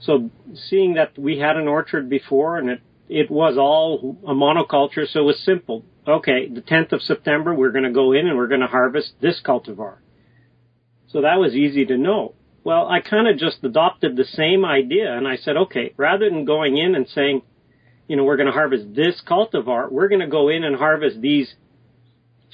So 0.00 0.30
seeing 0.68 0.94
that 0.94 1.18
we 1.18 1.38
had 1.38 1.56
an 1.56 1.68
orchard 1.68 2.08
before 2.08 2.58
and 2.58 2.70
it 2.70 2.80
it 3.08 3.30
was 3.30 3.56
all 3.58 4.16
a 4.26 4.32
monoculture, 4.32 5.06
so 5.08 5.20
it 5.20 5.24
was 5.24 5.44
simple. 5.44 5.84
Okay, 6.06 6.48
the 6.48 6.62
10th 6.62 6.92
of 6.92 7.02
September, 7.02 7.54
we're 7.54 7.70
going 7.70 7.84
to 7.84 7.92
go 7.92 8.12
in 8.12 8.26
and 8.26 8.36
we're 8.36 8.48
going 8.48 8.60
to 8.60 8.66
harvest 8.66 9.12
this 9.20 9.40
cultivar. 9.44 9.96
So 11.12 11.20
that 11.20 11.38
was 11.38 11.54
easy 11.54 11.84
to 11.86 11.96
know. 11.96 12.34
Well, 12.64 12.88
I 12.88 13.00
kind 13.00 13.28
of 13.28 13.38
just 13.38 13.62
adopted 13.62 14.16
the 14.16 14.24
same 14.24 14.64
idea 14.64 15.12
and 15.16 15.28
I 15.28 15.36
said, 15.36 15.56
okay, 15.56 15.92
rather 15.96 16.28
than 16.30 16.44
going 16.44 16.78
in 16.78 16.94
and 16.94 17.06
saying, 17.08 17.42
you 18.08 18.16
know, 18.16 18.24
we're 18.24 18.36
going 18.36 18.46
to 18.46 18.52
harvest 18.52 18.94
this 18.94 19.20
cultivar, 19.26 19.90
we're 19.90 20.08
going 20.08 20.20
to 20.20 20.26
go 20.26 20.48
in 20.48 20.64
and 20.64 20.76
harvest 20.76 21.20
these 21.20 21.54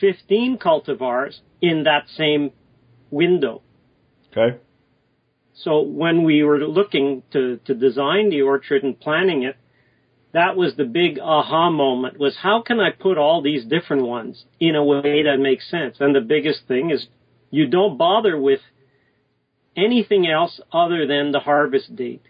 15 0.00 0.58
cultivars 0.58 1.38
in 1.60 1.84
that 1.84 2.08
same 2.16 2.52
window. 3.10 3.62
Okay. 4.30 4.58
So 5.54 5.82
when 5.82 6.24
we 6.24 6.42
were 6.42 6.58
looking 6.58 7.22
to, 7.32 7.58
to 7.66 7.74
design 7.74 8.30
the 8.30 8.42
orchard 8.42 8.82
and 8.82 8.98
planning 8.98 9.42
it, 9.42 9.56
that 10.32 10.56
was 10.56 10.74
the 10.76 10.84
big 10.84 11.18
aha 11.18 11.70
moment 11.70 12.18
was 12.18 12.36
how 12.42 12.62
can 12.62 12.80
I 12.80 12.90
put 12.90 13.18
all 13.18 13.42
these 13.42 13.64
different 13.64 14.04
ones 14.04 14.44
in 14.60 14.74
a 14.74 14.84
way 14.84 15.22
that 15.24 15.38
makes 15.38 15.70
sense? 15.70 15.96
And 16.00 16.14
the 16.14 16.20
biggest 16.20 16.68
thing 16.68 16.90
is 16.90 17.06
you 17.50 17.66
don't 17.66 17.96
bother 17.96 18.38
with 18.38 18.60
anything 19.76 20.26
else 20.28 20.60
other 20.72 21.06
than 21.06 21.32
the 21.32 21.40
harvest 21.40 21.94
date. 21.94 22.22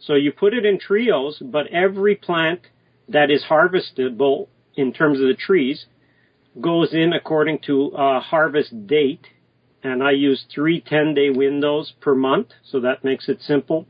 So 0.00 0.14
you 0.14 0.32
put 0.32 0.54
it 0.54 0.64
in 0.64 0.78
trios, 0.78 1.38
but 1.40 1.68
every 1.68 2.14
plant 2.14 2.60
that 3.08 3.30
is 3.30 3.44
harvestable 3.48 4.48
in 4.74 4.92
terms 4.92 5.20
of 5.20 5.28
the 5.28 5.34
trees 5.34 5.86
goes 6.60 6.92
in 6.92 7.12
according 7.12 7.60
to 7.66 7.92
a 7.96 8.20
harvest 8.20 8.86
date. 8.86 9.26
And 9.82 10.02
I 10.02 10.12
use 10.12 10.44
three 10.54 10.80
10 10.80 11.14
day 11.14 11.30
windows 11.30 11.92
per 12.00 12.14
month, 12.14 12.48
so 12.64 12.80
that 12.80 13.04
makes 13.04 13.28
it 13.28 13.40
simple. 13.42 13.86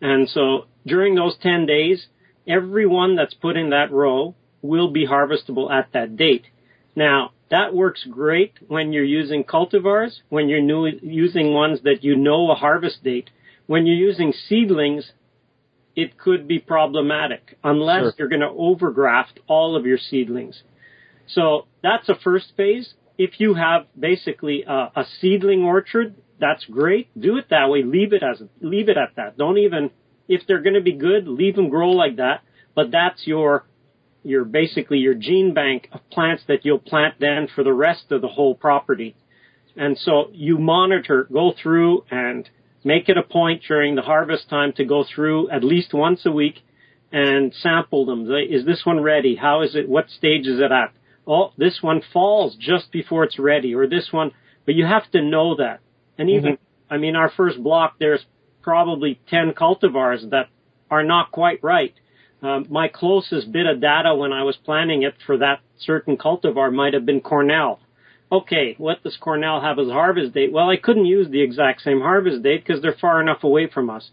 And 0.00 0.28
so 0.28 0.66
during 0.86 1.14
those 1.14 1.36
10 1.40 1.66
days, 1.66 2.06
every 2.46 2.86
one 2.86 3.16
that's 3.16 3.34
put 3.34 3.56
in 3.56 3.70
that 3.70 3.92
row 3.92 4.34
will 4.62 4.90
be 4.90 5.06
harvestable 5.06 5.70
at 5.70 5.92
that 5.92 6.16
date. 6.16 6.46
Now, 6.96 7.32
that 7.50 7.74
works 7.74 8.04
great 8.10 8.54
when 8.68 8.92
you're 8.92 9.04
using 9.04 9.44
cultivars, 9.44 10.20
when 10.28 10.48
you're 10.48 10.60
new, 10.60 10.86
using 11.02 11.54
ones 11.54 11.80
that 11.84 12.02
you 12.04 12.16
know 12.16 12.50
a 12.50 12.54
harvest 12.54 13.02
date. 13.02 13.30
When 13.66 13.86
you're 13.86 13.96
using 13.96 14.32
seedlings, 14.48 15.12
it 15.96 16.18
could 16.18 16.46
be 16.46 16.58
problematic 16.58 17.58
unless 17.64 18.02
Sure. 18.02 18.12
you're 18.18 18.28
going 18.28 18.40
to 18.40 18.48
overgraft 18.48 19.40
all 19.46 19.76
of 19.76 19.86
your 19.86 19.98
seedlings. 19.98 20.62
So 21.26 21.66
that's 21.82 22.08
a 22.08 22.14
first 22.14 22.52
phase. 22.56 22.94
If 23.18 23.40
you 23.40 23.54
have 23.54 23.86
basically 23.98 24.64
a, 24.66 24.92
a 24.94 25.04
seedling 25.20 25.62
orchard, 25.62 26.14
that's 26.38 26.64
great. 26.66 27.08
Do 27.18 27.36
it 27.36 27.46
that 27.50 27.68
way. 27.68 27.82
Leave 27.82 28.12
it 28.12 28.22
as 28.22 28.42
leave 28.60 28.88
it 28.88 28.96
at 28.96 29.16
that. 29.16 29.36
Don't 29.36 29.58
even 29.58 29.90
if 30.28 30.42
they're 30.46 30.62
going 30.62 30.74
to 30.74 30.82
be 30.82 30.92
good, 30.92 31.26
leave 31.26 31.56
them 31.56 31.68
grow 31.68 31.90
like 31.90 32.16
that. 32.16 32.42
But 32.74 32.90
that's 32.92 33.26
your 33.26 33.64
your 34.28 34.44
basically 34.44 34.98
your 34.98 35.14
gene 35.14 35.54
bank 35.54 35.88
of 35.92 36.00
plants 36.10 36.42
that 36.48 36.64
you'll 36.64 36.78
plant 36.78 37.14
then 37.18 37.48
for 37.54 37.64
the 37.64 37.72
rest 37.72 38.12
of 38.12 38.20
the 38.20 38.28
whole 38.28 38.54
property. 38.54 39.16
And 39.76 39.96
so 39.98 40.30
you 40.32 40.58
monitor, 40.58 41.28
go 41.32 41.52
through 41.60 42.04
and 42.10 42.48
make 42.84 43.08
it 43.08 43.16
a 43.16 43.22
point 43.22 43.62
during 43.66 43.94
the 43.94 44.02
harvest 44.02 44.48
time 44.48 44.72
to 44.74 44.84
go 44.84 45.04
through 45.04 45.50
at 45.50 45.64
least 45.64 45.94
once 45.94 46.26
a 46.26 46.32
week 46.32 46.56
and 47.12 47.54
sample 47.54 48.06
them. 48.06 48.30
Is 48.30 48.64
this 48.64 48.82
one 48.84 49.00
ready? 49.00 49.36
How 49.36 49.62
is 49.62 49.74
it? 49.74 49.88
What 49.88 50.10
stage 50.10 50.46
is 50.46 50.60
it 50.60 50.72
at? 50.72 50.92
Oh, 51.26 51.52
this 51.56 51.78
one 51.80 52.02
falls 52.12 52.56
just 52.56 52.90
before 52.90 53.24
it's 53.24 53.38
ready, 53.38 53.74
or 53.74 53.86
this 53.86 54.08
one, 54.10 54.32
but 54.64 54.74
you 54.74 54.86
have 54.86 55.10
to 55.12 55.22
know 55.22 55.56
that. 55.56 55.80
And 56.16 56.30
even, 56.30 56.54
mm-hmm. 56.54 56.94
I 56.94 56.98
mean, 56.98 57.16
our 57.16 57.30
first 57.30 57.62
block, 57.62 57.96
there's 58.00 58.24
probably 58.62 59.20
10 59.28 59.52
cultivars 59.52 60.30
that 60.30 60.48
are 60.90 61.04
not 61.04 61.30
quite 61.30 61.62
right. 61.62 61.94
Um, 62.40 62.66
my 62.70 62.88
closest 62.88 63.50
bit 63.50 63.66
of 63.66 63.80
data 63.80 64.14
when 64.14 64.32
I 64.32 64.44
was 64.44 64.56
planning 64.56 65.02
it 65.02 65.14
for 65.26 65.38
that 65.38 65.60
certain 65.78 66.16
cultivar 66.16 66.72
might 66.72 66.94
have 66.94 67.04
been 67.04 67.20
Cornell. 67.20 67.80
Okay, 68.30 68.74
what 68.78 69.02
does 69.02 69.16
Cornell 69.16 69.60
have 69.60 69.78
as 69.78 69.88
harvest 69.88 70.34
date? 70.34 70.52
Well, 70.52 70.68
I 70.68 70.76
couldn't 70.76 71.06
use 71.06 71.28
the 71.30 71.42
exact 71.42 71.80
same 71.80 72.00
harvest 72.00 72.42
date 72.42 72.64
because 72.64 72.82
they're 72.82 72.96
far 73.00 73.20
enough 73.20 73.42
away 73.42 73.68
from 73.68 73.90
us. 73.90 74.10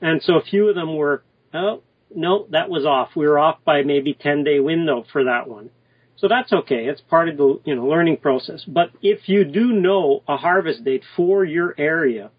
And 0.00 0.22
so 0.22 0.34
a 0.34 0.42
few 0.42 0.68
of 0.68 0.74
them 0.74 0.96
were, 0.96 1.22
oh, 1.54 1.82
no, 2.14 2.46
that 2.50 2.68
was 2.68 2.84
off. 2.84 3.10
We 3.16 3.26
were 3.26 3.38
off 3.38 3.58
by 3.64 3.82
maybe 3.82 4.12
10 4.12 4.44
day 4.44 4.60
window 4.60 5.04
for 5.12 5.24
that 5.24 5.48
one. 5.48 5.70
So 6.16 6.28
that's 6.28 6.52
okay. 6.52 6.86
It's 6.86 7.00
part 7.00 7.28
of 7.28 7.36
the, 7.36 7.60
you 7.64 7.74
know, 7.74 7.86
learning 7.86 8.18
process. 8.18 8.64
But 8.66 8.90
if 9.02 9.28
you 9.28 9.44
do 9.44 9.72
know 9.72 10.22
a 10.28 10.36
harvest 10.36 10.84
date 10.84 11.02
for 11.16 11.44
your 11.44 11.74
area, 11.78 12.30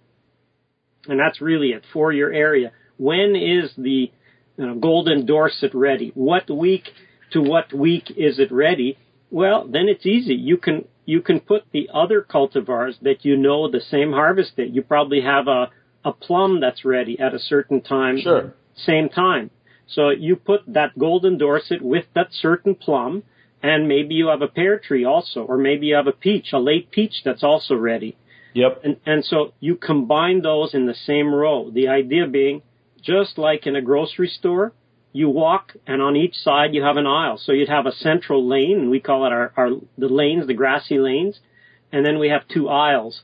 and 1.08 1.20
that's 1.20 1.42
really 1.42 1.70
it, 1.70 1.84
for 1.94 2.12
your 2.12 2.32
area, 2.32 2.72
when 2.98 3.36
is 3.36 3.72
the 3.78 4.12
you 4.58 4.66
know, 4.66 4.76
golden 4.76 5.26
Dorsett 5.26 5.74
ready? 5.74 6.12
What 6.16 6.50
week 6.50 6.90
to 7.32 7.42
what 7.42 7.74
week 7.74 8.12
is 8.16 8.40
it 8.40 8.52
ready? 8.52 8.98
Well, 9.32 9.68
then 9.68 9.90
it's 9.90 10.06
easy. 10.06 10.36
You 10.36 10.58
can, 10.58 10.86
you 11.06 11.22
can 11.22 11.40
put 11.40 11.64
the 11.72 11.90
other 11.94 12.22
cultivars 12.22 13.00
that 13.02 13.26
you 13.26 13.36
know 13.36 13.70
the 13.70 13.82
same 13.82 14.12
harvest 14.12 14.56
date. 14.56 14.72
You 14.72 14.82
probably 14.82 15.22
have 15.22 15.48
a, 15.48 15.70
a 16.04 16.14
plum 16.14 16.62
that's 16.62 16.86
ready 16.86 17.20
at 17.20 17.34
a 17.34 17.40
certain 17.40 17.82
time. 17.82 18.20
Sure. 18.20 18.54
Same 18.76 19.10
time. 19.10 19.50
So 19.88 20.10
you 20.10 20.36
put 20.36 20.62
that 20.68 20.98
golden 20.98 21.38
Dorsett 21.38 21.82
with 21.82 22.06
that 22.16 22.28
certain 22.32 22.76
plum, 22.76 23.24
and 23.62 23.88
maybe 23.88 24.16
you 24.16 24.28
have 24.28 24.42
a 24.42 24.48
pear 24.48 24.80
tree 24.80 25.06
also, 25.06 25.42
or 25.42 25.58
maybe 25.58 25.88
you 25.88 25.96
have 25.96 26.08
a 26.08 26.12
peach, 26.12 26.54
a 26.54 26.60
late 26.60 26.92
peach 26.92 27.22
that's 27.24 27.44
also 27.44 27.76
ready. 27.76 28.16
Yep. 28.54 28.82
And, 28.84 28.98
and 29.06 29.26
so 29.26 29.54
you 29.60 29.76
combine 29.76 30.42
those 30.42 30.74
in 30.74 30.86
the 30.86 30.94
same 30.94 31.34
row. 31.34 31.70
The 31.72 31.90
idea 31.90 32.26
being, 32.28 32.62
just 33.06 33.38
like 33.38 33.68
in 33.68 33.76
a 33.76 33.82
grocery 33.82 34.28
store, 34.28 34.74
you 35.14 35.30
walk 35.30 35.74
and 35.88 36.02
on 36.02 36.16
each 36.16 36.36
side 36.36 36.74
you 36.74 36.84
have 36.84 36.98
an 36.98 37.08
aisle. 37.08 37.38
So 37.38 37.52
you'd 37.54 37.70
have 37.70 37.86
a 37.86 37.92
central 37.92 38.48
lane, 38.48 38.80
and 38.80 38.90
we 38.90 39.00
call 39.00 39.26
it 39.26 39.32
our, 39.32 39.54
our 39.56 39.70
the 39.98 40.08
lanes, 40.08 40.48
the 40.48 40.54
grassy 40.54 40.98
lanes, 40.98 41.40
and 41.92 42.06
then 42.06 42.20
we 42.20 42.30
have 42.30 42.48
two 42.48 42.68
aisles, 42.68 43.22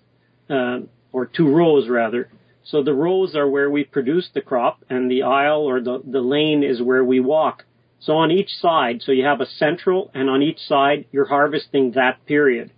uh, 0.50 0.80
or 1.12 1.26
two 1.26 1.50
rows 1.50 1.90
rather. 1.90 2.30
So 2.64 2.84
the 2.84 2.94
rows 2.94 3.36
are 3.36 3.50
where 3.50 3.70
we 3.70 3.84
produce 3.84 4.30
the 4.34 4.42
crop, 4.42 4.86
and 4.90 5.10
the 5.10 5.24
aisle 5.24 5.64
or 5.68 5.82
the, 5.82 6.02
the 6.06 6.22
lane 6.22 6.64
is 6.64 6.82
where 6.82 7.04
we 7.04 7.20
walk. 7.20 7.66
So 8.00 8.14
on 8.14 8.32
each 8.32 8.50
side, 8.60 9.02
so 9.02 9.12
you 9.12 9.26
have 9.26 9.42
a 9.42 9.46
central, 9.46 10.12
and 10.14 10.30
on 10.30 10.42
each 10.42 10.60
side 10.60 11.06
you're 11.12 11.26
harvesting 11.26 11.92
that 11.92 12.26
period. 12.26 12.72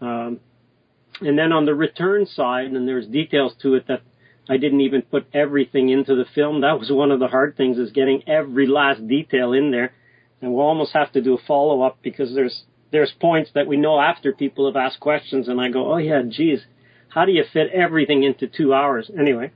Um, 0.00 0.40
and 1.20 1.38
then 1.38 1.52
on 1.52 1.64
the 1.64 1.74
return 1.74 2.26
side, 2.26 2.66
and 2.66 2.88
there's 2.88 3.06
details 3.06 3.54
to 3.62 3.74
it 3.74 3.86
that 3.88 4.02
I 4.48 4.56
didn't 4.58 4.82
even 4.82 5.02
put 5.02 5.26
everything 5.32 5.88
into 5.88 6.14
the 6.14 6.26
film. 6.34 6.60
That 6.60 6.78
was 6.78 6.90
one 6.90 7.10
of 7.10 7.20
the 7.20 7.28
hard 7.28 7.56
things 7.56 7.78
is 7.78 7.92
getting 7.92 8.22
every 8.28 8.66
last 8.66 9.06
detail 9.08 9.52
in 9.52 9.70
there. 9.70 9.92
And 10.40 10.52
we'll 10.52 10.66
almost 10.66 10.92
have 10.92 11.12
to 11.12 11.22
do 11.22 11.34
a 11.34 11.42
follow 11.46 11.82
up 11.82 11.98
because 12.02 12.34
there's 12.34 12.64
there's 12.90 13.12
points 13.18 13.50
that 13.54 13.66
we 13.66 13.76
know 13.76 13.98
after 13.98 14.32
people 14.32 14.66
have 14.66 14.76
asked 14.76 15.00
questions 15.00 15.48
and 15.48 15.60
I 15.60 15.68
go, 15.68 15.92
oh 15.92 15.96
yeah, 15.96 16.22
geez, 16.28 16.60
how 17.08 17.24
do 17.24 17.32
you 17.32 17.42
fit 17.52 17.70
everything 17.72 18.22
into 18.22 18.46
two 18.46 18.72
hours? 18.72 19.10
Anyway, 19.18 19.50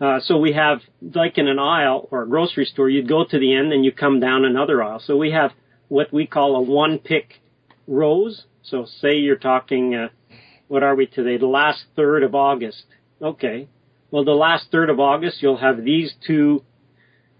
uh, 0.00 0.18
so 0.20 0.38
we 0.38 0.52
have, 0.54 0.80
like 1.14 1.38
in 1.38 1.46
an 1.46 1.58
aisle 1.58 2.08
or 2.10 2.22
a 2.22 2.28
grocery 2.28 2.64
store, 2.64 2.88
you'd 2.88 3.08
go 3.08 3.24
to 3.24 3.38
the 3.38 3.54
end 3.54 3.72
and 3.72 3.84
you 3.84 3.92
come 3.92 4.18
down 4.18 4.44
another 4.44 4.82
aisle. 4.82 5.00
So 5.04 5.16
we 5.16 5.30
have 5.30 5.52
what 5.88 6.12
we 6.12 6.26
call 6.26 6.56
a 6.56 6.62
one 6.62 6.98
pick 6.98 7.34
rows. 7.86 8.44
So 8.62 8.86
say 8.86 9.14
you're 9.16 9.36
talking, 9.36 9.94
uh, 9.94 10.08
what 10.68 10.82
are 10.82 10.96
we 10.96 11.06
today? 11.06 11.36
The 11.36 11.46
last 11.46 11.84
third 11.94 12.22
of 12.22 12.34
August. 12.34 12.84
Okay. 13.20 13.68
Well, 14.10 14.24
the 14.24 14.32
last 14.32 14.66
third 14.72 14.90
of 14.90 14.98
August, 14.98 15.40
you'll 15.40 15.58
have 15.58 15.84
these 15.84 16.14
two 16.26 16.64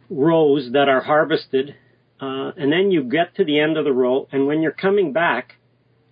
rows 0.09 0.71
that 0.73 0.89
are 0.89 1.01
harvested. 1.01 1.75
Uh, 2.21 2.53
and 2.57 2.71
then 2.71 2.91
you 2.91 3.03
get 3.03 3.35
to 3.37 3.45
the 3.45 3.59
end 3.59 3.77
of 3.77 3.85
the 3.85 3.93
row. 3.93 4.29
And 4.31 4.47
when 4.47 4.63
you're 4.63 4.73
coming 4.73 5.13
back, 5.13 5.55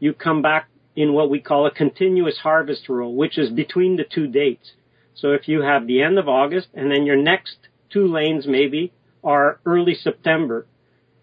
you 0.01 0.12
come 0.12 0.43
back 0.43 0.68
in 0.97 1.12
what 1.12 1.30
we 1.30 1.40
call 1.40 1.66
a 1.66 1.70
continuous 1.70 2.39
harvest 2.39 2.89
row, 2.89 3.09
which 3.09 3.39
is 3.39 3.51
between 3.51 3.97
the 3.97 4.05
two 4.05 4.26
dates. 4.26 4.72
So 5.14 5.30
if 5.32 5.47
you 5.47 5.62
have 5.62 5.86
the 5.86 6.02
end 6.02 6.18
of 6.18 6.28
August 6.28 6.68
and 6.74 6.90
then 6.90 7.06
your 7.06 7.16
next 7.16 7.56
two 7.90 8.06
lanes 8.06 8.47
maybe 8.47 8.93
are 9.22 9.60
early 9.64 9.94
September. 9.94 10.66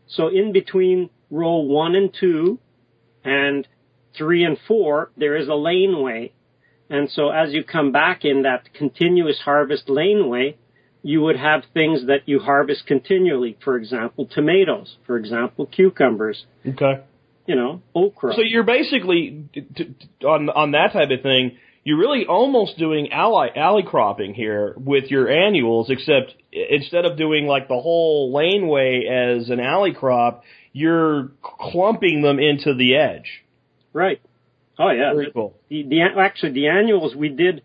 So 0.08 0.28
in 0.28 0.54
between 0.54 1.10
row 1.30 1.58
one 1.58 1.96
and 1.96 2.14
two 2.18 2.60
and 3.24 3.68
three 4.18 4.44
and 4.44 4.58
four, 4.68 5.12
there 5.18 5.36
is 5.36 5.48
a 5.48 5.56
laneway. 5.56 6.32
And 6.90 7.10
so 7.10 7.30
as 7.30 7.54
you 7.54 7.64
come 7.64 7.92
back 7.92 8.24
in 8.24 8.44
that 8.44 8.74
continuous 8.74 9.40
harvest 9.44 9.90
laneway, 9.90 10.58
you 11.02 11.22
would 11.22 11.38
have 11.38 11.64
things 11.74 12.08
that 12.08 12.28
you 12.28 12.40
harvest 12.40 12.86
continually. 12.86 13.58
For 13.64 13.78
example, 13.78 14.28
tomatoes. 14.30 14.98
For 15.06 15.18
example, 15.18 15.66
cucumbers. 15.66 16.46
Okay 16.66 17.02
you 17.46 17.56
know, 17.56 17.82
okra. 17.94 18.34
So 18.34 18.42
you're 18.42 18.64
basically 18.64 19.46
on 20.24 20.50
on 20.50 20.72
that 20.72 20.94
type 20.94 21.10
of 21.12 21.22
thing. 21.22 21.58
You're 21.84 22.00
really 22.00 22.26
almost 22.26 22.78
doing 22.80 23.12
alley 23.12 23.50
alley 23.56 23.84
cropping 23.84 24.34
here 24.34 24.74
with 24.78 25.06
your 25.12 25.30
annuals, 25.30 25.90
except 25.90 26.34
instead 26.52 27.06
of 27.06 27.18
doing 27.18 27.46
like 27.46 27.68
the 27.68 27.80
whole 27.80 28.34
laneway 28.34 29.06
as 29.06 29.50
an 29.50 29.60
alley 29.60 29.94
crop, 29.94 30.44
you're 30.74 31.32
clumping 31.44 32.24
them 32.24 32.40
into 32.40 32.74
the 32.74 32.96
edge. 32.96 33.44
Right. 33.94 34.20
Oh 34.78 34.90
yeah. 34.90 35.14
Very 35.14 35.32
cool. 35.32 35.58
The, 35.70 35.84
the 35.84 36.02
actually 36.20 36.52
the 36.52 36.68
annuals 36.68 37.16
we 37.16 37.30
did 37.30 37.62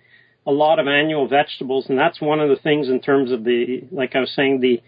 a 0.47 0.53
lot 0.53 0.78
of 0.78 0.87
annual 0.87 1.28
vegetables, 1.28 1.87
and 1.89 1.99
that's 1.99 2.20
one 2.20 2.41
of 2.41 2.49
the 2.49 2.57
things 2.57 2.89
in 2.89 3.01
terms 3.01 3.31
of 3.31 3.45
the 3.45 3.85
like 3.91 4.16
I 4.16 4.20
was 4.20 4.32
saying 4.35 4.61
the 4.61 4.82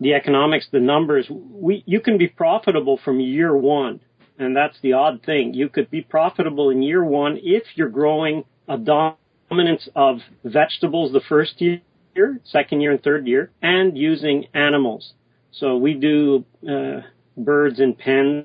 the 0.00 0.14
economics, 0.14 0.68
the 0.70 0.80
numbers, 0.80 1.26
we, 1.30 1.82
you 1.86 2.00
can 2.00 2.18
be 2.18 2.28
profitable 2.28 3.00
from 3.02 3.20
year 3.20 3.56
one. 3.56 4.00
And 4.38 4.54
that's 4.54 4.78
the 4.82 4.92
odd 4.92 5.22
thing. 5.24 5.54
You 5.54 5.68
could 5.68 5.90
be 5.90 6.02
profitable 6.02 6.68
in 6.68 6.82
year 6.82 7.02
one 7.02 7.38
if 7.42 7.62
you're 7.74 7.88
growing 7.88 8.44
a 8.68 8.76
dominance 8.76 9.88
of 9.96 10.18
vegetables 10.44 11.12
the 11.12 11.22
first 11.26 11.60
year, 11.62 12.40
second 12.44 12.82
year 12.82 12.92
and 12.92 13.02
third 13.02 13.26
year, 13.26 13.50
and 13.62 13.96
using 13.96 14.46
animals. 14.52 15.14
So 15.52 15.78
we 15.78 15.94
do 15.94 16.44
uh, 16.68 17.00
birds 17.38 17.80
in 17.80 17.94
pens, 17.94 18.44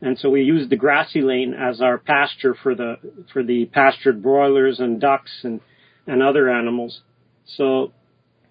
and 0.00 0.18
so 0.18 0.30
we 0.30 0.42
use 0.42 0.68
the 0.68 0.76
grassy 0.76 1.20
lane 1.20 1.54
as 1.54 1.80
our 1.80 1.98
pasture 1.98 2.54
for 2.62 2.74
the 2.74 2.96
for 3.32 3.42
the 3.42 3.66
pastured 3.66 4.22
broilers 4.22 4.80
and 4.80 5.00
ducks 5.00 5.30
and 5.42 5.60
and 6.06 6.22
other 6.22 6.50
animals. 6.50 7.00
So 7.46 7.92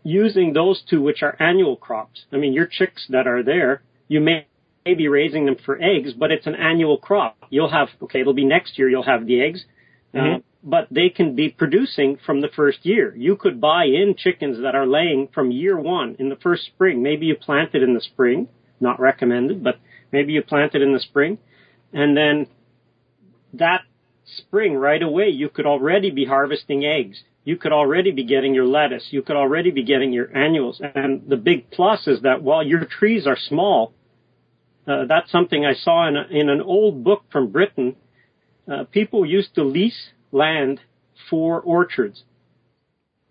using 0.03 0.53
those 0.53 0.83
two, 0.89 1.01
which 1.01 1.23
are 1.23 1.35
annual 1.41 1.75
crops. 1.75 2.25
I 2.31 2.37
mean, 2.37 2.53
your 2.53 2.67
chicks 2.67 3.05
that 3.09 3.27
are 3.27 3.43
there, 3.43 3.81
you 4.07 4.19
may, 4.19 4.47
may 4.85 4.93
be 4.93 5.07
raising 5.07 5.45
them 5.45 5.55
for 5.65 5.81
eggs, 5.81 6.13
but 6.13 6.31
it's 6.31 6.45
an 6.45 6.55
annual 6.55 6.97
crop. 6.97 7.37
You'll 7.49 7.71
have, 7.71 7.87
okay, 8.03 8.21
it'll 8.21 8.33
be 8.33 8.45
next 8.45 8.77
year 8.77 8.89
you'll 8.89 9.03
have 9.03 9.25
the 9.25 9.41
eggs, 9.41 9.63
uh, 10.13 10.17
mm-hmm. 10.17 10.35
uh, 10.35 10.39
but 10.63 10.87
they 10.91 11.09
can 11.09 11.35
be 11.35 11.49
producing 11.49 12.17
from 12.25 12.41
the 12.41 12.49
first 12.53 12.79
year. 12.85 13.15
You 13.15 13.35
could 13.35 13.59
buy 13.59 13.85
in 13.85 14.15
chickens 14.17 14.61
that 14.61 14.75
are 14.75 14.87
laying 14.87 15.29
from 15.33 15.51
year 15.51 15.79
one 15.79 16.15
in 16.19 16.29
the 16.29 16.35
first 16.35 16.65
spring. 16.65 17.01
Maybe 17.01 17.25
you 17.25 17.35
planted 17.35 17.81
in 17.81 17.93
the 17.93 18.01
spring, 18.01 18.49
not 18.79 18.99
recommended, 18.99 19.63
but 19.63 19.79
maybe 20.13 20.31
you 20.31 20.41
plant 20.41 20.75
it 20.75 20.81
in 20.81 20.93
the 20.93 20.99
spring, 20.99 21.37
and 21.91 22.15
then 22.15 22.47
that 23.53 23.81
spring 24.37 24.75
right 24.75 25.03
away 25.03 25.27
you 25.27 25.49
could 25.49 25.65
already 25.65 26.09
be 26.09 26.23
harvesting 26.23 26.85
eggs 26.85 27.23
you 27.45 27.57
could 27.57 27.73
already 27.73 28.11
be 28.11 28.23
getting 28.23 28.53
your 28.53 28.65
lettuce. 28.65 29.07
You 29.11 29.21
could 29.21 29.35
already 29.35 29.71
be 29.71 29.83
getting 29.83 30.13
your 30.13 30.35
annuals. 30.35 30.81
And 30.95 31.23
the 31.27 31.35
big 31.35 31.69
plus 31.71 32.07
is 32.07 32.21
that 32.21 32.41
while 32.41 32.63
your 32.63 32.85
trees 32.85 33.27
are 33.27 33.37
small, 33.37 33.93
uh, 34.87 35.05
that's 35.07 35.31
something 35.31 35.65
I 35.65 35.73
saw 35.73 36.07
in, 36.07 36.15
a, 36.15 36.25
in 36.29 36.49
an 36.49 36.61
old 36.61 37.03
book 37.03 37.23
from 37.31 37.51
Britain. 37.51 37.95
Uh, 38.71 38.85
people 38.85 39.25
used 39.25 39.55
to 39.55 39.63
lease 39.63 40.11
land 40.31 40.79
for 41.29 41.59
orchards. 41.59 42.23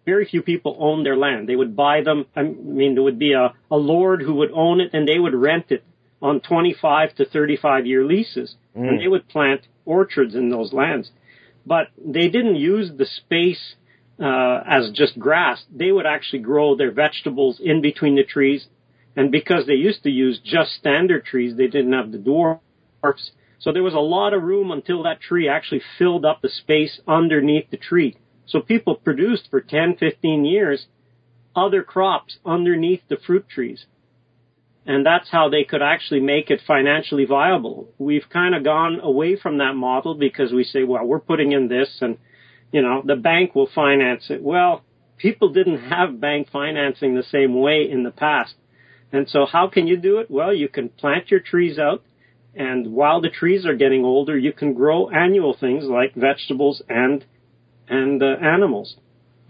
Very 0.05 0.27
few 0.27 0.43
people 0.43 0.77
owned 0.79 1.07
their 1.07 1.17
land. 1.17 1.49
They 1.49 1.57
would 1.57 1.75
buy 1.75 2.03
them. 2.03 2.27
I 2.37 2.43
mean, 2.43 2.95
there 2.95 3.03
would 3.03 3.19
be 3.19 3.33
a, 3.33 3.55
a 3.71 3.77
lord 3.77 4.21
who 4.21 4.35
would 4.35 4.51
own 4.53 4.81
it 4.81 4.91
and 4.93 5.09
they 5.09 5.19
would 5.19 5.35
rent 5.35 5.67
it 5.71 5.85
on 6.23 6.41
25 6.41 7.17
to 7.17 7.25
35 7.25 7.87
year 7.87 8.05
leases. 8.05 8.55
Mm. 8.77 8.89
And 8.89 9.01
they 9.01 9.09
would 9.09 9.29
plant 9.29 9.67
orchards 9.85 10.35
in 10.35 10.49
those 10.49 10.73
lands. 10.73 11.11
But 11.67 11.89
they 11.99 12.29
didn't 12.29 12.57
use 12.57 12.91
the 12.97 13.07
space 13.07 13.75
uh, 14.23 14.63
as 14.67 14.91
just 14.93 15.19
grass, 15.19 15.65
they 15.75 15.91
would 15.91 16.07
actually 16.07 16.41
grow 16.41 16.77
their 16.77 16.93
vegetables 16.93 17.61
in 17.63 17.83
between 17.83 18.15
the 18.15 18.25
trees. 18.25 18.67
And 19.17 19.31
because 19.31 19.67
they 19.67 19.75
used 19.75 20.05
to 20.05 20.11
use 20.11 20.41
just 20.45 20.73
standard 20.73 21.25
trees, 21.25 21.57
they 21.57 21.67
didn't 21.67 21.93
have 21.93 22.13
the 22.13 22.19
dwarfs. 22.19 23.33
So 23.59 23.73
there 23.73 23.83
was 23.83 23.95
a 23.95 23.99
lot 23.99 24.33
of 24.33 24.43
room 24.43 24.71
until 24.71 25.03
that 25.03 25.21
tree 25.21 25.49
actually 25.49 25.83
filled 25.99 26.25
up 26.25 26.41
the 26.41 26.49
space 26.49 27.01
underneath 27.07 27.71
the 27.71 27.77
tree. 27.77 28.17
So 28.47 28.61
people 28.61 28.95
produced 28.95 29.49
for 29.51 29.61
10, 29.61 29.97
15 29.99 30.45
years 30.45 30.87
other 31.55 31.83
crops 31.83 32.39
underneath 32.45 33.03
the 33.09 33.17
fruit 33.17 33.49
trees. 33.49 33.87
And 34.85 35.07
that's 35.07 35.31
how 35.31 35.49
they 35.49 35.65
could 35.65 35.83
actually 35.83 36.21
make 36.21 36.51
it 36.51 36.61
financially 36.67 37.25
viable. 37.25 37.89
We've 37.99 38.29
kind 38.29 38.55
of 38.55 38.65
gone 38.65 38.99
away 39.01 39.37
from 39.37 39.59
that 39.59 39.75
model 39.75 40.15
because 40.15 40.53
we 40.53 40.65
say, 40.65 40.83
well, 40.83 41.05
we're 41.05 41.21
putting 41.21 41.53
in 41.53 41.69
this 41.69 41.99
and, 42.01 42.19
you 42.73 42.83
know, 42.83 43.03
the 43.05 43.15
bank 43.17 43.55
will 43.55 43.69
finance 43.73 44.27
it. 44.29 44.43
Well, 44.43 44.83
people 45.19 45.51
didn't 45.51 45.89
have 45.89 46.21
bank 46.21 46.49
financing 46.51 47.15
the 47.15 47.23
same 47.23 47.61
way 47.61 47.89
in 47.89 48.03
the 48.03 48.11
past. 48.11 48.55
And 49.13 49.29
so 49.29 49.47
how 49.47 49.69
can 49.69 49.87
you 49.87 49.97
do 49.97 50.19
it? 50.19 50.31
Well, 50.31 50.53
you 50.53 50.69
can 50.69 50.89
plant 50.89 51.31
your 51.31 51.41
trees 51.41 51.79
out 51.79 52.03
and 52.55 52.93
while 52.93 53.21
the 53.21 53.31
trees 53.31 53.65
are 53.65 53.75
getting 53.75 54.05
older, 54.05 54.37
you 54.37 54.53
can 54.53 54.75
grow 54.75 55.09
annual 55.09 55.57
things 55.59 55.85
like 55.85 56.15
vegetables 56.15 56.83
and 56.89 57.25
and 57.89 58.23
uh, 58.23 58.37
animals. 58.41 58.97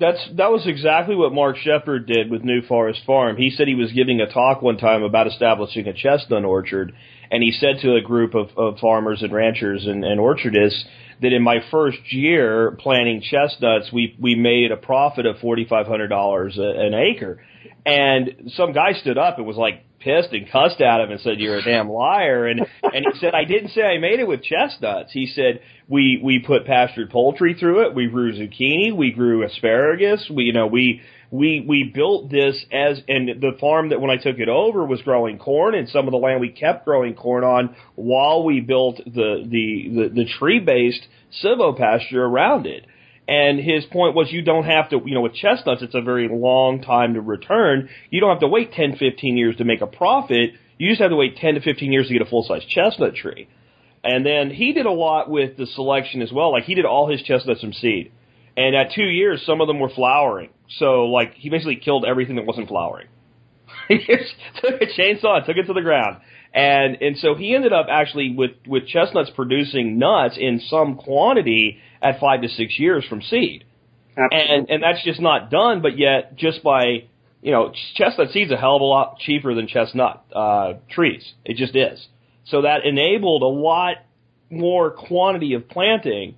That's 0.00 0.20
that 0.36 0.50
was 0.50 0.66
exactly 0.66 1.14
what 1.14 1.32
Mark 1.32 1.56
Shepard 1.58 2.06
did 2.06 2.30
with 2.30 2.42
New 2.42 2.62
Forest 2.62 3.02
Farm. 3.06 3.36
He 3.36 3.50
said 3.50 3.68
he 3.68 3.74
was 3.74 3.92
giving 3.92 4.20
a 4.20 4.32
talk 4.32 4.62
one 4.62 4.76
time 4.78 5.02
about 5.02 5.26
establishing 5.26 5.86
a 5.86 5.92
chestnut 5.92 6.44
orchard, 6.44 6.92
and 7.30 7.42
he 7.42 7.52
said 7.52 7.76
to 7.82 7.94
a 7.94 8.00
group 8.00 8.34
of, 8.34 8.48
of 8.56 8.78
farmers 8.78 9.22
and 9.22 9.32
ranchers 9.32 9.86
and, 9.86 10.04
and 10.04 10.18
orchardists 10.18 10.84
that 11.20 11.32
in 11.32 11.42
my 11.42 11.58
first 11.70 11.98
year 12.12 12.72
planting 12.80 13.22
chestnuts, 13.22 13.92
we 13.92 14.16
we 14.20 14.34
made 14.34 14.72
a 14.72 14.76
profit 14.76 15.24
of 15.24 15.38
forty 15.38 15.64
five 15.64 15.86
hundred 15.86 16.08
dollars 16.08 16.58
an 16.58 16.94
acre. 16.94 17.44
And 17.84 18.50
some 18.54 18.72
guy 18.72 18.92
stood 18.94 19.18
up 19.18 19.38
and 19.38 19.46
was 19.46 19.56
like 19.56 19.84
pissed 20.02 20.32
and 20.32 20.50
cussed 20.50 20.80
at 20.80 21.00
him 21.00 21.10
and 21.10 21.20
said, 21.20 21.38
"You're 21.38 21.58
a 21.58 21.62
damn 21.62 21.90
liar." 21.90 22.46
And 22.46 22.60
and 22.82 23.06
he 23.12 23.18
said, 23.18 23.34
"I 23.34 23.44
didn't 23.44 23.70
say 23.70 23.82
I 23.82 23.98
made 23.98 24.20
it 24.20 24.26
with 24.26 24.42
chestnuts." 24.42 25.12
He 25.12 25.26
said, 25.26 25.60
"We 25.88 26.20
we 26.22 26.38
put 26.40 26.66
pastured 26.66 27.10
poultry 27.10 27.54
through 27.54 27.86
it. 27.86 27.94
We 27.94 28.06
grew 28.06 28.32
zucchini. 28.32 28.94
We 28.94 29.12
grew 29.12 29.44
asparagus. 29.44 30.28
We 30.30 30.44
you 30.44 30.52
know 30.52 30.66
we." 30.66 31.02
We 31.34 31.64
we 31.66 31.90
built 31.94 32.30
this 32.30 32.62
as 32.70 33.00
and 33.08 33.40
the 33.40 33.56
farm 33.58 33.88
that 33.88 34.02
when 34.02 34.10
I 34.10 34.16
took 34.18 34.38
it 34.38 34.50
over 34.50 34.84
was 34.84 35.00
growing 35.00 35.38
corn 35.38 35.74
and 35.74 35.88
some 35.88 36.06
of 36.06 36.10
the 36.10 36.18
land 36.18 36.42
we 36.42 36.50
kept 36.50 36.84
growing 36.84 37.14
corn 37.14 37.42
on 37.42 37.74
while 37.94 38.44
we 38.44 38.60
built 38.60 38.98
the 38.98 39.42
the 39.48 39.88
the, 39.88 40.08
the 40.14 40.24
tree 40.38 40.60
based 40.60 41.06
silvopasture 41.42 42.16
around 42.16 42.66
it. 42.66 42.84
And 43.28 43.60
his 43.60 43.84
point 43.84 44.14
was 44.14 44.32
you 44.32 44.42
don't 44.42 44.64
have 44.64 44.90
to, 44.90 45.00
you 45.04 45.14
know, 45.14 45.20
with 45.20 45.34
chestnuts, 45.34 45.82
it's 45.82 45.94
a 45.94 46.02
very 46.02 46.28
long 46.28 46.82
time 46.82 47.14
to 47.14 47.20
return. 47.20 47.88
You 48.10 48.20
don't 48.20 48.30
have 48.30 48.40
to 48.40 48.48
wait 48.48 48.72
10, 48.72 48.96
15 48.96 49.36
years 49.36 49.56
to 49.56 49.64
make 49.64 49.80
a 49.80 49.86
profit. 49.86 50.54
You 50.78 50.88
just 50.88 51.00
have 51.00 51.10
to 51.10 51.16
wait 51.16 51.36
10 51.36 51.54
to 51.54 51.60
15 51.60 51.92
years 51.92 52.08
to 52.08 52.12
get 52.12 52.22
a 52.22 52.26
full 52.26 52.42
size 52.42 52.64
chestnut 52.64 53.14
tree. 53.14 53.48
And 54.04 54.26
then 54.26 54.50
he 54.50 54.72
did 54.72 54.86
a 54.86 54.90
lot 54.90 55.30
with 55.30 55.56
the 55.56 55.66
selection 55.66 56.22
as 56.22 56.32
well. 56.32 56.50
Like 56.50 56.64
he 56.64 56.74
did 56.74 56.84
all 56.84 57.08
his 57.08 57.22
chestnuts 57.22 57.60
from 57.60 57.72
seed. 57.72 58.10
And 58.56 58.74
at 58.74 58.92
two 58.92 59.04
years, 59.04 59.44
some 59.46 59.60
of 59.60 59.68
them 59.68 59.78
were 59.78 59.88
flowering. 59.88 60.50
So 60.78 61.04
like 61.04 61.34
he 61.34 61.48
basically 61.48 61.76
killed 61.76 62.04
everything 62.04 62.36
that 62.36 62.44
wasn't 62.44 62.68
flowering. 62.68 63.06
he 63.88 63.98
just 63.98 64.34
took 64.56 64.80
a 64.82 64.86
chainsaw 64.86 65.36
and 65.36 65.46
took 65.46 65.56
it 65.56 65.66
to 65.66 65.72
the 65.72 65.80
ground. 65.80 66.18
And 66.52 67.00
and 67.00 67.16
so 67.16 67.34
he 67.34 67.54
ended 67.54 67.72
up 67.72 67.86
actually 67.88 68.34
with 68.36 68.50
with 68.66 68.86
chestnuts 68.86 69.30
producing 69.30 69.98
nuts 69.98 70.36
in 70.38 70.60
some 70.60 70.96
quantity 70.96 71.78
at 72.02 72.20
five 72.20 72.42
to 72.42 72.48
six 72.48 72.78
years 72.78 73.04
from 73.08 73.22
seed. 73.22 73.64
Absolutely. 74.16 74.56
And 74.56 74.70
and 74.70 74.82
that's 74.82 75.04
just 75.04 75.20
not 75.20 75.50
done. 75.50 75.80
But 75.82 75.98
yet, 75.98 76.36
just 76.36 76.62
by 76.62 77.04
you 77.42 77.50
know, 77.50 77.72
chestnut 77.96 78.30
seed's 78.30 78.52
a 78.52 78.56
hell 78.56 78.76
of 78.76 78.82
a 78.82 78.84
lot 78.84 79.18
cheaper 79.18 79.54
than 79.54 79.66
chestnut 79.66 80.24
uh, 80.34 80.74
trees. 80.88 81.32
It 81.44 81.56
just 81.56 81.74
is. 81.74 82.06
So 82.46 82.62
that 82.62 82.84
enabled 82.84 83.42
a 83.42 83.46
lot 83.46 83.96
more 84.48 84.90
quantity 84.92 85.54
of 85.54 85.68
planting. 85.68 86.36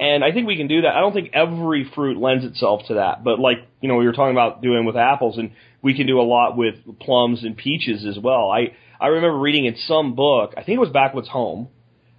And 0.00 0.24
I 0.24 0.32
think 0.32 0.46
we 0.46 0.56
can 0.56 0.66
do 0.66 0.82
that. 0.82 0.94
I 0.94 1.00
don't 1.00 1.12
think 1.12 1.30
every 1.34 1.90
fruit 1.94 2.16
lends 2.16 2.44
itself 2.44 2.82
to 2.88 2.94
that, 2.94 3.24
but 3.24 3.38
like, 3.38 3.58
you 3.80 3.88
know, 3.88 3.96
we 3.96 4.06
were 4.06 4.12
talking 4.12 4.32
about 4.32 4.62
doing 4.62 4.84
with 4.84 4.96
apples 4.96 5.36
and 5.36 5.52
we 5.82 5.94
can 5.94 6.06
do 6.06 6.20
a 6.20 6.22
lot 6.22 6.56
with 6.56 6.76
plums 7.00 7.44
and 7.44 7.56
peaches 7.56 8.06
as 8.06 8.18
well. 8.18 8.50
I, 8.50 8.76
I 9.00 9.08
remember 9.08 9.38
reading 9.38 9.66
in 9.66 9.76
some 9.76 10.14
book, 10.14 10.54
I 10.56 10.62
think 10.62 10.76
it 10.76 10.80
was 10.80 10.90
Backwoods 10.90 11.28
Home, 11.28 11.68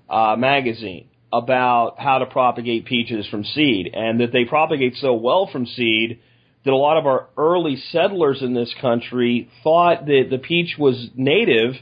uh, 0.09 0.35
magazine, 0.37 1.09
about 1.31 1.99
how 1.99 2.19
to 2.19 2.26
propagate 2.26 2.85
peaches 2.85 3.27
from 3.27 3.43
seed 3.43 3.91
and 3.93 4.19
that 4.19 4.31
they 4.31 4.45
propagate 4.45 4.95
so 4.95 5.14
well 5.14 5.47
from 5.51 5.65
seed 5.65 6.19
that 6.65 6.72
a 6.72 6.77
lot 6.77 6.97
of 6.97 7.06
our 7.06 7.27
early 7.38 7.77
settlers 7.91 8.41
in 8.41 8.53
this 8.53 8.73
country 8.81 9.49
thought 9.64 10.06
that 10.06 10.27
the 10.30 10.38
peach 10.38 10.76
was 10.77 11.10
native 11.15 11.76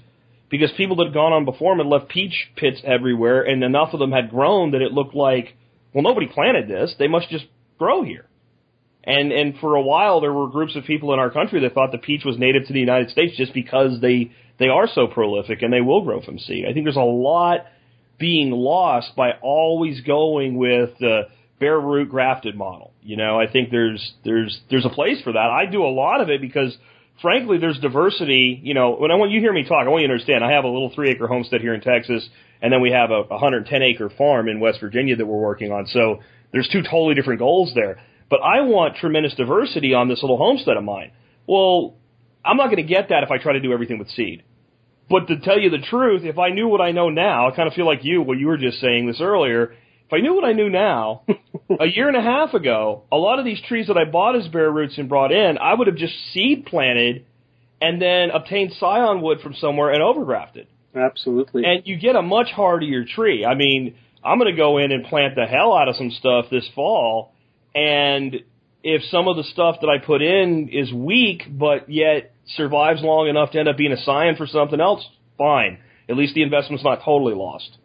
because 0.49 0.71
people 0.77 0.97
that 0.97 1.05
had 1.07 1.13
gone 1.13 1.33
on 1.33 1.45
before 1.45 1.75
them 1.75 1.85
had 1.85 1.91
left 1.91 2.09
peach 2.09 2.49
pits 2.55 2.81
everywhere 2.83 3.41
and 3.41 3.63
enough 3.63 3.93
of 3.93 3.99
them 3.99 4.11
had 4.11 4.29
grown 4.29 4.71
that 4.71 4.81
it 4.81 4.91
looked 4.91 5.15
like, 5.15 5.55
well, 5.93 6.03
nobody 6.03 6.27
planted 6.27 6.67
this. 6.67 6.93
They 6.99 7.07
must 7.07 7.29
just 7.29 7.45
grow 7.77 8.03
here. 8.03 8.25
And, 9.03 9.31
and 9.31 9.57
for 9.59 9.75
a 9.75 9.81
while 9.81 10.19
there 10.19 10.33
were 10.33 10.47
groups 10.47 10.75
of 10.75 10.83
people 10.83 11.13
in 11.13 11.19
our 11.19 11.31
country 11.31 11.61
that 11.61 11.73
thought 11.73 11.93
the 11.93 11.97
peach 11.97 12.23
was 12.25 12.37
native 12.37 12.67
to 12.67 12.73
the 12.73 12.79
United 12.79 13.09
States 13.09 13.37
just 13.37 13.53
because 13.53 14.01
they, 14.01 14.31
they 14.59 14.67
are 14.67 14.87
so 14.93 15.07
prolific 15.07 15.61
and 15.61 15.71
they 15.71 15.81
will 15.81 16.03
grow 16.03 16.21
from 16.21 16.37
seed. 16.37 16.65
I 16.69 16.73
think 16.73 16.85
there's 16.85 16.97
a 16.97 17.01
lot 17.01 17.65
being 18.19 18.51
lost 18.51 19.15
by 19.15 19.31
always 19.41 20.01
going 20.01 20.57
with 20.57 20.91
the 20.99 21.23
bare 21.59 21.79
root 21.79 22.09
grafted 22.09 22.55
model. 22.55 22.93
You 23.01 23.17
know, 23.17 23.39
I 23.39 23.51
think 23.51 23.69
there's 23.71 24.13
there's 24.23 24.59
there's 24.69 24.85
a 24.85 24.89
place 24.89 25.21
for 25.23 25.33
that. 25.33 25.37
I 25.37 25.65
do 25.65 25.83
a 25.83 25.93
lot 25.93 26.21
of 26.21 26.29
it 26.29 26.41
because 26.41 26.75
frankly 27.21 27.57
there's 27.57 27.79
diversity, 27.79 28.59
you 28.63 28.73
know, 28.73 28.95
when 28.95 29.11
I 29.11 29.15
want 29.15 29.31
you 29.31 29.39
hear 29.39 29.53
me 29.53 29.63
talk, 29.63 29.85
I 29.85 29.89
want 29.89 30.01
you 30.01 30.07
to 30.07 30.13
understand 30.13 30.43
I 30.43 30.51
have 30.51 30.65
a 30.65 30.69
little 30.69 30.91
3 30.93 31.09
acre 31.09 31.27
homestead 31.27 31.61
here 31.61 31.73
in 31.73 31.81
Texas 31.81 32.27
and 32.61 32.71
then 32.71 32.81
we 32.81 32.91
have 32.91 33.11
a 33.11 33.23
110 33.23 33.81
acre 33.81 34.09
farm 34.09 34.47
in 34.47 34.59
West 34.59 34.79
Virginia 34.79 35.15
that 35.15 35.25
we're 35.25 35.37
working 35.37 35.71
on. 35.71 35.87
So 35.87 36.19
there's 36.51 36.67
two 36.71 36.81
totally 36.81 37.15
different 37.15 37.39
goals 37.39 37.71
there. 37.75 37.99
But 38.29 38.41
I 38.41 38.61
want 38.61 38.97
tremendous 38.97 39.35
diversity 39.35 39.93
on 39.93 40.09
this 40.09 40.21
little 40.21 40.37
homestead 40.37 40.75
of 40.75 40.83
mine. 40.83 41.11
Well, 41.47 41.95
I'm 42.43 42.57
not 42.57 42.65
going 42.65 42.77
to 42.77 42.83
get 42.83 43.09
that 43.09 43.23
if 43.23 43.31
I 43.31 43.37
try 43.37 43.53
to 43.53 43.59
do 43.59 43.71
everything 43.71 43.99
with 43.99 44.09
seed. 44.09 44.43
But 45.09 45.27
to 45.27 45.39
tell 45.39 45.59
you 45.59 45.69
the 45.69 45.85
truth, 45.89 46.23
if 46.23 46.37
I 46.37 46.49
knew 46.49 46.67
what 46.67 46.81
I 46.81 46.91
know 46.91 47.09
now, 47.09 47.47
I 47.47 47.55
kind 47.55 47.67
of 47.67 47.73
feel 47.73 47.85
like 47.85 48.03
you, 48.03 48.21
what 48.21 48.37
you 48.37 48.47
were 48.47 48.57
just 48.57 48.79
saying 48.81 49.07
this 49.07 49.21
earlier. 49.21 49.73
If 50.05 50.13
I 50.13 50.19
knew 50.19 50.33
what 50.35 50.43
I 50.43 50.53
knew 50.53 50.69
now, 50.69 51.23
a 51.79 51.85
year 51.85 52.07
and 52.07 52.17
a 52.17 52.21
half 52.21 52.53
ago, 52.53 53.03
a 53.11 53.17
lot 53.17 53.39
of 53.39 53.45
these 53.45 53.61
trees 53.67 53.87
that 53.87 53.97
I 53.97 54.05
bought 54.05 54.35
as 54.35 54.47
bare 54.47 54.71
roots 54.71 54.97
and 54.97 55.07
brought 55.07 55.31
in, 55.31 55.57
I 55.57 55.73
would 55.73 55.87
have 55.87 55.97
just 55.97 56.13
seed 56.33 56.65
planted 56.65 57.25
and 57.81 58.01
then 58.01 58.31
obtained 58.31 58.73
scion 58.79 59.21
wood 59.21 59.39
from 59.41 59.53
somewhere 59.53 59.91
and 59.91 60.01
overgrafted. 60.01 60.65
Absolutely. 60.95 61.63
And 61.63 61.83
you 61.85 61.97
get 61.97 62.15
a 62.15 62.21
much 62.21 62.47
hardier 62.47 63.05
tree. 63.05 63.45
I 63.45 63.55
mean, 63.55 63.95
I'm 64.23 64.39
going 64.39 64.51
to 64.51 64.57
go 64.57 64.77
in 64.77 64.91
and 64.91 65.05
plant 65.05 65.35
the 65.35 65.45
hell 65.45 65.73
out 65.73 65.87
of 65.87 65.95
some 65.95 66.11
stuff 66.11 66.45
this 66.49 66.67
fall, 66.73 67.33
and 67.75 68.35
if 68.87 69.03
some 69.11 69.27
of 69.27 69.35
the 69.35 69.43
stuff 69.43 69.75
that 69.81 69.89
I 69.89 69.97
put 70.03 70.21
in 70.21 70.69
is 70.71 70.93
weak, 70.93 71.43
but 71.49 71.89
yet 71.89 72.31
survives 72.45 73.01
long 73.01 73.27
enough 73.27 73.51
to 73.51 73.59
end 73.59 73.67
up 73.67 73.75
being 73.75 73.91
a 73.91 74.01
scion 74.01 74.37
for 74.37 74.47
something 74.47 74.79
else, 74.79 75.05
fine. 75.37 75.79
At 76.07 76.15
least 76.15 76.35
the 76.35 76.41
investment's 76.41 76.85
not 76.85 77.01
totally 77.03 77.35
lost. 77.35 77.77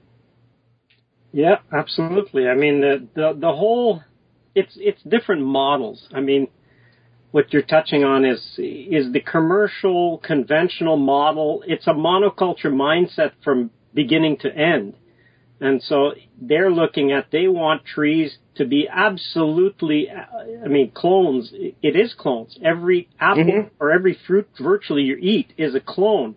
Yeah, 1.33 1.57
absolutely. 1.73 2.47
I 2.47 2.55
mean, 2.55 2.81
the, 2.83 3.09
the, 3.17 3.37
the 3.37 3.53
whole, 3.53 4.01
it's, 4.55 4.75
it's 4.77 5.03
different 5.03 5.43
models. 5.43 6.07
I 6.15 6.21
mean, 6.21 6.47
what 7.33 7.53
you're 7.53 7.63
touching 7.63 8.05
on 8.05 8.25
is, 8.25 8.39
is 8.59 9.13
the 9.13 9.21
commercial, 9.21 10.19
conventional 10.19 10.97
model. 10.97 11.65
It's 11.67 11.89
a 11.89 11.95
monoculture 11.95 12.67
mindset 12.67 13.33
from 13.43 13.71
beginning 13.93 14.37
to 14.43 14.57
end. 14.57 14.95
And 15.63 15.81
so 15.81 16.13
they're 16.41 16.73
looking 16.73 17.13
at, 17.13 17.31
they 17.31 17.47
want 17.47 17.85
trees 17.85 18.37
to 18.57 18.65
be 18.65 18.89
absolutely, 18.89 20.11
I 20.11 20.67
mean, 20.67 20.91
clones. 20.91 21.53
It 21.55 21.95
is 21.95 22.13
clones. 22.15 22.59
Every 22.63 23.09
apple 23.21 23.45
Mhm. 23.45 23.71
or 23.79 23.93
every 23.93 24.15
fruit 24.27 24.49
virtually 24.59 25.03
you 25.05 25.17
eat 25.21 25.53
is 25.57 25.77
a 25.77 25.81
clone. 25.81 26.35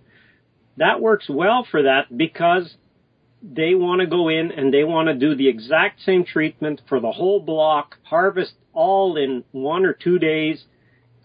That 0.78 1.02
works 1.02 1.28
well 1.28 1.64
for 1.64 1.82
that 1.82 2.16
because 2.16 2.78
they 3.42 3.74
want 3.74 4.02
to 4.02 4.08
go 4.08 4.28
in 4.30 4.52
and 4.52 4.72
they 4.72 4.84
want 4.84 5.08
to 5.08 5.16
do 5.16 5.34
the 5.34 5.48
exact 5.48 6.02
same 6.02 6.24
treatment 6.24 6.82
for 6.88 7.00
the 7.00 7.12
whole 7.12 7.40
block, 7.40 7.98
harvest 8.04 8.54
all 8.74 9.18
in 9.18 9.44
one 9.52 9.86
or 9.88 9.94
two 9.94 10.20
days. 10.20 10.66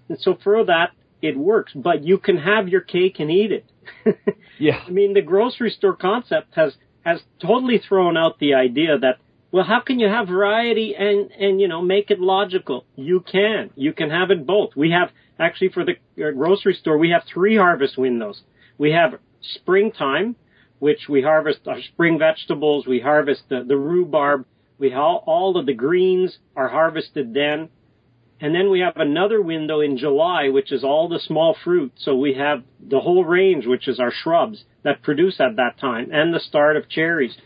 And 0.08 0.18
so 0.18 0.36
for 0.42 0.64
that, 0.64 0.92
it 1.20 1.36
works, 1.36 1.74
but 1.74 2.02
you 2.02 2.16
can 2.16 2.38
have 2.38 2.70
your 2.70 2.80
cake 2.80 3.20
and 3.20 3.30
eat 3.30 3.52
it. 3.52 3.66
Yeah. 4.58 4.82
I 4.86 4.90
mean, 4.90 5.14
the 5.14 5.22
grocery 5.22 5.70
store 5.70 5.96
concept 5.96 6.54
has, 6.54 6.76
has 7.10 7.20
totally 7.40 7.78
thrown 7.86 8.16
out 8.16 8.38
the 8.38 8.54
idea 8.54 8.98
that, 8.98 9.16
well, 9.52 9.64
how 9.64 9.80
can 9.80 9.98
you 9.98 10.08
have 10.08 10.28
variety 10.28 10.94
and, 10.96 11.30
and, 11.32 11.60
you 11.60 11.68
know, 11.68 11.82
make 11.82 12.10
it 12.10 12.20
logical? 12.20 12.84
You 12.96 13.20
can. 13.20 13.70
You 13.74 13.92
can 13.92 14.10
have 14.10 14.30
it 14.30 14.46
both. 14.46 14.70
We 14.76 14.90
have, 14.90 15.10
actually 15.38 15.70
for 15.70 15.84
the 15.84 15.92
uh, 15.92 16.30
grocery 16.32 16.74
store, 16.74 16.98
we 16.98 17.10
have 17.10 17.22
three 17.32 17.56
harvest 17.56 17.98
windows. 17.98 18.42
We 18.78 18.92
have 18.92 19.18
springtime, 19.56 20.36
which 20.78 21.08
we 21.08 21.22
harvest 21.22 21.60
our 21.66 21.80
spring 21.92 22.18
vegetables, 22.18 22.86
we 22.86 23.00
harvest 23.00 23.42
the, 23.48 23.64
the 23.66 23.76
rhubarb, 23.76 24.46
we 24.78 24.94
all, 24.94 25.22
all 25.26 25.58
of 25.58 25.66
the 25.66 25.74
greens 25.74 26.38
are 26.56 26.68
harvested 26.68 27.34
then. 27.34 27.68
And 28.40 28.54
then 28.54 28.70
we 28.70 28.80
have 28.80 28.96
another 28.96 29.42
window 29.42 29.80
in 29.80 29.98
July, 29.98 30.48
which 30.48 30.72
is 30.72 30.82
all 30.82 31.08
the 31.08 31.20
small 31.20 31.54
fruit. 31.62 31.92
So 31.96 32.16
we 32.16 32.34
have 32.34 32.62
the 32.80 33.00
whole 33.00 33.24
range, 33.24 33.66
which 33.66 33.86
is 33.86 34.00
our 34.00 34.10
shrubs 34.10 34.64
that 34.82 35.02
produce 35.02 35.40
at 35.40 35.56
that 35.56 35.78
time, 35.78 36.08
and 36.10 36.32
the 36.32 36.40
start 36.40 36.76
of 36.76 36.88
cherries. 36.88 37.36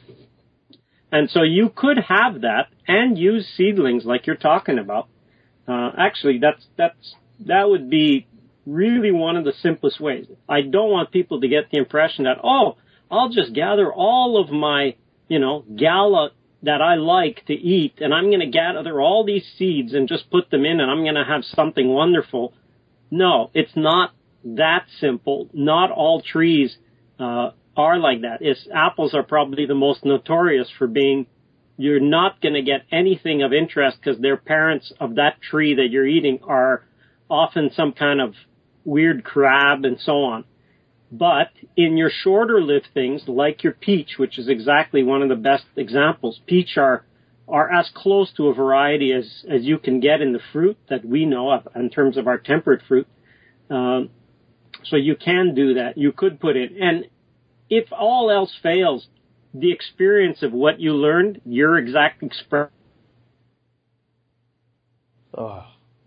And 1.11 1.29
so 1.31 1.43
you 1.43 1.71
could 1.75 1.99
have 1.99 2.43
that 2.43 2.69
and 2.87 3.19
use 3.19 3.49
seedlings 3.57 4.05
like 4.05 4.27
you're 4.27 4.37
talking 4.37 4.79
about. 4.79 5.09
Uh, 5.67 5.91
actually, 5.99 6.39
that's 6.39 6.65
that's 6.77 7.15
that 7.47 7.69
would 7.69 7.91
be 7.91 8.27
really 8.67 9.11
one 9.11 9.37
of 9.37 9.45
the 9.45 9.53
simplest 9.63 10.01
ways. 10.01 10.27
I 10.49 10.63
don't 10.63 10.91
want 10.91 11.11
people 11.11 11.41
to 11.41 11.49
get 11.49 11.71
the 11.71 11.79
impression 11.79 12.25
that 12.25 12.39
oh, 12.43 12.77
I'll 13.11 13.31
just 13.31 13.53
gather 13.53 13.93
all 13.93 14.41
of 14.41 14.51
my 14.51 14.97
you 15.29 15.39
know 15.39 15.65
gala 15.75 16.31
that 16.65 16.81
I 16.81 16.95
like 16.97 17.45
to 17.47 17.53
eat, 17.53 17.95
and 17.99 18.13
I'm 18.13 18.31
going 18.31 18.41
to 18.41 18.47
gather 18.47 19.01
all 19.01 19.25
these 19.25 19.47
seeds 19.59 19.93
and 19.93 20.09
just 20.09 20.31
put 20.31 20.51
them 20.51 20.65
in, 20.65 20.81
and 20.81 20.91
I'm 20.91 21.03
going 21.03 21.15
to 21.15 21.25
have 21.25 21.45
something 21.45 21.89
wonderful. 21.89 22.55
No, 23.11 23.51
it's 23.55 23.77
not 23.77 24.13
that 24.45 24.87
simple. 24.99 25.49
Not 25.53 25.91
all 25.91 26.23
trees 26.23 26.77
uh, 27.21 27.51
are 27.77 27.99
like 27.99 28.23
that. 28.23 28.39
It's, 28.41 28.67
apples 28.75 29.15
are 29.15 29.23
probably 29.23 29.67
the 29.67 29.75
most 29.75 30.05
notorious 30.05 30.71
for 30.79 30.87
being. 30.87 31.27
You're 31.77 32.01
not 32.01 32.41
going 32.41 32.55
to 32.55 32.63
get 32.63 32.83
anything 32.91 33.43
of 33.43 33.53
interest 33.53 33.99
because 34.03 34.21
their 34.21 34.37
parents 34.37 34.93
of 35.01 35.17
that 35.17 35.43
tree 35.43 35.75
that 35.75 35.89
you're 35.91 36.07
eating 36.07 36.39
are 36.45 36.83
often 37.29 37.71
some 37.75 37.93
kind 37.93 38.21
of 38.21 38.35
weird 38.85 39.25
crab 39.25 39.85
and 39.85 39.99
so 40.01 40.23
on. 40.25 40.45
But 41.17 41.51
in 41.77 41.97
your 41.97 42.11
shorter 42.11 42.61
lived 42.61 42.89
things, 42.93 43.23
like 43.29 43.63
your 43.63 43.73
peach, 43.73 44.15
which 44.17 44.37
is 44.37 44.49
exactly 44.49 45.05
one 45.05 45.23
of 45.23 45.29
the 45.29 45.37
best 45.37 45.65
examples, 45.77 46.41
peach 46.45 46.77
are 46.77 47.05
are 47.47 47.71
as 47.73 47.89
close 47.95 48.33
to 48.33 48.49
a 48.49 48.55
variety 48.55 49.13
as 49.13 49.45
as 49.49 49.63
you 49.63 49.79
can 49.79 50.01
get 50.01 50.21
in 50.21 50.33
the 50.33 50.41
fruit 50.53 50.77
that 50.89 51.05
we 51.05 51.25
know 51.25 51.51
of 51.53 51.69
in 51.77 51.89
terms 51.89 52.17
of 52.17 52.27
our 52.27 52.39
temperate 52.39 52.83
fruit. 52.89 53.07
Um, 53.71 54.11
so 54.83 54.97
you 54.97 55.15
can 55.15 55.55
do 55.55 55.75
that. 55.75 55.97
You 55.97 56.11
could 56.11 56.41
put 56.41 56.57
it, 56.57 56.73
and 56.81 57.07
if 57.71 57.93
all 57.93 58.29
else 58.29 58.53
fails, 58.61 59.07
the 59.53 59.71
experience 59.71 60.43
of 60.43 60.53
what 60.53 60.81
you 60.81 60.95
learned, 60.95 61.43
your 61.45 61.79
exact 61.79 62.25
expression. 62.25 62.73
Oh, 65.33 65.65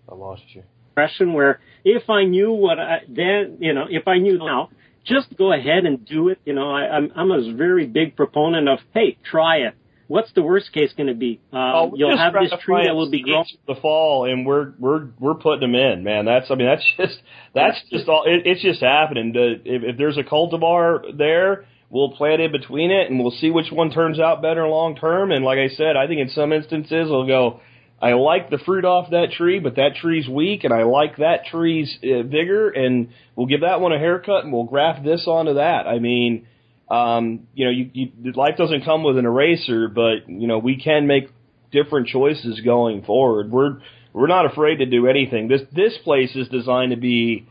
I 0.10 0.16
lost 0.16 0.44
you. 0.50 0.64
Expression 0.88 1.32
where 1.32 1.62
if 1.86 2.10
I 2.10 2.26
knew 2.26 2.52
what 2.52 2.78
I 2.78 3.04
then, 3.08 3.60
you 3.62 3.74
know, 3.74 3.86
if 3.90 4.06
I 4.06 4.18
knew 4.18 4.38
now, 4.38 4.70
just 5.08 5.36
go 5.38 5.54
ahead 5.54 5.86
and 5.86 6.06
do 6.06 6.30
it. 6.30 6.40
You 6.46 6.54
know, 6.54 6.70
I, 6.70 6.82
I'm 6.90 7.12
I'm 7.16 7.32
a 7.32 7.54
very 7.54 7.86
big 7.86 8.16
proponent 8.16 8.68
of 8.68 8.80
hey, 8.94 9.18
try 9.30 9.58
it. 9.58 9.76
What's 10.08 10.32
the 10.34 10.42
worst 10.42 10.72
case 10.72 10.94
going 10.96 11.08
to 11.08 11.14
be? 11.14 11.42
Uh, 11.52 11.58
oh, 11.58 11.92
you'll 11.96 12.18
have 12.18 12.34
this 12.34 12.54
tree 12.64 12.84
that 12.86 12.96
will 12.96 13.12
be 13.12 13.22
growing 13.24 13.46
the 13.68 13.76
fall, 13.76 14.26
and 14.26 14.46
we're 14.46 14.74
we're 14.80 15.10
we're 15.20 15.36
putting 15.36 15.60
them 15.60 15.76
in, 15.76 16.04
man. 16.04 16.26
That's 16.26 16.50
I 16.50 16.56
mean 16.56 16.68
that's 16.68 16.86
just 16.98 17.22
that's 17.54 17.78
just 17.92 18.08
all. 18.08 18.24
It, 18.26 18.44
it's 18.46 18.62
just 18.62 18.82
happening. 18.82 19.34
To, 19.34 19.54
if, 19.66 19.84
if 19.84 19.98
there's 19.98 20.18
a 20.18 20.24
cultivar 20.24 21.18
there, 21.18 21.66
we'll 21.90 22.12
plant 22.12 22.42
in 22.42 22.54
between 22.54 22.92
it, 22.92 23.10
and 23.10 23.20
we'll 23.20 23.32
see 23.32 23.52
which 23.52 23.72
one 23.72 23.92
turns 23.92 24.20
out 24.20 24.42
better 24.42 24.66
long 24.68 24.96
term. 24.96 25.32
And 25.32 25.44
like 25.44 25.60
I 25.60 25.68
said, 25.76 25.98
I 25.98 26.08
think 26.08 26.22
in 26.22 26.30
some 26.30 26.54
instances 26.54 27.10
we'll 27.10 27.28
go. 27.28 27.60
I 28.00 28.14
like 28.14 28.50
the 28.50 28.60
fruit 28.60 28.86
off 28.86 29.10
that 29.10 29.32
tree, 29.32 29.60
but 29.60 29.76
that 29.76 29.96
tree's 30.00 30.28
weak, 30.28 30.64
and 30.64 30.74
I 30.74 30.84
like 30.84 31.18
that 31.18 31.46
tree's 31.46 31.98
uh, 32.04 32.22
vigor, 32.24 32.70
and 32.70 33.10
we'll 33.36 33.48
give 33.48 33.62
that 33.62 33.82
one 33.82 33.92
a 33.92 33.98
haircut, 33.98 34.44
and 34.44 34.54
we'll 34.54 34.66
graft 34.66 35.04
this 35.04 35.26
onto 35.28 35.56
that. 35.56 35.88
I 35.88 35.98
mean, 35.98 36.46
um, 36.90 37.48
you 37.56 37.66
know, 37.66 37.72
you, 37.72 37.90
you, 37.94 38.32
life 38.34 38.56
doesn't 38.56 38.86
come 38.86 39.04
with 39.04 39.18
an 39.18 39.26
eraser, 39.26 39.88
but 39.88 40.28
you 40.30 40.48
know, 40.48 40.60
we 40.60 40.80
can 40.80 41.08
make 41.08 41.30
different 41.72 42.08
choices 42.08 42.62
going 42.62 43.04
forward. 43.04 43.52
We're 43.52 43.80
we're 44.14 44.28
not 44.28 44.46
afraid 44.46 44.78
to 44.78 44.86
do 44.86 45.08
anything. 45.08 45.48
This 45.48 45.62
this 45.74 45.98
place 46.04 46.36
is 46.36 46.48
designed 46.50 46.92
to 46.92 46.98
be 46.98 47.48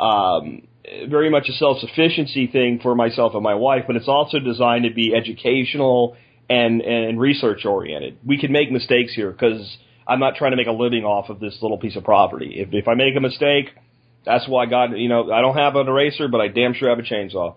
um, 0.00 0.66
very 1.08 1.30
much 1.30 1.48
a 1.48 1.52
self 1.52 1.78
sufficiency 1.78 2.46
thing 2.46 2.80
for 2.82 2.94
myself 2.94 3.34
and 3.34 3.42
my 3.42 3.54
wife, 3.54 3.84
but 3.86 3.96
it's 3.96 4.08
also 4.08 4.38
designed 4.38 4.84
to 4.84 4.94
be 4.94 5.14
educational 5.14 6.16
and 6.52 6.80
and 6.82 7.20
research 7.20 7.64
oriented. 7.64 8.18
We 8.24 8.38
can 8.38 8.52
make 8.52 8.70
mistakes 8.70 9.14
here 9.14 9.30
because 9.30 9.76
I'm 10.06 10.20
not 10.20 10.36
trying 10.36 10.52
to 10.52 10.56
make 10.56 10.66
a 10.66 10.72
living 10.72 11.04
off 11.04 11.30
of 11.30 11.40
this 11.40 11.58
little 11.62 11.78
piece 11.78 11.96
of 11.96 12.04
property. 12.04 12.54
If 12.56 12.68
if 12.72 12.88
I 12.88 12.94
make 12.94 13.16
a 13.16 13.20
mistake, 13.20 13.70
that's 14.24 14.46
why 14.46 14.64
I 14.64 14.66
got 14.66 14.96
you 14.96 15.08
know 15.08 15.32
I 15.32 15.40
don't 15.40 15.56
have 15.56 15.76
an 15.76 15.88
eraser, 15.88 16.28
but 16.28 16.40
I 16.40 16.48
damn 16.48 16.74
sure 16.74 16.88
have 16.90 16.98
a 16.98 17.02
chainsaw. 17.02 17.54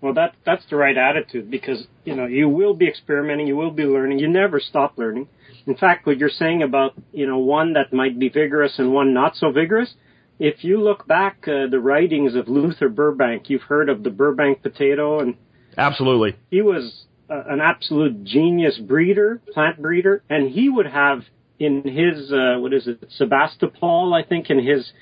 Well, 0.00 0.14
that 0.14 0.34
that's 0.44 0.64
the 0.68 0.76
right 0.76 0.96
attitude 0.96 1.50
because 1.50 1.86
you 2.04 2.14
know 2.16 2.26
you 2.26 2.48
will 2.48 2.74
be 2.74 2.88
experimenting, 2.88 3.46
you 3.46 3.56
will 3.56 3.70
be 3.70 3.84
learning. 3.84 4.18
You 4.18 4.28
never 4.28 4.60
stop 4.60 4.98
learning. 4.98 5.28
In 5.66 5.76
fact, 5.76 6.06
what 6.06 6.18
you're 6.18 6.28
saying 6.28 6.62
about 6.62 6.94
you 7.12 7.26
know 7.26 7.38
one 7.38 7.74
that 7.74 7.92
might 7.92 8.18
be 8.18 8.28
vigorous 8.28 8.78
and 8.78 8.92
one 8.92 9.14
not 9.14 9.36
so 9.36 9.52
vigorous, 9.52 9.94
if 10.38 10.64
you 10.64 10.82
look 10.82 11.06
back 11.06 11.46
uh, 11.46 11.66
the 11.70 11.80
writings 11.80 12.34
of 12.34 12.48
Luther 12.48 12.88
Burbank, 12.88 13.48
you've 13.48 13.62
heard 13.62 13.88
of 13.88 14.02
the 14.02 14.10
Burbank 14.10 14.62
potato, 14.62 15.20
and 15.20 15.36
absolutely, 15.76 16.36
he 16.50 16.62
was 16.62 17.06
an 17.28 17.60
absolute 17.60 18.24
genius 18.24 18.78
breeder, 18.78 19.40
plant 19.52 19.80
breeder, 19.80 20.22
and 20.28 20.50
he 20.50 20.68
would 20.68 20.86
have 20.86 21.22
in 21.58 21.82
his 21.82 22.30
uh, 22.32 22.58
what 22.58 22.72
is 22.72 22.86
it, 22.86 23.04
Sebastopol, 23.16 24.14
I 24.14 24.22
think, 24.22 24.50
in 24.50 24.64
his 24.64 24.92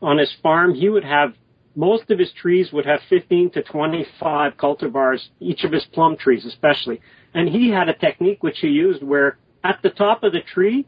on 0.00 0.18
his 0.18 0.32
farm, 0.42 0.74
he 0.74 0.88
would 0.88 1.04
have 1.04 1.34
most 1.74 2.10
of 2.10 2.18
his 2.18 2.32
trees 2.32 2.70
would 2.72 2.84
have 2.84 3.00
15 3.08 3.52
to 3.52 3.62
25 3.62 4.56
cultivars, 4.56 5.20
each 5.40 5.64
of 5.64 5.72
his 5.72 5.86
plum 5.92 6.16
trees 6.16 6.44
especially. 6.44 7.00
And 7.34 7.48
he 7.48 7.70
had 7.70 7.88
a 7.88 7.94
technique 7.94 8.42
which 8.42 8.58
he 8.60 8.68
used 8.68 9.02
where 9.02 9.38
at 9.64 9.78
the 9.82 9.90
top 9.90 10.22
of 10.22 10.32
the 10.32 10.40
tree, 10.40 10.86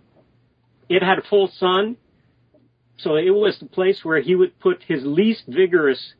it 0.89 1.03
had 1.03 1.19
full 1.31 1.51
sun. 1.59 1.97
So 2.99 3.17
it 3.17 3.31
was 3.31 3.57
the 3.59 3.67
place 3.67 4.01
where 4.03 4.21
he 4.21 4.35
would 4.35 4.59
put 4.61 4.83
his 4.87 5.03
least 5.05 5.45
vigorous 5.49 6.15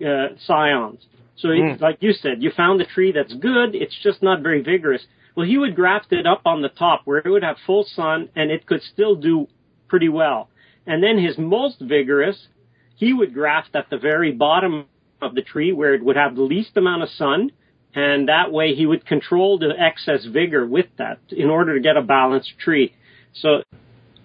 uh, 0.00 0.28
scions. 0.46 1.04
So 1.38 1.48
mm. 1.48 1.80
like 1.80 1.98
you 2.00 2.12
said, 2.12 2.42
you 2.42 2.50
found 2.56 2.80
a 2.80 2.86
tree 2.86 3.12
that's 3.12 3.34
good, 3.34 3.74
it's 3.74 3.96
just 4.02 4.22
not 4.22 4.42
very 4.42 4.62
vigorous. 4.62 5.02
Well, 5.36 5.46
he 5.46 5.56
would 5.56 5.76
graft 5.76 6.12
it 6.12 6.26
up 6.26 6.42
on 6.44 6.62
the 6.62 6.68
top 6.68 7.02
where 7.04 7.18
it 7.18 7.28
would 7.28 7.44
have 7.44 7.56
full 7.64 7.84
sun 7.94 8.28
and 8.34 8.50
it 8.50 8.66
could 8.66 8.82
still 8.82 9.14
do 9.14 9.46
pretty 9.88 10.08
well. 10.08 10.48
And 10.86 11.02
then 11.02 11.18
his 11.18 11.38
most 11.38 11.80
vigorous, 11.80 12.48
he 12.96 13.12
would 13.12 13.34
graft 13.34 13.76
at 13.76 13.90
the 13.90 13.98
very 13.98 14.32
bottom 14.32 14.86
of 15.20 15.34
the 15.34 15.42
tree 15.42 15.72
where 15.72 15.94
it 15.94 16.02
would 16.02 16.16
have 16.16 16.34
the 16.34 16.42
least 16.42 16.76
amount 16.76 17.02
of 17.02 17.08
sun, 17.10 17.50
and 17.94 18.28
that 18.28 18.52
way 18.52 18.74
he 18.74 18.86
would 18.86 19.04
control 19.06 19.58
the 19.58 19.72
excess 19.78 20.24
vigor 20.24 20.66
with 20.66 20.86
that 20.96 21.18
in 21.30 21.50
order 21.50 21.74
to 21.74 21.80
get 21.80 21.96
a 21.96 22.02
balanced 22.02 22.52
tree. 22.58 22.94
So, 23.34 23.62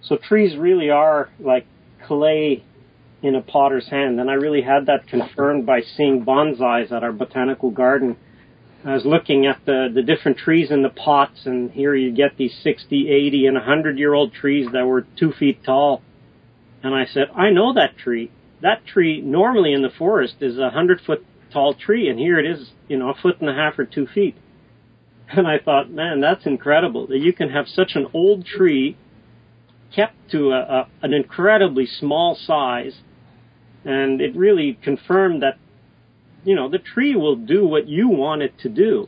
so 0.01 0.17
trees 0.17 0.57
really 0.57 0.89
are 0.89 1.29
like 1.39 1.65
clay 2.07 2.63
in 3.23 3.35
a 3.35 3.41
potter's 3.41 3.87
hand, 3.87 4.19
and 4.19 4.29
I 4.29 4.33
really 4.33 4.61
had 4.61 4.85
that 4.87 5.07
confirmed 5.07 5.65
by 5.65 5.81
seeing 5.81 6.25
bonsais 6.25 6.91
at 6.91 7.03
our 7.03 7.11
botanical 7.11 7.71
garden. 7.71 8.17
I 8.85 8.93
was 8.93 9.05
looking 9.05 9.45
at 9.45 9.65
the, 9.65 9.87
the 9.93 10.03
different 10.03 10.37
trees 10.37 10.69
in 10.69 10.83
the 10.83 10.89
pots, 10.89 11.45
and 11.45 11.71
here 11.71 11.95
you 11.95 12.11
get 12.11 12.37
these 12.37 12.53
60, 12.63 13.09
80, 13.09 13.47
and 13.47 13.55
100 13.55 13.97
year 13.97 14.13
old 14.13 14.33
trees 14.33 14.67
that 14.73 14.85
were 14.85 15.07
two 15.17 15.31
feet 15.31 15.63
tall. 15.63 16.01
And 16.83 16.93
I 16.93 17.05
said, 17.05 17.27
I 17.33 17.49
know 17.49 17.73
that 17.73 17.97
tree 17.97 18.29
that 18.63 18.85
tree 18.85 19.21
normally 19.21 19.73
in 19.73 19.81
the 19.81 19.89
forest 19.89 20.35
is 20.39 20.57
a 20.57 20.69
hundred 20.69 21.01
foot 21.01 21.23
tall 21.51 21.75
tree, 21.75 22.09
and 22.09 22.17
here 22.17 22.39
it 22.39 22.45
is, 22.45 22.71
you 22.87 22.97
know, 22.97 23.09
a 23.09 23.13
foot 23.13 23.39
and 23.41 23.49
a 23.49 23.53
half 23.53 23.77
or 23.77 23.85
two 23.85 24.07
feet. 24.07 24.35
And 25.35 25.47
I 25.47 25.57
thought, 25.57 25.89
man, 25.89 26.19
that's 26.21 26.45
incredible 26.45 27.07
that 27.07 27.17
you 27.17 27.33
can 27.33 27.49
have 27.49 27.67
such 27.67 27.93
an 27.95 28.07
old 28.13 28.45
tree 28.45 28.97
kept 29.95 30.13
to 30.31 30.51
a, 30.51 30.59
a, 30.59 30.87
an 31.01 31.13
incredibly 31.13 31.87
small 31.87 32.35
size, 32.35 32.93
and 33.85 34.21
it 34.21 34.35
really 34.35 34.77
confirmed 34.81 35.43
that, 35.43 35.57
you 36.43 36.55
know, 36.55 36.69
the 36.69 36.79
tree 36.79 37.15
will 37.15 37.35
do 37.35 37.65
what 37.65 37.87
you 37.87 38.07
want 38.07 38.41
it 38.41 38.53
to 38.59 38.69
do. 38.69 39.07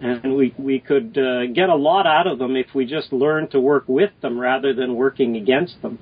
And 0.00 0.36
we, 0.36 0.54
we 0.58 0.78
could 0.78 1.16
uh, 1.16 1.46
get 1.46 1.70
a 1.70 1.74
lot 1.74 2.06
out 2.06 2.26
of 2.26 2.38
them 2.38 2.54
if 2.54 2.74
we 2.74 2.84
just 2.84 3.12
learn 3.12 3.48
to 3.48 3.60
work 3.60 3.84
with 3.88 4.10
them 4.20 4.38
rather 4.38 4.74
than 4.74 4.94
working 4.94 5.36
against 5.36 5.80
them. 5.80 5.98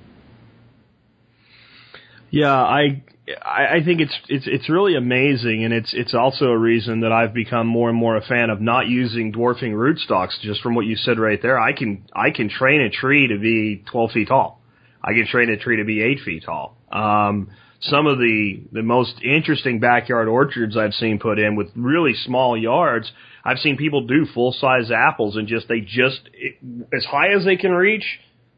Yeah, 2.30 2.52
I 2.52 3.04
I 3.42 3.78
think 3.84 4.00
it's 4.00 4.18
it's 4.28 4.46
it's 4.46 4.68
really 4.68 4.96
amazing, 4.96 5.64
and 5.64 5.72
it's 5.72 5.94
it's 5.94 6.12
also 6.14 6.46
a 6.46 6.58
reason 6.58 7.00
that 7.00 7.12
I've 7.12 7.32
become 7.32 7.66
more 7.66 7.88
and 7.88 7.96
more 7.96 8.16
a 8.16 8.20
fan 8.20 8.50
of 8.50 8.60
not 8.60 8.86
using 8.88 9.30
dwarfing 9.30 9.72
rootstocks. 9.72 10.40
Just 10.42 10.60
from 10.60 10.74
what 10.74 10.84
you 10.84 10.96
said 10.96 11.18
right 11.18 11.40
there, 11.40 11.58
I 11.58 11.72
can 11.72 12.04
I 12.12 12.30
can 12.30 12.50
train 12.50 12.80
a 12.80 12.90
tree 12.90 13.28
to 13.28 13.38
be 13.38 13.84
12 13.90 14.10
feet 14.10 14.28
tall. 14.28 14.60
I 15.00 15.12
can 15.12 15.26
train 15.26 15.48
a 15.48 15.56
tree 15.56 15.76
to 15.76 15.84
be 15.84 16.02
eight 16.02 16.20
feet 16.24 16.42
tall. 16.44 16.76
Um, 16.90 17.50
some 17.88 18.06
of 18.06 18.18
the 18.18 18.62
the 18.72 18.82
most 18.82 19.14
interesting 19.22 19.80
backyard 19.80 20.28
orchards 20.28 20.76
I've 20.76 20.94
seen 20.94 21.18
put 21.18 21.38
in 21.38 21.56
with 21.56 21.68
really 21.74 22.14
small 22.14 22.56
yards. 22.56 23.10
I've 23.44 23.58
seen 23.58 23.76
people 23.76 24.06
do 24.06 24.26
full 24.32 24.52
size 24.52 24.90
apples 24.90 25.36
and 25.36 25.46
just 25.46 25.68
they 25.68 25.80
just 25.80 26.20
it, 26.32 26.56
as 26.94 27.04
high 27.04 27.34
as 27.36 27.44
they 27.44 27.56
can 27.56 27.72
reach 27.72 28.04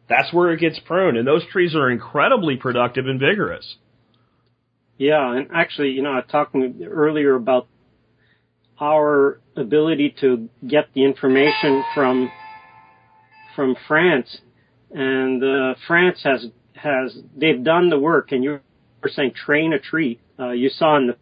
that's 0.08 0.32
where 0.32 0.52
it 0.52 0.60
gets 0.60 0.78
pruned. 0.80 1.16
And 1.16 1.26
those 1.26 1.42
trees 1.50 1.74
are 1.74 1.90
incredibly 1.90 2.56
productive 2.56 3.06
and 3.06 3.18
vigorous. 3.18 3.76
Yeah, 4.98 5.36
and 5.36 5.48
actually, 5.52 5.90
you 5.90 6.02
know, 6.02 6.12
I 6.12 6.16
was 6.16 6.24
talking 6.30 6.82
earlier 6.88 7.34
about 7.34 7.68
our 8.80 9.40
ability 9.56 10.14
to 10.20 10.48
get 10.66 10.88
the 10.94 11.04
information 11.04 11.84
from 11.94 12.30
from 13.54 13.74
France, 13.88 14.38
and 14.90 15.42
uh, 15.42 15.74
France 15.86 16.20
has 16.24 16.46
has 16.74 17.18
they've 17.36 17.62
done 17.62 17.90
the 17.90 17.98
work. 17.98 18.32
And 18.32 18.42
you 18.42 18.60
saying 19.08 19.32
train 19.32 19.72
a 19.72 19.78
tree. 19.78 20.20
Uh, 20.38 20.50
you 20.50 20.68
saw 20.68 20.96
in 20.96 21.08
the 21.08 21.16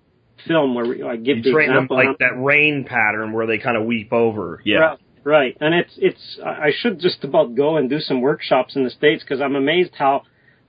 film 0.47 0.75
where 0.75 0.87
we, 0.87 1.03
I 1.03 1.17
give 1.17 1.39
you 1.39 1.43
the 1.45 1.53
train 1.53 1.71
example 1.71 1.97
them 1.97 2.07
like 2.07 2.19
that 2.19 2.35
rain 2.37 2.85
pattern 2.85 3.33
where 3.33 3.47
they 3.47 3.59
kind 3.59 3.77
of 3.77 3.85
weep 3.85 4.13
over. 4.13 4.61
Yeah. 4.65 4.97
Right, 5.25 5.57
and 5.59 5.75
it's 5.75 5.95
it's. 5.97 6.39
I 6.45 6.69
should 6.79 7.01
just 7.01 7.25
about 7.25 7.55
go 7.55 7.79
and 7.79 7.89
do 7.89 7.99
some 7.99 8.21
workshops 8.21 8.77
in 8.77 8.85
the 8.85 8.91
states 8.91 9.25
because 9.25 9.41
I'm 9.41 9.57
amazed 9.57 9.93
how 9.95 10.25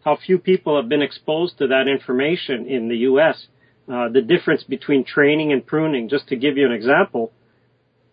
how 0.05 0.15
few 0.15 0.39
people 0.39 0.79
have 0.79 0.87
been 0.87 1.01
exposed 1.01 1.57
to 1.57 1.67
that 1.67 1.89
information 1.89 2.65
in 2.65 2.87
the 2.87 2.95
U.S. 2.99 3.47
Uh, 3.91 4.07
the 4.07 4.21
difference 4.21 4.63
between 4.63 5.03
training 5.03 5.51
and 5.51 5.65
pruning. 5.65 6.07
Just 6.07 6.29
to 6.29 6.37
give 6.37 6.55
you 6.55 6.65
an 6.65 6.71
example, 6.71 7.33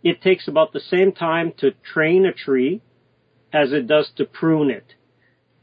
it 0.02 0.20
takes 0.20 0.48
about 0.48 0.72
the 0.72 0.80
same 0.80 1.12
time 1.12 1.52
to 1.58 1.70
train 1.94 2.26
a 2.26 2.32
tree 2.32 2.82
as 3.52 3.72
it 3.72 3.86
does 3.86 4.10
to 4.16 4.24
prune 4.24 4.70
it. 4.70 4.94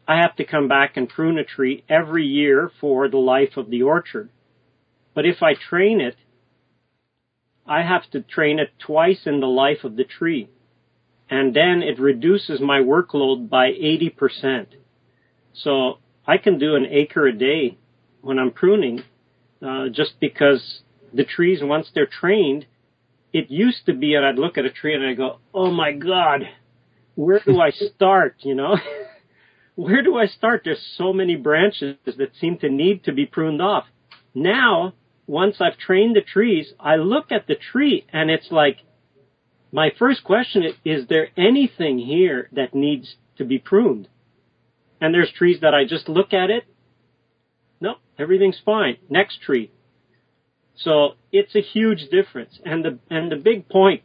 I 0.10 0.22
have 0.22 0.36
to 0.38 0.44
come 0.44 0.68
back 0.68 0.98
and 0.98 1.08
prune 1.08 1.38
a 1.38 1.44
tree 1.44 1.84
every 1.88 2.26
year 2.26 2.72
for 2.82 3.10
the 3.10 3.20
life 3.20 3.58
of 3.58 3.70
the 3.70 3.84
orchard. 3.84 4.32
But 5.14 5.28
if 5.28 5.44
I 5.44 5.54
train 5.54 6.02
it, 6.02 6.16
I 7.68 7.84
have 7.84 8.10
to 8.14 8.22
train 8.22 8.58
it 8.58 8.72
twice 8.80 9.28
in 9.28 9.40
the 9.40 9.46
life 9.46 9.84
of 9.84 9.98
the 9.98 10.04
tree. 10.04 10.50
And 11.30 11.56
then 11.56 11.84
it 11.84 12.00
reduces 12.00 12.60
my 12.60 12.80
workload 12.80 13.50
by 13.50 13.68
80%. 13.68 14.66
So 15.54 16.00
I 16.26 16.40
can 16.40 16.58
do 16.58 16.74
an 16.74 16.88
acre 16.90 17.28
a 17.28 17.32
day 17.32 17.78
when 18.22 18.40
I'm 18.40 18.50
pruning, 18.50 19.04
uh, 19.62 19.90
just 19.90 20.20
because 20.20 20.82
the 21.14 21.24
trees, 21.24 21.60
once 21.62 21.92
they're 21.94 22.08
trained, 22.08 22.66
it 23.32 23.52
used 23.52 23.86
to 23.86 23.94
be, 23.94 24.16
and 24.16 24.26
I'd 24.26 24.40
look 24.40 24.58
at 24.58 24.66
a 24.66 24.72
tree 24.72 24.96
and 24.96 25.06
I 25.06 25.14
go, 25.14 25.38
oh 25.54 25.70
my 25.70 25.92
God, 25.92 26.50
where 27.14 27.42
do 27.46 27.62
I 27.62 27.70
start, 27.70 28.38
you 28.40 28.56
know? 28.56 28.76
where 29.80 30.02
do 30.02 30.18
I 30.18 30.28
start? 30.28 30.64
There's 30.66 30.86
so 30.98 31.14
many 31.14 31.38
branches 31.38 31.96
that 32.06 32.36
seem 32.42 32.58
to 32.58 32.70
need 32.70 33.06
to 33.06 33.14
be 33.14 33.26
pruned 33.26 33.62
off. 33.62 33.86
Now, 34.36 34.94
once 35.26 35.62
I've 35.62 35.78
trained 35.78 36.18
the 36.18 36.22
trees, 36.22 36.74
I 36.78 36.98
look 36.98 37.32
at 37.32 37.48
the 37.48 37.56
tree 37.56 38.06
and 38.12 38.30
it's 38.30 38.52
like, 38.52 38.80
my 39.72 39.92
first 39.98 40.26
question 40.26 40.64
is, 40.64 40.74
is 40.84 41.08
there 41.08 41.30
anything 41.38 41.98
here 41.98 42.50
that 42.52 42.76
needs 42.76 43.16
to 43.38 43.46
be 43.46 43.58
pruned? 43.58 44.10
And 45.00 45.14
there's 45.14 45.32
trees 45.32 45.62
that 45.62 45.74
I 45.74 45.86
just 45.86 46.10
look 46.10 46.34
at 46.34 46.50
it. 46.50 46.66
No, 47.80 47.96
everything's 48.18 48.60
fine. 48.66 48.98
Next 49.10 49.42
tree. 49.42 49.72
So 50.76 51.12
it's 51.32 51.56
a 51.56 51.62
huge 51.62 52.10
difference. 52.10 52.60
And 52.66 52.84
the, 52.84 53.00
and 53.10 53.32
the 53.32 53.38
big 53.38 53.70
point, 53.70 54.04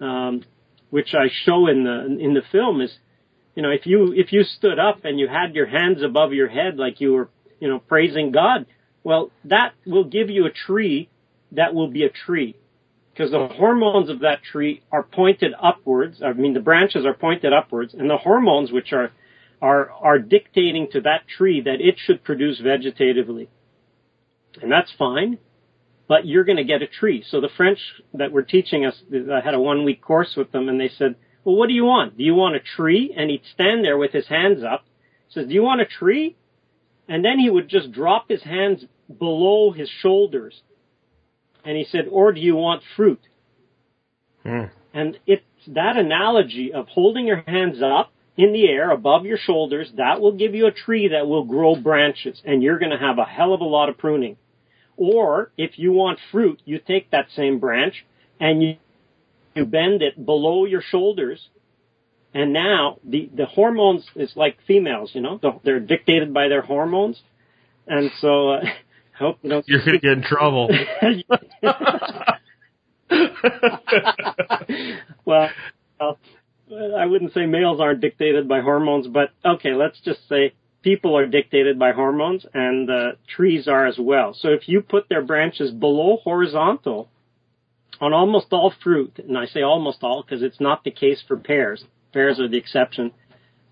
um, 0.00 0.42
which 0.90 1.14
I 1.14 1.28
show 1.44 1.68
in 1.68 1.84
the, 1.84 2.18
in 2.18 2.34
the 2.34 2.42
film 2.50 2.80
is, 2.80 2.92
you 3.54 3.62
know, 3.62 3.70
if 3.70 3.86
you, 3.86 4.12
if 4.14 4.32
you 4.32 4.44
stood 4.44 4.78
up 4.78 5.04
and 5.04 5.18
you 5.20 5.28
had 5.28 5.54
your 5.54 5.66
hands 5.66 6.02
above 6.02 6.32
your 6.32 6.48
head 6.48 6.76
like 6.76 7.00
you 7.00 7.12
were, 7.12 7.28
you 7.60 7.68
know, 7.68 7.78
praising 7.78 8.32
God, 8.32 8.66
well, 9.04 9.30
that 9.44 9.74
will 9.86 10.04
give 10.04 10.30
you 10.30 10.46
a 10.46 10.50
tree 10.50 11.08
that 11.52 11.74
will 11.74 11.88
be 11.88 12.04
a 12.04 12.08
tree. 12.08 12.56
Because 13.12 13.30
the 13.30 13.46
hormones 13.46 14.08
of 14.08 14.20
that 14.20 14.42
tree 14.42 14.82
are 14.90 15.02
pointed 15.02 15.52
upwards. 15.60 16.22
I 16.22 16.32
mean, 16.32 16.54
the 16.54 16.60
branches 16.60 17.04
are 17.04 17.12
pointed 17.12 17.52
upwards, 17.52 17.92
and 17.92 18.08
the 18.08 18.16
hormones 18.16 18.72
which 18.72 18.92
are, 18.92 19.10
are, 19.60 19.90
are 19.90 20.18
dictating 20.18 20.88
to 20.92 21.02
that 21.02 21.28
tree 21.28 21.60
that 21.60 21.80
it 21.80 21.96
should 21.98 22.24
produce 22.24 22.60
vegetatively. 22.60 23.48
And 24.62 24.72
that's 24.72 24.90
fine, 24.98 25.38
but 26.08 26.26
you're 26.26 26.44
going 26.44 26.56
to 26.56 26.64
get 26.64 26.80
a 26.80 26.86
tree. 26.86 27.22
So 27.28 27.42
the 27.42 27.50
French 27.54 27.78
that 28.14 28.32
were 28.32 28.42
teaching 28.42 28.86
us, 28.86 28.94
I 29.12 29.40
had 29.44 29.54
a 29.54 29.60
one 29.60 29.84
week 29.84 30.00
course 30.00 30.34
with 30.34 30.50
them, 30.50 30.70
and 30.70 30.80
they 30.80 30.90
said, 30.96 31.16
well, 31.44 31.56
what 31.56 31.68
do 31.68 31.74
you 31.74 31.84
want? 31.84 32.16
Do 32.16 32.24
you 32.24 32.34
want 32.34 32.56
a 32.56 32.60
tree? 32.60 33.14
And 33.16 33.30
he'd 33.30 33.42
stand 33.52 33.84
there 33.84 33.98
with 33.98 34.12
his 34.12 34.28
hands 34.28 34.62
up. 34.62 34.84
He 35.28 35.40
says, 35.40 35.48
do 35.48 35.54
you 35.54 35.62
want 35.62 35.80
a 35.80 35.86
tree? 35.86 36.36
And 37.08 37.24
then 37.24 37.38
he 37.38 37.50
would 37.50 37.68
just 37.68 37.92
drop 37.92 38.26
his 38.28 38.42
hands 38.42 38.84
below 39.18 39.72
his 39.72 39.88
shoulders. 39.88 40.62
And 41.64 41.76
he 41.76 41.84
said, 41.84 42.06
or 42.10 42.32
do 42.32 42.40
you 42.40 42.54
want 42.54 42.82
fruit? 42.96 43.20
Mm. 44.44 44.70
And 44.94 45.18
it's 45.26 45.42
that 45.68 45.96
analogy 45.96 46.72
of 46.72 46.88
holding 46.88 47.26
your 47.26 47.42
hands 47.46 47.82
up 47.82 48.12
in 48.36 48.52
the 48.52 48.66
air 48.68 48.90
above 48.90 49.26
your 49.26 49.36
shoulders, 49.36 49.92
that 49.96 50.20
will 50.20 50.32
give 50.32 50.54
you 50.54 50.66
a 50.66 50.72
tree 50.72 51.08
that 51.08 51.26
will 51.26 51.44
grow 51.44 51.76
branches 51.76 52.40
and 52.44 52.62
you're 52.62 52.78
going 52.78 52.90
to 52.90 52.98
have 52.98 53.18
a 53.18 53.24
hell 53.24 53.52
of 53.52 53.60
a 53.60 53.64
lot 53.64 53.88
of 53.88 53.98
pruning. 53.98 54.36
Or 54.96 55.52
if 55.56 55.78
you 55.78 55.92
want 55.92 56.18
fruit, 56.30 56.60
you 56.64 56.78
take 56.78 57.10
that 57.10 57.26
same 57.34 57.58
branch 57.58 58.06
and 58.40 58.62
you, 58.62 58.76
you 59.54 59.64
bend 59.64 60.02
it 60.02 60.24
below 60.24 60.64
your 60.64 60.82
shoulders 60.82 61.48
and 62.34 62.52
now 62.52 62.98
the, 63.04 63.30
the 63.34 63.46
hormones 63.46 64.04
is 64.16 64.32
like 64.36 64.58
females, 64.66 65.12
you 65.14 65.20
know, 65.20 65.38
they're 65.64 65.80
dictated 65.80 66.32
by 66.32 66.46
their 66.48 66.62
hormones. 66.62 67.20
And 67.86 68.10
so, 68.20 68.52
uh, 68.52 68.64
hope 69.18 69.38
you 69.42 69.50
don't. 69.50 69.68
You're 69.68 69.84
going 69.84 69.92
to 69.92 69.98
get 69.98 70.12
in 70.12 70.22
trouble. 70.22 70.70
well, 75.26 75.50
I 76.96 77.06
wouldn't 77.06 77.34
say 77.34 77.44
males 77.44 77.80
aren't 77.80 78.00
dictated 78.00 78.48
by 78.48 78.62
hormones, 78.62 79.08
but 79.08 79.30
okay, 79.44 79.74
let's 79.74 80.00
just 80.00 80.26
say 80.28 80.54
people 80.82 81.18
are 81.18 81.26
dictated 81.26 81.78
by 81.78 81.92
hormones 81.92 82.46
and 82.54 82.90
uh, 82.90 83.12
trees 83.28 83.68
are 83.68 83.86
as 83.86 83.98
well. 83.98 84.32
So 84.32 84.48
if 84.48 84.68
you 84.68 84.80
put 84.80 85.10
their 85.10 85.22
branches 85.22 85.70
below 85.70 86.16
horizontal 86.24 87.10
on 88.02 88.12
almost 88.12 88.48
all 88.50 88.74
fruit, 88.82 89.16
and 89.18 89.38
I 89.38 89.46
say 89.46 89.62
almost 89.62 90.02
all 90.02 90.22
because 90.22 90.42
it's 90.42 90.60
not 90.60 90.82
the 90.82 90.90
case 90.90 91.22
for 91.26 91.36
pears, 91.36 91.84
pears 92.12 92.40
are 92.40 92.48
the 92.48 92.58
exception, 92.58 93.12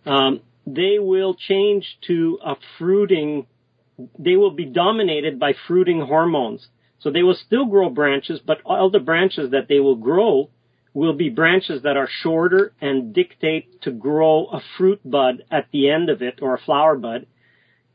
um, 0.07 0.41
they 0.65 1.01
will 1.01 1.35
change 1.35 1.99
to 2.07 2.39
a 2.45 2.55
fruiting, 2.79 3.49
they 4.19 4.37
will 4.37 4.53
be 4.53 4.67
dominated 4.67 5.41
by 5.41 5.55
fruiting 5.67 6.01
hormones. 6.01 6.69
So 7.01 7.11
they 7.11 7.25
will 7.25 7.35
still 7.35 7.67
grow 7.67 7.91
branches, 7.91 8.41
but 8.47 8.59
all 8.65 8.89
the 8.89 9.01
branches 9.01 9.51
that 9.51 9.67
they 9.69 9.81
will 9.81 9.97
grow 9.97 10.51
will 10.95 11.15
be 11.15 11.29
branches 11.29 11.83
that 11.83 11.97
are 11.97 12.09
shorter 12.23 12.73
and 12.81 13.13
dictate 13.13 13.83
to 13.83 13.91
grow 13.91 14.47
a 14.47 14.61
fruit 14.79 15.01
bud 15.05 15.43
at 15.51 15.67
the 15.73 15.91
end 15.91 16.09
of 16.09 16.23
it 16.23 16.39
or 16.41 16.55
a 16.55 16.61
flower 16.61 16.97
bud. 16.97 17.27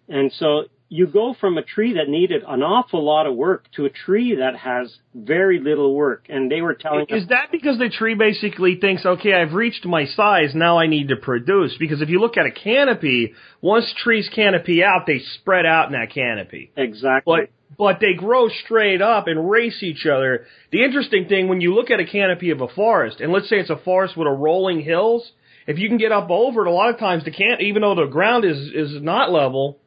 And 0.09 0.33
so 0.33 0.65
you 0.87 1.07
go 1.07 1.35
from 1.39 1.57
a 1.57 1.63
tree 1.63 1.93
that 1.93 2.07
needed 2.07 2.43
an 2.47 2.61
awful 2.61 3.03
lot 3.03 3.25
of 3.25 3.35
work 3.35 3.65
to 3.75 3.85
a 3.85 3.89
tree 3.89 4.35
that 4.35 4.55
has 4.55 4.95
very 5.15 5.59
little 5.59 5.95
work. 5.95 6.27
And 6.29 6.51
they 6.51 6.61
were 6.61 6.75
telling 6.75 7.07
Is 7.09 7.23
us, 7.23 7.29
that 7.29 7.51
because 7.51 7.79
the 7.79 7.89
tree 7.89 8.13
basically 8.13 8.77
thinks, 8.79 9.05
okay, 9.05 9.33
I've 9.33 9.53
reached 9.53 9.85
my 9.85 10.05
size, 10.05 10.53
now 10.53 10.77
I 10.77 10.87
need 10.87 11.09
to 11.09 11.15
produce? 11.15 11.75
Because 11.79 12.01
if 12.01 12.09
you 12.09 12.19
look 12.19 12.37
at 12.37 12.45
a 12.45 12.51
canopy, 12.51 13.33
once 13.61 13.91
trees 13.97 14.29
canopy 14.33 14.83
out, 14.83 15.05
they 15.07 15.19
spread 15.39 15.65
out 15.65 15.87
in 15.87 15.93
that 15.93 16.13
canopy. 16.13 16.71
exactly. 16.75 17.35
But 17.35 17.49
but 17.77 17.99
they 17.99 18.13
grow 18.13 18.47
straight 18.47 19.01
up 19.01 19.27
and 19.27 19.49
race 19.49 19.81
each 19.81 20.05
other. 20.05 20.45
The 20.71 20.83
interesting 20.83 21.27
thing 21.27 21.49
when 21.49 21.59
you 21.61 21.73
look 21.73 21.89
at 21.89 21.99
a 21.99 22.05
canopy 22.05 22.51
of 22.51 22.61
a 22.61 22.67
forest, 22.69 23.19
and 23.19 23.33
let's 23.33 23.49
say 23.49 23.57
it's 23.57 23.69
a 23.69 23.75
forest 23.75 24.15
with 24.15 24.27
a 24.27 24.31
rolling 24.31 24.81
hills, 24.81 25.29
if 25.67 25.77
you 25.77 25.89
can 25.89 25.97
get 25.97 26.11
up 26.11 26.29
over 26.29 26.65
it, 26.65 26.69
a 26.69 26.71
lot 26.71 26.89
of 26.89 26.99
times 26.99 27.25
the 27.25 27.31
can 27.31 27.57
even 27.59 27.81
though 27.81 27.95
the 27.95 28.05
ground 28.05 28.45
is 28.45 28.57
is 28.73 29.01
not 29.01 29.31
level, 29.31 29.79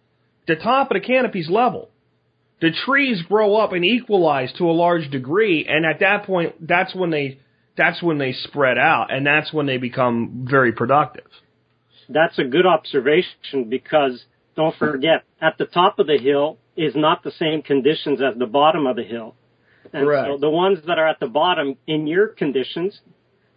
the 0.48 0.56
top 0.56 0.90
of 0.90 0.94
the 1.00 1.06
canopy's 1.06 1.48
level. 1.48 1.90
The 2.60 2.72
trees 2.84 3.22
grow 3.22 3.56
up 3.56 3.72
and 3.72 3.84
equalize 3.84 4.52
to 4.54 4.64
a 4.64 4.72
large 4.72 5.08
degree, 5.10 5.64
and 5.68 5.86
at 5.86 6.00
that 6.00 6.24
point, 6.24 6.66
that's 6.66 6.92
when 6.92 7.10
they 7.10 7.38
that's 7.76 8.02
when 8.02 8.18
they 8.18 8.32
spread 8.32 8.76
out, 8.76 9.12
and 9.12 9.24
that's 9.24 9.52
when 9.52 9.66
they 9.66 9.76
become 9.76 10.48
very 10.50 10.72
productive. 10.72 11.26
That's 12.08 12.36
a 12.40 12.44
good 12.44 12.66
observation 12.66 13.68
because 13.68 14.24
don't 14.56 14.74
forget, 14.74 15.22
at 15.40 15.56
the 15.56 15.66
top 15.66 16.00
of 16.00 16.08
the 16.08 16.18
hill 16.18 16.58
is 16.76 16.96
not 16.96 17.22
the 17.22 17.30
same 17.30 17.62
conditions 17.62 18.20
as 18.20 18.36
the 18.36 18.46
bottom 18.46 18.88
of 18.88 18.96
the 18.96 19.04
hill. 19.04 19.36
And 19.92 20.04
Correct. 20.04 20.28
so 20.28 20.38
the 20.38 20.50
ones 20.50 20.80
that 20.88 20.98
are 20.98 21.06
at 21.06 21.20
the 21.20 21.28
bottom 21.28 21.76
in 21.86 22.08
your 22.08 22.26
conditions, 22.26 23.00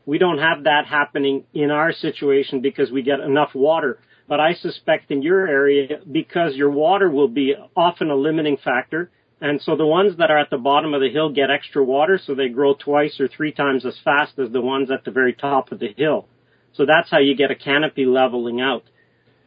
we 0.05 0.19
don't 0.19 0.37
have 0.37 0.65
that 0.65 0.85
happening 0.85 1.45
in 1.55 1.71
our 1.71 1.91
situation 1.91 2.61
because 2.61 2.91
we 2.91 3.01
get 3.01 3.19
enough 3.19 3.55
water. 3.55 3.97
But 4.31 4.39
I 4.39 4.53
suspect 4.53 5.11
in 5.11 5.21
your 5.21 5.45
area, 5.45 5.99
because 6.09 6.55
your 6.55 6.69
water 6.69 7.09
will 7.09 7.27
be 7.27 7.53
often 7.75 8.09
a 8.09 8.15
limiting 8.15 8.55
factor, 8.63 9.11
and 9.41 9.61
so 9.61 9.75
the 9.75 9.85
ones 9.85 10.15
that 10.19 10.31
are 10.31 10.39
at 10.39 10.49
the 10.49 10.57
bottom 10.57 10.93
of 10.93 11.01
the 11.01 11.09
hill 11.09 11.33
get 11.33 11.51
extra 11.51 11.83
water, 11.83 12.17
so 12.25 12.33
they 12.33 12.47
grow 12.47 12.73
twice 12.73 13.19
or 13.19 13.27
three 13.27 13.51
times 13.51 13.85
as 13.85 13.93
fast 14.05 14.39
as 14.39 14.49
the 14.53 14.61
ones 14.61 14.89
at 14.89 15.03
the 15.03 15.11
very 15.11 15.33
top 15.33 15.73
of 15.73 15.79
the 15.79 15.89
hill. 15.97 16.29
So 16.75 16.85
that's 16.85 17.11
how 17.11 17.19
you 17.19 17.35
get 17.35 17.51
a 17.51 17.55
canopy 17.55 18.05
leveling 18.05 18.61
out. 18.61 18.83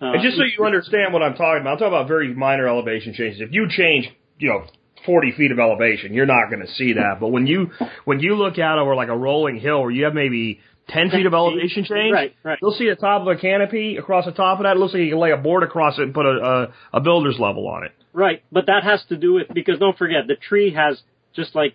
Uh, 0.02 0.12
And 0.12 0.22
just 0.22 0.36
so 0.36 0.42
you 0.42 0.66
understand 0.66 1.14
what 1.14 1.22
I'm 1.22 1.32
talking 1.32 1.62
about, 1.62 1.72
I'm 1.72 1.78
talking 1.78 1.94
about 1.94 2.06
very 2.06 2.34
minor 2.34 2.68
elevation 2.68 3.14
changes. 3.14 3.40
If 3.40 3.52
you 3.52 3.68
change, 3.70 4.10
you 4.38 4.50
know, 4.50 4.66
40 5.06 5.32
feet 5.32 5.50
of 5.50 5.58
elevation, 5.58 6.12
you're 6.12 6.26
not 6.26 6.50
going 6.50 6.60
to 6.60 6.70
see 6.74 6.92
that. 6.92 7.20
But 7.20 7.28
when 7.28 7.46
you 7.46 7.70
when 8.04 8.20
you 8.20 8.36
look 8.36 8.58
out 8.58 8.78
over 8.78 8.94
like 8.94 9.08
a 9.08 9.16
rolling 9.16 9.60
hill 9.60 9.80
where 9.80 9.90
you 9.90 10.04
have 10.04 10.12
maybe 10.12 10.60
10 10.88 11.10
feet 11.10 11.26
of 11.26 11.32
elevation 11.34 11.84
change, 11.84 12.12
Right, 12.12 12.34
right. 12.42 12.58
you'll 12.60 12.72
see 12.72 12.88
the 12.88 12.94
top 12.96 13.22
of 13.22 13.28
a 13.28 13.36
canopy 13.36 13.96
across 13.96 14.26
the 14.26 14.32
top 14.32 14.58
of 14.58 14.64
that. 14.64 14.76
It 14.76 14.78
looks 14.80 14.92
like 14.92 15.02
you 15.02 15.10
can 15.10 15.18
lay 15.18 15.30
a 15.30 15.36
board 15.36 15.62
across 15.62 15.98
it 15.98 16.02
and 16.02 16.12
put 16.14 16.26
a, 16.26 16.68
a, 16.92 16.98
a 16.98 17.00
builder's 17.00 17.38
level 17.38 17.66
on 17.68 17.84
it. 17.84 17.92
Right, 18.12 18.42
but 18.52 18.66
that 18.66 18.84
has 18.84 19.02
to 19.08 19.16
do 19.16 19.34
with 19.34 19.48
because 19.52 19.78
don't 19.78 19.96
forget 19.96 20.26
the 20.28 20.36
tree 20.36 20.74
has 20.74 21.00
just 21.34 21.54
like 21.54 21.74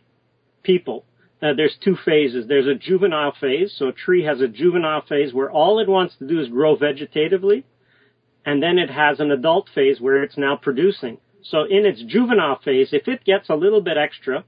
people. 0.64 1.06
Uh, 1.42 1.54
there's 1.56 1.76
two 1.84 1.96
phases. 2.06 2.48
There's 2.48 2.68
a 2.68 2.76
juvenile 2.76 3.34
phase, 3.40 3.74
so 3.78 3.88
a 3.88 3.94
tree 3.94 4.24
has 4.26 4.42
a 4.42 4.48
juvenile 4.48 5.02
phase 5.08 5.34
where 5.34 5.50
all 5.50 5.80
it 5.80 5.88
wants 5.88 6.16
to 6.20 6.28
do 6.28 6.40
is 6.40 6.50
grow 6.50 6.76
vegetatively, 6.78 7.64
and 8.46 8.62
then 8.62 8.78
it 8.78 8.90
has 8.90 9.20
an 9.20 9.32
adult 9.32 9.70
phase 9.74 10.00
where 10.00 10.22
it's 10.24 10.38
now 10.38 10.56
producing. 10.62 11.18
So 11.42 11.64
in 11.64 11.86
its 11.86 12.02
juvenile 12.04 12.60
phase, 12.64 12.90
if 12.92 13.08
it 13.08 13.24
gets 13.24 13.50
a 13.50 13.56
little 13.56 13.82
bit 13.82 13.98
extra, 13.98 14.44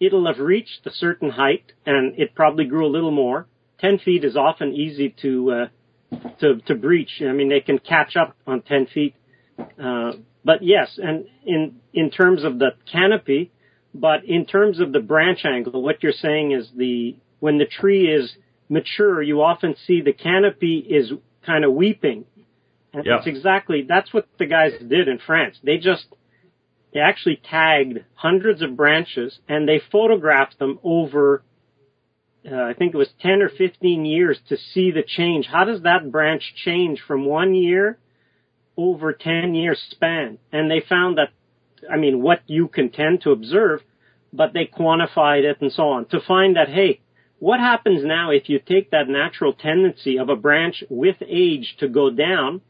it'll 0.00 0.26
have 0.26 0.38
reached 0.38 0.86
a 0.86 0.90
certain 0.90 1.30
height, 1.30 1.72
and 1.86 2.18
it 2.18 2.34
probably 2.34 2.66
grew 2.66 2.86
a 2.86 2.92
little 2.92 3.10
more. 3.10 3.46
10 3.84 3.98
feet 3.98 4.24
is 4.24 4.34
often 4.34 4.72
easy 4.72 5.14
to, 5.20 5.52
uh, 5.52 6.16
to, 6.40 6.56
to 6.66 6.74
breach. 6.74 7.20
I 7.20 7.32
mean, 7.32 7.50
they 7.50 7.60
can 7.60 7.78
catch 7.78 8.16
up 8.16 8.34
on 8.46 8.62
10 8.62 8.86
feet. 8.86 9.14
Uh, 9.58 10.12
but 10.42 10.62
yes, 10.62 10.98
and 11.02 11.26
in, 11.44 11.80
in 11.92 12.10
terms 12.10 12.44
of 12.44 12.58
the 12.58 12.70
canopy, 12.90 13.52
but 13.94 14.24
in 14.24 14.46
terms 14.46 14.80
of 14.80 14.92
the 14.92 15.00
branch 15.00 15.44
angle, 15.44 15.82
what 15.82 16.02
you're 16.02 16.12
saying 16.12 16.52
is 16.52 16.70
the, 16.74 17.16
when 17.40 17.58
the 17.58 17.66
tree 17.66 18.06
is 18.06 18.34
mature, 18.70 19.22
you 19.22 19.42
often 19.42 19.76
see 19.86 20.00
the 20.00 20.14
canopy 20.14 20.78
is 20.78 21.12
kind 21.44 21.64
of 21.64 21.74
weeping. 21.74 22.24
And 22.94 23.04
Yeah. 23.04 23.16
that's 23.16 23.26
exactly, 23.26 23.84
that's 23.86 24.14
what 24.14 24.26
the 24.38 24.46
guys 24.46 24.72
did 24.80 25.08
in 25.08 25.18
France. 25.18 25.58
They 25.62 25.76
just, 25.76 26.06
they 26.94 27.00
actually 27.00 27.38
tagged 27.50 27.98
hundreds 28.14 28.62
of 28.62 28.76
branches 28.76 29.38
and 29.46 29.68
they 29.68 29.80
photographed 29.92 30.58
them 30.58 30.78
over, 30.82 31.42
uh, 32.50 32.62
I 32.62 32.74
think 32.74 32.94
it 32.94 32.98
was 32.98 33.08
10 33.20 33.42
or 33.42 33.48
15 33.48 34.04
years 34.04 34.38
to 34.48 34.56
see 34.56 34.90
the 34.90 35.02
change. 35.06 35.46
How 35.46 35.64
does 35.64 35.82
that 35.82 36.10
branch 36.10 36.42
change 36.64 37.00
from 37.06 37.24
one 37.24 37.54
year 37.54 37.98
over 38.76 39.12
10 39.12 39.54
year 39.54 39.74
span? 39.90 40.38
And 40.52 40.70
they 40.70 40.82
found 40.86 41.18
that, 41.18 41.30
I 41.90 41.96
mean, 41.96 42.22
what 42.22 42.40
you 42.46 42.68
can 42.68 42.90
tend 42.90 43.22
to 43.22 43.30
observe, 43.30 43.80
but 44.32 44.52
they 44.52 44.66
quantified 44.66 45.44
it 45.44 45.58
and 45.60 45.72
so 45.72 45.84
on 45.84 46.06
to 46.06 46.20
find 46.20 46.56
that, 46.56 46.68
hey, 46.68 47.00
what 47.38 47.60
happens 47.60 48.04
now 48.04 48.30
if 48.30 48.48
you 48.48 48.58
take 48.58 48.90
that 48.90 49.08
natural 49.08 49.52
tendency 49.52 50.18
of 50.18 50.28
a 50.28 50.36
branch 50.36 50.84
with 50.90 51.16
age 51.26 51.76
to 51.80 51.88
go 51.88 52.10
down, 52.10 52.60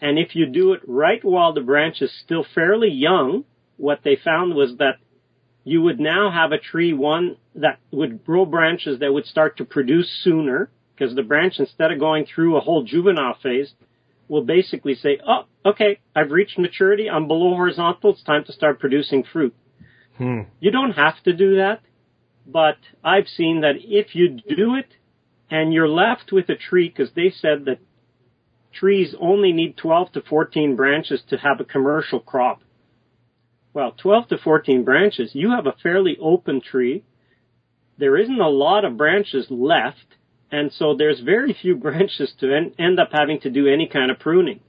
and 0.00 0.18
if 0.18 0.34
you 0.34 0.46
do 0.46 0.72
it 0.72 0.80
right 0.86 1.24
while 1.24 1.52
the 1.52 1.60
branch 1.60 2.02
is 2.02 2.12
still 2.24 2.44
fairly 2.54 2.90
young, 2.90 3.44
what 3.76 4.00
they 4.04 4.16
found 4.16 4.54
was 4.54 4.76
that 4.78 4.98
you 5.66 5.82
would 5.82 5.98
now 5.98 6.30
have 6.30 6.52
a 6.52 6.58
tree, 6.58 6.92
one 6.92 7.36
that 7.56 7.80
would 7.90 8.24
grow 8.24 8.46
branches 8.46 9.00
that 9.00 9.12
would 9.12 9.26
start 9.26 9.56
to 9.56 9.64
produce 9.64 10.08
sooner, 10.22 10.70
because 10.94 11.16
the 11.16 11.24
branch, 11.24 11.54
instead 11.58 11.90
of 11.90 11.98
going 11.98 12.24
through 12.24 12.56
a 12.56 12.60
whole 12.60 12.84
juvenile 12.84 13.36
phase, 13.42 13.74
will 14.28 14.44
basically 14.44 14.94
say, 14.94 15.18
oh, 15.26 15.42
okay, 15.64 15.98
I've 16.14 16.30
reached 16.30 16.56
maturity, 16.56 17.10
I'm 17.10 17.26
below 17.26 17.50
horizontal, 17.50 18.12
it's 18.12 18.22
time 18.22 18.44
to 18.44 18.52
start 18.52 18.78
producing 18.78 19.24
fruit. 19.24 19.56
Hmm. 20.18 20.42
You 20.60 20.70
don't 20.70 20.92
have 20.92 21.20
to 21.24 21.32
do 21.32 21.56
that, 21.56 21.80
but 22.46 22.76
I've 23.02 23.26
seen 23.26 23.62
that 23.62 23.74
if 23.80 24.14
you 24.14 24.28
do 24.28 24.76
it 24.76 24.86
and 25.50 25.72
you're 25.72 25.88
left 25.88 26.30
with 26.30 26.48
a 26.48 26.54
tree, 26.54 26.88
because 26.88 27.12
they 27.16 27.30
said 27.30 27.64
that 27.64 27.80
trees 28.72 29.16
only 29.20 29.52
need 29.52 29.76
12 29.78 30.12
to 30.12 30.20
14 30.20 30.76
branches 30.76 31.24
to 31.30 31.38
have 31.38 31.58
a 31.58 31.64
commercial 31.64 32.20
crop. 32.20 32.62
Well, 33.76 33.92
12 33.92 34.28
to 34.28 34.38
14 34.38 34.84
branches, 34.84 35.32
you 35.34 35.50
have 35.50 35.66
a 35.66 35.76
fairly 35.82 36.16
open 36.18 36.62
tree. 36.62 37.04
There 37.98 38.16
isn't 38.16 38.40
a 38.40 38.48
lot 38.48 38.86
of 38.86 38.96
branches 38.96 39.48
left, 39.50 40.16
and 40.50 40.72
so 40.72 40.94
there's 40.96 41.20
very 41.20 41.52
few 41.52 41.76
branches 41.86 42.32
to 42.40 42.54
en- 42.56 42.72
end 42.78 42.98
up 42.98 43.10
having 43.12 43.38
to 43.40 43.50
do 43.50 43.66
any 43.68 43.86
kind 43.86 44.10
of 44.10 44.18
pruning. 44.18 44.60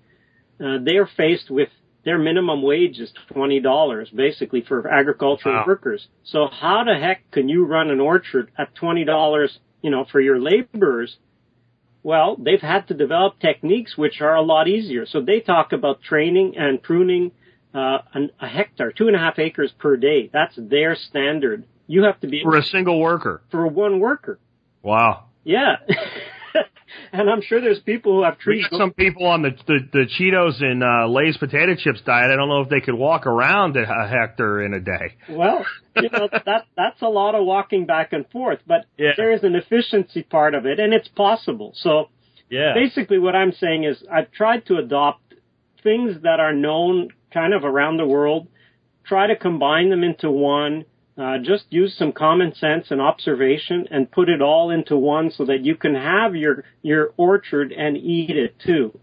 Uh, 0.59 0.79
they're 0.84 1.07
faced 1.15 1.49
with 1.49 1.69
their 2.03 2.17
minimum 2.17 2.61
wage 2.61 2.99
is 2.99 3.13
twenty 3.31 3.61
dollars 3.61 4.09
basically 4.09 4.59
for 4.67 4.85
agricultural 4.89 5.55
Wow. 5.55 5.63
workers. 5.65 6.07
So 6.25 6.47
how 6.51 6.84
the 6.84 6.95
heck 6.99 7.31
can 7.31 7.47
you 7.47 7.63
run 7.65 7.89
an 7.89 8.01
orchard 8.01 8.51
at 8.57 8.75
twenty 8.75 9.05
dollars, 9.05 9.57
you 9.81 9.89
know, 9.89 10.03
for 10.11 10.19
your 10.19 10.38
laborers? 10.38 11.15
Well, 12.03 12.35
they've 12.38 12.59
had 12.59 12.89
to 12.89 12.93
develop 12.93 13.39
techniques 13.39 13.97
which 13.97 14.19
are 14.19 14.35
a 14.35 14.41
lot 14.41 14.67
easier. 14.67 15.05
So 15.05 15.21
they 15.21 15.39
talk 15.39 15.71
about 15.71 16.01
training 16.01 16.55
and 16.57 16.84
pruning 16.84 17.31
uh, 17.77 17.99
an, 18.13 18.29
a 18.39 18.47
hectare, 18.47 18.91
two 18.91 19.07
and 19.07 19.15
a 19.15 19.19
half 19.19 19.37
acres 19.39 19.71
per 19.77 19.97
day. 19.97 20.29
That's 20.33 20.55
their 20.57 20.95
standard. 20.95 21.65
You 21.87 22.03
have 22.03 22.19
to 22.21 22.27
be 22.27 22.41
For 22.43 22.57
a 22.57 22.63
single 22.63 22.99
worker. 22.99 23.41
for 23.51 23.67
one 23.67 23.99
worker. 23.99 24.39
Wow. 24.83 25.25
Yeah. 25.43 25.75
and 27.11 27.29
I'm 27.29 27.41
sure 27.41 27.61
there's 27.61 27.79
people 27.79 28.13
who 28.13 28.23
have 28.23 28.37
We 28.37 28.43
trees. 28.43 28.67
got 28.69 28.77
some 28.77 28.91
people 28.93 29.25
on 29.25 29.41
the 29.41 29.51
the, 29.67 29.79
the 29.91 30.05
Cheetos 30.17 30.61
and 30.63 30.83
uh, 30.83 31.07
Lay's 31.07 31.37
potato 31.37 31.75
chips 31.75 32.01
diet. 32.01 32.31
I 32.31 32.35
don't 32.35 32.49
know 32.49 32.61
if 32.61 32.69
they 32.69 32.81
could 32.81 32.95
walk 32.95 33.25
around 33.27 33.77
a 33.77 33.83
a 33.83 34.07
hectare 34.07 34.61
in 34.63 34.73
a 34.73 34.79
day. 34.79 35.15
Well, 35.29 35.65
you 35.95 36.09
know 36.11 36.27
that 36.45 36.65
that's 36.75 37.01
a 37.01 37.07
lot 37.09 37.35
of 37.35 37.45
walking 37.45 37.85
back 37.85 38.13
and 38.13 38.27
forth, 38.31 38.59
but 38.65 38.85
Yeah. 38.97 39.11
there 39.17 39.31
is 39.31 39.43
an 39.43 39.55
efficiency 39.55 40.23
part 40.23 40.55
of 40.55 40.65
it, 40.65 40.79
and 40.79 40.93
it's 40.93 41.07
possible. 41.09 41.71
So 41.75 42.09
Yeah. 42.49 42.73
basically, 42.73 43.19
what 43.19 43.35
I'm 43.35 43.51
saying 43.53 43.83
is 43.83 44.03
I've 44.11 44.31
tried 44.31 44.65
to 44.67 44.77
adopt 44.77 45.21
things 45.83 46.21
that 46.23 46.39
are 46.39 46.53
known 46.53 47.09
kind 47.38 47.53
of 47.53 47.64
around 47.64 47.97
the 47.97 48.05
world, 48.05 48.47
try 49.05 49.27
to 49.27 49.35
combine 49.35 49.89
them 49.91 50.03
into 50.03 50.31
one. 50.31 50.85
Uh, 51.18 51.38
just 51.43 51.65
use 51.69 51.95
some 51.97 52.11
common 52.11 52.53
sense 52.55 52.88
and 52.89 53.01
observation 53.01 53.88
and 53.89 54.11
put 54.11 54.30
it 54.30 54.41
all 54.41 54.69
into 54.69 54.95
one 54.97 55.31
so 55.31 55.45
that 55.45 55.64
you 55.64 55.76
can 55.76 55.95
have 55.95 56.35
your 56.35 56.64
your 56.84 57.11
orchard 57.18 57.72
and 57.72 57.97
eat 57.97 58.35
it 58.35 58.55
too. 58.64 58.99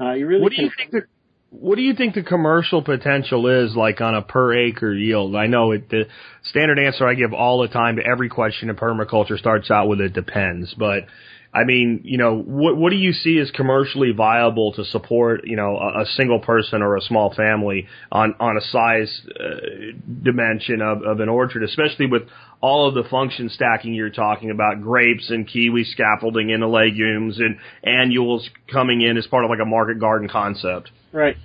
Uh, 0.00 0.12
you 0.12 0.26
really 0.26 0.42
What 0.42 0.52
do 0.52 0.62
you 0.62 0.70
think 0.76 0.90
the 0.92 1.02
what 1.50 1.76
do 1.76 1.82
you 1.82 1.94
think 1.94 2.14
the 2.14 2.22
commercial 2.22 2.82
potential 2.82 3.46
is 3.64 3.74
like 3.74 4.00
on 4.00 4.14
a 4.14 4.22
per 4.22 4.54
acre 4.54 4.94
yield? 4.94 5.34
I 5.34 5.46
know 5.46 5.72
it, 5.72 5.88
the 5.88 6.04
standard 6.44 6.78
answer 6.78 7.06
I 7.06 7.14
give 7.14 7.32
all 7.32 7.62
the 7.62 7.68
time 7.68 7.96
to 7.96 8.02
every 8.02 8.28
question 8.28 8.68
in 8.68 8.76
permaculture 8.76 9.38
starts 9.38 9.70
out 9.70 9.88
with 9.88 10.00
it 10.00 10.12
depends, 10.12 10.74
but 10.74 11.04
I 11.52 11.64
mean, 11.64 12.02
you 12.04 12.18
know, 12.18 12.36
what 12.36 12.76
what 12.76 12.90
do 12.90 12.96
you 12.96 13.12
see 13.12 13.38
as 13.38 13.50
commercially 13.50 14.12
viable 14.12 14.72
to 14.74 14.84
support, 14.84 15.46
you 15.46 15.56
know, 15.56 15.78
a, 15.78 16.02
a 16.02 16.06
single 16.06 16.40
person 16.40 16.82
or 16.82 16.96
a 16.96 17.00
small 17.00 17.34
family 17.34 17.88
on 18.12 18.34
on 18.38 18.58
a 18.58 18.60
size 18.60 19.20
uh, 19.28 19.94
dimension 20.22 20.82
of, 20.82 21.02
of 21.02 21.20
an 21.20 21.28
orchard, 21.28 21.62
especially 21.62 22.06
with 22.06 22.22
all 22.60 22.86
of 22.88 22.94
the 22.94 23.08
function 23.08 23.48
stacking 23.48 23.94
you're 23.94 24.10
talking 24.10 24.50
about, 24.50 24.82
grapes 24.82 25.30
and 25.30 25.48
kiwi 25.48 25.84
scaffolding 25.84 26.50
into 26.50 26.68
legumes 26.68 27.38
and 27.38 27.58
annuals 27.82 28.48
coming 28.70 29.00
in 29.00 29.16
as 29.16 29.26
part 29.26 29.44
of 29.44 29.50
like 29.50 29.60
a 29.60 29.64
market 29.64 29.98
garden 29.98 30.28
concept. 30.28 30.90
Right. 31.12 31.36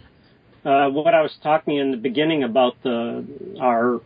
Uh, 0.65 0.89
what 0.89 1.13
I 1.13 1.21
was 1.21 1.34
talking 1.41 1.77
in 1.77 1.91
the 1.91 1.97
beginning 1.97 2.43
about 2.43 2.75
the 2.84 3.25
our 3.59 4.01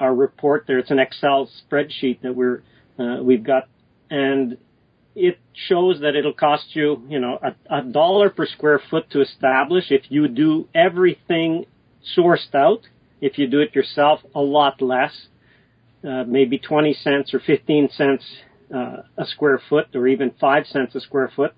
our 0.00 0.14
report 0.14 0.64
there, 0.66 0.78
it's 0.78 0.90
an 0.90 0.98
Excel 0.98 1.50
spreadsheet 1.70 2.22
that 2.22 2.34
we're 2.34 2.62
uh, 2.98 3.22
we've 3.22 3.44
got, 3.44 3.68
and 4.10 4.56
it 5.14 5.38
shows 5.68 6.00
that 6.00 6.16
it'll 6.16 6.32
cost 6.32 6.74
you, 6.74 7.02
you 7.08 7.20
know, 7.20 7.38
a, 7.42 7.78
a 7.78 7.82
dollar 7.82 8.30
per 8.30 8.46
square 8.46 8.80
foot 8.90 9.08
to 9.10 9.20
establish. 9.20 9.90
If 9.90 10.10
you 10.10 10.28
do 10.28 10.68
everything 10.74 11.66
sourced 12.16 12.54
out, 12.54 12.80
if 13.20 13.38
you 13.38 13.46
do 13.46 13.60
it 13.60 13.74
yourself, 13.74 14.20
a 14.34 14.40
lot 14.40 14.82
less, 14.82 15.28
uh, 16.06 16.24
maybe 16.26 16.58
20 16.58 16.92
cents 16.94 17.32
or 17.32 17.40
15 17.40 17.90
cents 17.90 18.24
uh, 18.74 19.02
a 19.16 19.24
square 19.26 19.60
foot, 19.68 19.86
or 19.94 20.06
even 20.08 20.32
five 20.40 20.66
cents 20.66 20.94
a 20.94 21.00
square 21.00 21.30
foot. 21.34 21.54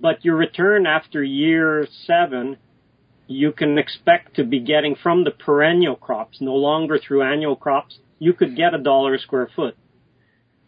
But 0.00 0.24
your 0.24 0.36
return 0.36 0.86
after 0.86 1.22
year 1.22 1.86
seven 2.06 2.56
you 3.32 3.52
can 3.52 3.78
expect 3.78 4.36
to 4.36 4.44
be 4.44 4.60
getting 4.60 4.94
from 4.94 5.24
the 5.24 5.30
perennial 5.30 5.96
crops, 5.96 6.38
no 6.40 6.54
longer 6.54 6.98
through 6.98 7.22
annual 7.22 7.56
crops, 7.56 7.98
you 8.18 8.32
could 8.32 8.56
get 8.56 8.74
a 8.74 8.78
dollar 8.78 9.14
a 9.14 9.18
square 9.18 9.48
foot. 9.54 9.76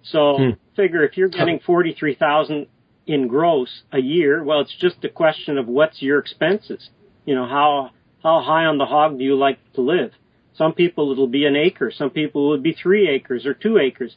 So 0.05 0.39
Hmm. 0.39 0.51
figure 0.77 1.05
if 1.05 1.17
you're 1.17 1.29
getting 1.29 1.61
43,000 1.61 2.67
in 3.07 3.29
gross 3.29 3.83
a 3.93 4.01
year, 4.01 4.43
well, 4.43 4.61
it's 4.61 4.77
just 4.77 5.05
a 5.05 5.09
question 5.09 5.59
of 5.59 5.69
what's 5.69 6.01
your 6.01 6.19
expenses. 6.19 6.89
You 7.27 7.35
know, 7.35 7.47
how, 7.47 7.91
how 8.23 8.41
high 8.41 8.65
on 8.67 8.79
the 8.79 8.87
hog 8.87 9.19
do 9.19 9.25
you 9.25 9.37
like 9.37 9.59
to 9.75 9.81
live? 9.81 10.13
Some 10.57 10.73
people 10.73 11.11
it'll 11.13 11.27
be 11.27 11.47
an 11.47 11.57
acre. 11.57 11.91
Some 11.91 12.11
people 12.11 12.47
it 12.47 12.51
would 12.51 12.63
be 12.63 12.75
three 12.75 13.09
acres 13.09 13.45
or 13.47 13.55
two 13.55 13.79
acres. 13.79 14.15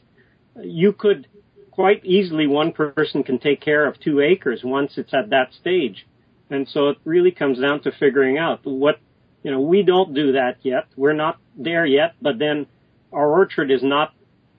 You 0.62 0.92
could 0.92 1.26
quite 1.70 2.04
easily 2.04 2.46
one 2.46 2.72
person 2.72 3.22
can 3.22 3.38
take 3.38 3.60
care 3.60 3.86
of 3.86 3.98
two 4.00 4.20
acres 4.20 4.62
once 4.64 4.98
it's 4.98 5.14
at 5.14 5.30
that 5.30 5.52
stage. 5.60 6.06
And 6.50 6.68
so 6.68 6.88
it 6.88 6.98
really 7.04 7.30
comes 7.30 7.60
down 7.60 7.82
to 7.82 7.92
figuring 7.92 8.38
out 8.38 8.60
what, 8.64 8.98
you 9.42 9.50
know, 9.50 9.60
we 9.60 9.82
don't 9.82 10.14
do 10.14 10.32
that 10.32 10.56
yet. 10.62 10.86
We're 10.96 11.12
not 11.12 11.38
there 11.56 11.86
yet, 11.86 12.14
but 12.20 12.38
then 12.38 12.66
our 13.12 13.30
orchard 13.30 13.70
is 13.70 13.82
not, 13.82 14.12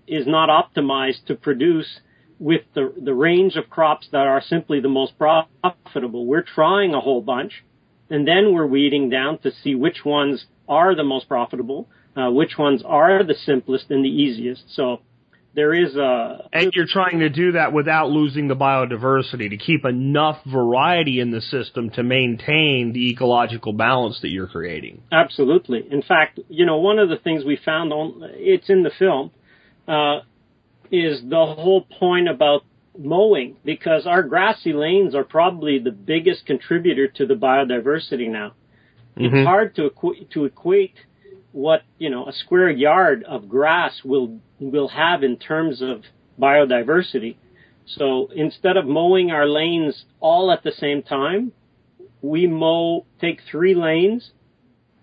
is 0.10 0.28
not 0.28 0.50
optimized 0.50 1.26
to 1.28 1.36
produce 1.36 2.00
with 2.40 2.62
the, 2.74 2.94
the 3.04 3.14
range 3.14 3.56
of 3.56 3.70
crops 3.70 4.08
that 4.12 4.26
are 4.26 4.42
simply 4.42 4.80
the 4.80 4.90
most 4.90 5.14
profitable. 5.18 6.26
We're 6.26 6.44
trying 6.44 6.94
a 6.94 7.00
whole 7.00 7.22
bunch 7.22 7.64
and 8.10 8.28
then 8.28 8.54
we're 8.54 8.66
weeding 8.66 9.10
down 9.10 9.38
to 9.40 9.52
see 9.52 9.76
which 9.76 10.04
ones 10.06 10.46
are 10.68 10.96
the 10.96 11.04
most 11.04 11.28
profitable, 11.28 11.88
uh, 12.16 12.30
which 12.32 12.58
ones 12.58 12.82
are 12.86 13.24
the 13.24 13.36
simplest 13.36 13.92
and 13.92 14.04
the 14.04 14.10
easiest. 14.10 14.64
So 14.76 15.02
there 15.54 15.74
is 15.74 15.96
a, 15.96 16.48
And 16.54 16.72
you're 16.74 16.88
trying 16.88 17.20
to 17.20 17.30
do 17.30 17.54
that 17.54 17.74
without 17.74 18.10
losing 18.10 18.48
the 18.48 18.56
biodiversity 18.56 19.50
to 19.50 19.58
keep 19.58 19.86
enough 19.86 20.38
variety 20.46 21.20
in 21.20 21.32
the 21.32 21.42
system 21.42 21.90
to 21.92 22.04
maintain 22.04 22.94
the 22.94 23.12
ecological 23.12 23.74
balance 23.74 24.20
that 24.22 24.30
you're 24.30 24.48
creating. 24.48 25.04
Absolutely. 25.12 25.86
In 25.92 26.02
fact, 26.02 26.40
you 26.50 26.66
know, 26.66 26.78
one 26.78 27.00
of 27.00 27.10
the 27.10 27.18
things 27.18 27.44
we 27.44 27.60
found 27.64 27.92
on 27.92 28.22
it's 28.36 28.70
in 28.70 28.84
the 28.84 28.92
film 28.98 29.32
uh, 29.90 30.22
is 30.92 31.22
the 31.28 31.46
whole 31.46 31.82
point 32.00 32.30
about 32.30 32.64
mowing 32.98 33.56
because 33.64 34.06
our 34.06 34.24
grassy 34.24 34.74
lanes 34.74 35.16
are 35.16 35.24
probably 35.24 35.80
the 35.80 35.92
biggest 35.92 36.46
contributor 36.46 37.08
to 37.08 37.26
the 37.26 37.36
biodiversity 37.36 38.30
now. 38.30 38.54
Mhm. 39.18 39.34
It's 39.34 39.48
hard 39.48 39.76
to 39.76 39.90
equ- 39.90 40.30
to 40.30 40.46
equate 40.46 40.96
what 41.52 41.82
you 41.98 42.10
know 42.10 42.28
a 42.28 42.34
square 42.34 42.70
yard 42.70 43.24
of 43.24 43.50
grass 43.50 44.04
will 44.04 44.40
will 44.60 44.90
have 44.90 45.24
in 45.24 45.38
terms 45.38 45.82
of 45.82 46.04
biodiversity. 46.40 47.36
So 47.86 48.28
instead 48.36 48.78
of 48.78 48.86
mowing 48.86 49.32
our 49.32 49.48
lanes 49.48 50.06
all 50.20 50.52
at 50.52 50.64
the 50.64 50.72
same 50.72 51.02
time, 51.02 51.52
we 52.22 52.46
mow, 52.48 53.06
take 53.20 53.42
three 53.42 53.74
lanes 53.74 54.32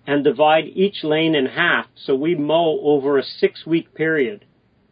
and 0.06 0.22
divide 0.22 0.66
each 0.66 1.02
lane 1.02 1.34
in 1.34 1.46
half. 1.46 1.86
So 1.96 2.14
we 2.14 2.36
mow 2.36 2.78
over 2.80 3.18
a 3.18 3.24
six 3.24 3.66
week 3.66 3.92
period. 3.94 4.44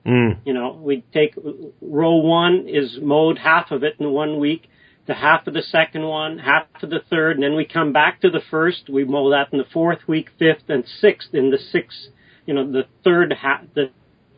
Mm. 0.07 0.39
You 0.45 0.53
know, 0.53 0.79
we 0.81 1.03
take 1.13 1.35
row 1.81 2.17
one 2.17 2.67
is 2.69 2.99
mowed 3.01 3.39
half 3.39 3.71
of 3.71 3.83
it 3.85 3.97
in 3.99 4.11
one 4.11 4.39
week, 4.39 4.69
the 5.07 5.15
half 5.15 5.47
of 5.47 5.55
the 5.55 5.63
second 5.63 6.03
one, 6.03 6.39
half 6.39 6.67
of 6.83 6.91
the 6.91 7.01
third, 7.09 7.37
and 7.37 7.43
then 7.43 7.55
we 7.55 7.65
come 7.65 7.93
back 7.93 8.21
to 8.21 8.31
the 8.31 8.43
first. 8.51 8.89
We 8.89 9.05
mow 9.05 9.31
that 9.31 9.49
in 9.53 9.59
the 9.59 9.65
fourth 9.73 10.07
week, 10.07 10.31
fifth, 10.39 10.69
and 10.69 10.85
sixth 11.01 11.35
in 11.35 11.51
the 11.51 11.59
sixth. 11.59 12.09
You 12.47 12.55
know, 12.55 12.71
the 12.71 12.87
third 13.03 13.33
half, 13.33 13.63
the 13.75 13.91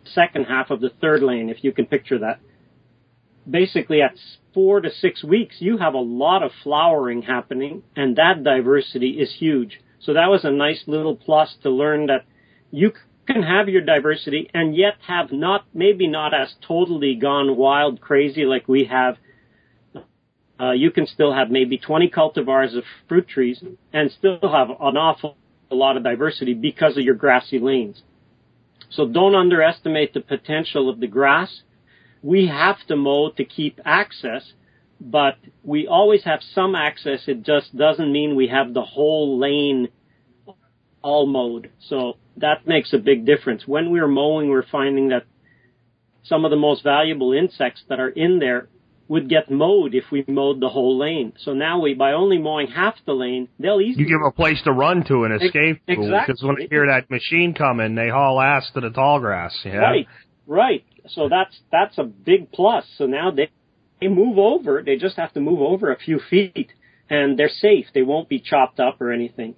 second 0.05 0.45
half 0.45 0.71
of 0.71 0.81
the 0.81 0.91
third 1.01 1.23
lane, 1.23 1.49
if 1.49 1.65
you 1.65 1.73
can 1.73 1.87
picture 1.87 2.19
that. 2.21 2.41
Basically, 3.49 4.03
at 4.03 4.15
four 4.55 4.81
to 4.81 4.91
six 4.91 5.23
weeks, 5.25 5.57
you 5.59 5.79
have 5.79 5.95
a 5.95 5.99
lot 5.99 6.43
of 6.43 6.51
flowering 6.63 7.23
happening, 7.23 7.83
and 7.97 8.17
that 8.17 8.43
diversity 8.45 9.21
is 9.21 9.35
huge. 9.39 9.81
So 10.01 10.15
that 10.15 10.31
was 10.31 10.45
a 10.45 10.51
nice 10.51 10.85
little 10.87 11.17
plus 11.17 11.57
to 11.63 11.71
learn 11.71 12.07
that 12.07 12.25
you 12.71 12.93
can 13.27 13.43
have 13.43 13.69
your 13.69 13.83
diversity 13.83 14.51
and 14.55 14.77
yet 14.77 14.95
have 15.07 15.33
not, 15.33 15.67
maybe 15.75 16.07
not 16.07 16.33
as 16.35 16.55
totally 16.67 17.15
gone 17.15 17.57
wild 17.57 18.01
crazy 18.01 18.45
like 18.45 18.69
we 18.69 18.85
have. 18.85 19.17
Uh, 20.59 20.73
you 20.73 20.91
can 20.91 21.07
still 21.07 21.35
have 21.35 21.51
maybe 21.51 21.77
20 21.77 22.09
cultivars 22.09 22.77
of 22.77 22.85
fruit 23.09 23.29
trees 23.29 23.63
and 23.93 24.11
still 24.11 24.39
have 24.43 24.71
an 24.71 24.97
awful 24.97 25.37
lot 25.71 25.97
of 25.97 26.05
diversity 26.05 26.55
because 26.55 26.97
of 26.97 27.05
your 27.05 27.15
grassy 27.15 27.59
lanes. 27.59 28.03
So 28.91 29.07
don't 29.07 29.35
underestimate 29.35 30.15
the 30.15 30.21
potential 30.21 30.89
of 30.89 31.01
the 31.01 31.07
grass. 31.07 31.63
We 32.23 32.47
have 32.47 32.79
to 32.89 32.97
mow 32.97 33.31
to 33.31 33.45
keep 33.45 33.81
access, 33.85 34.53
but 35.01 35.37
we 35.63 35.87
always 35.87 36.25
have 36.25 36.41
some 36.55 36.75
access. 36.75 37.25
It 37.27 37.43
just 37.43 37.77
doesn't 37.77 38.11
mean 38.11 38.37
we 38.37 38.49
have 38.49 38.73
the 38.73 38.83
whole 38.83 39.39
lane 39.39 39.89
all 41.07 41.27
mowed. 41.27 41.71
So 41.89 42.15
that 42.37 42.67
makes 42.67 42.93
a 42.93 42.99
big 42.99 43.25
difference. 43.25 43.63
When 43.67 43.91
we're 43.91 44.09
mowing, 44.09 44.51
we're 44.51 44.67
finding 44.67 45.09
that 45.11 45.25
some 46.25 46.45
of 46.45 46.51
the 46.51 46.57
most 46.57 46.83
valuable 46.83 47.33
insects 47.33 47.83
that 47.89 48.01
are 48.01 48.09
in 48.09 48.41
there 48.41 48.69
would 49.09 49.29
get 49.29 49.49
mowed 49.49 49.95
if 49.95 50.05
we 50.11 50.25
mowed 50.27 50.59
the 50.61 50.69
whole 50.69 50.99
lane. 50.99 51.33
So 51.45 51.55
now 51.55 51.81
we, 51.81 51.95
by 51.95 52.13
only 52.13 52.39
mowing 52.39 52.67
half 52.67 52.97
the 53.07 53.13
lane, 53.13 53.49
they'll 53.61 53.81
easily. 53.81 54.03
You 54.03 54.09
give 54.09 54.19
them 54.19 54.27
a 54.27 54.33
place 54.33 54.61
to 54.65 54.73
run 54.73 55.05
to 55.07 55.23
and 55.23 55.41
escape 55.41 55.87
to. 55.87 55.93
Exactly. 55.93 56.19
Because 56.27 56.43
when 56.43 56.57
they 56.59 56.67
hear 56.67 56.87
that 56.89 57.09
machine 57.09 57.55
coming, 57.55 57.95
they 57.95 58.09
haul 58.09 58.41
ass 58.41 58.69
to 58.75 58.81
the 58.81 58.91
tall 58.91 59.21
grass. 59.21 59.57
Yeah. 59.65 59.77
Right, 59.77 60.09
right. 60.49 60.85
So 61.11 61.29
that's 61.29 61.57
that's 61.71 61.99
a 61.99 62.05
big 62.05 62.51
plus. 62.51 62.85
So 62.99 63.07
now 63.07 63.31
they 63.31 63.51
they 64.01 64.09
move 64.09 64.39
over. 64.39 64.83
They 64.85 64.97
just 64.97 65.17
have 65.17 65.33
to 65.35 65.41
move 65.41 65.61
over 65.61 65.93
a 65.93 65.99
few 65.99 66.19
feet, 66.29 66.73
and 67.09 67.39
they're 67.39 67.49
safe. 67.49 67.87
They 67.95 68.03
won't 68.03 68.29
be 68.29 68.41
chopped 68.41 68.81
up 68.81 69.01
or 69.01 69.13
anything. 69.13 69.55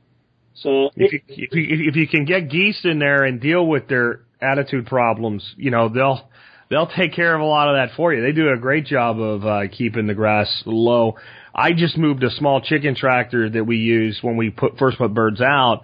So 0.62 0.90
If 0.97 1.12
you, 1.12 1.20
if 1.28 1.55
you 1.55 1.89
if 1.89 1.97
you 1.97 2.09
can 2.09 2.24
get 2.24 2.51
geese 2.51 2.80
in 2.85 2.98
there 2.98 3.24
and 3.24 3.40
deal 3.40 3.66
with 3.66 3.89
their 3.89 4.20
attitude 4.40 4.86
problems, 4.86 5.55
you 5.56 5.70
know 5.70 5.89
they'll 5.89 6.28
they'll 6.68 6.89
take 6.89 7.14
care 7.14 7.35
of 7.35 7.40
a 7.40 7.44
lot 7.44 7.68
of 7.68 7.76
that 7.76 7.97
for 7.97 8.12
you. 8.12 8.22
They 8.22 8.32
do 8.32 8.51
a 8.51 8.56
great 8.56 8.86
job 8.86 9.20
of 9.20 9.47
uh, 9.47 9.60
keeping 9.70 10.06
the 10.06 10.14
grass 10.14 10.62
low. 10.66 11.16
I 11.55 11.72
just 11.72 11.97
moved 11.97 12.22
a 12.24 12.30
small 12.30 12.60
chicken 12.60 12.94
tractor 12.94 13.48
that 13.51 13.64
we 13.64 13.76
use 13.76 14.18
when 14.22 14.36
we 14.36 14.51
put 14.51 14.78
first 14.78 14.98
put 14.98 15.14
birds 15.14 15.40
out 15.40 15.82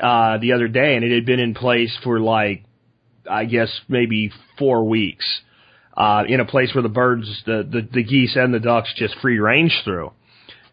uh, 0.00 0.38
the 0.38 0.52
other 0.52 0.68
day, 0.68 0.96
and 0.96 1.04
it 1.04 1.14
had 1.14 1.26
been 1.26 1.40
in 1.40 1.54
place 1.54 1.96
for 2.02 2.18
like 2.18 2.64
I 3.30 3.44
guess 3.44 3.68
maybe 3.88 4.30
four 4.58 4.84
weeks 4.88 5.26
uh, 5.96 6.24
in 6.28 6.40
a 6.40 6.44
place 6.44 6.74
where 6.74 6.82
the 6.82 6.88
birds, 6.88 7.42
the, 7.46 7.66
the 7.70 7.88
the 7.92 8.02
geese 8.02 8.36
and 8.36 8.52
the 8.52 8.60
ducks 8.60 8.92
just 8.96 9.14
free 9.20 9.38
range 9.38 9.78
through. 9.84 10.12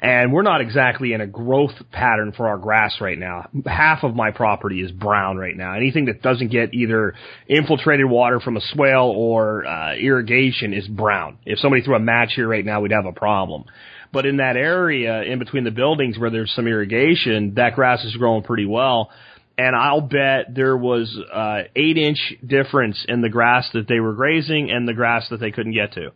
And 0.03 0.33
we're 0.33 0.41
not 0.41 0.59
exactly 0.59 1.13
in 1.13 1.21
a 1.21 1.27
growth 1.27 1.71
pattern 1.93 2.33
for 2.35 2.49
our 2.49 2.57
grass 2.57 2.97
right 2.99 3.17
now. 3.17 3.47
Half 3.65 4.03
of 4.03 4.13
my 4.13 4.31
property 4.31 4.81
is 4.81 4.91
brown 4.91 5.37
right 5.37 5.55
now. 5.55 5.75
Anything 5.75 6.05
that 6.05 6.21
doesn't 6.21 6.49
get 6.51 6.73
either 6.73 7.13
infiltrated 7.47 8.05
water 8.05 8.41
from 8.41 8.57
a 8.57 8.61
swale 8.61 9.13
or 9.15 9.65
uh, 9.65 9.95
irrigation 9.95 10.73
is 10.73 10.85
brown. 10.89 11.37
If 11.45 11.59
somebody 11.59 11.83
threw 11.83 11.95
a 11.95 12.01
match 12.01 12.33
here 12.35 12.49
right 12.49 12.65
now, 12.65 12.81
we'd 12.81 12.91
have 12.91 13.05
a 13.05 13.13
problem. 13.13 13.63
But 14.11 14.25
in 14.25 14.37
that 14.37 14.57
area, 14.57 15.23
in 15.23 15.39
between 15.39 15.63
the 15.63 15.71
buildings 15.71 16.19
where 16.19 16.29
there's 16.29 16.51
some 16.53 16.67
irrigation, 16.67 17.53
that 17.55 17.75
grass 17.75 18.03
is 18.03 18.13
growing 18.17 18.43
pretty 18.43 18.65
well. 18.65 19.09
And 19.57 19.73
I'll 19.73 20.01
bet 20.01 20.53
there 20.53 20.75
was 20.75 21.17
uh, 21.31 21.61
eight 21.77 21.97
inch 21.97 22.19
difference 22.45 23.05
in 23.07 23.21
the 23.21 23.29
grass 23.29 23.69
that 23.73 23.87
they 23.87 24.01
were 24.01 24.13
grazing 24.13 24.69
and 24.69 24.85
the 24.85 24.93
grass 24.93 25.29
that 25.29 25.39
they 25.39 25.51
couldn't 25.51 25.73
get 25.73 25.93
to. 25.93 26.11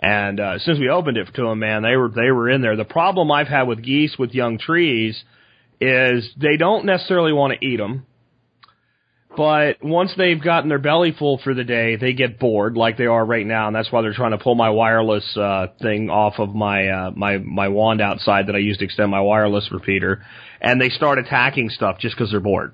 And 0.00 0.38
uh, 0.38 0.58
since 0.60 0.78
we 0.78 0.88
opened 0.88 1.16
it 1.16 1.28
to 1.34 1.42
them, 1.42 1.58
man, 1.58 1.82
they 1.82 1.96
were 1.96 2.08
they 2.08 2.30
were 2.30 2.48
in 2.48 2.62
there. 2.62 2.76
The 2.76 2.84
problem 2.84 3.32
I've 3.32 3.48
had 3.48 3.64
with 3.64 3.82
geese 3.82 4.16
with 4.18 4.32
young 4.32 4.58
trees 4.58 5.20
is 5.80 6.30
they 6.36 6.56
don't 6.56 6.84
necessarily 6.84 7.32
want 7.32 7.58
to 7.58 7.66
eat 7.66 7.78
them, 7.78 8.06
but 9.38 9.76
once 9.82 10.12
they've 10.16 10.42
gotten 10.42 10.68
their 10.68 10.80
belly 10.80 11.14
full 11.16 11.38
for 11.38 11.54
the 11.54 11.62
day, 11.62 11.94
they 11.94 12.12
get 12.12 12.40
bored, 12.40 12.76
like 12.76 12.96
they 12.96 13.06
are 13.06 13.24
right 13.24 13.46
now, 13.46 13.68
and 13.68 13.76
that's 13.76 13.90
why 13.92 14.02
they're 14.02 14.12
trying 14.12 14.32
to 14.32 14.38
pull 14.38 14.56
my 14.56 14.70
wireless 14.70 15.36
uh, 15.36 15.68
thing 15.80 16.10
off 16.10 16.34
of 16.38 16.54
my 16.54 16.88
uh, 16.88 17.10
my 17.12 17.38
my 17.38 17.68
wand 17.68 18.00
outside 18.00 18.48
that 18.48 18.56
I 18.56 18.58
use 18.58 18.78
to 18.78 18.84
extend 18.84 19.10
my 19.10 19.20
wireless 19.20 19.68
repeater, 19.70 20.24
and 20.60 20.80
they 20.80 20.88
start 20.88 21.18
attacking 21.18 21.70
stuff 21.70 21.98
just 22.00 22.16
because 22.16 22.32
they're 22.32 22.40
bored, 22.40 22.72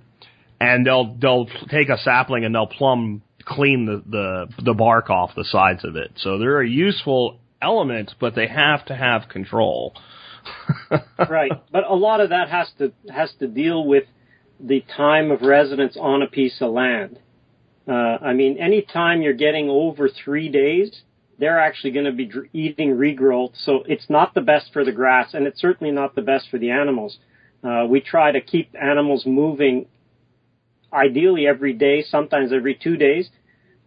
and 0.59 0.86
they'll 0.86 1.14
they'll 1.16 1.46
take 1.70 1.90
a 1.90 1.98
sapling 1.98 2.46
and 2.46 2.55
they'll 2.55 2.66
plumb 2.66 3.22
clean 3.44 3.86
the, 3.86 4.02
the 4.06 4.62
the 4.62 4.74
bark 4.74 5.10
off 5.10 5.34
the 5.36 5.44
sides 5.44 5.84
of 5.84 5.96
it. 5.96 6.12
So 6.16 6.38
they're 6.38 6.60
a 6.60 6.68
useful 6.68 7.40
element, 7.60 8.14
but 8.20 8.34
they 8.34 8.46
have 8.46 8.84
to 8.86 8.94
have 8.94 9.28
control. 9.28 9.94
right, 11.30 11.52
but 11.72 11.84
a 11.88 11.94
lot 11.94 12.20
of 12.20 12.30
that 12.30 12.48
has 12.50 12.70
to 12.78 12.92
has 13.12 13.32
to 13.40 13.46
deal 13.46 13.86
with 13.86 14.04
the 14.60 14.84
time 14.96 15.30
of 15.30 15.42
residence 15.42 15.96
on 15.98 16.22
a 16.22 16.26
piece 16.26 16.60
of 16.60 16.72
land. 16.72 17.18
Uh, 17.86 17.92
I 17.92 18.32
mean, 18.32 18.56
any 18.58 18.82
time 18.82 19.22
you're 19.22 19.34
getting 19.34 19.68
over 19.68 20.08
three 20.08 20.48
days, 20.48 21.02
they're 21.38 21.60
actually 21.60 21.90
going 21.90 22.06
to 22.06 22.12
be 22.12 22.26
dr- 22.26 22.48
eating 22.52 22.96
regrowth. 22.96 23.52
So 23.64 23.84
it's 23.86 24.08
not 24.08 24.34
the 24.34 24.40
best 24.40 24.72
for 24.72 24.84
the 24.84 24.92
grass, 24.92 25.34
and 25.34 25.46
it's 25.46 25.60
certainly 25.60 25.92
not 25.92 26.14
the 26.14 26.22
best 26.22 26.48
for 26.50 26.58
the 26.58 26.70
animals. 26.70 27.18
Uh, 27.62 27.86
we 27.88 28.00
try 28.00 28.30
to 28.32 28.40
keep 28.40 28.74
animals 28.80 29.24
moving 29.26 29.86
ideally 30.94 31.46
every 31.46 31.72
day, 31.72 32.02
sometimes 32.02 32.52
every 32.52 32.74
two 32.74 32.96
days. 32.96 33.28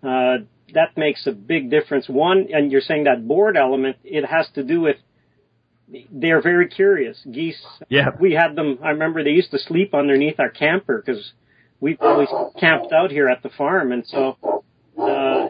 Uh, 0.03 0.37
that 0.73 0.97
makes 0.97 1.25
a 1.27 1.31
big 1.31 1.69
difference. 1.71 2.09
One, 2.09 2.47
and 2.53 2.71
you're 2.71 2.81
saying 2.81 3.05
that 3.05 3.27
board 3.27 3.55
element, 3.57 3.97
it 4.03 4.25
has 4.25 4.47
to 4.55 4.63
do 4.63 4.81
with 4.81 4.97
they're 6.11 6.41
very 6.41 6.67
curious. 6.67 7.25
Geese, 7.31 7.65
Yeah. 7.87 8.09
we 8.19 8.33
had 8.33 8.55
them, 8.57 8.77
I 8.83 8.89
remember 8.89 9.23
they 9.23 9.29
used 9.29 9.51
to 9.51 9.59
sleep 9.59 9.93
underneath 9.95 10.37
our 10.37 10.49
camper 10.49 11.01
because 11.03 11.31
we've 11.79 12.01
always 12.01 12.27
camped 12.59 12.91
out 12.91 13.09
here 13.09 13.29
at 13.29 13.41
the 13.41 13.49
farm. 13.49 13.93
And 13.93 14.05
so, 14.05 14.35
uh, 15.01 15.47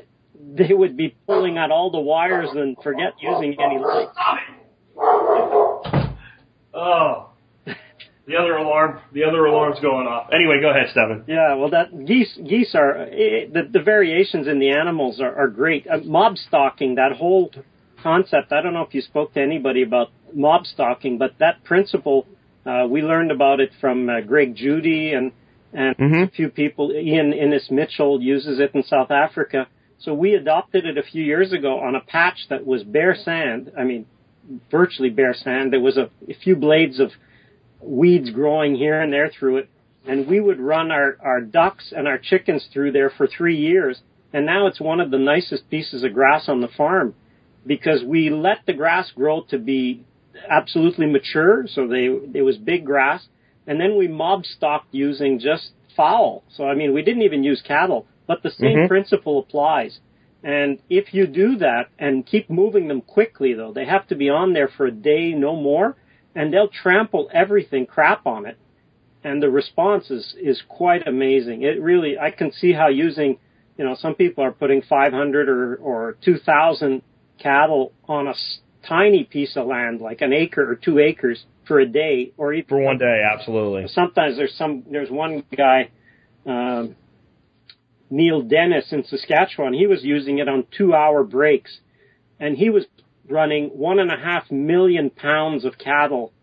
they 0.53 0.71
would 0.73 0.95
be 0.95 1.15
pulling 1.25 1.57
out 1.57 1.71
all 1.71 1.89
the 1.89 1.99
wires 1.99 2.49
and 2.53 2.77
forget 2.83 3.13
using 3.19 3.59
any 3.59 3.79
lights. 3.79 4.15
Oh, 6.73 7.26
the 8.27 8.35
other 8.35 8.53
alarm, 8.57 8.99
the 9.13 9.23
other 9.23 9.45
alarm's 9.45 9.79
going 9.79 10.05
off. 10.05 10.29
Anyway, 10.33 10.59
go 10.61 10.69
ahead, 10.69 10.87
Stefan. 10.91 11.23
Yeah, 11.27 11.55
well, 11.55 11.69
that 11.69 12.05
geese 12.05 12.37
geese 12.47 12.75
are 12.75 12.95
eh, 12.97 13.45
the 13.51 13.63
the 13.71 13.81
variations 13.81 14.47
in 14.47 14.59
the 14.59 14.69
animals 14.69 15.19
are, 15.21 15.33
are 15.33 15.47
great. 15.47 15.87
Uh, 15.87 15.99
mob 16.03 16.37
stocking, 16.37 16.95
that 16.95 17.13
whole 17.13 17.51
concept. 18.03 18.51
I 18.51 18.61
don't 18.61 18.73
know 18.73 18.83
if 18.83 18.93
you 18.93 19.01
spoke 19.01 19.33
to 19.35 19.41
anybody 19.41 19.81
about 19.83 20.09
mob 20.33 20.65
stocking, 20.65 21.17
but 21.17 21.31
that 21.39 21.63
principle 21.63 22.27
uh, 22.65 22.85
we 22.89 23.01
learned 23.01 23.31
about 23.31 23.59
it 23.61 23.71
from 23.79 24.09
uh, 24.09 24.21
Greg 24.21 24.55
Judy 24.55 25.13
and 25.13 25.31
and 25.73 25.95
Mhm. 25.97 26.27
a 26.27 26.31
few 26.31 26.49
people. 26.49 26.91
Ian 26.91 27.33
Innes 27.33 27.69
Mitchell 27.71 28.21
uses 28.21 28.59
it 28.59 28.71
in 28.73 28.83
South 28.83 29.11
Africa. 29.11 29.67
So 29.99 30.13
we 30.13 30.33
adopted 30.35 30.85
it 30.85 30.97
a 30.97 31.03
few 31.03 31.23
years 31.23 31.51
ago 31.53 31.79
on 31.79 31.95
a 31.95 32.01
patch 32.01 32.47
that 32.49 32.65
was 32.65 32.83
bare 32.83 33.15
sand. 33.15 33.71
I 33.77 33.83
mean, 33.83 34.05
virtually 34.69 35.09
bare 35.09 35.33
sand. 35.33 35.73
There 35.73 35.79
was 35.81 35.97
a, 35.97 36.09
a 36.29 36.33
few 36.43 36.55
blades 36.55 36.99
of 36.99 37.11
weeds 37.81 38.29
growing 38.31 38.75
here 38.75 38.99
and 39.01 39.11
there 39.11 39.29
through 39.29 39.57
it. 39.57 39.69
And 40.07 40.27
we 40.27 40.39
would 40.39 40.59
run 40.59 40.91
our, 40.91 41.17
our 41.21 41.41
ducks 41.41 41.93
and 41.95 42.07
our 42.07 42.17
chickens 42.17 42.67
through 42.71 42.93
there 42.93 43.09
for 43.09 43.27
three 43.27 43.57
years. 43.57 44.01
And 44.33 44.45
now 44.45 44.67
it's 44.67 44.79
one 44.79 44.99
of 44.99 45.11
the 45.11 45.17
nicest 45.17 45.69
pieces 45.69 46.03
of 46.03 46.13
grass 46.13 46.47
on 46.47 46.61
the 46.61 46.67
farm 46.69 47.13
because 47.65 48.03
we 48.03 48.29
let 48.29 48.59
the 48.65 48.73
grass 48.73 49.11
grow 49.11 49.41
to 49.49 49.57
be 49.57 50.05
absolutely 50.49 51.07
mature. 51.07 51.65
So 51.67 51.87
they, 51.87 52.05
it 52.37 52.43
was 52.43 52.57
big 52.57 52.85
grass. 52.85 53.27
And 53.65 53.79
then 53.79 53.97
we 53.97 54.07
mob 54.07 54.45
stocked 54.45 54.93
using 54.93 55.39
just 55.39 55.71
fowl. 55.95 56.43
So 56.55 56.65
I 56.65 56.75
mean, 56.75 56.93
we 56.93 57.01
didn't 57.01 57.23
even 57.23 57.43
use 57.43 57.61
cattle, 57.61 58.05
but 58.27 58.43
the 58.43 58.51
same 58.51 58.77
Mhm. 58.77 58.87
principle 58.87 59.39
applies. 59.39 59.99
And 60.43 60.79
if 60.89 61.13
you 61.13 61.27
do 61.27 61.57
that 61.57 61.89
and 61.99 62.25
keep 62.25 62.49
moving 62.49 62.87
them 62.87 63.01
quickly 63.01 63.53
though, 63.53 63.73
they 63.73 63.85
have 63.85 64.07
to 64.07 64.15
be 64.15 64.29
on 64.29 64.53
there 64.53 64.69
for 64.69 64.85
a 64.85 64.91
day, 64.91 65.33
no 65.33 65.55
more 65.55 65.97
and 66.37 66.53
they'll 66.53 66.69
trample 66.69 67.27
everything 67.33 67.87
crap 67.87 68.27
on 68.27 68.45
it. 68.45 68.57
And 69.23 69.41
the 69.41 69.49
response 69.49 70.11
is, 70.11 70.35
is 70.39 70.61
quite 70.69 71.07
amazing. 71.07 71.63
It 71.63 71.81
really, 71.81 72.19
I 72.19 72.29
can 72.29 72.51
see 72.51 72.73
how 72.73 72.89
using, 72.89 73.39
you 73.75 73.83
know, 73.83 73.95
some 73.95 74.13
people 74.13 74.43
are 74.43 74.51
putting 74.51 74.83
500 74.83 75.49
or, 75.49 75.75
or 75.77 76.17
2000 76.23 77.01
cattle 77.39 77.91
on 78.07 78.27
a 78.27 78.35
tiny 78.87 79.23
piece 79.23 79.57
of 79.57 79.65
land, 79.65 79.99
like 79.99 80.21
an 80.21 80.31
acre 80.31 80.71
or 80.71 80.75
two 80.75 80.99
acres, 80.99 81.43
for 81.67 81.79
a 81.79 81.87
day, 81.87 82.31
or 82.37 82.53
even 82.53 82.69
For 82.69 82.81
one 82.81 82.99
day, 82.99 83.23
absolutely. 83.33 83.87
sometimes 83.87 84.37
there's 84.37 84.55
some 84.55 84.83
there's 84.89 85.09
one 85.09 85.43
guy 85.57 85.89
um, 86.45 86.95
Neil 88.11 88.43
Dennis 88.43 88.85
in 88.91 89.03
Saskatchewan 89.03 89.73
he 89.73 89.87
was 89.87 90.03
using 90.03 90.37
it 90.37 90.47
on 90.47 90.65
two 90.77 90.93
hour 90.93 91.23
breaks 91.23 91.79
and 92.39 92.55
he 92.55 92.69
was 92.69 92.85
running 93.29 93.69
one 93.69 93.99
and 93.99 94.11
a 94.11 94.17
half 94.17 94.49
million 94.51 95.09
pounds 95.09 95.65
of 95.65 95.77
cattle 95.77 96.33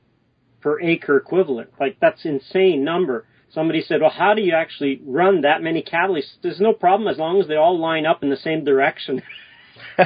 per 0.61 0.81
acre 0.81 1.17
equivalent 1.17 1.71
like 1.79 1.97
that's 2.01 2.25
insane 2.25 2.85
number 2.85 3.27
somebody 3.51 3.83
said 3.83 4.01
well 4.01 4.11
how 4.11 4.35
do 4.35 4.43
you 4.43 4.55
actually 4.55 5.01
run 5.05 5.43
that 5.43 5.63
many 5.63 5.83
cattle 5.83 6.17
said, 6.17 6.39
there's 6.43 6.61
no 6.61 6.73
problem 6.73 7.09
as 7.09 7.19
long 7.19 7.41
as 7.41 7.49
they 7.49 7.57
all 7.57 7.79
line 7.79 8.07
up 8.07 8.23
in 8.23 8.31
the 8.31 8.37
same 8.37 8.65
direction 8.65 9.23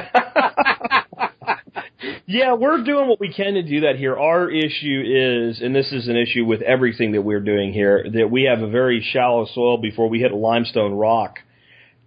yeah, 2.25 2.53
we're 2.53 2.83
doing 2.83 3.07
what 3.07 3.19
we 3.19 3.33
can 3.33 3.53
to 3.55 3.63
do 3.63 3.81
that 3.81 3.95
here. 3.97 4.17
Our 4.17 4.49
issue 4.49 5.03
is, 5.05 5.61
and 5.61 5.75
this 5.75 5.91
is 5.91 6.07
an 6.07 6.15
issue 6.15 6.45
with 6.45 6.61
everything 6.61 7.11
that 7.13 7.21
we're 7.21 7.39
doing 7.39 7.73
here, 7.73 8.05
that 8.13 8.29
we 8.29 8.43
have 8.43 8.61
a 8.61 8.69
very 8.69 9.01
shallow 9.13 9.45
soil 9.53 9.77
before 9.77 10.09
we 10.09 10.19
hit 10.19 10.31
limestone 10.33 10.93
rock. 10.93 11.39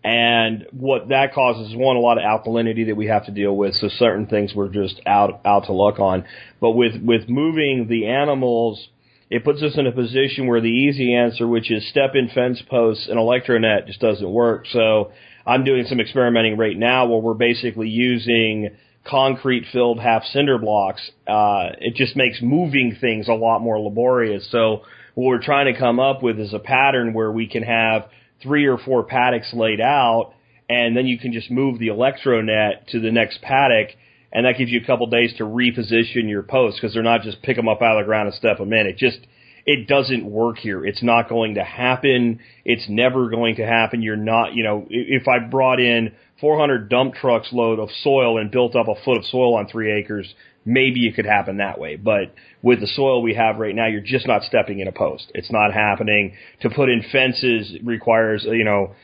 And 0.04 0.66
what 0.72 1.08
that 1.08 1.32
causes 1.32 1.70
is 1.70 1.76
one, 1.76 1.96
a 1.96 2.00
lot 2.00 2.18
of 2.18 2.24
alkalinity 2.24 2.86
that 2.86 2.96
we 2.96 3.06
have 3.06 3.26
to 3.26 3.32
deal 3.32 3.56
with. 3.56 3.74
So 3.74 3.88
certain 3.88 4.26
things 4.26 4.52
we're 4.54 4.68
just 4.68 5.00
out, 5.06 5.40
out 5.44 5.66
to 5.66 5.72
luck 5.72 6.00
on. 6.00 6.24
But 6.60 6.72
with, 6.72 7.00
with 7.02 7.28
moving 7.28 7.86
the 7.88 8.08
animals, 8.08 8.88
it 9.30 9.44
puts 9.44 9.62
us 9.62 9.78
in 9.78 9.86
a 9.86 9.92
position 9.92 10.46
where 10.46 10.60
the 10.60 10.66
easy 10.68 11.14
answer, 11.14 11.46
which 11.46 11.70
is 11.70 11.88
step 11.88 12.10
in 12.14 12.28
fence 12.28 12.60
posts 12.68 13.06
and 13.08 13.16
electronet 13.16 13.86
just 13.86 14.00
doesn't 14.00 14.30
work. 14.30 14.66
So 14.72 15.12
I'm 15.46 15.64
doing 15.64 15.86
some 15.86 16.00
experimenting 16.00 16.56
right 16.56 16.76
now 16.76 17.06
where 17.06 17.20
we're 17.20 17.34
basically 17.34 17.88
using 17.88 18.70
concrete 19.08 19.66
filled 19.72 20.00
half 20.00 20.24
cinder 20.24 20.58
blocks. 20.58 21.10
Uh, 21.26 21.70
it 21.78 21.94
just 21.94 22.16
makes 22.16 22.42
moving 22.42 22.96
things 23.00 23.28
a 23.28 23.32
lot 23.32 23.60
more 23.60 23.80
laborious. 23.80 24.48
So 24.50 24.82
what 25.14 25.26
we're 25.26 25.42
trying 25.42 25.72
to 25.72 25.78
come 25.78 26.00
up 26.00 26.22
with 26.22 26.38
is 26.38 26.52
a 26.52 26.58
pattern 26.58 27.14
where 27.14 27.30
we 27.30 27.46
can 27.46 27.62
have 27.62 28.08
three 28.42 28.66
or 28.66 28.78
four 28.78 29.04
paddocks 29.04 29.52
laid 29.52 29.80
out 29.80 30.32
and 30.68 30.96
then 30.96 31.06
you 31.06 31.18
can 31.18 31.32
just 31.32 31.50
move 31.50 31.78
the 31.78 31.88
electronet 31.88 32.86
to 32.88 33.00
the 33.00 33.10
next 33.10 33.40
paddock 33.42 33.88
and 34.32 34.46
that 34.46 34.56
gives 34.56 34.70
you 34.70 34.80
a 34.80 34.86
couple 34.86 35.06
days 35.08 35.34
to 35.36 35.44
reposition 35.44 36.28
your 36.28 36.42
posts 36.42 36.80
because 36.80 36.94
they're 36.94 37.02
not 37.02 37.22
just 37.22 37.42
pick 37.42 37.56
them 37.56 37.68
up 37.68 37.82
out 37.82 37.98
of 37.98 38.04
the 38.04 38.06
ground 38.06 38.28
and 38.28 38.34
step 38.34 38.58
them 38.58 38.72
in. 38.72 38.86
It 38.86 38.96
just 38.96 39.18
it 39.64 39.86
doesn't 39.86 40.24
work 40.24 40.58
here. 40.58 40.84
It's 40.84 41.02
not 41.02 41.28
going 41.28 41.54
to 41.54 41.62
happen. 41.62 42.40
It's 42.64 42.88
never 42.88 43.28
going 43.28 43.56
to 43.56 43.66
happen. 43.66 44.02
You're 44.02 44.16
not, 44.16 44.54
you 44.54 44.64
know, 44.64 44.86
if 44.88 45.28
I 45.28 45.38
brought 45.38 45.78
in 45.78 46.12
400 46.40 46.88
dump 46.88 47.14
trucks 47.14 47.50
load 47.52 47.78
of 47.78 47.88
soil 48.02 48.38
and 48.38 48.50
built 48.50 48.74
up 48.74 48.88
a 48.88 49.00
foot 49.04 49.18
of 49.18 49.24
soil 49.26 49.54
on 49.54 49.68
three 49.68 49.92
acres, 49.92 50.34
maybe 50.64 51.06
it 51.06 51.14
could 51.14 51.26
happen 51.26 51.58
that 51.58 51.78
way. 51.78 51.96
But 51.96 52.34
with 52.62 52.80
the 52.80 52.86
soil 52.86 53.22
we 53.22 53.34
have 53.34 53.58
right 53.58 53.74
now, 53.74 53.86
you're 53.86 54.00
just 54.00 54.26
not 54.26 54.42
stepping 54.42 54.80
in 54.80 54.88
a 54.88 54.92
post. 54.92 55.30
It's 55.34 55.50
not 55.50 55.72
happening. 55.72 56.34
To 56.60 56.70
put 56.70 56.88
in 56.88 57.04
fences 57.10 57.76
requires, 57.82 58.44
you 58.44 58.64
know, 58.64 58.94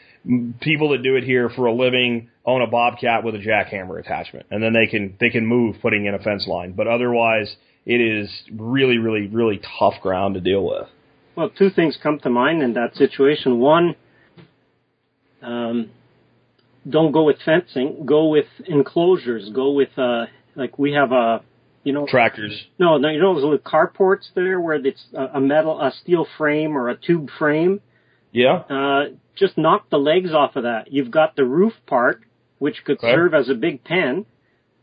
people 0.61 0.91
that 0.91 1.03
do 1.03 1.17
it 1.17 1.25
here 1.25 1.49
for 1.49 1.67
a 1.67 1.73
living 1.73 2.29
own 2.45 2.63
a 2.63 2.67
bobcat 2.67 3.25
with 3.25 3.35
a 3.35 3.39
jackhammer 3.39 3.99
attachment 3.99 4.47
and 4.51 4.63
then 4.63 4.73
they 4.73 4.87
can 4.87 5.17
they 5.21 5.31
can 5.31 5.47
move 5.47 5.77
putting 5.81 6.07
in 6.07 6.15
a 6.15 6.19
fence 6.19 6.47
line 6.47 6.73
but 6.73 6.87
otherwise 6.87 7.57
it 7.87 8.01
is 8.01 8.29
really 8.53 8.99
really 8.99 9.27
really 9.29 9.61
tough 9.79 9.95
ground 10.03 10.35
to 10.35 10.41
deal 10.41 10.65
with 10.67 10.87
well 11.37 11.49
two 11.49 11.71
things 11.71 11.97
come 12.03 12.19
to 12.19 12.29
mind 12.29 12.63
in 12.63 12.75
that 12.75 12.95
situation 12.97 13.59
one 13.59 13.95
um, 15.41 15.91
don't 16.89 17.13
go 17.13 17.23
with 17.25 17.37
fencing 17.45 18.05
go 18.05 18.29
with 18.29 18.47
enclosures 18.67 19.51
go 19.55 19.71
with 19.71 19.97
uh 19.97 20.27
like 20.59 20.79
we 20.79 20.93
have 20.93 21.13
a 21.13 21.41
you 21.85 21.93
know 21.93 22.07
tractors 22.07 22.67
no 22.79 22.99
no 22.99 23.09
you 23.09 23.19
know 23.21 23.35
those 23.35 23.45
little 23.45 23.59
carports 23.59 24.27
there 24.35 24.61
where 24.61 24.75
it's 24.75 25.05
a 25.35 25.41
metal 25.41 25.81
a 25.81 25.91
steel 26.03 26.27
frame 26.37 26.77
or 26.77 26.91
a 26.91 26.97
tube 26.97 27.29
frame 27.39 27.81
yeah 28.33 28.57
uh 28.69 29.05
just 29.39 29.57
knock 29.57 29.89
the 29.91 29.99
legs 29.99 30.33
off 30.33 30.57
of 30.57 30.65
that. 30.65 30.93
You've 30.93 31.11
got 31.11 31.37
the 31.37 31.45
roof 31.45 31.73
part, 31.87 32.23
which 32.59 32.85
could 32.85 32.99
Okay. 32.99 33.13
serve 33.13 33.35
as 33.35 33.49
a 33.49 33.55
big 33.55 33.85
pen, 33.85 34.27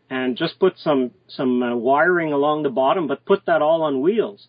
and 0.10 0.38
just 0.38 0.60
put 0.60 0.78
some 0.78 1.12
some 1.28 1.62
uh, 1.62 1.76
wiring 1.76 2.32
along 2.32 2.64
the 2.64 2.70
bottom, 2.70 3.08
but 3.08 3.26
put 3.26 3.46
that 3.48 3.62
all 3.62 3.84
on 3.84 4.02
wheels. 4.02 4.48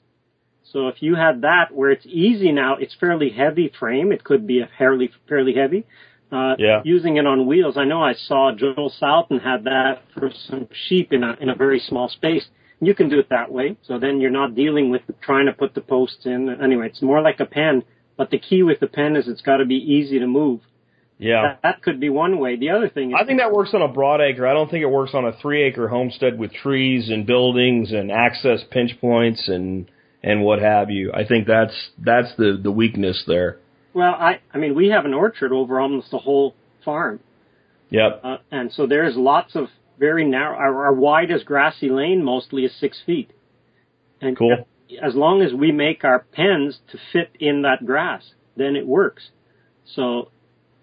So 0.72 0.88
if 0.88 1.02
you 1.02 1.14
had 1.14 1.42
that, 1.42 1.72
where 1.72 1.90
it's 1.90 2.06
easy 2.06 2.52
now, 2.52 2.76
it's 2.76 2.94
fairly 2.94 3.30
heavy 3.30 3.72
frame. 3.80 4.12
It 4.12 4.24
could 4.24 4.46
be 4.46 4.60
a 4.60 4.68
fairly 4.78 5.10
fairly 5.28 5.54
heavy. 5.54 5.84
Uh, 6.32 6.56
Yeah. 6.58 6.82
Using 6.84 7.16
it 7.18 7.26
on 7.26 7.46
wheels, 7.46 7.76
I 7.76 7.84
know 7.84 8.02
I 8.02 8.14
saw 8.14 8.52
Joel 8.52 8.92
Salatin 9.00 9.40
had 9.42 9.64
that 9.64 10.02
for 10.12 10.30
some 10.48 10.68
sheep 10.88 11.12
in 11.12 11.22
a 11.22 11.36
in 11.40 11.48
a 11.50 11.54
very 11.54 11.78
small 11.80 12.08
space. 12.08 12.44
You 12.80 12.94
can 12.94 13.08
do 13.08 13.18
it 13.18 13.28
that 13.30 13.50
way. 13.50 13.76
So 13.82 13.98
then 13.98 14.20
you're 14.20 14.30
not 14.42 14.54
dealing 14.54 14.90
with 14.90 15.02
trying 15.22 15.46
to 15.46 15.52
put 15.52 15.74
the 15.74 15.80
posts 15.80 16.26
in. 16.26 16.50
Anyway, 16.62 16.86
it's 16.88 17.00
more 17.00 17.22
like 17.22 17.40
a 17.40 17.46
pen. 17.46 17.84
But 18.16 18.30
the 18.30 18.38
key 18.38 18.62
with 18.62 18.80
the 18.80 18.86
pen 18.86 19.16
is 19.16 19.28
it's 19.28 19.40
got 19.42 19.58
to 19.58 19.64
be 19.66 19.76
easy 19.76 20.18
to 20.18 20.26
move. 20.26 20.60
yeah 21.18 21.42
That, 21.42 21.60
that 21.62 21.82
could 21.82 22.00
be 22.00 22.08
one 22.08 22.38
way. 22.38 22.56
The 22.56 22.70
other 22.70 22.88
thing 22.88 23.10
is, 23.10 23.16
I 23.18 23.24
think 23.24 23.38
that 23.40 23.52
works 23.52 23.72
on 23.72 23.82
a 23.82 23.88
broad 23.88 24.20
acre. 24.20 24.46
I 24.46 24.52
don't 24.52 24.70
think 24.70 24.82
it 24.82 24.90
works 24.90 25.12
on 25.14 25.24
a 25.24 25.32
three 25.40 25.62
acre 25.62 25.88
homestead 25.88 26.38
with 26.38 26.52
trees 26.52 27.08
and 27.08 27.24
buildings 27.26 27.92
and 27.92 28.10
access 28.10 28.60
pinch 28.70 28.98
points 29.00 29.48
and 29.48 29.90
and 30.22 30.42
what 30.42 30.58
have 30.60 30.90
you. 30.90 31.12
I 31.14 31.24
think 31.26 31.46
that's 31.46 31.74
that's 31.98 32.34
the 32.36 32.58
the 32.62 32.70
weakness 32.72 33.22
there. 33.26 33.58
Well, 33.96 34.12
I, 34.12 34.40
I 34.52 34.58
mean, 34.58 34.74
we 34.74 34.88
have 34.88 35.06
an 35.06 35.14
orchard 35.14 35.52
over 35.52 35.80
almost 35.80 36.10
the 36.10 36.18
whole 36.18 36.54
farm. 36.84 37.18
Yep. 37.88 38.20
Uh, 38.22 38.36
and 38.50 38.70
so 38.70 38.86
there's 38.86 39.16
lots 39.16 39.56
of 39.56 39.68
very 39.98 40.22
narrow, 40.22 40.54
our, 40.54 40.84
our 40.84 40.92
widest 40.92 41.46
grassy 41.46 41.88
lane 41.88 42.22
mostly 42.22 42.66
is 42.66 42.78
six 42.78 43.00
feet. 43.06 43.30
And 44.20 44.36
Cool. 44.36 44.68
as 45.02 45.14
long 45.14 45.40
as 45.40 45.54
we 45.54 45.72
make 45.72 46.04
our 46.04 46.26
pens 46.30 46.78
to 46.92 46.98
fit 47.10 47.30
in 47.40 47.62
that 47.62 47.86
grass, 47.86 48.32
then 48.54 48.76
it 48.76 48.86
works. 48.86 49.30
So 49.94 50.30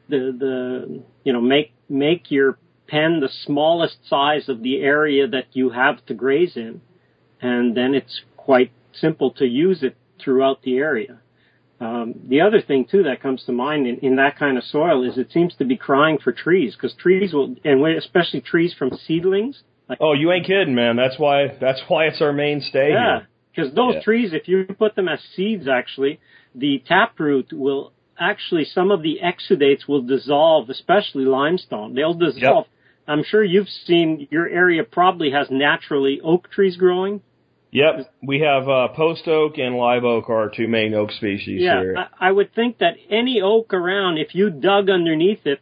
the, 0.10 0.36
the, 0.36 1.04
you 1.24 1.34
know, 1.34 1.42
make, 1.42 1.72
make 1.88 2.32
your 2.32 2.58
pen 2.88 3.20
the 3.20 3.30
smallest 3.46 3.98
size 4.10 4.50
of 4.50 4.64
the 4.64 4.82
area 4.82 5.28
that 5.28 5.46
you 5.54 5.70
have 5.70 6.04
to 6.08 6.16
graze 6.16 6.58
in. 6.58 6.82
And 7.40 7.78
then 7.78 7.94
it's 7.94 8.22
quite 8.38 8.72
simple 8.92 9.30
to 9.34 9.46
use 9.46 9.84
it 9.84 9.96
throughout 10.20 10.64
the 10.64 10.78
area. 10.78 11.20
Um, 11.80 12.14
the 12.28 12.42
other 12.42 12.62
thing 12.62 12.86
too 12.90 13.04
that 13.04 13.22
comes 13.22 13.44
to 13.46 13.52
mind 13.52 13.88
in, 13.88 13.98
in 14.00 14.16
that 14.18 14.38
kind 14.38 14.58
of 14.58 14.64
soil 14.64 15.04
is 15.08 15.18
it 15.18 15.32
seems 15.32 15.56
to 15.56 15.66
be 15.66 15.76
crying 15.76 16.18
for 16.24 16.32
trees 16.32 16.76
because 16.76 16.94
trees 16.96 17.34
will, 17.34 17.56
and 17.66 17.86
especially 17.98 18.42
trees 18.42 18.74
from 18.78 18.92
seedlings. 19.08 19.62
Like, 19.90 19.98
Oh, 20.00 20.14
you 20.14 20.32
ain't 20.32 20.46
kidding, 20.46 20.76
man. 20.76 20.96
That's 20.96 21.20
why 21.20 21.48
that's 21.60 21.82
why 21.88 22.06
it's 22.06 22.22
our 22.22 22.32
mainstay 22.32 22.92
yeah, 22.92 23.22
because 23.54 23.74
those 23.74 23.96
Yeah. 23.96 24.02
trees, 24.02 24.34
if 24.34 24.48
you 24.48 24.66
put 24.66 24.96
them 24.96 25.08
as 25.10 25.20
seeds, 25.36 25.68
actually, 25.68 26.20
the 26.56 26.80
taproot 26.88 27.52
will 27.52 27.92
actually 28.20 28.66
some 28.66 28.92
of 28.92 29.02
the 29.02 29.20
exudates 29.22 29.88
will 29.88 30.02
dissolve, 30.02 30.70
especially 30.70 31.26
limestone. 31.26 31.96
They'll 31.96 32.14
dissolve. 32.14 32.68
I'm 33.08 33.24
sure 33.24 33.44
you've 33.44 33.70
seen 33.70 34.28
your 34.32 34.48
area 34.48 34.84
probably 34.84 35.32
has 35.32 35.50
naturally 35.50 36.22
oak 36.22 36.50
trees 36.50 36.78
growing. 36.78 37.22
Yep, 37.74 38.14
we 38.22 38.42
have 38.42 38.70
uh, 38.70 38.90
post 38.90 39.28
oak 39.28 39.58
and 39.58 39.76
live 39.76 40.04
oak 40.04 40.30
are 40.30 40.36
our 40.44 40.50
two 40.50 40.68
main 40.68 40.94
oak 40.94 41.12
species 41.12 41.60
Yeah, 41.62 41.82
here. 41.82 41.98
I, 42.20 42.28
I 42.28 42.32
would 42.32 42.54
think 42.54 42.78
that 42.78 42.94
any 43.10 43.42
oak 43.42 43.74
around, 43.74 44.20
if 44.20 44.36
you 44.36 44.52
dug 44.52 44.92
underneath 44.92 45.46
it, 45.46 45.60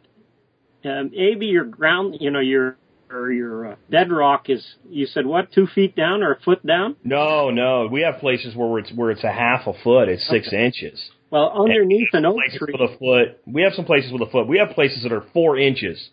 um, 0.84 1.10
maybe 1.14 1.46
your 1.46 1.64
ground, 1.64 2.16
you 2.20 2.30
know, 2.30 2.40
your 2.40 2.76
or 3.10 3.32
your 3.32 3.72
uh, 3.72 3.76
bedrock 3.90 4.50
is, 4.50 4.66
you 4.90 5.06
said 5.06 5.26
what, 5.26 5.52
two 5.52 5.66
feet 5.66 5.96
down 5.96 6.22
or 6.22 6.32
a 6.32 6.40
foot 6.40 6.64
down? 6.66 6.96
no, 7.02 7.50
no, 7.50 7.88
we 7.90 8.02
have 8.02 8.20
places 8.20 8.54
where 8.54 8.78
it's 8.78 8.92
where 8.94 9.10
it's 9.10 9.24
a 9.24 9.32
half 9.32 9.66
a 9.66 9.72
foot. 9.82 10.08
It's 10.08 10.26
six 10.28 10.48
Okay. 10.48 10.66
inches. 10.66 11.10
Well, 11.30 11.50
underneath 11.54 12.08
an 12.12 12.26
oak 12.26 12.36
tree, 12.58 12.74
with 12.78 12.90
a 12.90 12.98
foot. 12.98 13.38
We 13.46 13.62
have 13.62 13.72
some 13.72 13.86
places 13.86 14.12
with 14.12 14.20
a 14.20 14.30
foot. 14.30 14.46
We 14.46 14.58
have 14.58 14.70
places 14.70 15.02
that 15.02 15.12
are 15.12 15.24
four 15.32 15.58
inches, 15.58 16.10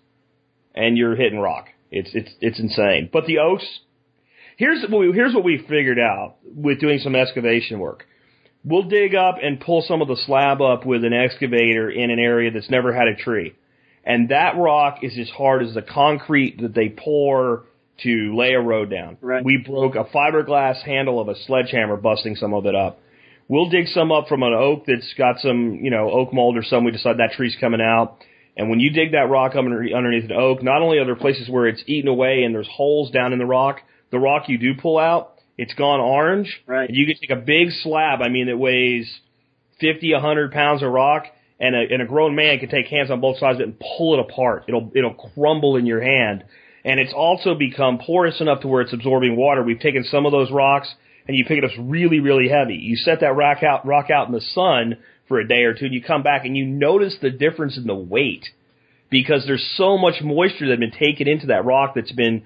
and 0.74 0.98
you're 0.98 1.16
hitting 1.16 1.40
rock. 1.40 1.68
It's 1.92 2.10
it's 2.14 2.32
it's 2.40 2.60
insane. 2.60 3.10
But 3.12 3.26
the 3.26 3.40
oaks. 3.40 3.66
Here's 4.60 4.84
what 4.90 5.00
we, 5.00 5.14
here's 5.14 5.34
what 5.34 5.46
we 5.46 5.58
figured 5.70 6.00
out 6.00 6.36
with 6.44 6.82
doing 6.82 7.00
some 7.00 7.16
excavation 7.16 7.80
work. 7.80 8.06
We'll 8.66 8.90
dig 8.90 9.16
up 9.16 9.38
and 9.42 9.58
pull 9.58 9.86
some 9.88 10.02
of 10.02 10.10
the 10.10 10.18
slab 10.26 10.62
up 10.62 10.86
with 10.86 11.06
an 11.06 11.14
excavator 11.14 11.90
in 11.90 12.12
an 12.12 12.20
area 12.20 12.52
that's 12.52 12.70
never 12.70 12.94
had 12.94 13.08
a 13.08 13.16
tree. 13.16 13.56
And 14.04 14.28
that 14.30 14.58
rock 14.58 14.98
is 15.02 15.18
as 15.18 15.30
hard 15.30 15.64
as 15.64 15.74
the 15.74 15.82
concrete 15.82 16.62
that 16.62 16.76
they 16.76 16.90
pour 16.90 17.64
to 18.04 18.36
lay 18.36 18.52
a 18.52 18.60
road 18.60 18.90
down. 18.90 19.18
Right. 19.22 19.46
We 19.46 19.64
broke 19.66 19.96
a 19.96 20.04
fiberglass 20.04 20.84
handle 20.84 21.22
of 21.22 21.30
a 21.30 21.36
sledgehammer 21.48 21.96
busting 21.96 22.36
some 22.36 22.54
of 22.54 22.66
it 22.66 22.76
up. 22.76 23.00
We'll 23.48 23.70
dig 23.70 23.88
some 23.88 24.12
up 24.12 24.28
from 24.28 24.44
an 24.44 24.54
oak 24.54 24.84
that's 24.86 25.14
got 25.18 25.40
some, 25.40 25.80
you 25.82 25.90
know, 25.90 26.12
oak 26.12 26.34
mold 26.34 26.58
or 26.58 26.64
something. 26.64 26.84
We 26.84 26.92
decide 26.92 27.20
that 27.20 27.32
tree's 27.38 27.56
coming 27.62 27.80
out. 27.80 28.18
And 28.58 28.70
when 28.70 28.82
you 28.82 28.90
dig 28.90 29.14
that 29.14 29.30
rock 29.30 29.52
up 29.52 29.60
under, 29.60 29.82
underneath 29.96 30.26
an 30.26 30.34
oak, 30.34 30.62
not 30.62 30.82
only 30.82 30.98
are 30.98 31.06
there 31.06 31.16
places 31.16 31.48
where 31.48 31.66
it's 31.66 31.82
eaten 31.88 32.10
away 32.10 32.44
and 32.44 32.54
there's 32.54 32.68
holes 32.70 33.10
down 33.12 33.32
in 33.32 33.40
the 33.40 33.46
rock, 33.46 33.80
the 34.12 34.20
rock 34.20 34.50
you 34.50 34.58
do 34.58 34.74
pull 34.76 34.98
out, 34.98 35.36
it's 35.58 35.74
gone 35.74 36.00
orange. 36.00 36.62
Right. 36.66 36.88
And 36.88 36.98
you 36.98 37.06
can 37.06 37.16
take 37.20 37.32
a 37.32 37.42
big 37.42 37.70
slab, 37.84 38.22
I 38.22 38.30
mean, 38.30 38.48
that 38.48 38.58
weighs 38.58 39.10
50, 39.82 40.14
100 40.14 40.52
pounds 40.52 40.84
of 40.84 40.92
rock, 40.92 41.26
and 41.60 41.76
a, 41.76 41.94
and 41.94 42.02
a 42.02 42.06
grown 42.06 42.36
man 42.36 42.60
can 42.60 42.70
take 42.70 42.88
hands 42.88 43.12
on 43.12 43.20
both 43.20 43.38
sides 43.38 43.58
of 43.58 43.62
it 43.62 43.68
and 43.68 43.80
pull 43.80 44.14
it 44.14 44.20
apart. 44.22 44.66
It'll, 44.68 44.92
it'll 44.96 45.14
crumble 45.34 45.76
in 45.76 45.86
your 45.86 46.02
hand. 46.02 46.44
and 46.86 47.00
it's 47.00 47.14
also 47.14 47.56
become 47.56 48.00
porous 48.00 48.40
enough 48.40 48.62
to 48.62 48.68
where 48.68 48.82
it's 48.82 48.94
absorbing 48.94 49.36
water. 49.36 49.64
We've 49.64 49.80
taken 49.80 50.04
some 50.04 50.26
of 50.26 50.32
those 50.32 50.52
rocks 50.52 50.94
and 51.28 51.38
you 51.38 51.46
pick 51.46 51.58
it 51.58 51.66
up 51.66 51.72
really, 51.80 52.20
really 52.20 52.50
heavy. 52.50 52.76
You 52.76 52.96
set 52.96 53.20
that 53.20 53.36
rock 53.36 53.62
out, 53.64 53.86
rock 53.86 54.10
out 54.10 54.28
in 54.28 54.34
the 54.34 54.42
sun 54.42 54.98
for 55.28 55.40
a 55.40 55.48
day 55.48 55.64
or 55.64 55.74
two 55.74 55.86
and 55.86 55.94
you 55.94 56.02
come 56.02 56.24
back 56.24 56.46
and 56.46 56.56
you 56.56 56.66
notice 56.66 57.18
the 57.22 57.30
difference 57.30 57.78
in 57.78 57.86
the 57.86 57.96
weight 57.96 58.46
because 59.10 59.46
there's 59.46 59.74
so 59.76 59.98
much 59.98 60.22
moisture 60.22 60.68
that 60.68 60.80
has 60.80 60.90
been 60.90 60.98
taken 60.98 61.28
into 61.28 61.48
that 61.48 61.66
rock 61.66 61.94
that's 61.96 62.12
been 62.12 62.44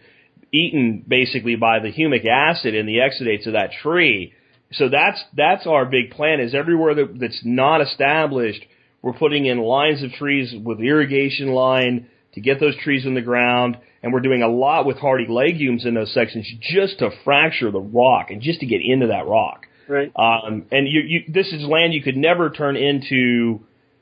eaten 0.54 1.04
basically 1.08 1.56
by 1.56 1.80
the 1.80 1.92
humic 1.92 2.26
acid 2.26 2.76
and 2.76 2.88
the 2.88 2.98
exudates 2.98 3.48
of 3.48 3.54
that 3.54 3.72
tree. 3.82 4.34
So 4.72 4.90
that's 4.90 5.22
that's 5.36 5.68
our 5.68 5.86
big 5.86 6.12
plan 6.12 6.40
is 6.40 6.56
everywhere 6.56 6.96
that, 6.96 7.20
that's 7.20 7.42
not 7.44 7.82
established, 7.82 8.64
we're 9.02 9.14
putting 9.14 9.46
in 9.46 9.60
lines 9.60 10.02
of 10.04 10.12
trees 10.12 10.54
with 10.64 10.80
irrigation 10.80 11.50
line 11.50 12.08
to 12.34 12.42
get 12.42 12.60
those 12.60 12.76
trees 12.78 13.06
in 13.06 13.14
the 13.14 13.22
ground, 13.22 13.78
and 14.02 14.12
we're 14.12 14.22
doing 14.22 14.42
a 14.42 14.48
lot 14.48 14.86
with 14.86 14.98
hardy 14.98 15.28
legumes 15.28 15.86
in 15.86 15.94
those 15.94 16.14
sections 16.14 16.50
just 16.62 17.00
to 17.00 17.10
fracture 17.24 17.70
the 17.70 17.80
rock 17.80 18.32
and 18.32 18.42
just 18.42 18.60
to 18.62 18.66
get 18.66 18.82
into 18.84 19.08
that 19.08 19.28
rock. 19.28 19.68
Right. 19.88 20.12
Um, 20.16 20.66
and 20.72 20.88
you, 20.88 21.02
you, 21.02 21.24
this 21.28 21.52
is 21.52 21.64
land 21.64 21.94
you 21.94 22.02
could 22.02 22.18
never 22.18 22.50
turn 22.50 22.76
into 22.76 23.60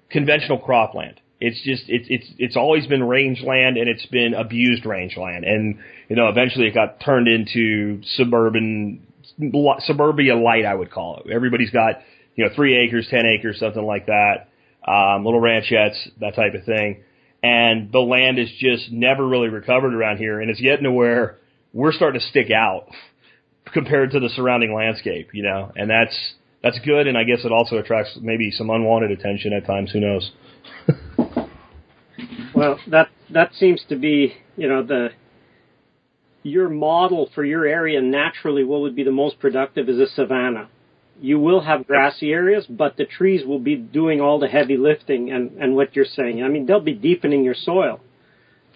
conventional 0.10 0.60
cropland. 0.60 1.15
It's 1.40 1.61
just 1.64 1.84
it's 1.88 2.06
it's 2.07 2.28
it's 2.38 2.56
always 2.56 2.86
been 2.86 3.03
rangeland 3.03 3.78
and 3.78 3.90
it's 3.90 4.06
been 4.06 4.36
abused 4.36 4.86
rangeland, 4.86 5.44
and 5.44 5.80
you 6.11 6.17
know 6.17 6.27
eventually 6.27 6.67
it 6.67 6.73
got 6.73 6.99
turned 6.99 7.29
into 7.29 8.01
suburban 8.17 9.01
suburbia 9.79 10.35
light, 10.35 10.65
I 10.65 10.75
would 10.75 10.91
call 10.91 11.21
it. 11.23 11.31
Everybody's 11.31 11.69
got 11.69 12.01
you 12.35 12.43
know 12.43 12.51
three 12.53 12.75
acres, 12.77 13.07
ten 13.09 13.25
acres, 13.25 13.57
something 13.59 13.81
like 13.81 14.07
that, 14.07 14.49
um, 14.85 15.23
little 15.23 15.39
ranchettes, 15.39 15.95
that 16.19 16.35
type 16.35 16.53
of 16.53 16.65
thing, 16.65 17.05
and 17.41 17.93
the 17.93 17.99
land 17.99 18.39
is 18.39 18.51
just 18.59 18.91
never 18.91 19.25
really 19.25 19.47
recovered 19.47 19.93
around 19.93 20.17
here, 20.17 20.41
and 20.41 20.51
it's 20.51 20.59
getting 20.59 20.83
to 20.83 20.91
where 20.91 21.38
we're 21.71 21.93
starting 21.93 22.19
to 22.19 22.27
stick 22.27 22.51
out 22.51 22.89
compared 23.73 24.11
to 24.11 24.19
the 24.19 24.27
surrounding 24.35 24.75
landscape, 24.75 25.29
you 25.31 25.43
know, 25.43 25.71
and 25.77 25.89
that's 25.89 26.33
that's 26.61 26.79
good, 26.79 27.07
and 27.07 27.17
I 27.17 27.23
guess 27.23 27.45
it 27.45 27.53
also 27.53 27.77
attracts 27.77 28.19
maybe 28.21 28.51
some 28.51 28.69
unwanted 28.69 29.11
attention 29.11 29.53
at 29.53 29.65
times. 29.65 29.93
Who 29.93 30.01
knows? 30.01 30.31
Well, 32.53 32.77
that 32.88 33.07
that 33.31 33.53
seems 33.55 33.83
to 33.89 33.95
be, 33.95 34.33
you 34.57 34.67
know, 34.67 34.83
the 34.83 35.11
your 36.43 36.69
model 36.69 37.30
for 37.35 37.43
your 37.43 37.65
area 37.65 38.01
naturally 38.01 38.63
what 38.63 38.81
would 38.81 38.95
be 38.95 39.03
the 39.03 39.11
most 39.11 39.39
productive 39.39 39.89
is 39.89 39.99
a 39.99 40.07
savanna. 40.07 40.69
You 41.19 41.39
will 41.39 41.61
have 41.61 41.85
grassy 41.85 42.31
areas, 42.31 42.65
but 42.68 42.97
the 42.97 43.05
trees 43.05 43.45
will 43.45 43.59
be 43.59 43.76
doing 43.76 44.22
all 44.22 44.39
the 44.39 44.47
heavy 44.47 44.77
lifting 44.77 45.31
and, 45.31 45.51
and 45.59 45.76
what 45.76 45.95
you're 45.95 46.05
saying. 46.05 46.43
I 46.43 46.47
mean, 46.47 46.65
they'll 46.65 46.80
be 46.80 46.95
deepening 46.95 47.43
your 47.43 47.53
soil 47.53 47.99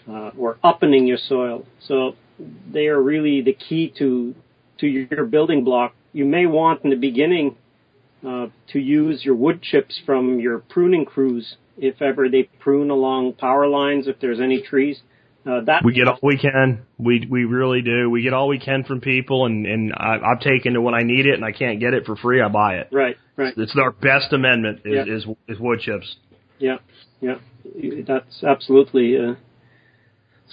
uh, 0.08 0.32
or 0.38 0.58
uppening 0.64 1.08
your 1.08 1.18
soil. 1.18 1.66
So 1.88 2.16
they 2.72 2.88
are 2.88 3.02
really 3.02 3.42
the 3.42 3.54
key 3.54 3.94
to 3.98 4.36
to 4.80 4.88
your 4.88 5.26
building 5.26 5.64
block. 5.64 5.96
You 6.12 6.26
may 6.26 6.46
want 6.46 6.84
in 6.84 6.90
the 6.90 6.98
beginning 6.98 7.56
uh, 8.28 8.48
to 8.74 8.80
use 8.80 9.24
your 9.24 9.36
wood 9.36 9.62
chips 9.62 10.00
from 10.06 10.40
your 10.40 10.60
pruning 10.60 11.06
crews 11.06 11.56
if 11.78 12.02
ever 12.02 12.30
they 12.30 12.44
prune 12.60 12.90
along 12.90 13.34
power 13.34 13.68
lines, 13.68 14.08
if 14.08 14.20
there's 14.20 14.40
any 14.40 14.62
trees. 14.62 15.02
Uh, 15.46 15.62
that 15.62 15.84
we 15.86 15.94
get 15.94 16.08
all 16.08 16.18
we 16.24 16.38
can. 16.38 16.86
We 16.98 17.28
we 17.30 17.46
really 17.46 17.82
do. 17.84 18.10
We 18.10 18.24
get 18.24 18.34
all 18.34 18.48
we 18.48 18.58
can 18.60 18.84
from 18.84 19.00
people, 19.00 19.46
and 19.46 19.66
and 19.68 19.94
I, 19.94 20.18
I've 20.26 20.40
taken 20.40 20.74
to 20.74 20.82
when 20.82 20.96
I 20.96 21.04
need 21.04 21.28
it, 21.28 21.36
and 21.36 21.46
I 21.46 21.52
can't 21.52 21.80
get 21.80 21.94
it 21.94 22.06
for 22.06 22.16
free. 22.16 22.42
I 22.42 22.48
buy 22.48 22.78
it. 22.78 22.90
Right, 22.92 23.16
right. 23.38 23.50
It's, 23.56 23.72
it's 23.72 23.78
our 23.80 23.92
best 23.92 24.34
amendment 24.34 24.80
is, 24.86 24.94
Yeah. 24.94 25.16
is 25.16 25.26
is 25.48 25.60
wood 25.60 25.82
chips. 25.82 26.16
Yeah, 26.58 26.78
yeah. 27.22 27.36
That's 28.08 28.44
absolutely. 28.44 29.18
Uh, 29.18 29.36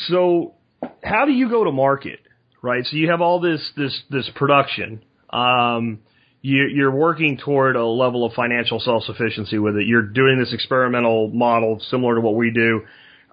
So, 0.08 0.54
how 1.02 1.24
do 1.26 1.32
you 1.32 1.48
go 1.48 1.64
to 1.64 1.72
market? 1.72 2.20
Right. 2.60 2.84
So 2.84 2.96
you 2.96 3.10
have 3.10 3.20
all 3.20 3.40
this 3.40 3.72
this 3.76 4.02
this 4.10 4.30
production. 4.34 5.02
Um, 5.30 6.00
you, 6.42 6.64
you're 6.74 6.90
working 6.94 7.38
toward 7.38 7.76
a 7.76 7.86
level 7.86 8.24
of 8.26 8.32
financial 8.34 8.80
self 8.80 9.04
sufficiency 9.04 9.58
with 9.58 9.76
it. 9.76 9.86
You're 9.86 10.02
doing 10.02 10.38
this 10.38 10.52
experimental 10.52 11.28
model 11.28 11.80
similar 11.90 12.16
to 12.16 12.20
what 12.20 12.34
we 12.34 12.50
do, 12.50 12.82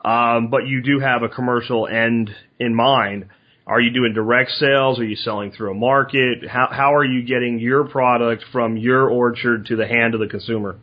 um, 0.03 0.49
but 0.49 0.67
you 0.67 0.81
do 0.81 0.99
have 0.99 1.23
a 1.23 1.30
commercial 1.30 1.88
end 1.88 2.30
in 2.59 2.73
mind. 2.73 3.27
Are 3.67 3.80
you 3.80 3.91
doing 3.91 4.13
direct 4.13 4.51
sales? 4.51 4.99
Are 4.99 5.05
you 5.05 5.15
selling 5.15 5.51
through 5.51 5.71
a 5.71 5.76
market? 5.76 6.47
How 6.47 6.67
how 6.71 6.95
are 6.95 7.05
you 7.05 7.23
getting 7.23 7.59
your 7.59 7.88
product 7.88 8.43
from 8.51 8.77
your 8.77 9.07
orchard 9.09 9.67
to 9.67 9.76
the 9.76 9.88
hand 9.88 10.15
of 10.15 10.19
the 10.19 10.27
consumer? 10.27 10.77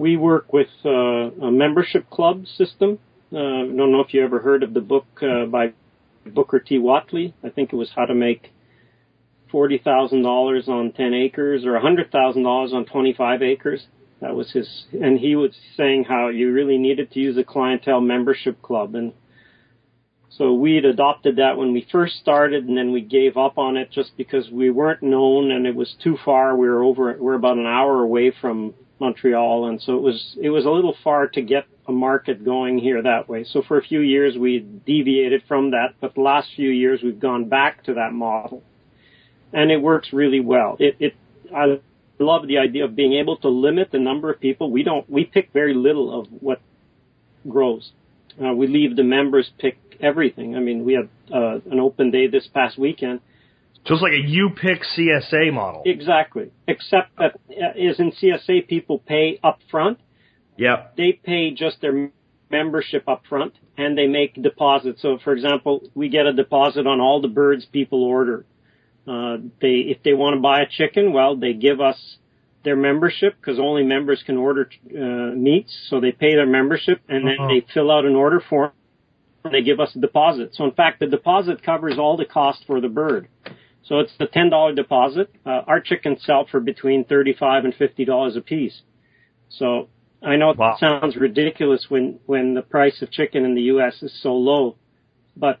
we 0.00 0.16
work 0.16 0.52
with 0.52 0.68
uh, 0.84 0.90
a 0.90 1.50
membership 1.50 2.08
club 2.10 2.46
system. 2.56 2.98
Uh, 3.32 3.36
I 3.36 3.66
don't 3.66 3.92
know 3.92 4.00
if 4.00 4.14
you 4.14 4.24
ever 4.24 4.40
heard 4.40 4.62
of 4.62 4.74
the 4.74 4.80
book 4.80 5.06
uh, 5.22 5.46
by 5.46 5.72
Booker 6.26 6.58
T. 6.58 6.78
Whatley. 6.78 7.34
I 7.44 7.50
think 7.50 7.72
it 7.72 7.76
was 7.76 7.90
How 7.94 8.06
to 8.06 8.14
Make 8.14 8.50
forty 9.52 9.78
thousand 9.78 10.22
dollars 10.22 10.68
on 10.68 10.92
ten 10.92 11.12
acres 11.12 11.64
or 11.64 11.76
a 11.76 11.80
hundred 11.80 12.10
thousand 12.10 12.44
dollars 12.44 12.72
on 12.72 12.86
twenty 12.86 13.12
five 13.12 13.42
acres. 13.42 13.86
That 14.20 14.34
was 14.34 14.52
his, 14.52 14.84
and 14.92 15.18
he 15.18 15.34
was 15.34 15.52
saying 15.76 16.04
how 16.04 16.28
you 16.28 16.52
really 16.52 16.78
needed 16.78 17.10
to 17.12 17.20
use 17.20 17.38
a 17.38 17.44
clientele 17.44 18.00
membership 18.00 18.60
club, 18.60 18.94
and 18.94 19.12
so 20.30 20.54
we'd 20.54 20.84
adopted 20.84 21.36
that 21.36 21.56
when 21.56 21.72
we 21.72 21.86
first 21.90 22.16
started, 22.20 22.66
and 22.66 22.76
then 22.76 22.92
we 22.92 23.00
gave 23.00 23.36
up 23.36 23.58
on 23.58 23.76
it 23.76 23.90
just 23.90 24.16
because 24.16 24.48
we 24.50 24.70
weren't 24.70 25.02
known 25.02 25.50
and 25.50 25.66
it 25.66 25.74
was 25.74 25.96
too 26.02 26.16
far. 26.24 26.56
We 26.56 26.68
were 26.68 26.84
over, 26.84 27.16
we're 27.18 27.34
about 27.34 27.58
an 27.58 27.66
hour 27.66 28.02
away 28.02 28.32
from 28.40 28.72
Montreal, 29.00 29.68
and 29.68 29.82
so 29.82 29.96
it 29.96 30.02
was 30.02 30.36
it 30.40 30.50
was 30.50 30.66
a 30.66 30.70
little 30.70 30.96
far 31.02 31.26
to 31.28 31.42
get 31.42 31.66
a 31.88 31.92
market 31.92 32.44
going 32.44 32.78
here 32.78 33.02
that 33.02 33.28
way. 33.28 33.44
So 33.44 33.62
for 33.66 33.78
a 33.78 33.82
few 33.82 34.00
years 34.00 34.38
we 34.38 34.60
deviated 34.86 35.42
from 35.48 35.72
that, 35.72 35.94
but 36.00 36.14
the 36.14 36.20
last 36.20 36.48
few 36.54 36.70
years 36.70 37.00
we've 37.02 37.18
gone 37.18 37.48
back 37.48 37.82
to 37.84 37.94
that 37.94 38.12
model 38.12 38.62
and 39.52 39.70
it 39.70 39.78
works 39.78 40.12
really 40.12 40.40
well. 40.40 40.76
It, 40.78 40.96
it, 41.00 41.14
I 41.54 41.80
love 42.20 42.46
the 42.46 42.58
idea 42.58 42.84
of 42.84 42.94
being 42.94 43.14
able 43.14 43.36
to 43.38 43.48
limit 43.48 43.90
the 43.90 43.98
number 43.98 44.30
of 44.30 44.40
people. 44.40 44.70
We 44.70 44.82
don't, 44.82 45.08
we 45.10 45.24
pick 45.24 45.52
very 45.52 45.74
little 45.74 46.20
of 46.20 46.28
what 46.40 46.60
grows. 47.48 47.92
Uh, 48.42 48.52
we 48.54 48.66
leave 48.66 48.96
the 48.96 49.02
members 49.02 49.50
pick 49.58 49.78
everything. 50.00 50.56
I 50.56 50.60
mean, 50.60 50.84
we 50.84 50.94
had 50.94 51.08
uh, 51.34 51.60
an 51.70 51.80
open 51.80 52.10
day 52.10 52.26
this 52.26 52.48
past 52.52 52.78
weekend. 52.78 53.20
So 53.86 53.94
it's 53.94 54.02
like 54.02 54.12
a 54.12 54.28
you 54.28 54.50
pick 54.50 54.82
CSA 54.96 55.52
model. 55.52 55.82
Exactly. 55.86 56.50
Except 56.68 57.16
that 57.16 57.32
uh, 57.50 57.72
is 57.76 57.98
in 57.98 58.12
CSA 58.12 58.68
people 58.68 58.98
pay 58.98 59.40
up 59.42 59.58
front. 59.70 59.98
Yep. 60.56 60.96
They 60.96 61.12
pay 61.12 61.52
just 61.52 61.80
their 61.80 62.10
membership 62.50 63.08
up 63.08 63.22
front 63.28 63.54
and 63.78 63.96
they 63.96 64.06
make 64.06 64.40
deposits. 64.40 65.00
So 65.00 65.18
for 65.22 65.32
example, 65.32 65.88
we 65.94 66.08
get 66.08 66.26
a 66.26 66.32
deposit 66.32 66.86
on 66.86 67.00
all 67.00 67.22
the 67.22 67.28
birds 67.28 67.64
people 67.64 68.04
order. 68.04 68.44
Uh, 69.06 69.38
they, 69.60 69.76
if 69.92 70.02
they 70.04 70.12
want 70.12 70.36
to 70.36 70.40
buy 70.40 70.60
a 70.60 70.66
chicken, 70.68 71.12
well, 71.12 71.36
they 71.36 71.52
give 71.52 71.80
us 71.80 71.98
their 72.64 72.76
membership 72.76 73.34
because 73.40 73.58
only 73.58 73.82
members 73.82 74.22
can 74.24 74.36
order 74.36 74.68
uh, 74.94 75.34
meats. 75.34 75.74
So 75.88 76.00
they 76.00 76.12
pay 76.12 76.34
their 76.34 76.46
membership 76.46 77.00
and 77.08 77.26
then 77.26 77.36
Uh-huh. 77.38 77.48
they 77.48 77.66
fill 77.72 77.90
out 77.90 78.04
an 78.04 78.14
order 78.14 78.40
form. 78.40 78.72
And 79.42 79.54
they 79.54 79.62
give 79.62 79.80
us 79.80 79.96
a 79.96 79.98
deposit. 80.00 80.54
So 80.54 80.64
in 80.64 80.72
fact, 80.72 81.00
the 81.00 81.06
deposit 81.06 81.62
covers 81.62 81.98
all 81.98 82.18
the 82.18 82.26
cost 82.26 82.62
for 82.66 82.78
the 82.82 82.90
bird. 82.90 83.28
So 83.84 84.00
it's 84.00 84.12
the 84.18 84.26
ten 84.26 84.50
dollar 84.50 84.74
deposit. 84.74 85.30
Uh, 85.46 85.62
our 85.66 85.80
chickens 85.80 86.22
sell 86.24 86.46
for 86.50 86.60
between 86.60 87.04
thirty 87.04 87.32
five 87.32 87.64
and 87.64 87.74
fifty 87.74 88.04
dollars 88.04 88.36
a 88.36 88.42
piece. 88.42 88.82
So 89.48 89.88
I 90.22 90.36
know 90.36 90.52
Wow. 90.54 90.74
it 90.74 90.78
sounds 90.80 91.16
ridiculous 91.16 91.86
when 91.88 92.20
when 92.26 92.52
the 92.52 92.60
price 92.60 93.00
of 93.00 93.10
chicken 93.10 93.46
in 93.46 93.54
the 93.54 93.62
U.S. 93.74 94.02
is 94.02 94.12
so 94.22 94.34
low, 94.34 94.76
but 95.34 95.58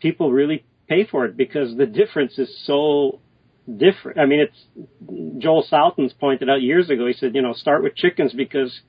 people 0.00 0.32
really 0.32 0.64
pay 0.88 1.04
for 1.04 1.24
it 1.24 1.36
because 1.36 1.76
the 1.76 1.86
difference 1.86 2.38
is 2.38 2.64
so 2.64 3.20
different. 3.74 4.18
I 4.18 4.26
mean, 4.26 4.40
it's 4.40 5.42
Joel 5.42 5.66
Salatin's 5.70 6.12
pointed 6.12 6.48
out 6.48 6.62
years 6.62 6.90
ago. 6.90 7.06
He 7.06 7.12
said, 7.12 7.34
you 7.34 7.42
know, 7.42 7.52
start 7.52 7.82
with 7.82 7.96
chickens 7.96 8.32
because 8.32 8.80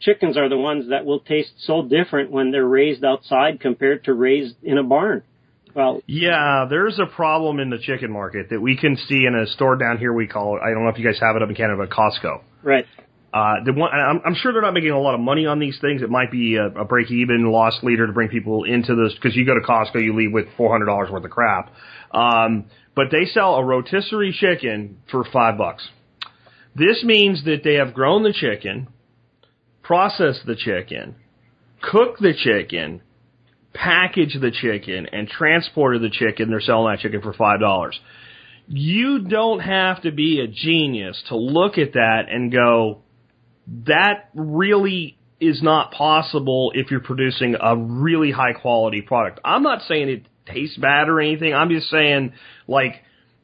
chickens 0.00 0.36
are 0.36 0.48
the 0.48 0.56
ones 0.56 0.88
that 0.90 1.04
will 1.04 1.20
taste 1.20 1.52
so 1.58 1.82
different 1.82 2.30
when 2.30 2.50
they're 2.50 2.66
raised 2.66 3.04
outside 3.04 3.60
compared 3.60 4.04
to 4.04 4.14
raised 4.14 4.56
in 4.62 4.78
a 4.78 4.82
barn. 4.82 5.22
Well, 5.74 6.02
Yeah, 6.06 6.66
there's 6.68 6.98
a 6.98 7.06
problem 7.06 7.58
in 7.58 7.70
the 7.70 7.78
chicken 7.78 8.12
market 8.12 8.48
that 8.50 8.60
we 8.60 8.76
can 8.76 8.96
see 8.96 9.24
in 9.26 9.34
a 9.34 9.46
store 9.46 9.76
down 9.76 9.96
here. 9.98 10.12
We 10.12 10.26
call 10.26 10.56
it. 10.56 10.60
I 10.62 10.70
don't 10.70 10.84
know 10.84 10.90
if 10.90 10.98
you 10.98 11.04
guys 11.04 11.18
have 11.20 11.34
it 11.36 11.42
up 11.42 11.48
in 11.48 11.54
Canada, 11.54 11.78
but 11.78 11.90
Costco. 11.90 12.42
right. 12.62 12.84
Uh, 13.32 13.64
the 13.64 13.72
one, 13.72 13.90
I'm, 13.90 14.20
I'm 14.26 14.34
sure 14.34 14.52
they're 14.52 14.60
not 14.60 14.74
making 14.74 14.90
a 14.90 15.00
lot 15.00 15.14
of 15.14 15.20
money 15.20 15.46
on 15.46 15.58
these 15.58 15.78
things. 15.80 16.02
It 16.02 16.10
might 16.10 16.30
be 16.30 16.56
a, 16.56 16.66
a 16.66 16.84
break-even 16.84 17.50
loss 17.50 17.78
leader 17.82 18.06
to 18.06 18.12
bring 18.12 18.28
people 18.28 18.64
into 18.64 18.94
this 18.94 19.14
because 19.14 19.34
you 19.34 19.46
go 19.46 19.54
to 19.54 19.60
Costco, 19.60 20.02
you 20.02 20.14
leave 20.14 20.32
with 20.32 20.46
$400 20.58 21.10
worth 21.10 21.24
of 21.24 21.30
crap. 21.30 21.72
Um, 22.12 22.66
but 22.94 23.06
they 23.10 23.24
sell 23.24 23.54
a 23.54 23.64
rotisserie 23.64 24.36
chicken 24.38 24.98
for 25.10 25.24
five 25.32 25.56
bucks. 25.56 25.88
This 26.74 27.02
means 27.04 27.44
that 27.44 27.60
they 27.64 27.74
have 27.74 27.94
grown 27.94 28.22
the 28.22 28.32
chicken, 28.32 28.88
processed 29.82 30.46
the 30.46 30.56
chicken, 30.56 31.16
cooked 31.80 32.20
the 32.20 32.34
chicken, 32.34 33.02
packaged 33.74 34.40
the 34.40 34.50
chicken, 34.50 35.06
and 35.12 35.28
transported 35.28 36.02
the 36.02 36.10
chicken. 36.10 36.50
They're 36.50 36.60
selling 36.60 36.92
that 36.92 37.00
chicken 37.00 37.22
for 37.22 37.32
five 37.32 37.60
dollars. 37.60 37.98
You 38.68 39.20
don't 39.20 39.60
have 39.60 40.02
to 40.02 40.12
be 40.12 40.40
a 40.40 40.46
genius 40.46 41.22
to 41.28 41.36
look 41.36 41.78
at 41.78 41.94
that 41.94 42.22
and 42.30 42.50
go, 42.52 43.01
that 43.86 44.30
really 44.34 45.16
is 45.40 45.62
not 45.62 45.92
possible 45.92 46.72
if 46.74 46.90
you're 46.90 47.00
producing 47.00 47.56
a 47.60 47.76
really 47.76 48.30
high 48.30 48.52
quality 48.52 49.02
product. 49.02 49.40
I'm 49.44 49.62
not 49.62 49.82
saying 49.88 50.08
it 50.08 50.26
tastes 50.46 50.76
bad 50.76 51.08
or 51.08 51.20
anything. 51.20 51.52
I'm 51.54 51.68
just 51.68 51.90
saying 51.90 52.32
like 52.68 53.02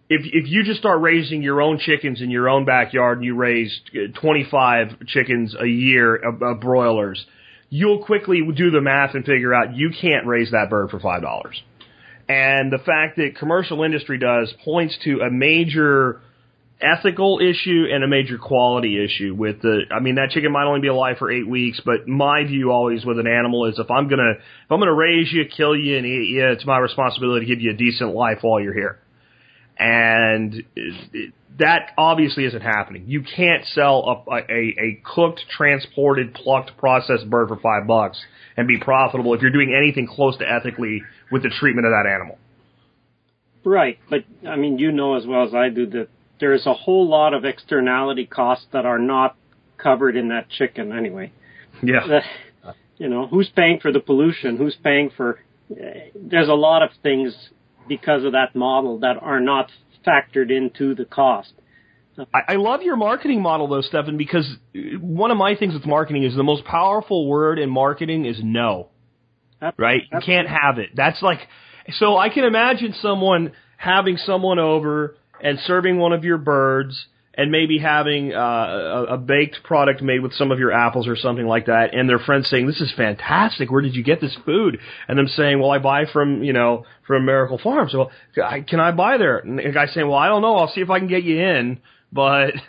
if 0.09 0.23
if 0.25 0.49
you 0.49 0.65
just 0.65 0.79
start 0.81 1.01
raising 1.01 1.43
your 1.43 1.61
own 1.61 1.79
chickens 1.79 2.21
in 2.21 2.31
your 2.31 2.49
own 2.49 2.65
backyard 2.65 3.19
and 3.19 3.25
you 3.25 3.35
raise 3.35 3.81
uh, 3.95 4.19
25 4.21 5.07
chickens 5.07 5.55
a 5.59 5.67
year 5.67 6.15
of, 6.15 6.43
of 6.43 6.61
broilers, 6.61 7.25
you'll 7.69 8.05
quickly 8.05 8.41
do 8.57 8.71
the 8.71 8.81
math 8.81 9.15
and 9.15 9.25
figure 9.25 9.55
out 9.55 9.75
you 9.75 9.91
can't 9.91 10.27
raise 10.27 10.51
that 10.53 10.71
bird 10.71 10.91
for 10.91 11.01
five 11.01 11.23
dollars. 11.23 11.61
And 12.29 12.71
the 12.71 12.79
fact 12.79 13.17
that 13.17 13.37
commercial 13.39 13.83
industry 13.83 14.19
does 14.19 14.53
points 14.65 14.99
to 15.05 15.21
a 15.21 15.31
major 15.31 16.21
ethical 16.81 17.41
issue 17.41 17.87
and 17.91 18.05
a 18.05 18.09
major 18.09 18.39
quality 18.39 19.03
issue 19.05 19.35
with 19.35 19.63
the 19.63 19.83
I 19.91 19.99
mean 19.99 20.15
that 20.15 20.31
chicken 20.31 20.53
might 20.53 20.65
only 20.65 20.81
be 20.81 20.87
alive 20.87 21.17
for 21.19 21.31
8 21.31 21.49
weeks 21.49 21.81
but 21.85 22.07
my 22.07 22.45
view 22.45 22.71
always 22.71 23.05
with 23.05 23.19
an 23.19 23.27
animal 23.27 23.67
is 23.67 23.79
if 23.81 23.91
I'm 23.91 24.07
going 24.07 24.21
to 24.21 24.35
if 24.39 24.71
I'm 24.71 24.79
going 24.79 24.87
to 24.87 24.95
raise 24.95 25.33
you 25.33 25.45
kill 25.45 25.77
you 25.77 25.97
and 25.97 26.07
eat 26.07 26.29
you 26.29 26.47
it's 26.49 26.65
my 26.65 26.79
responsibility 26.79 27.47
to 27.47 27.53
give 27.53 27.61
you 27.61 27.73
a 27.73 27.77
decent 27.77 28.15
life 28.15 28.39
while 28.43 28.61
you're 28.61 28.75
here. 28.75 29.01
And 29.81 30.65
that 31.59 31.93
obviously 31.97 32.45
isn't 32.45 32.63
happening. 32.63 33.05
You 33.07 33.23
can't 33.23 33.65
sell 33.67 34.25
a 34.29 34.35
a, 34.37 34.75
a 34.79 35.03
cooked 35.05 35.45
transported 35.57 36.33
plucked 36.35 36.77
processed 36.77 37.29
bird 37.29 37.49
for 37.49 37.57
5 37.57 37.89
bucks 37.89 38.25
and 38.57 38.69
be 38.69 38.79
profitable 38.79 39.35
if 39.35 39.43
you're 39.43 39.51
doing 39.51 39.75
anything 39.77 40.07
close 40.07 40.37
to 40.39 40.49
ethically 40.49 41.03
with 41.33 41.43
the 41.43 41.51
treatment 41.51 41.87
of 41.87 41.93
that 41.93 42.09
animal. 42.09 42.39
Right, 43.65 43.99
but 44.09 44.21
I 44.49 44.55
mean, 44.55 44.79
you 44.79 44.93
know 44.93 45.17
as 45.17 45.27
well 45.27 45.45
as 45.45 45.55
I 45.55 45.69
do 45.69 45.85
that 45.87 46.09
there's 46.41 46.67
a 46.67 46.75
whole 46.75 47.09
lot 47.09 47.35
of 47.35 47.45
externality 47.45 48.27
costs 48.27 48.67
that 48.73 48.87
are 48.87 48.99
not 48.99 49.37
covered 49.77 50.17
in 50.17 50.29
that 50.29 50.49
chicken 50.49 50.93
anyway. 50.93 51.33
Yeah. 51.83 52.21
You 52.97 53.09
know, 53.09 53.27
who's 53.29 53.49
paying 53.55 53.79
for 53.81 53.93
the 53.93 54.01
pollution? 54.01 54.57
Who's 54.57 54.77
paying 54.83 55.11
for? 55.17 55.39
There's 55.69 56.49
a 56.49 56.55
lot 56.55 56.83
of 56.83 56.91
things 57.03 57.51
because 57.87 58.25
of 58.25 58.33
that 58.33 58.55
model 58.55 58.99
that 59.01 59.17
are 59.23 59.41
not 59.41 59.71
factored 60.07 60.51
into 60.51 60.95
the 60.95 61.05
cost. 61.05 61.53
I, 62.35 62.55
I 62.55 62.55
love 62.57 62.83
your 62.83 62.97
marketing 62.97 63.41
model 63.41 63.69
though, 63.69 63.83
Stefan, 63.83 64.17
because 64.17 64.49
one 65.01 65.31
of 65.31 65.37
my 65.37 65.55
things 65.55 65.75
with 65.75 65.87
marketing 65.87 66.25
is 66.25 66.35
the 66.35 66.43
most 66.43 66.65
powerful 66.65 67.29
word 67.29 67.61
in 67.61 67.71
marketing 67.71 68.25
is 68.25 68.41
no. 68.43 68.89
Right? 69.77 70.03
You 70.13 70.21
can't 70.25 70.49
have 70.49 70.79
it. 70.79 70.91
That's 70.95 71.23
like, 71.23 71.41
so 71.93 72.17
I 72.17 72.29
can 72.29 72.45
imagine 72.45 72.95
someone 73.01 73.53
having 73.77 74.17
someone 74.17 74.59
over 74.59 75.17
and 75.43 75.59
serving 75.61 75.99
one 75.99 76.13
of 76.13 76.25
your 76.25 76.39
birds 76.39 77.07
and 77.39 77.53
maybe 77.53 77.79
having 77.79 78.35
uh, 78.35 79.07
a, 79.09 79.15
a 79.15 79.17
baked 79.17 79.63
product 79.63 80.03
made 80.03 80.21
with 80.21 80.33
some 80.33 80.51
of 80.51 80.59
your 80.59 80.73
apples 80.73 81.07
or 81.07 81.15
something 81.15 81.47
like 81.47 81.67
that, 81.67 81.95
and 81.95 82.09
their 82.09 82.19
friends 82.19 82.51
saying, 82.51 82.67
"This 82.67 82.81
is 82.81 82.93
fantastic. 82.97 83.71
Where 83.71 83.81
did 83.81 83.95
you 83.95 84.03
get 84.03 84.21
this 84.21 84.37
food?" 84.45 84.81
And 85.07 85.17
them 85.17 85.29
saying, 85.29 85.61
"Well, 85.61 85.71
I 85.71 85.79
buy 85.79 86.07
from 86.13 86.43
you 86.43 86.53
know 86.53 86.85
from 87.07 87.25
Miracle 87.25 87.59
Farms. 87.63 87.95
Well, 87.95 88.11
can 88.35 88.81
I 88.81 88.91
buy 88.91 89.19
there?" 89.19 89.39
And 89.39 89.59
the 89.59 89.71
guy 89.71 89.87
saying, 89.87 90.09
"Well, 90.09 90.19
I 90.19 90.27
don't 90.27 90.43
know. 90.43 90.57
I'll 90.57 90.73
see 90.73 90.81
if 90.81 90.91
I 90.91 90.99
can 90.99 91.09
get 91.09 91.23
you 91.23 91.41
in, 91.41 91.81
but." 92.13 92.55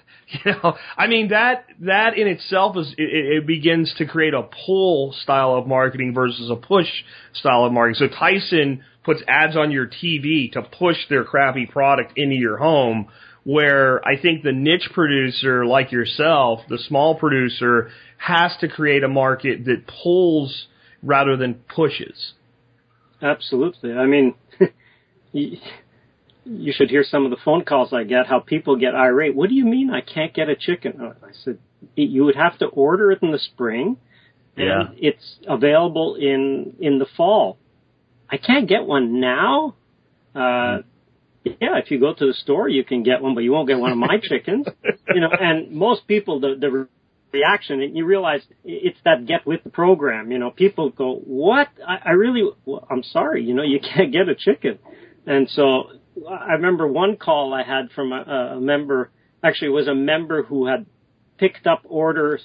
You 0.45 0.51
know, 0.51 0.77
I 0.95 1.07
mean 1.07 1.29
that 1.29 1.65
that 1.79 2.15
in 2.15 2.27
itself 2.27 2.77
is 2.77 2.93
it, 2.99 3.37
it 3.37 3.47
begins 3.47 3.91
to 3.97 4.05
create 4.05 4.35
a 4.35 4.43
pull 4.43 5.11
style 5.23 5.55
of 5.55 5.65
marketing 5.65 6.13
versus 6.13 6.51
a 6.51 6.55
push 6.55 6.85
style 7.33 7.65
of 7.65 7.73
marketing. 7.73 8.07
So 8.07 8.15
Tyson 8.15 8.83
puts 9.03 9.21
ads 9.27 9.55
on 9.55 9.71
your 9.71 9.87
TV 9.87 10.51
to 10.53 10.61
push 10.61 10.97
their 11.09 11.23
crappy 11.23 11.65
product 11.65 12.13
into 12.17 12.35
your 12.35 12.57
home 12.57 13.07
where 13.43 14.05
I 14.05 14.19
think 14.21 14.43
the 14.43 14.51
niche 14.51 14.89
producer 14.93 15.65
like 15.65 15.91
yourself, 15.91 16.59
the 16.67 16.77
small 16.77 17.15
producer, 17.15 17.89
has 18.17 18.51
to 18.59 18.67
create 18.67 19.03
a 19.03 19.07
market 19.07 19.65
that 19.65 19.85
pulls 19.87 20.67
rather 21.01 21.37
than 21.37 21.55
pushes. 21.73 22.33
Absolutely. 23.21 23.93
I 23.93 24.05
mean, 24.05 24.35
you 25.31 26.73
should 26.73 26.89
hear 26.89 27.03
some 27.03 27.25
of 27.25 27.31
the 27.31 27.37
phone 27.43 27.63
calls 27.63 27.93
I 27.93 28.03
get, 28.03 28.27
how 28.27 28.39
people 28.39 28.75
get 28.75 28.95
irate. 28.95 29.35
What 29.35 29.49
do 29.49 29.55
you 29.55 29.65
mean 29.65 29.89
I 29.89 30.01
can't 30.01 30.33
get 30.33 30.49
a 30.49 30.55
chicken? 30.55 30.99
Oh, 31.01 31.13
I 31.25 31.31
said, 31.43 31.59
you 31.95 32.25
would 32.25 32.35
have 32.35 32.57
to 32.59 32.65
order 32.65 33.11
it 33.11 33.21
in 33.21 33.31
the 33.31 33.39
spring 33.39 33.97
and 34.57 34.65
Yeah. 34.67 34.83
it's 34.97 35.37
available 35.47 36.15
in, 36.15 36.75
in 36.79 36.99
the 36.99 37.05
fall. 37.17 37.57
I 38.31 38.37
can't 38.37 38.67
get 38.67 38.85
one 38.85 39.19
now. 39.19 39.75
Uh, 40.35 40.79
yeah, 41.43 41.77
if 41.77 41.89
you 41.89 41.99
go 41.99 42.13
to 42.13 42.27
the 42.27 42.33
store, 42.33 42.67
you 42.67 42.83
can 42.83 43.03
get 43.03 43.21
one, 43.21 43.33
but 43.33 43.41
you 43.41 43.51
won't 43.51 43.67
get 43.67 43.79
one 43.79 43.91
of 43.91 43.97
my 43.97 44.17
chickens. 44.21 44.67
You 45.13 45.21
know, 45.21 45.29
and 45.31 45.71
most 45.71 46.07
people, 46.07 46.39
the, 46.39 46.55
the 46.59 46.87
reaction, 47.31 47.81
and 47.81 47.95
you 47.95 48.05
realize 48.05 48.41
it's 48.63 48.97
that 49.05 49.25
get 49.25 49.45
with 49.45 49.63
the 49.63 49.69
program. 49.69 50.31
You 50.31 50.39
know, 50.39 50.51
people 50.51 50.89
go, 50.89 51.15
what? 51.15 51.69
I, 51.85 52.09
I 52.09 52.11
really, 52.11 52.49
well, 52.65 52.85
I'm 52.89 53.03
sorry, 53.03 53.43
you 53.43 53.53
know, 53.53 53.63
you 53.63 53.79
can't 53.95 54.11
get 54.11 54.29
a 54.29 54.35
chicken. 54.35 54.79
And 55.25 55.49
so 55.49 55.91
I 56.29 56.53
remember 56.53 56.87
one 56.87 57.17
call 57.17 57.53
I 57.53 57.63
had 57.63 57.91
from 57.91 58.11
a, 58.11 58.55
a 58.57 58.61
member, 58.61 59.11
actually 59.43 59.69
it 59.69 59.71
was 59.71 59.87
a 59.87 59.95
member 59.95 60.43
who 60.43 60.67
had 60.67 60.85
picked 61.37 61.67
up 61.67 61.81
orders 61.85 62.41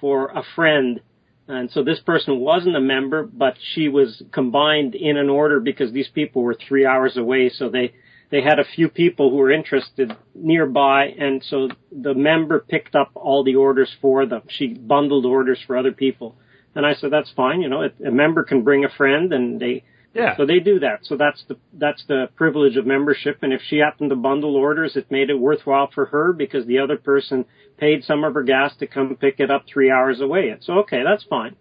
for 0.00 0.28
a 0.28 0.42
friend 0.54 1.00
and 1.48 1.70
so 1.70 1.82
this 1.82 2.00
person 2.00 2.40
wasn't 2.40 2.76
a 2.76 2.80
member, 2.80 3.22
but 3.24 3.56
she 3.74 3.88
was 3.88 4.22
combined 4.32 4.94
in 4.94 5.16
an 5.16 5.30
order 5.30 5.60
because 5.60 5.92
these 5.92 6.08
people 6.08 6.42
were 6.42 6.54
three 6.54 6.84
hours 6.84 7.16
away. 7.16 7.48
So 7.48 7.70
they, 7.70 7.94
they 8.30 8.42
had 8.42 8.58
a 8.58 8.64
few 8.64 8.90
people 8.90 9.30
who 9.30 9.36
were 9.36 9.50
interested 9.50 10.14
nearby. 10.34 11.06
And 11.06 11.42
so 11.48 11.70
the 11.90 12.12
member 12.12 12.60
picked 12.60 12.94
up 12.94 13.12
all 13.14 13.44
the 13.44 13.54
orders 13.54 13.90
for 14.02 14.26
them. 14.26 14.42
She 14.48 14.74
bundled 14.74 15.24
orders 15.24 15.58
for 15.66 15.78
other 15.78 15.92
people. 15.92 16.36
And 16.74 16.84
I 16.84 16.92
said, 16.94 17.10
that's 17.10 17.32
fine. 17.34 17.62
You 17.62 17.70
know, 17.70 17.82
a 18.06 18.10
member 18.10 18.44
can 18.44 18.62
bring 18.62 18.84
a 18.84 18.90
friend 18.90 19.32
and 19.32 19.58
they, 19.58 19.84
Yeah. 20.18 20.36
so 20.36 20.44
they 20.46 20.58
do 20.58 20.80
that. 20.80 21.00
So 21.04 21.16
that's 21.16 21.44
the 21.48 21.56
that's 21.74 22.04
the 22.08 22.28
privilege 22.34 22.76
of 22.76 22.86
membership. 22.86 23.38
And 23.42 23.52
if 23.52 23.60
she 23.68 23.78
happened 23.78 24.10
to 24.10 24.16
bundle 24.16 24.56
orders, 24.56 24.96
it 24.96 25.10
made 25.10 25.30
it 25.30 25.38
worthwhile 25.38 25.90
for 25.94 26.06
her 26.06 26.32
because 26.32 26.66
the 26.66 26.80
other 26.80 26.96
person 26.96 27.44
paid 27.78 28.02
some 28.04 28.24
of 28.24 28.34
her 28.34 28.42
gas 28.42 28.76
to 28.78 28.86
come 28.86 29.16
pick 29.16 29.38
it 29.38 29.50
up 29.50 29.64
three 29.72 29.90
hours 29.90 30.20
away. 30.20 30.54
So 30.60 30.74
okay, 30.80 31.02
that's 31.04 31.24
fine. 31.24 31.54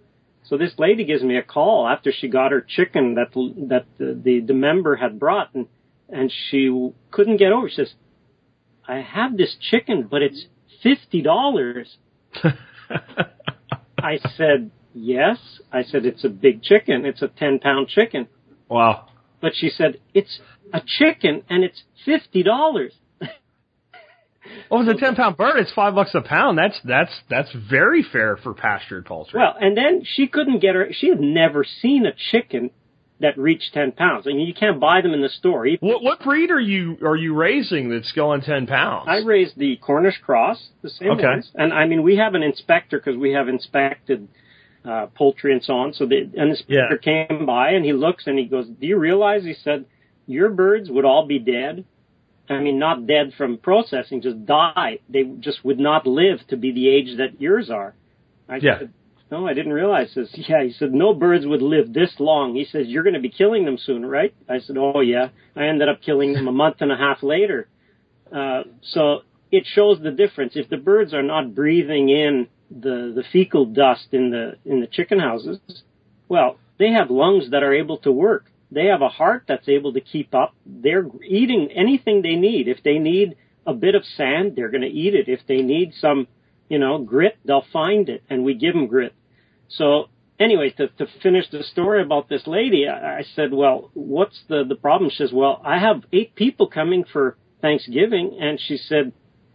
So 0.43 0.57
this 0.57 0.73
lady 0.77 1.03
gives 1.05 1.23
me 1.23 1.37
a 1.37 1.43
call 1.43 1.87
after 1.87 2.11
she 2.11 2.29
got 2.29 2.51
her 2.51 2.61
chicken 2.61 3.15
that 3.15 3.33
that 3.69 3.85
the 3.97 4.19
the, 4.21 4.39
the 4.39 4.53
member 4.53 4.95
had 4.95 5.19
brought, 5.19 5.53
and 5.53 5.67
and 6.09 6.31
she 6.49 6.91
couldn't 7.11 7.37
get 7.37 7.51
over. 7.51 7.69
She 7.69 7.75
says, 7.75 7.93
"I 8.87 9.01
have 9.01 9.37
this 9.37 9.55
chicken, 9.69 10.07
but 10.09 10.21
it's 10.21 10.47
fifty 10.81 11.21
dollars." 11.21 11.97
I 13.99 14.17
said, 14.35 14.71
"Yes." 14.93 15.37
I 15.71 15.83
said, 15.83 16.05
"It's 16.05 16.23
a 16.23 16.29
big 16.29 16.63
chicken. 16.63 17.05
It's 17.05 17.21
a 17.21 17.27
ten 17.27 17.59
pound 17.59 17.89
chicken." 17.89 18.27
Wow. 18.69 19.07
But 19.41 19.53
she 19.55 19.69
said, 19.69 19.99
it's 20.13 20.39
a 20.73 20.81
chicken 20.85 21.43
and 21.49 21.63
it's 21.63 21.83
fifty 22.05 22.43
dollars. 22.43 22.93
Oh, 24.71 24.81
it's 24.81 24.89
a 24.89 24.95
ten 25.05 25.15
pound 25.15 25.35
bird. 25.37 25.57
It's 25.59 25.73
five 25.73 25.93
bucks 25.95 26.11
a 26.15 26.21
pound. 26.21 26.57
That's 26.57 26.79
that's 26.85 27.11
that's 27.29 27.49
very 27.69 28.01
fair 28.03 28.37
for 28.37 28.53
pastured 28.53 29.05
poultry. 29.05 29.39
Well, 29.39 29.53
and 29.59 29.75
then 29.75 30.03
she 30.05 30.27
couldn't 30.27 30.59
get 30.59 30.73
her. 30.75 30.87
She 30.91 31.09
had 31.09 31.19
never 31.19 31.65
seen 31.81 32.05
a 32.05 32.11
chicken 32.31 32.71
that 33.19 33.37
reached 33.37 33.73
ten 33.73 33.91
pounds. 33.91 34.25
I 34.25 34.29
mean, 34.29 34.47
you 34.47 34.53
can't 34.53 34.79
buy 34.79 35.01
them 35.01 35.13
in 35.13 35.21
the 35.21 35.27
store. 35.29 35.65
Even- 35.65 35.85
what 35.87 36.01
what 36.01 36.21
breed 36.21 36.49
are 36.51 36.59
you 36.61 36.97
are 37.03 37.15
you 37.15 37.33
raising 37.33 37.89
that's 37.89 38.11
going 38.13 38.41
ten 38.41 38.67
pounds? 38.67 39.07
I 39.09 39.17
raised 39.17 39.57
the 39.57 39.75
Cornish 39.77 40.17
cross, 40.21 40.69
the 40.81 40.89
same 40.91 41.11
Okay. 41.11 41.23
ones, 41.25 41.51
and 41.55 41.73
I 41.73 41.85
mean, 41.85 42.01
we 42.03 42.15
have 42.17 42.33
an 42.33 42.43
inspector 42.43 42.99
because 42.99 43.17
we 43.17 43.33
have 43.33 43.49
inspected 43.49 44.27
uh, 44.87 45.07
poultry 45.15 45.51
and 45.53 45.63
so 45.63 45.73
on. 45.73 45.93
So 45.93 46.05
the 46.05 46.29
an 46.35 46.49
inspector 46.49 46.97
came 46.97 47.45
by 47.45 47.71
and 47.71 47.83
he 47.83 47.93
looks 47.93 48.25
and 48.27 48.39
he 48.39 48.45
goes, 48.45 48.67
"Do 48.67 48.87
you 48.87 48.97
realize?" 48.97 49.43
He 49.43 49.55
said, 49.63 49.85
"Your 50.25 50.49
birds 50.49 50.89
would 50.89 51.05
all 51.05 51.27
be 51.27 51.39
dead." 51.39 51.85
I 52.49 52.59
mean, 52.59 52.79
not 52.79 53.05
dead 53.05 53.33
from 53.37 53.57
processing, 53.57 54.21
just 54.21 54.45
die. 54.45 54.99
They 55.09 55.23
just 55.39 55.65
would 55.65 55.79
not 55.79 56.07
live 56.07 56.39
to 56.47 56.55
be 56.55 56.71
the 56.71 56.87
age 56.87 57.17
that 57.17 57.41
yours 57.41 57.69
are. 57.69 57.93
I 58.47 58.55
Yeah. 58.57 58.79
said, 58.79 58.93
no, 59.29 59.45
I 59.45 59.53
didn't 59.53 59.73
realize 59.73 60.13
this. 60.15 60.29
Yeah, 60.47 60.63
he 60.63 60.71
said, 60.71 60.93
no 60.93 61.13
birds 61.13 61.45
would 61.45 61.61
live 61.61 61.91
this 61.91 62.17
long. 62.19 62.55
He 62.55 62.63
says, 62.63 62.87
you're 62.87 63.03
going 63.03 63.15
to 63.15 63.19
be 63.19 63.29
killing 63.29 63.65
them 63.65 63.77
soon, 63.77 64.05
right? 64.05 64.33
I 64.47 64.59
said, 64.59 64.77
oh 64.79 65.01
yeah. 65.01 65.27
I 65.57 65.65
ended 65.65 65.89
up 65.89 66.01
killing 66.01 66.31
them 66.31 66.47
a 66.47 66.53
month 66.53 66.77
and 66.79 66.89
a 66.89 66.95
half 66.95 67.21
later. 67.21 67.67
Uh, 68.33 68.63
so 68.81 69.23
it 69.51 69.65
shows 69.65 69.99
the 69.99 70.11
difference. 70.11 70.53
If 70.55 70.69
the 70.69 70.77
birds 70.77 71.13
are 71.13 71.23
not 71.23 71.53
breathing 71.53 72.07
in 72.07 72.47
the, 72.69 73.13
the 73.15 73.23
fecal 73.31 73.65
dust 73.65 74.07
in 74.11 74.31
the, 74.31 74.57
in 74.65 74.81
the 74.81 74.87
chicken 74.87 75.19
houses, 75.19 75.59
well, 76.27 76.57
they 76.77 76.91
have 76.91 77.09
lungs 77.09 77.51
that 77.51 77.63
are 77.63 77.73
able 77.73 77.97
to 77.99 78.11
work. 78.11 78.51
They 78.71 78.85
have 78.87 79.01
a 79.01 79.09
heart 79.09 79.43
that's 79.47 79.69
able 79.69 79.93
to 79.93 80.01
keep 80.01 80.35
up. 80.35 80.53
They're 80.65 81.07
eating 81.25 81.69
anything 81.73 82.21
they 82.21 82.35
need. 82.35 82.67
If 82.67 82.83
they 82.83 82.99
need 82.99 83.37
a 83.65 83.73
bit 83.73 83.95
of 83.95 84.03
sand, 84.03 84.53
they're 84.55 84.69
going 84.69 84.81
to 84.81 84.87
eat 84.87 85.15
it. 85.15 85.27
If 85.27 85.41
they 85.47 85.57
need 85.57 85.93
some, 85.99 86.27
you 86.69 86.77
know, 86.77 86.99
grit, 86.99 87.37
they'll 87.45 87.65
find 87.71 88.09
it, 88.09 88.23
and 88.29 88.43
we 88.43 88.53
give 88.53 88.73
them 88.73 88.87
grit. 88.87 89.13
So 89.69 90.09
anyway, 90.39 90.71
to, 90.77 90.87
to 90.87 91.07
finish 91.23 91.45
the 91.49 91.63
story 91.63 92.01
about 92.01 92.29
this 92.29 92.45
lady, 92.45 92.87
I, 92.87 93.19
I 93.19 93.23
said, 93.35 93.53
well, 93.53 93.89
what's 93.93 94.39
the, 94.49 94.63
the 94.67 94.75
problem? 94.75 95.09
She 95.09 95.17
says, 95.17 95.31
well, 95.33 95.61
I 95.65 95.79
have 95.79 96.03
eight 96.11 96.35
people 96.35 96.67
coming 96.67 97.05
for 97.11 97.37
Thanksgiving, 97.61 98.37
and 98.39 98.59
she 98.59 98.77
said, 98.77 99.13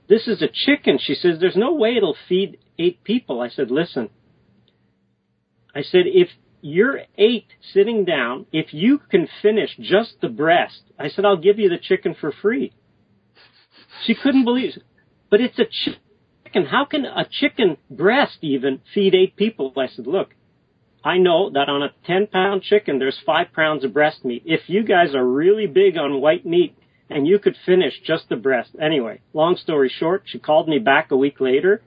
this 0.09 0.27
is 0.27 0.43
a 0.43 0.49
chicken. 0.49 0.99
She 1.01 1.15
says, 1.15 1.39
there's 1.39 1.57
no 1.57 1.75
way 1.75 1.97
it'll 1.97 2.17
feed 2.29 2.59
eight 2.83 3.05
people. 3.05 3.41
I 3.41 3.49
said, 3.49 3.71
listen, 3.71 4.11
I 5.75 5.83
said, 5.83 6.03
if 6.07 6.29
you're 6.61 7.01
eight 7.17 7.47
sitting 7.73 8.05
down, 8.05 8.47
if 8.53 8.73
you 8.73 8.99
can 9.11 9.29
finish 9.41 9.71
just 9.81 10.15
the 10.21 10.29
breast, 10.29 10.83
I 10.99 11.09
said, 11.09 11.25
I'll 11.25 11.37
give 11.37 11.59
you 11.59 11.69
the 11.69 11.79
chicken 11.79 12.15
for 12.19 12.33
free. 12.33 12.73
She 14.05 14.15
couldn't 14.15 14.45
believe 14.45 14.77
it. 14.77 14.83
But 15.31 15.41
it's 15.41 15.59
a 15.59 15.65
chicken. 15.65 16.67
How 16.67 16.85
can 16.85 17.05
a 17.05 17.27
chicken 17.41 17.79
breast 17.91 18.39
even 18.43 18.81
feed 18.95 19.15
eight 19.15 19.37
people? 19.37 19.73
I 19.77 19.89
said, 19.89 20.07
look, 20.07 20.35
I 21.05 21.19
know 21.19 21.51
that 21.51 21.69
on 21.69 21.83
a 21.83 21.93
10 22.07 22.29
pound 22.29 22.63
chicken, 22.63 22.99
there's 22.99 23.19
five 23.25 23.53
pounds 23.55 23.85
of 23.85 23.95
breast 23.95 24.25
meat. 24.25 24.43
If 24.45 24.69
you 24.69 24.85
guys 24.85 25.15
are 25.15 25.27
really 25.27 25.67
big 25.67 25.97
on 25.97 26.21
white 26.21 26.45
meat 26.45 26.77
and 27.09 27.27
you 27.27 27.39
could 27.39 27.57
finish 27.67 27.95
just 28.07 28.29
the 28.29 28.37
breast. 28.37 28.71
Anyway, 28.81 29.21
long 29.33 29.57
story 29.57 29.91
short, 29.99 30.25
she 30.27 30.39
called 30.39 30.69
me 30.69 30.79
back 30.79 31.11
a 31.11 31.17
week 31.17 31.41
later 31.41 31.83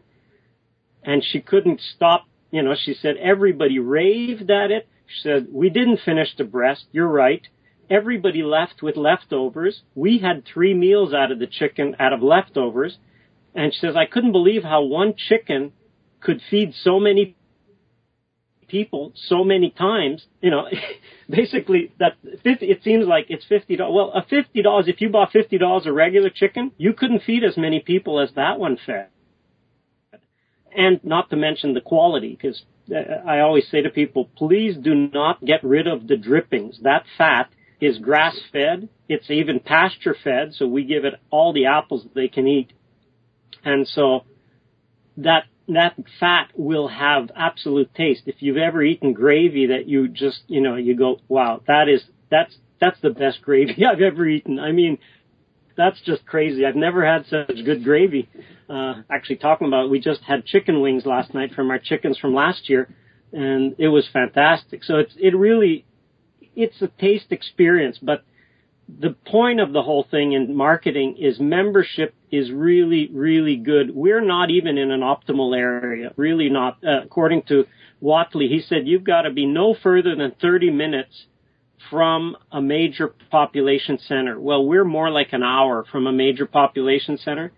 and 1.06 1.24
she 1.24 1.40
couldn't 1.40 1.80
stop. 1.96 2.26
You 2.52 2.64
know, 2.64 2.76
she 2.76 2.94
said 2.94 3.16
everybody 3.18 3.80
raved 3.80 4.50
at 4.50 4.72
it. 4.72 4.88
She 5.08 5.22
said, 5.22 5.48
we 5.52 5.70
didn't 5.70 6.00
finish 6.04 6.36
the 6.36 6.44
breast. 6.44 6.86
You're 6.92 7.08
right. 7.08 7.42
Everybody 7.90 8.42
left 8.42 8.82
with 8.82 8.98
leftovers. 8.98 9.82
We 9.94 10.18
had 10.18 10.44
three 10.52 10.74
meals 10.74 11.14
out 11.14 11.32
of 11.32 11.40
the 11.40 11.48
chicken 11.48 11.96
out 12.00 12.14
of 12.14 12.24
leftovers. 12.24 12.98
And 13.54 13.74
she 13.74 13.80
says, 13.80 13.96
I 13.96 14.06
couldn't 14.06 14.32
believe 14.32 14.64
how 14.64 14.82
one 14.82 15.14
chicken 15.16 15.72
could 16.20 16.42
feed 16.50 16.74
so 16.82 17.00
many 17.00 17.36
people 18.68 19.14
so 19.28 19.44
many 19.44 19.70
times, 19.70 20.26
you 20.42 20.50
know, 20.50 20.68
basically 21.30 21.92
that 22.00 22.14
50, 22.44 22.66
it 22.66 22.84
seems 22.84 23.06
like 23.06 23.28
it's 23.30 23.46
$50. 23.46 23.80
Well, 23.80 24.12
a 24.14 24.24
$50, 24.24 24.88
if 24.88 25.02
you 25.02 25.10
bought 25.10 25.32
$50 25.32 25.86
a 25.86 25.94
regular 25.94 26.30
chicken, 26.30 26.72
you 26.78 26.94
couldn't 26.94 27.22
feed 27.24 27.44
as 27.44 27.58
many 27.58 27.80
people 27.80 28.20
as 28.20 28.30
that 28.36 28.60
one 28.60 28.78
fed. 28.86 29.10
And 30.76 31.00
not 31.04 31.30
to 31.30 31.36
mention 31.36 31.74
the 31.74 31.82
quality, 31.82 32.38
because 32.40 32.62
uh, 32.92 33.28
I 33.28 33.40
always 33.40 33.68
say 33.70 33.82
to 33.82 33.90
people, 33.90 34.30
please 34.36 34.76
do 34.76 34.94
not 34.94 35.44
get 35.44 35.64
rid 35.64 35.88
of 35.88 36.08
the 36.08 36.18
drippings. 36.18 36.80
That 36.84 37.06
fat 37.18 37.50
is 37.80 37.98
grass 37.98 38.38
fed. 38.52 38.90
It's 39.08 39.30
even 39.30 39.60
pasture 39.60 40.16
fed, 40.24 40.54
so 40.54 40.68
we 40.68 40.84
give 40.84 41.06
it 41.06 41.14
all 41.30 41.54
the 41.54 41.68
apples 41.68 42.04
that 42.04 42.14
they 42.14 42.28
can 42.28 42.48
eat. 42.48 42.74
And 43.64 43.88
so 43.88 44.26
that 45.18 45.46
that 45.68 45.96
fat 46.20 46.52
will 46.56 46.88
have 46.88 47.32
absolute 47.36 47.94
taste. 47.96 48.24
If 48.26 48.36
you've 48.40 48.58
ever 48.58 48.84
eaten 48.84 49.14
gravy 49.14 49.68
that 49.68 49.88
you 49.88 50.08
just, 50.08 50.42
you 50.48 50.62
know, 50.62 50.76
you 50.76 50.96
go, 50.96 51.20
wow, 51.28 51.62
that 51.68 51.90
is, 51.90 52.04
that's, 52.30 52.56
that's 52.80 53.00
the 53.02 53.10
best 53.10 53.42
gravy 53.42 53.86
I've 53.92 54.02
ever 54.02 54.28
eaten. 54.28 54.60
I 54.60 54.72
mean, 54.72 55.00
that's 55.78 56.00
just 56.02 56.26
crazy. 56.26 56.66
I've 56.66 56.76
never 56.76 57.06
had 57.06 57.26
such 57.28 57.64
good 57.66 57.84
gravy. 57.84 58.30
Uh, 58.70 59.02
actually 59.12 59.38
talking 59.38 59.68
about, 59.68 59.86
it, 59.86 59.90
we 59.92 60.00
just 60.00 60.22
had 60.22 60.46
chicken 60.46 60.82
wings 60.82 61.06
last 61.06 61.34
night 61.34 61.54
from 61.54 61.70
our 61.70 61.80
chickens 61.80 62.18
from 62.18 62.34
last 62.34 62.70
year 62.70 62.90
and 63.36 63.76
it 63.78 63.90
was 63.90 64.08
fantastic. 64.12 64.84
So 64.84 64.98
it's, 64.98 65.14
it 65.18 65.36
really, 65.36 65.86
it's 66.56 66.82
a 66.82 66.88
taste 66.88 67.32
experience, 67.32 68.00
but 68.02 68.24
the 68.88 69.16
point 69.28 69.60
of 69.60 69.74
the 69.74 69.82
whole 69.82 70.08
thing 70.10 70.34
in 70.34 70.56
marketing 70.56 71.18
is 71.20 71.40
membership 71.40 72.14
is 72.32 72.52
really, 72.52 73.10
really 73.12 73.58
good. 73.58 73.94
We're 73.94 74.22
not 74.22 74.52
even 74.52 74.78
in 74.78 74.92
an 74.92 75.02
optimal 75.02 75.58
area, 75.58 76.14
really 76.16 76.50
not. 76.50 76.78
Uh, 76.86 77.02
according 77.04 77.44
to 77.50 77.66
Whatley, 78.02 78.48
he 78.48 78.62
said 78.62 78.88
you've 78.88 79.04
got 79.04 79.24
to 79.24 79.32
be 79.32 79.46
no 79.46 79.76
further 79.82 80.16
than 80.16 80.34
30 80.40 80.70
minutes 80.70 81.26
from 81.90 82.36
a 82.52 82.62
major 82.62 83.14
population 83.30 84.00
center. 84.08 84.40
Well, 84.40 84.66
we're 84.66 84.86
more 84.86 85.10
like 85.10 85.34
an 85.34 85.44
hour 85.44 85.86
from 85.92 86.08
a 86.08 86.12
major 86.12 86.46
population 86.46 87.18
center. 87.18 87.52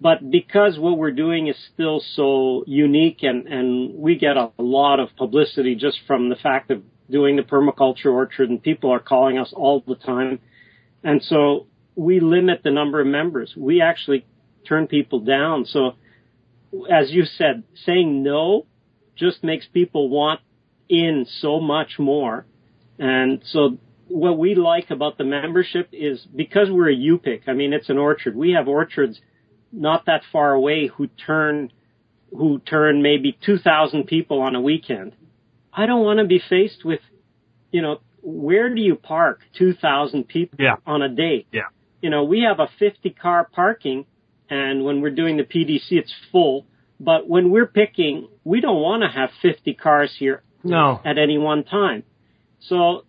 But 0.00 0.30
because 0.30 0.78
what 0.78 0.98
we're 0.98 1.12
doing 1.12 1.46
is 1.46 1.56
still 1.72 2.02
so 2.16 2.64
unique 2.66 3.18
and, 3.22 3.46
and 3.46 3.94
we 3.94 4.18
get 4.18 4.36
a 4.36 4.50
lot 4.58 4.98
of 4.98 5.10
publicity 5.16 5.76
just 5.76 5.98
from 6.06 6.28
the 6.28 6.34
fact 6.34 6.72
of 6.72 6.82
doing 7.08 7.36
the 7.36 7.42
permaculture 7.42 8.12
orchard 8.12 8.50
and 8.50 8.60
people 8.60 8.90
are 8.90 8.98
calling 8.98 9.38
us 9.38 9.52
all 9.54 9.82
the 9.86 9.94
time 9.94 10.40
and 11.04 11.22
so 11.22 11.66
we 11.94 12.20
limit 12.20 12.62
the 12.62 12.70
number 12.70 13.00
of 13.00 13.06
members. 13.06 13.54
We 13.56 13.80
actually 13.80 14.24
turn 14.66 14.86
people 14.86 15.20
down. 15.20 15.66
So 15.66 15.92
as 16.90 17.10
you 17.10 17.24
said, 17.24 17.64
saying 17.84 18.22
no 18.22 18.66
just 19.16 19.44
makes 19.44 19.66
people 19.66 20.08
want 20.08 20.40
in 20.88 21.26
so 21.40 21.60
much 21.60 21.98
more. 21.98 22.46
And 22.98 23.42
so 23.44 23.78
what 24.08 24.38
we 24.38 24.54
like 24.54 24.90
about 24.90 25.18
the 25.18 25.24
membership 25.24 25.88
is 25.92 26.26
because 26.34 26.70
we're 26.70 26.90
a 26.90 26.94
U-pick, 26.94 27.42
I 27.46 27.52
mean, 27.52 27.72
it's 27.72 27.88
an 27.88 27.98
orchard. 27.98 28.36
We 28.36 28.52
have 28.52 28.68
orchards 28.68 29.20
not 29.72 30.06
that 30.06 30.22
far 30.30 30.52
away 30.52 30.88
who 30.88 31.06
turn, 31.06 31.72
who 32.30 32.58
turn 32.60 33.02
maybe 33.02 33.38
2,000 33.44 34.04
people 34.04 34.40
on 34.42 34.54
a 34.54 34.60
weekend. 34.60 35.14
I 35.72 35.86
don't 35.86 36.04
want 36.04 36.18
to 36.18 36.26
be 36.26 36.40
faced 36.48 36.84
with, 36.84 37.00
you 37.70 37.80
know, 37.80 38.00
where 38.20 38.72
do 38.74 38.80
you 38.80 38.94
park 38.94 39.40
2,000 39.58 40.28
people 40.28 40.58
yeah. 40.60 40.76
on 40.86 41.02
a 41.02 41.08
day? 41.08 41.46
Yeah. 41.52 41.62
You 42.02 42.10
know, 42.10 42.24
we 42.24 42.42
have 42.42 42.60
a 42.60 42.68
50 42.78 43.10
car 43.10 43.48
parking 43.50 44.04
and 44.50 44.84
when 44.84 45.00
we're 45.00 45.14
doing 45.14 45.38
the 45.38 45.44
PDC, 45.44 45.92
it's 45.92 46.14
full. 46.30 46.66
But 47.00 47.26
when 47.26 47.50
we're 47.50 47.66
picking, 47.66 48.28
we 48.44 48.60
don't 48.60 48.82
want 48.82 49.02
to 49.02 49.08
have 49.08 49.30
50 49.40 49.72
cars 49.74 50.14
here 50.18 50.42
no. 50.62 51.00
at 51.04 51.16
any 51.16 51.38
one 51.38 51.64
time. 51.64 52.02
So, 52.68 53.04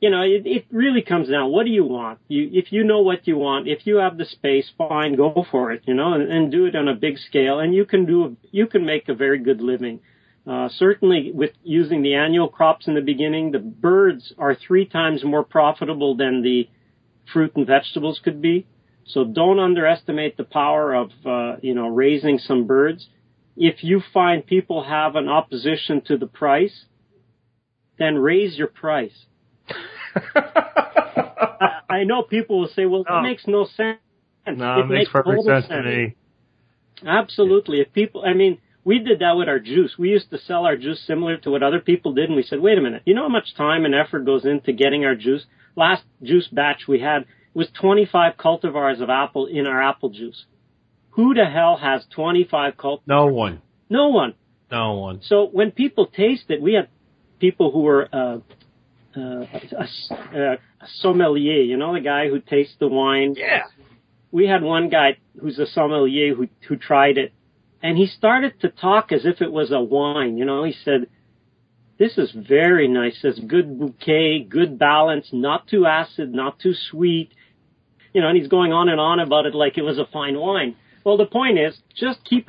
you 0.00 0.10
know, 0.10 0.22
it, 0.22 0.42
it 0.44 0.66
really 0.70 1.02
comes 1.02 1.28
down. 1.28 1.50
What 1.50 1.64
do 1.64 1.70
you 1.70 1.84
want? 1.84 2.20
You, 2.28 2.48
if 2.52 2.72
you 2.72 2.84
know 2.84 3.00
what 3.00 3.26
you 3.26 3.36
want, 3.36 3.68
if 3.68 3.86
you 3.86 3.96
have 3.96 4.16
the 4.18 4.24
space, 4.24 4.70
fine, 4.76 5.16
go 5.16 5.46
for 5.50 5.72
it, 5.72 5.82
you 5.86 5.94
know, 5.94 6.12
and, 6.14 6.30
and 6.30 6.52
do 6.52 6.66
it 6.66 6.76
on 6.76 6.88
a 6.88 6.94
big 6.94 7.18
scale 7.18 7.58
and 7.60 7.74
you 7.74 7.84
can 7.84 8.06
do, 8.06 8.24
a, 8.24 8.36
you 8.50 8.66
can 8.66 8.84
make 8.84 9.08
a 9.08 9.14
very 9.14 9.38
good 9.38 9.60
living. 9.60 10.00
Uh, 10.46 10.68
certainly 10.70 11.30
with 11.34 11.50
using 11.62 12.02
the 12.02 12.14
annual 12.14 12.48
crops 12.48 12.86
in 12.86 12.94
the 12.94 13.02
beginning, 13.02 13.50
the 13.50 13.58
birds 13.58 14.32
are 14.38 14.54
three 14.54 14.86
times 14.86 15.22
more 15.24 15.44
profitable 15.44 16.16
than 16.16 16.42
the 16.42 16.68
fruit 17.32 17.52
and 17.56 17.66
vegetables 17.66 18.20
could 18.22 18.40
be. 18.40 18.66
So 19.04 19.24
don't 19.24 19.58
underestimate 19.58 20.36
the 20.36 20.44
power 20.44 20.94
of, 20.94 21.10
uh, 21.26 21.56
you 21.60 21.74
know, 21.74 21.88
raising 21.88 22.38
some 22.38 22.66
birds. 22.66 23.08
If 23.56 23.82
you 23.82 24.02
find 24.12 24.46
people 24.46 24.84
have 24.84 25.16
an 25.16 25.28
opposition 25.28 26.02
to 26.02 26.16
the 26.16 26.26
price, 26.26 26.84
then 27.98 28.16
raise 28.16 28.56
your 28.56 28.68
price. 28.68 29.26
I, 30.34 31.80
I, 31.88 32.04
know 32.04 32.22
people 32.22 32.60
will 32.60 32.68
say, 32.68 32.86
well, 32.86 33.04
no. 33.08 33.16
it 33.16 33.18
oh. 33.18 33.22
makes 33.22 33.46
no 33.46 33.66
sense. 33.66 33.98
No, 34.46 34.78
it, 34.78 34.80
it 34.80 34.86
makes, 34.86 34.90
makes 34.90 35.10
perfect 35.10 35.44
sense, 35.44 35.66
sense 35.66 35.68
to 35.68 35.82
me. 35.82 36.16
Absolutely. 37.06 37.80
If 37.80 37.92
people, 37.92 38.24
I 38.24 38.34
mean, 38.34 38.58
we 38.84 38.98
did 38.98 39.18
that 39.18 39.36
with 39.36 39.48
our 39.48 39.58
juice. 39.58 39.96
We 39.98 40.08
used 40.08 40.30
to 40.30 40.38
sell 40.38 40.64
our 40.64 40.76
juice 40.76 41.04
similar 41.06 41.36
to 41.38 41.50
what 41.50 41.62
other 41.62 41.80
people 41.80 42.14
did, 42.14 42.26
and 42.26 42.36
we 42.36 42.42
said, 42.42 42.60
wait 42.60 42.78
a 42.78 42.80
minute, 42.80 43.02
you 43.04 43.14
know 43.14 43.22
how 43.22 43.28
much 43.28 43.54
time 43.54 43.84
and 43.84 43.94
effort 43.94 44.24
goes 44.24 44.46
into 44.46 44.72
getting 44.72 45.04
our 45.04 45.14
juice? 45.14 45.44
Last 45.76 46.04
juice 46.22 46.48
batch 46.50 46.88
we 46.88 47.00
had 47.00 47.26
was 47.54 47.68
25 47.80 48.36
cultivars 48.38 49.02
of 49.02 49.10
apple 49.10 49.46
in 49.46 49.66
our 49.66 49.82
apple 49.82 50.10
juice. 50.10 50.46
Who 51.10 51.34
the 51.34 51.44
hell 51.44 51.76
has 51.76 52.06
25 52.14 52.76
cultivars? 52.76 53.00
No 53.06 53.26
one. 53.26 53.60
No 53.90 54.08
one. 54.08 54.34
No 54.70 54.94
one. 54.94 55.20
So 55.22 55.46
when 55.46 55.70
people 55.70 56.06
taste 56.06 56.44
it, 56.48 56.62
we 56.62 56.74
had 56.74 56.88
people 57.38 57.70
who 57.70 57.80
were 57.80 58.08
uh, 58.12 58.38
uh, 59.16 59.46
a, 60.32 60.38
a 60.80 60.86
sommelier, 61.00 61.62
you 61.62 61.76
know, 61.76 61.94
the 61.94 62.00
guy 62.00 62.28
who 62.28 62.40
tastes 62.40 62.76
the 62.78 62.88
wine. 62.88 63.34
Yeah. 63.36 63.64
We 64.30 64.46
had 64.46 64.62
one 64.62 64.90
guy 64.90 65.18
who's 65.40 65.58
a 65.58 65.66
sommelier 65.66 66.34
who 66.34 66.48
who 66.68 66.76
tried 66.76 67.16
it 67.16 67.32
and 67.82 67.96
he 67.96 68.06
started 68.06 68.60
to 68.60 68.68
talk 68.68 69.12
as 69.12 69.24
if 69.24 69.40
it 69.40 69.52
was 69.52 69.70
a 69.72 69.80
wine. 69.80 70.36
You 70.36 70.44
know, 70.44 70.64
he 70.64 70.74
said, 70.84 71.06
this 71.98 72.18
is 72.18 72.32
very 72.32 72.88
nice. 72.88 73.20
Says 73.20 73.40
good 73.46 73.78
bouquet, 73.78 74.42
good 74.42 74.78
balance, 74.78 75.28
not 75.32 75.68
too 75.68 75.86
acid, 75.86 76.32
not 76.32 76.58
too 76.58 76.74
sweet. 76.90 77.30
You 78.12 78.20
know, 78.20 78.28
and 78.28 78.36
he's 78.36 78.48
going 78.48 78.72
on 78.72 78.88
and 78.88 79.00
on 79.00 79.20
about 79.20 79.46
it 79.46 79.54
like 79.54 79.78
it 79.78 79.82
was 79.82 79.98
a 79.98 80.06
fine 80.12 80.38
wine. 80.38 80.76
Well, 81.04 81.16
the 81.16 81.26
point 81.26 81.58
is, 81.58 81.78
just 81.94 82.24
keep 82.24 82.48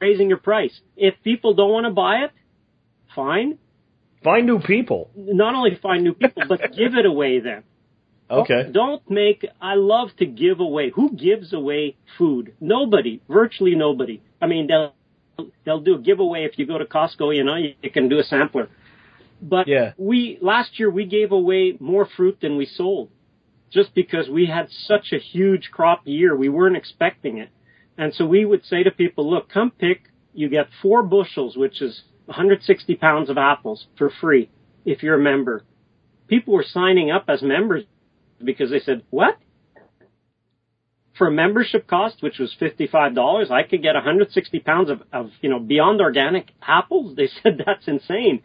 raising 0.00 0.28
your 0.28 0.38
price. 0.38 0.78
If 0.96 1.14
people 1.24 1.54
don't 1.54 1.70
want 1.70 1.86
to 1.86 1.92
buy 1.92 2.24
it, 2.24 2.30
fine. 3.14 3.58
Find 4.22 4.46
new 4.46 4.58
people. 4.58 5.10
Not 5.14 5.54
only 5.54 5.78
find 5.80 6.02
new 6.02 6.14
people, 6.14 6.42
but 6.48 6.60
give 6.76 6.94
it 6.94 7.06
away 7.06 7.40
then. 7.40 7.62
Okay. 8.30 8.64
Don't, 8.64 8.72
don't 8.72 9.10
make, 9.10 9.46
I 9.60 9.74
love 9.74 10.08
to 10.18 10.26
give 10.26 10.60
away. 10.60 10.90
Who 10.94 11.14
gives 11.14 11.52
away 11.52 11.96
food? 12.18 12.54
Nobody. 12.60 13.22
Virtually 13.28 13.74
nobody. 13.74 14.22
I 14.40 14.46
mean, 14.46 14.66
they'll, 14.68 14.94
they'll 15.64 15.80
do 15.80 15.94
a 15.96 16.00
giveaway 16.00 16.44
if 16.44 16.58
you 16.58 16.66
go 16.66 16.78
to 16.78 16.84
Costco, 16.84 17.34
you 17.34 17.44
know, 17.44 17.56
you, 17.56 17.74
you 17.82 17.90
can 17.90 18.08
do 18.08 18.18
a 18.18 18.24
sampler. 18.24 18.68
But 19.40 19.68
yeah. 19.68 19.92
we, 19.96 20.38
last 20.42 20.78
year 20.78 20.90
we 20.90 21.06
gave 21.06 21.32
away 21.32 21.76
more 21.80 22.06
fruit 22.16 22.38
than 22.42 22.56
we 22.56 22.66
sold. 22.66 23.10
Just 23.70 23.94
because 23.94 24.28
we 24.28 24.46
had 24.46 24.68
such 24.70 25.12
a 25.12 25.18
huge 25.18 25.70
crop 25.70 26.02
year, 26.04 26.34
we 26.34 26.48
weren't 26.48 26.76
expecting 26.76 27.38
it. 27.38 27.50
And 27.96 28.14
so 28.14 28.26
we 28.26 28.44
would 28.44 28.64
say 28.64 28.82
to 28.82 28.90
people, 28.90 29.28
look, 29.28 29.48
come 29.50 29.70
pick, 29.70 30.10
you 30.32 30.48
get 30.48 30.68
four 30.80 31.02
bushels, 31.02 31.56
which 31.56 31.82
is 31.82 32.02
160 32.28 32.94
pounds 32.96 33.30
of 33.30 33.38
apples 33.38 33.86
for 33.96 34.10
free 34.20 34.50
if 34.84 35.02
you're 35.02 35.16
a 35.16 35.22
member. 35.22 35.64
People 36.28 36.54
were 36.54 36.64
signing 36.66 37.10
up 37.10 37.24
as 37.28 37.42
members 37.42 37.84
because 38.42 38.70
they 38.70 38.80
said, 38.80 39.02
what? 39.10 39.38
For 41.16 41.26
a 41.26 41.32
membership 41.32 41.88
cost, 41.88 42.22
which 42.22 42.38
was 42.38 42.54
$55, 42.60 43.50
I 43.50 43.62
could 43.62 43.82
get 43.82 43.94
160 43.94 44.60
pounds 44.60 44.90
of, 44.90 45.02
of, 45.12 45.30
you 45.40 45.48
know, 45.48 45.58
beyond 45.58 46.00
organic 46.00 46.52
apples. 46.62 47.14
They 47.16 47.28
said 47.42 47.62
that's 47.64 47.88
insane. 47.88 48.42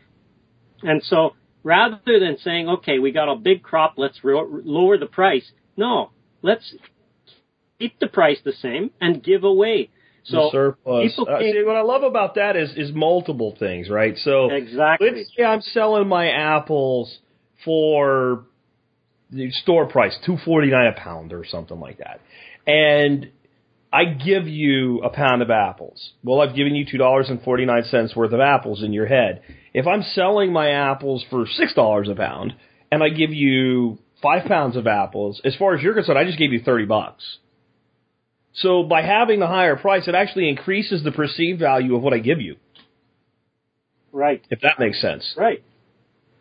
And 0.81 1.03
so 1.03 1.35
rather 1.61 1.99
than 2.05 2.37
saying, 2.39 2.69
okay, 2.69 2.99
we 2.99 3.11
got 3.11 3.31
a 3.31 3.35
big 3.35 3.63
crop, 3.63 3.95
let's 3.97 4.23
ro- 4.23 4.61
lower 4.63 4.97
the 4.97 5.05
price. 5.05 5.51
No, 5.75 6.11
let's 6.41 6.73
keep 7.79 7.99
the 7.99 8.07
price 8.07 8.39
the 8.43 8.53
same 8.53 8.91
and 9.01 9.21
give 9.23 9.43
away. 9.43 9.89
So 10.23 10.37
the 10.37 10.49
surplus. 10.51 11.11
people 11.11 11.27
Uh, 11.29 11.39
see, 11.39 11.63
what 11.63 11.75
I 11.75 11.81
love 11.81 12.03
about 12.03 12.35
that 12.35 12.55
is 12.55 12.73
is 12.75 12.91
multiple 12.93 13.55
things, 13.57 13.89
right? 13.89 14.17
So 14.17 14.49
exactly. 14.49 15.11
let's 15.11 15.31
say 15.35 15.43
I'm 15.43 15.61
selling 15.61 16.07
my 16.07 16.29
apples 16.29 17.19
for 17.65 18.45
the 19.31 19.51
store 19.51 19.87
price, 19.87 20.17
two 20.25 20.37
forty 20.45 20.69
nine 20.69 20.87
a 20.87 20.93
pound 20.93 21.33
or 21.33 21.43
something 21.45 21.79
like 21.79 21.97
that, 21.97 22.21
and 22.65 23.29
I 23.91 24.05
give 24.05 24.47
you 24.47 25.01
a 25.03 25.09
pound 25.09 25.41
of 25.41 25.51
apples. 25.51 26.13
Well, 26.23 26.41
I've 26.41 26.55
given 26.55 26.73
you 26.73 26.85
two 26.89 26.97
dollars 26.97 27.29
and 27.29 27.41
forty 27.41 27.65
nine 27.65 27.83
cents 27.83 28.15
worth 28.15 28.31
of 28.33 28.39
apples 28.39 28.81
in 28.81 28.93
your 28.93 29.05
head. 29.05 29.41
If 29.73 29.87
I'm 29.87 30.01
selling 30.01 30.53
my 30.53 30.69
apples 30.69 31.25
for 31.29 31.45
six 31.47 31.73
dollars 31.73 32.09
a 32.09 32.15
pound 32.15 32.55
and 32.91 33.03
I 33.03 33.09
give 33.09 33.33
you 33.33 33.99
five 34.21 34.45
pounds 34.47 34.77
of 34.77 34.87
apples, 34.87 35.41
as 35.43 35.55
far 35.57 35.75
as 35.75 35.83
you're 35.83 35.93
concerned, 35.93 36.17
I 36.17 36.23
just 36.23 36.39
gave 36.39 36.53
you 36.53 36.61
thirty 36.63 36.85
bucks. 36.85 37.23
So 38.55 38.83
by 38.83 39.01
having 39.01 39.39
the 39.39 39.47
higher 39.47 39.75
price, 39.75 40.07
it 40.07 40.15
actually 40.15 40.47
increases 40.49 41.03
the 41.03 41.11
perceived 41.11 41.59
value 41.59 41.95
of 41.95 42.03
what 42.03 42.13
I 42.13 42.19
give 42.19 42.39
you, 42.39 42.57
Right. 44.11 44.43
if 44.49 44.61
that 44.61 44.79
makes 44.79 45.01
sense. 45.01 45.33
Right. 45.37 45.63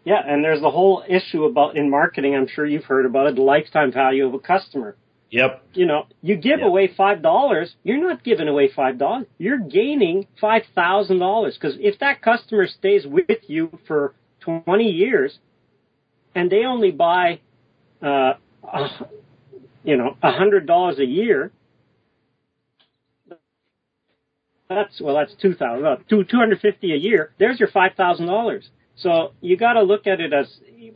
Yeah, 0.05 0.21
and 0.27 0.45
there's 0.45 0.61
the 0.61 0.71
whole 0.71 1.05
issue 1.09 1.45
about 1.45 1.77
in 1.77 1.89
marketing. 1.89 2.35
I'm 2.35 2.49
sure 2.49 2.67
you've 2.67 2.85
heard 2.85 3.07
about 3.07 3.29
it. 3.29 3.37
The 3.37 3.43
lifetime 3.43 3.93
value 3.93 4.27
of 4.27 4.35
a 4.35 4.39
customer. 4.39 4.97
Yep. 5.31 5.63
You 5.73 5.87
know, 5.87 6.07
you 6.21 6.37
give 6.37 6.61
Yeah. 6.61 6.67
away 6.67 6.89
five 6.89 7.23
dollars. 7.23 7.75
You're 7.85 8.01
not 8.01 8.23
giving 8.23 8.49
away 8.49 8.69
five 8.69 8.99
dollars. 8.99 9.27
You're 9.39 9.59
gaining 9.59 10.27
five 10.39 10.65
thousand 10.75 11.21
dollars 11.21 11.55
because 11.57 11.79
if 11.81 11.99
that 12.01 12.21
customer 12.21 12.67
stays 12.67 13.07
with 13.07 13.49
you 13.49 13.79
for 13.87 14.13
20 14.41 14.91
years, 14.91 15.39
and 16.35 16.51
they 16.51 16.65
only 16.65 16.91
buy, 16.91 17.39
uh, 18.03 18.35
uh 18.71 18.89
you 19.85 19.97
know, 19.97 20.17
a 20.23 20.33
hundred 20.33 20.67
dollars 20.67 20.99
a 20.99 21.07
year. 21.07 21.51
That's 24.75 25.01
well, 25.01 25.15
that's 25.17 25.35
two 25.41 25.55
thousand, 25.55 25.85
uh, 25.87 25.97
two 26.09 26.25
two 26.25 26.37
hundred 26.39 26.61
fifty 26.61 26.93
a 26.93 26.97
year. 26.97 27.33
There's 27.39 27.59
your 27.61 27.69
five 27.71 27.93
thousand 27.97 28.27
dollars. 28.27 28.69
So 28.97 29.33
you 29.41 29.57
got 29.57 29.73
to 29.75 29.83
look 29.83 30.07
at 30.07 30.21
it 30.21 30.33
as 30.33 30.47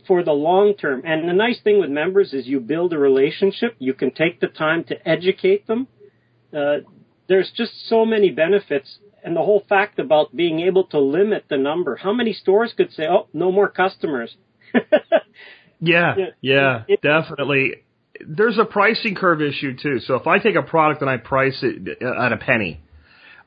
for 0.07 0.23
the 0.23 0.31
long 0.31 0.75
term. 0.75 1.01
And 1.05 1.27
the 1.27 1.33
nice 1.33 1.59
thing 1.63 1.79
with 1.79 1.89
members 1.89 2.33
is 2.33 2.45
you 2.47 2.59
build 2.59 2.93
a 2.93 2.97
relationship. 2.97 3.75
You 3.79 3.93
can 3.93 4.11
take 4.13 4.39
the 4.39 4.47
time 4.47 4.83
to 4.85 5.07
educate 5.07 5.65
them. 5.67 5.87
Uh, 6.55 6.77
there's 7.27 7.51
just 7.55 7.71
so 7.89 8.05
many 8.05 8.29
benefits. 8.29 8.99
And 9.23 9.35
the 9.35 9.41
whole 9.41 9.63
fact 9.67 9.99
about 9.99 10.33
being 10.35 10.59
able 10.61 10.85
to 10.85 10.99
limit 10.99 11.45
the 11.49 11.57
number. 11.57 11.95
How 11.97 12.13
many 12.13 12.31
stores 12.33 12.73
could 12.77 12.91
say, 12.93 13.07
oh, 13.09 13.27
no 13.33 13.51
more 13.51 13.67
customers? 13.67 14.35
Yeah, 15.79 16.15
Yeah. 16.17 16.25
yeah, 16.41 16.83
It- 16.87 17.01
definitely. 17.01 17.83
There's 18.25 18.57
a 18.57 18.65
pricing 18.65 19.13
curve 19.15 19.41
issue 19.43 19.75
too. 19.77 19.99
So 19.99 20.15
if 20.15 20.25
I 20.25 20.39
take 20.39 20.55
a 20.55 20.63
product 20.63 21.01
and 21.01 21.09
I 21.09 21.17
price 21.17 21.59
it 21.61 22.01
at 22.01 22.31
a 22.33 22.37
penny, 22.37 22.81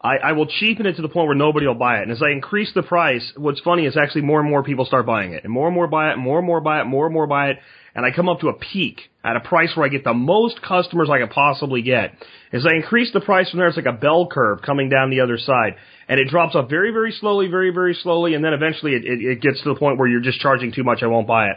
I, 0.02 0.16
I 0.16 0.32
will 0.32 0.46
cheapen 0.46 0.86
it 0.86 0.96
to 0.96 1.02
the 1.02 1.08
point 1.08 1.26
where 1.26 1.36
nobody 1.36 1.66
will 1.66 1.74
buy 1.74 1.98
it. 1.98 2.02
And 2.02 2.12
as 2.12 2.22
I 2.22 2.30
increase 2.30 2.72
the 2.74 2.82
price, 2.82 3.32
what's 3.36 3.60
funny 3.60 3.84
is 3.84 3.96
actually 3.96 4.22
more 4.22 4.40
and 4.40 4.48
more 4.48 4.62
people 4.62 4.86
start 4.86 5.04
buying 5.04 5.34
it, 5.34 5.44
and 5.44 5.52
more 5.52 5.66
and 5.66 5.74
more 5.74 5.88
buy 5.88 6.12
it, 6.12 6.16
more 6.16 6.38
and 6.38 6.46
more 6.46 6.60
buy 6.60 6.80
it, 6.80 6.84
more 6.84 7.06
and 7.06 7.12
more 7.12 7.26
buy 7.26 7.50
it, 7.50 7.58
and 7.94 8.06
I 8.06 8.10
come 8.10 8.28
up 8.28 8.40
to 8.40 8.48
a 8.48 8.54
peak 8.54 9.00
at 9.22 9.36
a 9.36 9.40
price 9.40 9.72
where 9.74 9.84
I 9.84 9.88
get 9.88 10.04
the 10.04 10.14
most 10.14 10.62
customers 10.62 11.10
I 11.10 11.18
could 11.18 11.30
possibly 11.30 11.82
get. 11.82 12.14
As 12.52 12.64
I 12.64 12.76
increase 12.76 13.12
the 13.12 13.20
price 13.20 13.50
from 13.50 13.58
there, 13.58 13.68
it's 13.68 13.76
like 13.76 13.86
a 13.86 13.92
bell 13.92 14.28
curve 14.30 14.62
coming 14.62 14.88
down 14.88 15.10
the 15.10 15.20
other 15.20 15.36
side, 15.36 15.74
and 16.08 16.18
it 16.18 16.28
drops 16.28 16.54
off 16.54 16.70
very, 16.70 16.92
very 16.92 17.12
slowly, 17.12 17.48
very, 17.48 17.70
very 17.70 17.94
slowly, 17.94 18.34
and 18.34 18.44
then 18.44 18.54
eventually 18.54 18.92
it, 18.92 19.04
it, 19.04 19.20
it 19.20 19.40
gets 19.42 19.62
to 19.62 19.68
the 19.68 19.78
point 19.78 19.98
where 19.98 20.08
you're 20.08 20.20
just 20.20 20.40
charging 20.40 20.72
too 20.72 20.84
much. 20.84 21.02
I 21.02 21.08
won't 21.08 21.26
buy 21.26 21.48
it 21.48 21.56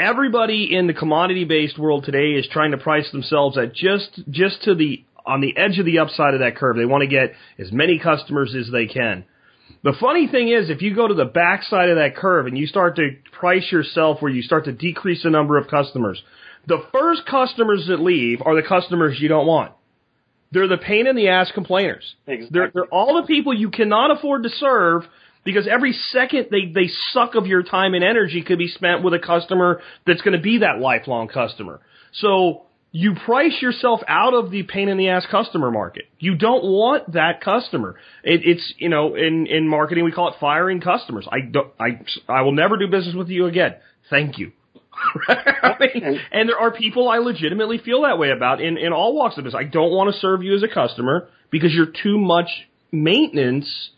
everybody 0.00 0.74
in 0.74 0.86
the 0.86 0.94
commodity 0.94 1.44
based 1.44 1.78
world 1.78 2.02
today 2.04 2.30
is 2.30 2.48
trying 2.50 2.70
to 2.70 2.78
price 2.78 3.10
themselves 3.12 3.58
at 3.58 3.74
just 3.74 4.20
just 4.30 4.62
to 4.62 4.74
the 4.74 5.04
on 5.28 5.40
the 5.40 5.56
edge 5.56 5.78
of 5.78 5.84
the 5.84 5.98
upside 5.98 6.34
of 6.34 6.40
that 6.40 6.56
curve. 6.56 6.76
They 6.76 6.86
want 6.86 7.02
to 7.02 7.06
get 7.06 7.34
as 7.58 7.70
many 7.70 7.98
customers 7.98 8.56
as 8.58 8.72
they 8.72 8.86
can. 8.86 9.24
The 9.84 9.94
funny 10.00 10.26
thing 10.26 10.48
is, 10.48 10.70
if 10.70 10.82
you 10.82 10.94
go 10.94 11.06
to 11.06 11.14
the 11.14 11.24
backside 11.24 11.90
of 11.90 11.96
that 11.96 12.16
curve 12.16 12.46
and 12.46 12.58
you 12.58 12.66
start 12.66 12.96
to 12.96 13.10
price 13.38 13.70
yourself 13.70 14.20
where 14.20 14.32
you 14.32 14.42
start 14.42 14.64
to 14.64 14.72
decrease 14.72 15.22
the 15.22 15.30
number 15.30 15.56
of 15.56 15.68
customers, 15.68 16.20
the 16.66 16.82
first 16.92 17.22
customers 17.26 17.86
that 17.88 18.00
leave 18.00 18.40
are 18.44 18.60
the 18.60 18.66
customers 18.66 19.18
you 19.20 19.28
don't 19.28 19.46
want. 19.46 19.72
They're 20.50 20.66
the 20.66 20.78
pain 20.78 21.06
in 21.06 21.14
the 21.14 21.28
ass 21.28 21.52
complainers. 21.54 22.16
Exactly. 22.26 22.48
They're, 22.58 22.70
they're 22.72 22.86
all 22.86 23.20
the 23.20 23.26
people 23.26 23.54
you 23.54 23.70
cannot 23.70 24.10
afford 24.10 24.44
to 24.44 24.48
serve 24.48 25.02
because 25.44 25.68
every 25.68 25.92
second 26.12 26.46
they, 26.50 26.72
they 26.74 26.90
suck 27.12 27.34
of 27.34 27.46
your 27.46 27.62
time 27.62 27.94
and 27.94 28.02
energy 28.02 28.42
could 28.42 28.58
be 28.58 28.68
spent 28.68 29.02
with 29.04 29.14
a 29.14 29.18
customer 29.18 29.80
that's 30.06 30.22
going 30.22 30.36
to 30.36 30.42
be 30.42 30.58
that 30.58 30.78
lifelong 30.80 31.28
customer. 31.28 31.80
So 32.12 32.62
you 32.90 33.14
price 33.26 33.60
yourself 33.60 34.00
out 34.08 34.32
of 34.34 34.50
the 34.50 34.62
pain 34.62 34.88
in 34.88 34.96
the 34.96 35.08
ass 35.08 35.26
customer 35.30 35.70
market. 35.70 36.04
You 36.18 36.34
don't 36.36 36.64
want 36.64 37.12
that 37.12 37.42
customer. 37.42 37.96
It, 38.24 38.40
it's, 38.44 38.74
you 38.78 38.88
know, 38.88 39.14
in, 39.14 39.46
in 39.46 39.68
marketing 39.68 40.04
we 40.04 40.12
call 40.12 40.28
it 40.28 40.36
firing 40.40 40.80
customers. 40.80 41.28
I 41.30 41.40
don't, 41.50 41.70
I, 41.78 42.00
I 42.28 42.42
will 42.42 42.52
never 42.52 42.76
do 42.78 42.88
business 42.88 43.14
with 43.14 43.28
you 43.28 43.46
again. 43.46 43.74
Thank 44.08 44.38
you. 44.38 44.52
I 45.28 45.74
mean, 45.78 46.02
And- 46.04 46.20
and 46.32 46.48
there 46.48 46.58
are 46.58 46.70
people 46.72 47.08
I 47.08 47.18
legitimately 47.18 47.78
feel 47.78 48.02
that 48.02 48.18
way 48.18 48.30
about 48.30 48.60
in, 48.60 48.78
in 48.78 48.92
all 48.92 49.14
walks 49.14 49.36
of 49.36 49.44
business. 49.44 49.58
I 49.58 49.64
don't 49.68 49.92
want 49.92 50.12
to 50.12 50.18
serve 50.20 50.42
you 50.42 50.54
as 50.56 50.62
a 50.62 50.68
customer 50.68 51.28
because 51.50 51.72
you're 51.72 51.92
too 52.02 52.18
much 52.18 52.48
maintenance 52.90 53.90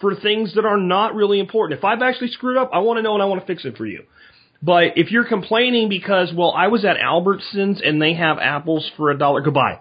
for 0.00 0.14
things 0.14 0.54
that 0.54 0.64
are 0.64 0.76
not 0.78 1.14
really 1.14 1.40
important. 1.40 1.78
If 1.78 1.84
I've 1.84 2.02
actually 2.02 2.28
screwed 2.28 2.58
up, 2.58 2.70
I 2.72 2.78
want 2.80 2.98
to 2.98 3.02
know 3.02 3.14
and 3.14 3.22
I 3.22 3.26
want 3.26 3.40
to 3.40 3.46
fix 3.46 3.64
it 3.64 3.76
for 3.76 3.86
you. 3.86 4.04
But 4.62 4.96
if 4.96 5.10
you're 5.10 5.26
complaining 5.26 5.88
because, 5.88 6.32
well, 6.34 6.52
I 6.56 6.68
was 6.68 6.84
at 6.84 6.96
Albertsons 6.96 7.86
and 7.86 8.00
they 8.00 8.14
have 8.14 8.38
apples 8.38 8.90
for 8.96 9.10
a 9.10 9.18
dollar, 9.18 9.40
goodbye. 9.42 9.80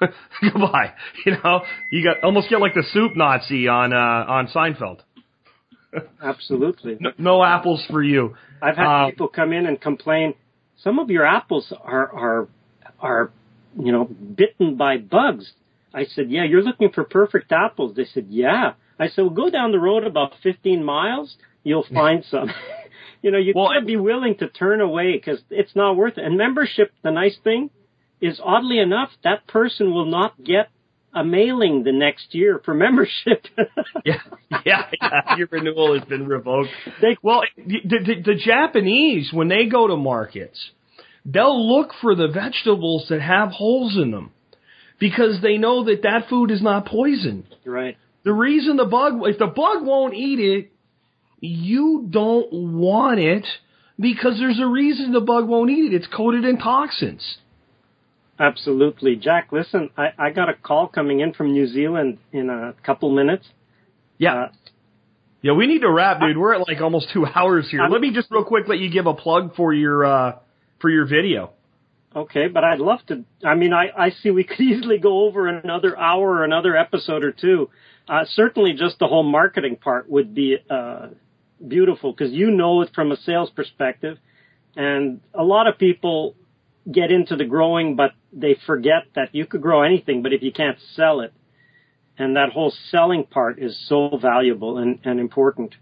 goodbye. 0.40 0.92
You 1.24 1.32
know, 1.42 1.62
you 1.90 2.04
got 2.04 2.22
almost 2.22 2.50
get 2.50 2.60
like 2.60 2.74
the 2.74 2.84
soup 2.92 3.12
Nazi 3.16 3.68
on 3.68 3.92
uh, 3.92 3.96
on 3.96 4.48
Seinfeld. 4.48 5.00
Absolutely. 6.22 6.96
No, 7.00 7.10
no 7.18 7.44
apples 7.44 7.84
for 7.88 8.02
you. 8.02 8.34
I've 8.60 8.76
had 8.76 8.86
Uh, 8.86 9.10
people 9.10 9.28
come 9.28 9.52
in 9.52 9.66
and 9.66 9.80
complain. 9.80 10.34
Some 10.82 10.98
of 10.98 11.08
your 11.10 11.24
apples 11.24 11.72
are 11.82 12.12
are 12.12 12.48
are 13.00 13.30
you 13.78 13.92
know 13.92 14.04
bitten 14.04 14.76
by 14.76 14.98
bugs. 14.98 15.52
I 15.94 16.06
said, 16.06 16.28
yeah, 16.28 16.44
you're 16.44 16.62
looking 16.62 16.90
for 16.90 17.04
perfect 17.04 17.52
apples. 17.52 17.94
They 17.94 18.04
said, 18.04 18.26
yeah. 18.28 18.72
I 18.98 19.06
said, 19.08 19.22
well, 19.22 19.30
go 19.30 19.48
down 19.48 19.70
the 19.70 19.78
road 19.78 20.04
about 20.04 20.32
15 20.42 20.82
miles, 20.82 21.36
you'll 21.62 21.86
find 21.94 22.24
some. 22.28 22.50
you 23.24 23.30
know, 23.30 23.38
you 23.38 23.54
Well, 23.56 23.68
gotta 23.68 23.86
be 23.86 23.96
willing 23.96 24.36
to 24.40 24.48
turn 24.48 24.82
away 24.82 25.12
because 25.16 25.40
it's 25.48 25.74
not 25.74 25.96
worth 25.96 26.18
it. 26.18 26.24
And 26.24 26.36
membership, 26.36 26.92
the 27.02 27.10
nice 27.10 27.36
thing 27.42 27.70
is, 28.20 28.38
oddly 28.44 28.78
enough, 28.78 29.08
that 29.24 29.46
person 29.46 29.94
will 29.94 30.04
not 30.04 30.32
get 30.44 30.68
a 31.14 31.24
mailing 31.24 31.84
the 31.84 31.92
next 31.92 32.34
year 32.34 32.60
for 32.62 32.74
membership. 32.86 33.46
yeah, 34.04 34.16
yeah, 34.66 34.82
yeah, 35.00 35.36
your 35.38 35.48
renewal 35.50 35.98
has 35.98 36.06
been 36.06 36.26
revoked. 36.28 36.68
They- 37.00 37.16
well, 37.22 37.42
the, 37.56 37.80
the, 37.84 38.22
the 38.32 38.34
Japanese, 38.34 39.30
when 39.32 39.48
they 39.48 39.66
go 39.66 39.86
to 39.86 39.96
markets, 39.96 40.70
they'll 41.24 41.66
look 41.74 41.92
for 42.02 42.14
the 42.14 42.28
vegetables 42.28 43.06
that 43.08 43.22
have 43.22 43.52
holes 43.52 43.96
in 43.96 44.10
them 44.10 44.32
because 45.00 45.40
they 45.40 45.56
know 45.56 45.84
that 45.84 46.02
that 46.02 46.28
food 46.28 46.50
is 46.50 46.60
not 46.62 46.84
poison. 46.86 47.46
right. 47.64 47.96
The 48.24 48.32
reason 48.34 48.76
the 48.76 48.84
bug, 48.86 49.14
if 49.24 49.38
the 49.38 49.46
bug 49.46 49.78
won't 49.82 50.12
eat 50.14 50.40
it, 50.40 50.72
you 51.44 52.06
don't 52.08 52.52
want 52.52 53.20
it 53.20 53.46
because 53.98 54.38
there's 54.38 54.60
a 54.60 54.66
reason 54.66 55.12
the 55.12 55.20
bug 55.20 55.46
won't 55.48 55.70
eat 55.70 55.92
it. 55.92 55.96
It's 55.96 56.06
coated 56.06 56.44
in 56.44 56.58
toxins. 56.58 57.38
Absolutely. 58.38 59.14
Jack, 59.16 59.48
listen, 59.52 59.90
I, 59.96 60.08
I 60.18 60.30
got 60.30 60.48
a 60.48 60.54
call 60.54 60.88
coming 60.88 61.20
in 61.20 61.32
from 61.32 61.52
New 61.52 61.66
Zealand 61.68 62.18
in 62.32 62.50
a 62.50 62.74
couple 62.84 63.10
minutes. 63.14 63.46
Yeah. 64.18 64.34
Uh, 64.34 64.48
Yeah, 65.42 65.52
we 65.52 65.66
need 65.66 65.80
to 65.82 65.90
wrap, 65.90 66.20
dude. 66.20 66.36
We're 66.36 66.54
at 66.54 66.66
like 66.66 66.80
almost 66.80 67.08
two 67.12 67.26
hours 67.34 67.68
here. 67.70 67.80
I'm- 67.82 67.92
Let 67.92 68.00
me 68.00 68.12
just 68.12 68.30
real 68.30 68.44
quick 68.44 68.66
let 68.66 68.78
you 68.78 68.90
give 68.90 69.06
a 69.06 69.14
plug 69.14 69.54
for 69.54 69.72
your 69.72 70.04
uh 70.04 70.32
for 70.80 70.90
your 70.90 71.06
video. 71.06 71.50
Okay, 72.16 72.46
but 72.48 72.62
I'd 72.64 72.78
love 72.78 73.00
to. 73.08 73.24
I 73.44 73.54
mean, 73.56 73.72
I, 73.72 73.86
I 73.96 74.10
see 74.10 74.30
we 74.30 74.44
could 74.48 74.60
easily 74.60 74.98
go 74.98 75.24
over 75.26 75.46
another 75.48 75.98
hour 75.98 76.28
or 76.30 76.44
another 76.44 76.76
episode 76.76 77.24
or 77.24 77.32
two. 77.32 77.70
Uh, 78.08 78.24
certainly, 78.34 78.72
just 78.74 78.98
the 78.98 79.06
whole 79.06 79.22
marketing 79.22 79.76
part 79.76 80.08
would 80.10 80.34
be 80.34 80.56
uh, 80.70 81.08
beautiful 81.68 82.12
because 82.12 82.32
you 82.32 82.50
know 82.50 82.82
it 82.82 82.90
from 82.94 83.12
a 83.12 83.16
sales 83.16 83.50
perspective, 83.50 84.18
and 84.76 85.20
a 85.34 85.42
lot 85.42 85.66
of 85.66 85.78
people 85.78 86.34
get 86.90 87.10
into 87.10 87.36
the 87.36 87.44
growing, 87.44 87.96
but 87.96 88.12
they 88.32 88.56
forget 88.66 89.04
that 89.14 89.34
you 89.34 89.46
could 89.46 89.62
grow 89.62 89.82
anything, 89.82 90.22
but 90.22 90.32
if 90.32 90.42
you 90.42 90.52
can't 90.52 90.78
sell 90.94 91.20
it, 91.20 91.32
and 92.18 92.36
that 92.36 92.50
whole 92.50 92.72
selling 92.90 93.24
part 93.24 93.58
is 93.58 93.76
so 93.88 94.18
valuable 94.20 94.78
and, 94.78 95.00
and 95.04 95.18
important. 95.18 95.74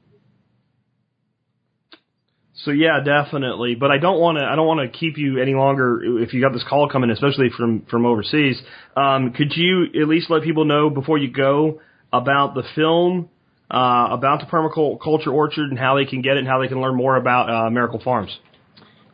So 2.55 2.71
yeah, 2.71 3.01
definitely. 3.05 3.75
But 3.75 3.91
I 3.91 3.99
don't 3.99 4.21
want 4.21 4.39
to. 4.39 4.45
I 4.45 4.55
don't 4.55 4.67
want 4.67 4.81
to 4.81 4.99
keep 4.99 5.19
you 5.19 5.41
any 5.41 5.55
longer. 5.55 6.21
If 6.23 6.33
you 6.33 6.41
got 6.41 6.53
this 6.53 6.65
call 6.69 6.89
coming, 6.89 7.11
especially 7.11 7.49
from 7.57 7.87
from 7.91 8.07
overseas, 8.07 8.61
um, 8.97 9.33
could 9.33 9.53
you 9.57 9.87
at 10.01 10.09
least 10.09 10.31
let 10.31 10.43
people 10.43 10.65
know 10.65 10.89
before 10.89 11.19
you 11.19 11.31
go 11.31 11.81
about 12.13 12.55
the 12.55 12.63
film 12.75 13.31
uh, 13.73 14.09
about 14.11 14.41
the 14.41 14.47
permaculture 14.47 15.33
orchard 15.33 15.71
and 15.71 15.79
how 15.79 15.97
they 15.97 16.05
can 16.05 16.21
get 16.21 16.37
it 16.37 16.41
and 16.41 16.49
how 16.49 16.61
they 16.61 16.69
can 16.69 16.79
learn 16.81 16.95
more 16.95 17.17
about 17.17 17.49
uh, 17.49 17.71
Miracle 17.71 18.01
Farms. 18.03 18.39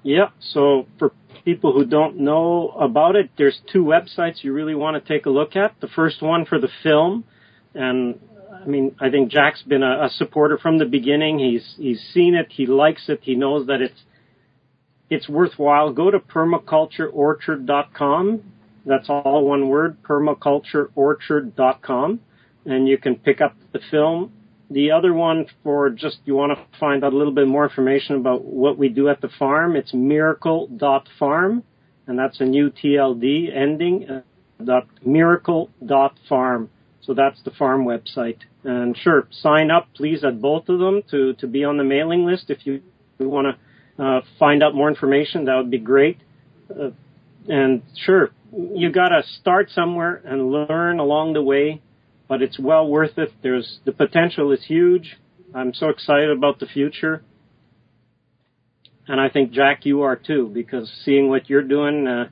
Yeah. 0.02 0.30
So 0.52 0.86
for 0.98 1.12
people 1.44 1.72
who 1.72 1.84
don't 1.84 2.18
know 2.18 2.70
about 2.70 3.14
it, 3.14 3.30
there's 3.38 3.60
two 3.72 3.84
websites 3.84 4.42
you 4.42 4.52
really 4.52 4.74
want 4.74 5.00
to 5.02 5.12
take 5.12 5.26
a 5.26 5.30
look 5.30 5.54
at. 5.54 5.76
The 5.80 5.86
first 5.88 6.20
one 6.20 6.44
for 6.44 6.58
the 6.58 6.68
film, 6.82 7.22
and 7.74 8.18
I 8.52 8.66
mean, 8.66 8.96
I 9.00 9.10
think 9.10 9.30
Jack's 9.30 9.62
been 9.62 9.84
a, 9.84 10.06
a 10.06 10.10
supporter 10.10 10.58
from 10.58 10.78
the 10.78 10.86
beginning. 10.86 11.38
He's 11.38 11.76
he's 11.76 12.00
seen 12.12 12.34
it, 12.34 12.48
he 12.50 12.66
likes 12.66 13.08
it, 13.08 13.20
he 13.22 13.36
knows 13.36 13.68
that 13.68 13.80
it's 13.80 14.02
it's 15.08 15.28
worthwhile. 15.28 15.92
Go 15.92 16.10
to 16.10 16.18
permacultureorchard.com. 16.18 18.42
That's 18.84 19.08
all 19.08 19.46
one 19.46 19.68
word, 19.68 20.02
permacultureorchard.com, 20.02 22.20
and 22.66 22.88
you 22.88 22.98
can 22.98 23.14
pick 23.16 23.40
up 23.40 23.54
the 23.72 23.80
film. 23.90 24.32
The 24.70 24.90
other 24.90 25.14
one 25.14 25.46
for 25.62 25.88
just 25.90 26.18
you 26.26 26.34
want 26.34 26.56
to 26.56 26.78
find 26.78 27.02
out 27.02 27.12
a 27.12 27.16
little 27.16 27.32
bit 27.32 27.48
more 27.48 27.64
information 27.64 28.16
about 28.16 28.44
what 28.44 28.76
we 28.76 28.88
do 28.88 29.08
at 29.08 29.20
the 29.20 29.30
farm, 29.38 29.76
it's 29.76 29.94
miracle.farm, 29.94 31.62
and 32.06 32.18
that's 32.18 32.40
a 32.40 32.44
new 32.44 32.70
TLD 32.70 33.54
ending, 33.56 34.10
uh, 34.10 34.20
dot, 34.62 34.86
miracle.farm. 35.04 36.70
So 37.00 37.14
that's 37.14 37.42
the 37.42 37.50
farm 37.52 37.86
website. 37.86 38.40
And 38.64 38.94
sure, 38.96 39.26
sign 39.30 39.70
up 39.70 39.88
please 39.94 40.24
at 40.24 40.42
both 40.42 40.68
of 40.68 40.78
them 40.78 41.02
to, 41.10 41.32
to 41.34 41.46
be 41.46 41.64
on 41.64 41.78
the 41.78 41.84
mailing 41.84 42.26
list 42.26 42.50
if 42.50 42.66
you, 42.66 42.82
want 43.18 43.46
to 43.96 44.04
uh, 44.04 44.20
find 44.38 44.62
out 44.62 44.74
more 44.74 44.88
information. 44.88 45.46
That 45.46 45.56
would 45.56 45.70
be 45.70 45.78
great. 45.78 46.18
Uh, 46.70 46.90
and 47.48 47.82
sure, 47.96 48.30
you 48.52 48.92
got 48.92 49.08
to 49.08 49.22
start 49.40 49.70
somewhere 49.70 50.20
and 50.24 50.52
learn 50.52 51.00
along 51.00 51.32
the 51.32 51.42
way, 51.42 51.80
but 52.28 52.42
it's 52.42 52.58
well 52.58 52.86
worth 52.86 53.18
it. 53.18 53.32
There's 53.42 53.80
the 53.84 53.92
potential 53.92 54.52
is 54.52 54.64
huge. 54.64 55.16
I'm 55.54 55.72
so 55.72 55.88
excited 55.88 56.30
about 56.30 56.60
the 56.60 56.66
future. 56.66 57.22
And 59.06 59.18
I 59.18 59.30
think 59.30 59.52
Jack, 59.52 59.86
you 59.86 60.02
are 60.02 60.16
too, 60.16 60.50
because 60.52 60.92
seeing 61.04 61.30
what 61.30 61.48
you're 61.48 61.62
doing, 61.62 62.06
uh, 62.06 62.28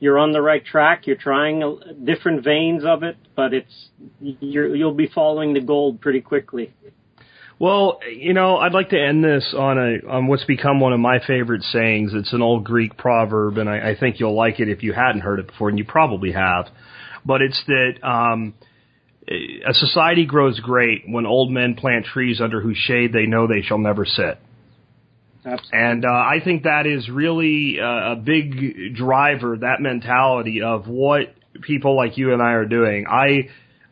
you're 0.00 0.18
on 0.18 0.32
the 0.32 0.42
right 0.42 0.64
track. 0.64 1.06
You're 1.06 1.16
trying 1.16 1.80
different 2.04 2.44
veins 2.44 2.84
of 2.84 3.02
it, 3.04 3.16
but 3.34 3.54
it's 3.54 3.88
you'll 4.20 4.94
be 4.94 5.06
following 5.06 5.54
the 5.54 5.60
gold 5.60 6.00
pretty 6.00 6.20
quickly. 6.20 6.74
Well, 7.58 8.00
you 8.12 8.34
know, 8.34 8.58
I'd 8.58 8.74
like 8.74 8.90
to 8.90 9.00
end 9.00 9.24
this 9.24 9.54
on 9.56 9.78
a 9.78 10.06
on 10.06 10.26
what's 10.26 10.44
become 10.44 10.80
one 10.80 10.92
of 10.92 11.00
my 11.00 11.20
favorite 11.26 11.62
sayings. 11.62 12.12
It's 12.12 12.34
an 12.34 12.42
old 12.42 12.64
Greek 12.64 12.98
proverb, 12.98 13.56
and 13.56 13.70
I, 13.70 13.90
I 13.90 13.96
think 13.98 14.20
you'll 14.20 14.36
like 14.36 14.60
it 14.60 14.68
if 14.68 14.82
you 14.82 14.92
hadn't 14.92 15.22
heard 15.22 15.38
it 15.38 15.46
before, 15.46 15.70
and 15.70 15.78
you 15.78 15.84
probably 15.84 16.32
have. 16.32 16.68
But 17.24 17.40
it's 17.40 17.62
that 17.66 17.94
um, 18.02 18.52
a 19.28 19.72
society 19.72 20.24
grows 20.24 20.60
great 20.60 21.02
when 21.06 21.26
old 21.26 21.50
men 21.50 21.74
plant 21.74 22.06
trees 22.06 22.40
under 22.40 22.60
whose 22.60 22.76
shade 22.76 23.12
they 23.12 23.26
know 23.26 23.46
they 23.46 23.62
shall 23.62 23.78
never 23.78 24.04
sit. 24.04 24.38
Absolutely. 25.44 25.78
And 25.78 26.04
uh, 26.04 26.08
I 26.08 26.40
think 26.42 26.64
that 26.64 26.86
is 26.86 27.08
really 27.08 27.78
uh, 27.80 28.12
a 28.12 28.16
big 28.16 28.94
driver, 28.94 29.56
that 29.58 29.80
mentality 29.80 30.62
of 30.62 30.88
what 30.88 31.34
people 31.62 31.96
like 31.96 32.18
you 32.18 32.32
and 32.32 32.42
I 32.42 32.52
are 32.52 32.64
doing. 32.64 33.06
I 33.08 33.48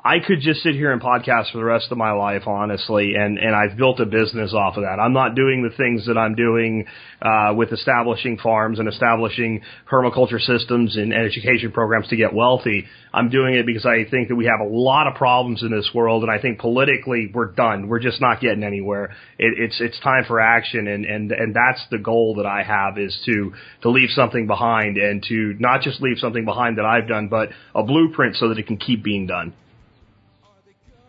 I 0.07 0.19
could 0.19 0.43
just 0.43 0.63
sit 0.63 0.75
here 0.75 0.93
and 0.93 1.01
podcast 1.01 1.51
for 1.51 1.57
the 1.57 1.65
rest 1.65 1.87
of 1.91 1.97
my 1.97 2.13
life, 2.13 2.43
honestly, 2.47 3.15
and 3.15 3.39
and 3.39 3.57
I've 3.57 3.79
built 3.79 4.01
a 4.01 4.05
business 4.05 4.53
off 4.53 4.77
of 4.77 4.83
that. 4.83 5.01
I'm 5.01 5.15
not 5.15 5.35
doing 5.35 5.63
the 5.63 5.75
things 5.75 6.05
that 6.09 6.19
I'm 6.19 6.35
doing 6.35 6.85
uh, 7.23 7.55
with 7.57 7.73
establishing 7.73 8.37
farms 8.37 8.79
and 8.79 8.87
establishing 8.87 9.63
permaculture 9.91 10.39
systems 10.39 10.99
and, 10.99 11.11
and 11.11 11.25
education 11.25 11.73
programs 11.73 12.09
to 12.09 12.17
get 12.17 12.35
wealthy. 12.35 12.85
I'm 13.15 13.31
doing 13.31 13.55
it 13.55 13.65
because 13.65 13.87
I 13.87 14.05
think 14.11 14.29
that 14.29 14.37
we 14.37 14.45
have 14.45 14.61
a 14.61 14.69
lot 14.69 15.07
of 15.07 15.15
problems 15.15 15.63
in 15.63 15.71
this 15.71 15.89
world, 15.95 16.23
and 16.23 16.31
I 16.31 16.39
think 16.39 16.59
politically 16.59 17.31
we're 17.33 17.53
done. 17.53 17.89
We're 17.89 17.99
just 17.99 18.21
not 18.21 18.43
getting 18.43 18.63
anywhere. 18.63 19.05
It, 19.39 19.55
it's 19.57 19.81
it's 19.81 19.99
time 20.01 20.25
for 20.29 20.39
action, 20.39 20.87
and 20.87 21.07
and 21.07 21.33
and 21.33 21.57
that's 21.57 21.81
the 21.91 21.97
goal 21.97 22.35
that 22.35 22.47
I 22.47 22.63
have 22.63 22.99
is 22.99 23.19
to 23.25 23.55
to 23.81 23.89
leave 23.89 24.11
something 24.11 24.47
behind 24.47 24.99
and 24.99 25.25
to 25.31 25.57
not 25.59 25.81
just 25.81 26.03
leave 26.03 26.19
something 26.19 26.45
behind 26.45 26.77
that 26.77 26.85
I've 26.85 27.09
done, 27.09 27.29
but 27.29 27.49
a 27.75 27.83
blueprint 27.83 28.37
so 28.37 28.51
that 28.51 28.59
it 28.59 28.67
can 28.67 28.77
keep 28.77 29.03
being 29.03 29.27
done. 29.27 29.55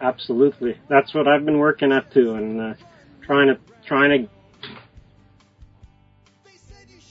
Absolutely, 0.02 0.78
that's 0.90 1.14
what 1.14 1.28
I've 1.28 1.46
been 1.46 1.58
working 1.58 1.92
at 1.92 2.12
too, 2.14 2.34
and 2.34 2.62
uh, 2.62 2.74
trying 3.26 3.48
to 3.48 3.60
trying 3.88 4.10
to 4.10 4.30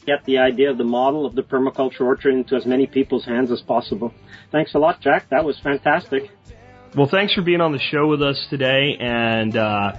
get 0.07 0.25
the 0.27 0.39
idea 0.39 0.71
of 0.71 0.79
the 0.79 0.85
model 0.85 1.25
of 1.25 1.35
the 1.35 1.43
permaculture 1.43 2.03
orchard 2.03 2.35
into 2.35 2.55
as 2.57 2.67
many 2.67 2.87
people's 2.87 3.25
hands 3.25 3.51
as 3.51 3.63
possible. 3.63 4.13
Thanks 4.53 4.75
a 4.75 4.79
lot, 4.79 5.01
Jack. 5.01 5.31
That 5.31 5.45
was 5.45 5.59
fantastic. 5.61 6.25
Well, 6.95 7.09
thanks 7.11 7.35
for 7.35 7.43
being 7.43 7.61
on 7.61 7.73
the 7.73 7.81
show 7.81 8.07
with 8.07 8.23
us 8.23 8.47
today, 8.51 8.97
and 9.01 9.57
uh, 9.57 9.93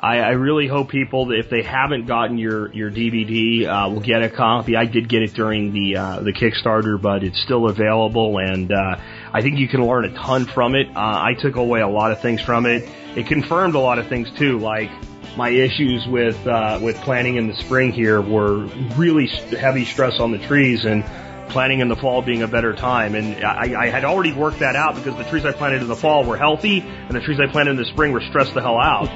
I, 0.00 0.18
I 0.18 0.30
really 0.30 0.68
hope 0.68 0.90
people, 0.90 1.26
that 1.26 1.38
if 1.38 1.50
they 1.50 1.62
haven't 1.62 2.06
gotten 2.06 2.38
your 2.38 2.72
your 2.72 2.90
DVD, 2.90 3.66
uh, 3.66 3.90
will 3.90 4.00
get 4.00 4.22
a 4.22 4.30
copy. 4.30 4.76
I 4.76 4.84
did 4.84 5.08
get 5.08 5.22
it 5.22 5.34
during 5.34 5.72
the 5.72 5.96
uh, 5.96 6.20
the 6.20 6.32
Kickstarter, 6.32 7.00
but 7.00 7.24
it's 7.24 7.40
still 7.42 7.68
available, 7.68 8.38
and 8.38 8.70
uh, 8.70 8.96
I 9.32 9.42
think 9.42 9.58
you 9.58 9.66
can 9.66 9.84
learn 9.84 10.04
a 10.04 10.14
ton 10.14 10.46
from 10.46 10.76
it. 10.76 10.88
Uh, 10.88 11.00
I 11.00 11.34
took 11.34 11.56
away 11.56 11.80
a 11.80 11.88
lot 11.88 12.12
of 12.12 12.20
things 12.20 12.40
from 12.40 12.66
it. 12.66 12.88
It 13.16 13.26
confirmed 13.26 13.74
a 13.74 13.80
lot 13.80 13.98
of 13.98 14.08
things 14.08 14.30
too, 14.38 14.60
like 14.60 14.90
my 15.36 15.48
issues 15.48 16.06
with 16.06 16.46
uh, 16.46 16.78
with 16.80 16.96
planting 16.98 17.36
in 17.36 17.48
the 17.48 17.56
spring 17.56 17.90
here 17.90 18.20
were 18.20 18.66
really 18.96 19.26
heavy 19.26 19.84
stress 19.84 20.20
on 20.20 20.30
the 20.30 20.38
trees 20.46 20.84
and 20.84 21.02
planting 21.48 21.80
in 21.80 21.88
the 21.88 21.96
fall 21.96 22.22
being 22.22 22.42
a 22.42 22.48
better 22.48 22.74
time. 22.74 23.14
And 23.14 23.44
I, 23.44 23.82
I 23.82 23.88
had 23.88 24.04
already 24.04 24.32
worked 24.32 24.60
that 24.60 24.76
out 24.76 24.94
because 24.94 25.16
the 25.16 25.24
trees 25.24 25.44
I 25.44 25.52
planted 25.52 25.82
in 25.82 25.88
the 25.88 25.96
fall 25.96 26.24
were 26.24 26.36
healthy 26.36 26.80
and 26.80 27.10
the 27.10 27.20
trees 27.20 27.38
I 27.40 27.50
planted 27.50 27.72
in 27.72 27.76
the 27.76 27.84
spring 27.86 28.12
were 28.12 28.20
stressed 28.20 28.54
the 28.54 28.62
hell 28.62 28.78
out. 28.78 29.08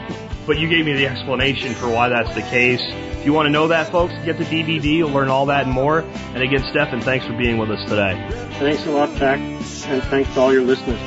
but 0.46 0.58
you 0.58 0.68
gave 0.68 0.84
me 0.84 0.94
the 0.94 1.06
explanation 1.06 1.74
for 1.74 1.88
why 1.88 2.08
that's 2.08 2.34
the 2.34 2.42
case. 2.42 2.82
If 2.82 3.26
you 3.26 3.32
want 3.32 3.46
to 3.46 3.50
know 3.50 3.68
that, 3.68 3.92
folks, 3.92 4.12
get 4.24 4.38
the 4.38 4.44
DVD. 4.44 4.84
You'll 4.84 5.10
learn 5.10 5.28
all 5.28 5.46
that 5.46 5.64
and 5.64 5.72
more. 5.72 6.00
And 6.00 6.42
again, 6.42 6.64
Stefan, 6.70 7.00
thanks 7.00 7.26
for 7.26 7.36
being 7.36 7.58
with 7.58 7.70
us 7.70 7.88
today. 7.88 8.26
Thanks 8.58 8.84
a 8.86 8.90
lot, 8.90 9.14
Jack, 9.16 9.38
and 9.38 10.02
thanks 10.04 10.32
to 10.34 10.40
all 10.40 10.52
your 10.52 10.62
listeners. 10.62 10.98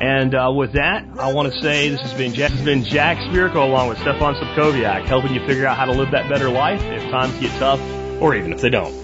And 0.00 0.34
uh, 0.34 0.52
with 0.54 0.72
that, 0.72 1.06
I 1.18 1.32
want 1.32 1.52
to 1.52 1.62
say 1.62 1.88
this 1.88 2.00
has 2.00 2.12
been 2.14 2.34
Jack, 2.34 2.50
this 2.50 2.58
has 2.58 2.66
been 2.66 2.84
Jack 2.84 3.16
Spirko 3.18 3.64
along 3.64 3.88
with 3.88 3.98
Stefan 3.98 4.34
Sobkowiak, 4.34 5.06
helping 5.06 5.32
you 5.32 5.40
figure 5.46 5.66
out 5.66 5.76
how 5.78 5.84
to 5.86 5.92
live 5.92 6.10
that 6.10 6.28
better 6.28 6.50
life 6.50 6.82
if 6.82 7.02
times 7.10 7.32
get 7.38 7.56
tough, 7.58 7.80
or 8.20 8.34
even 8.34 8.52
if 8.52 8.60
they 8.60 8.70
don't. 8.70 9.03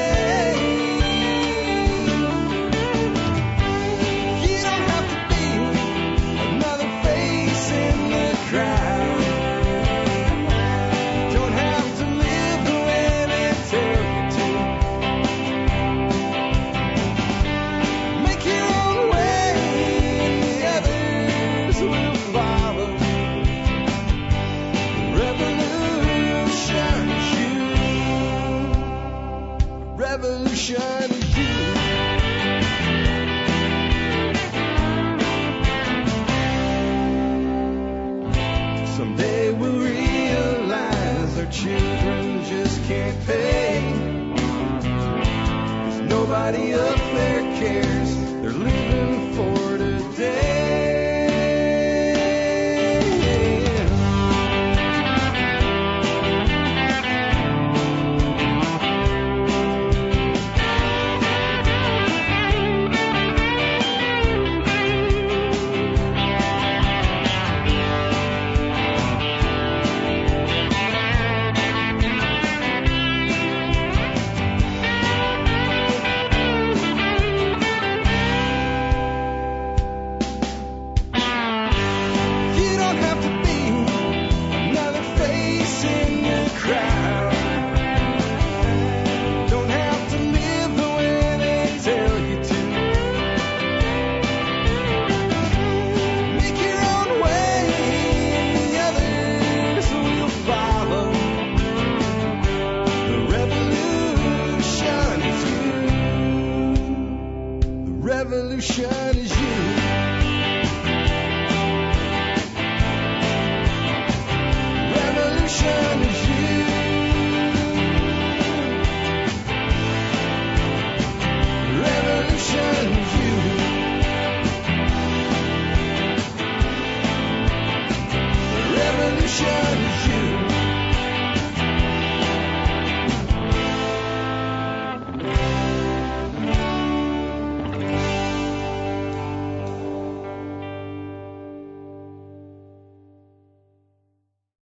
Up 46.53 46.97
there 47.13 47.41
cares. 47.59 48.00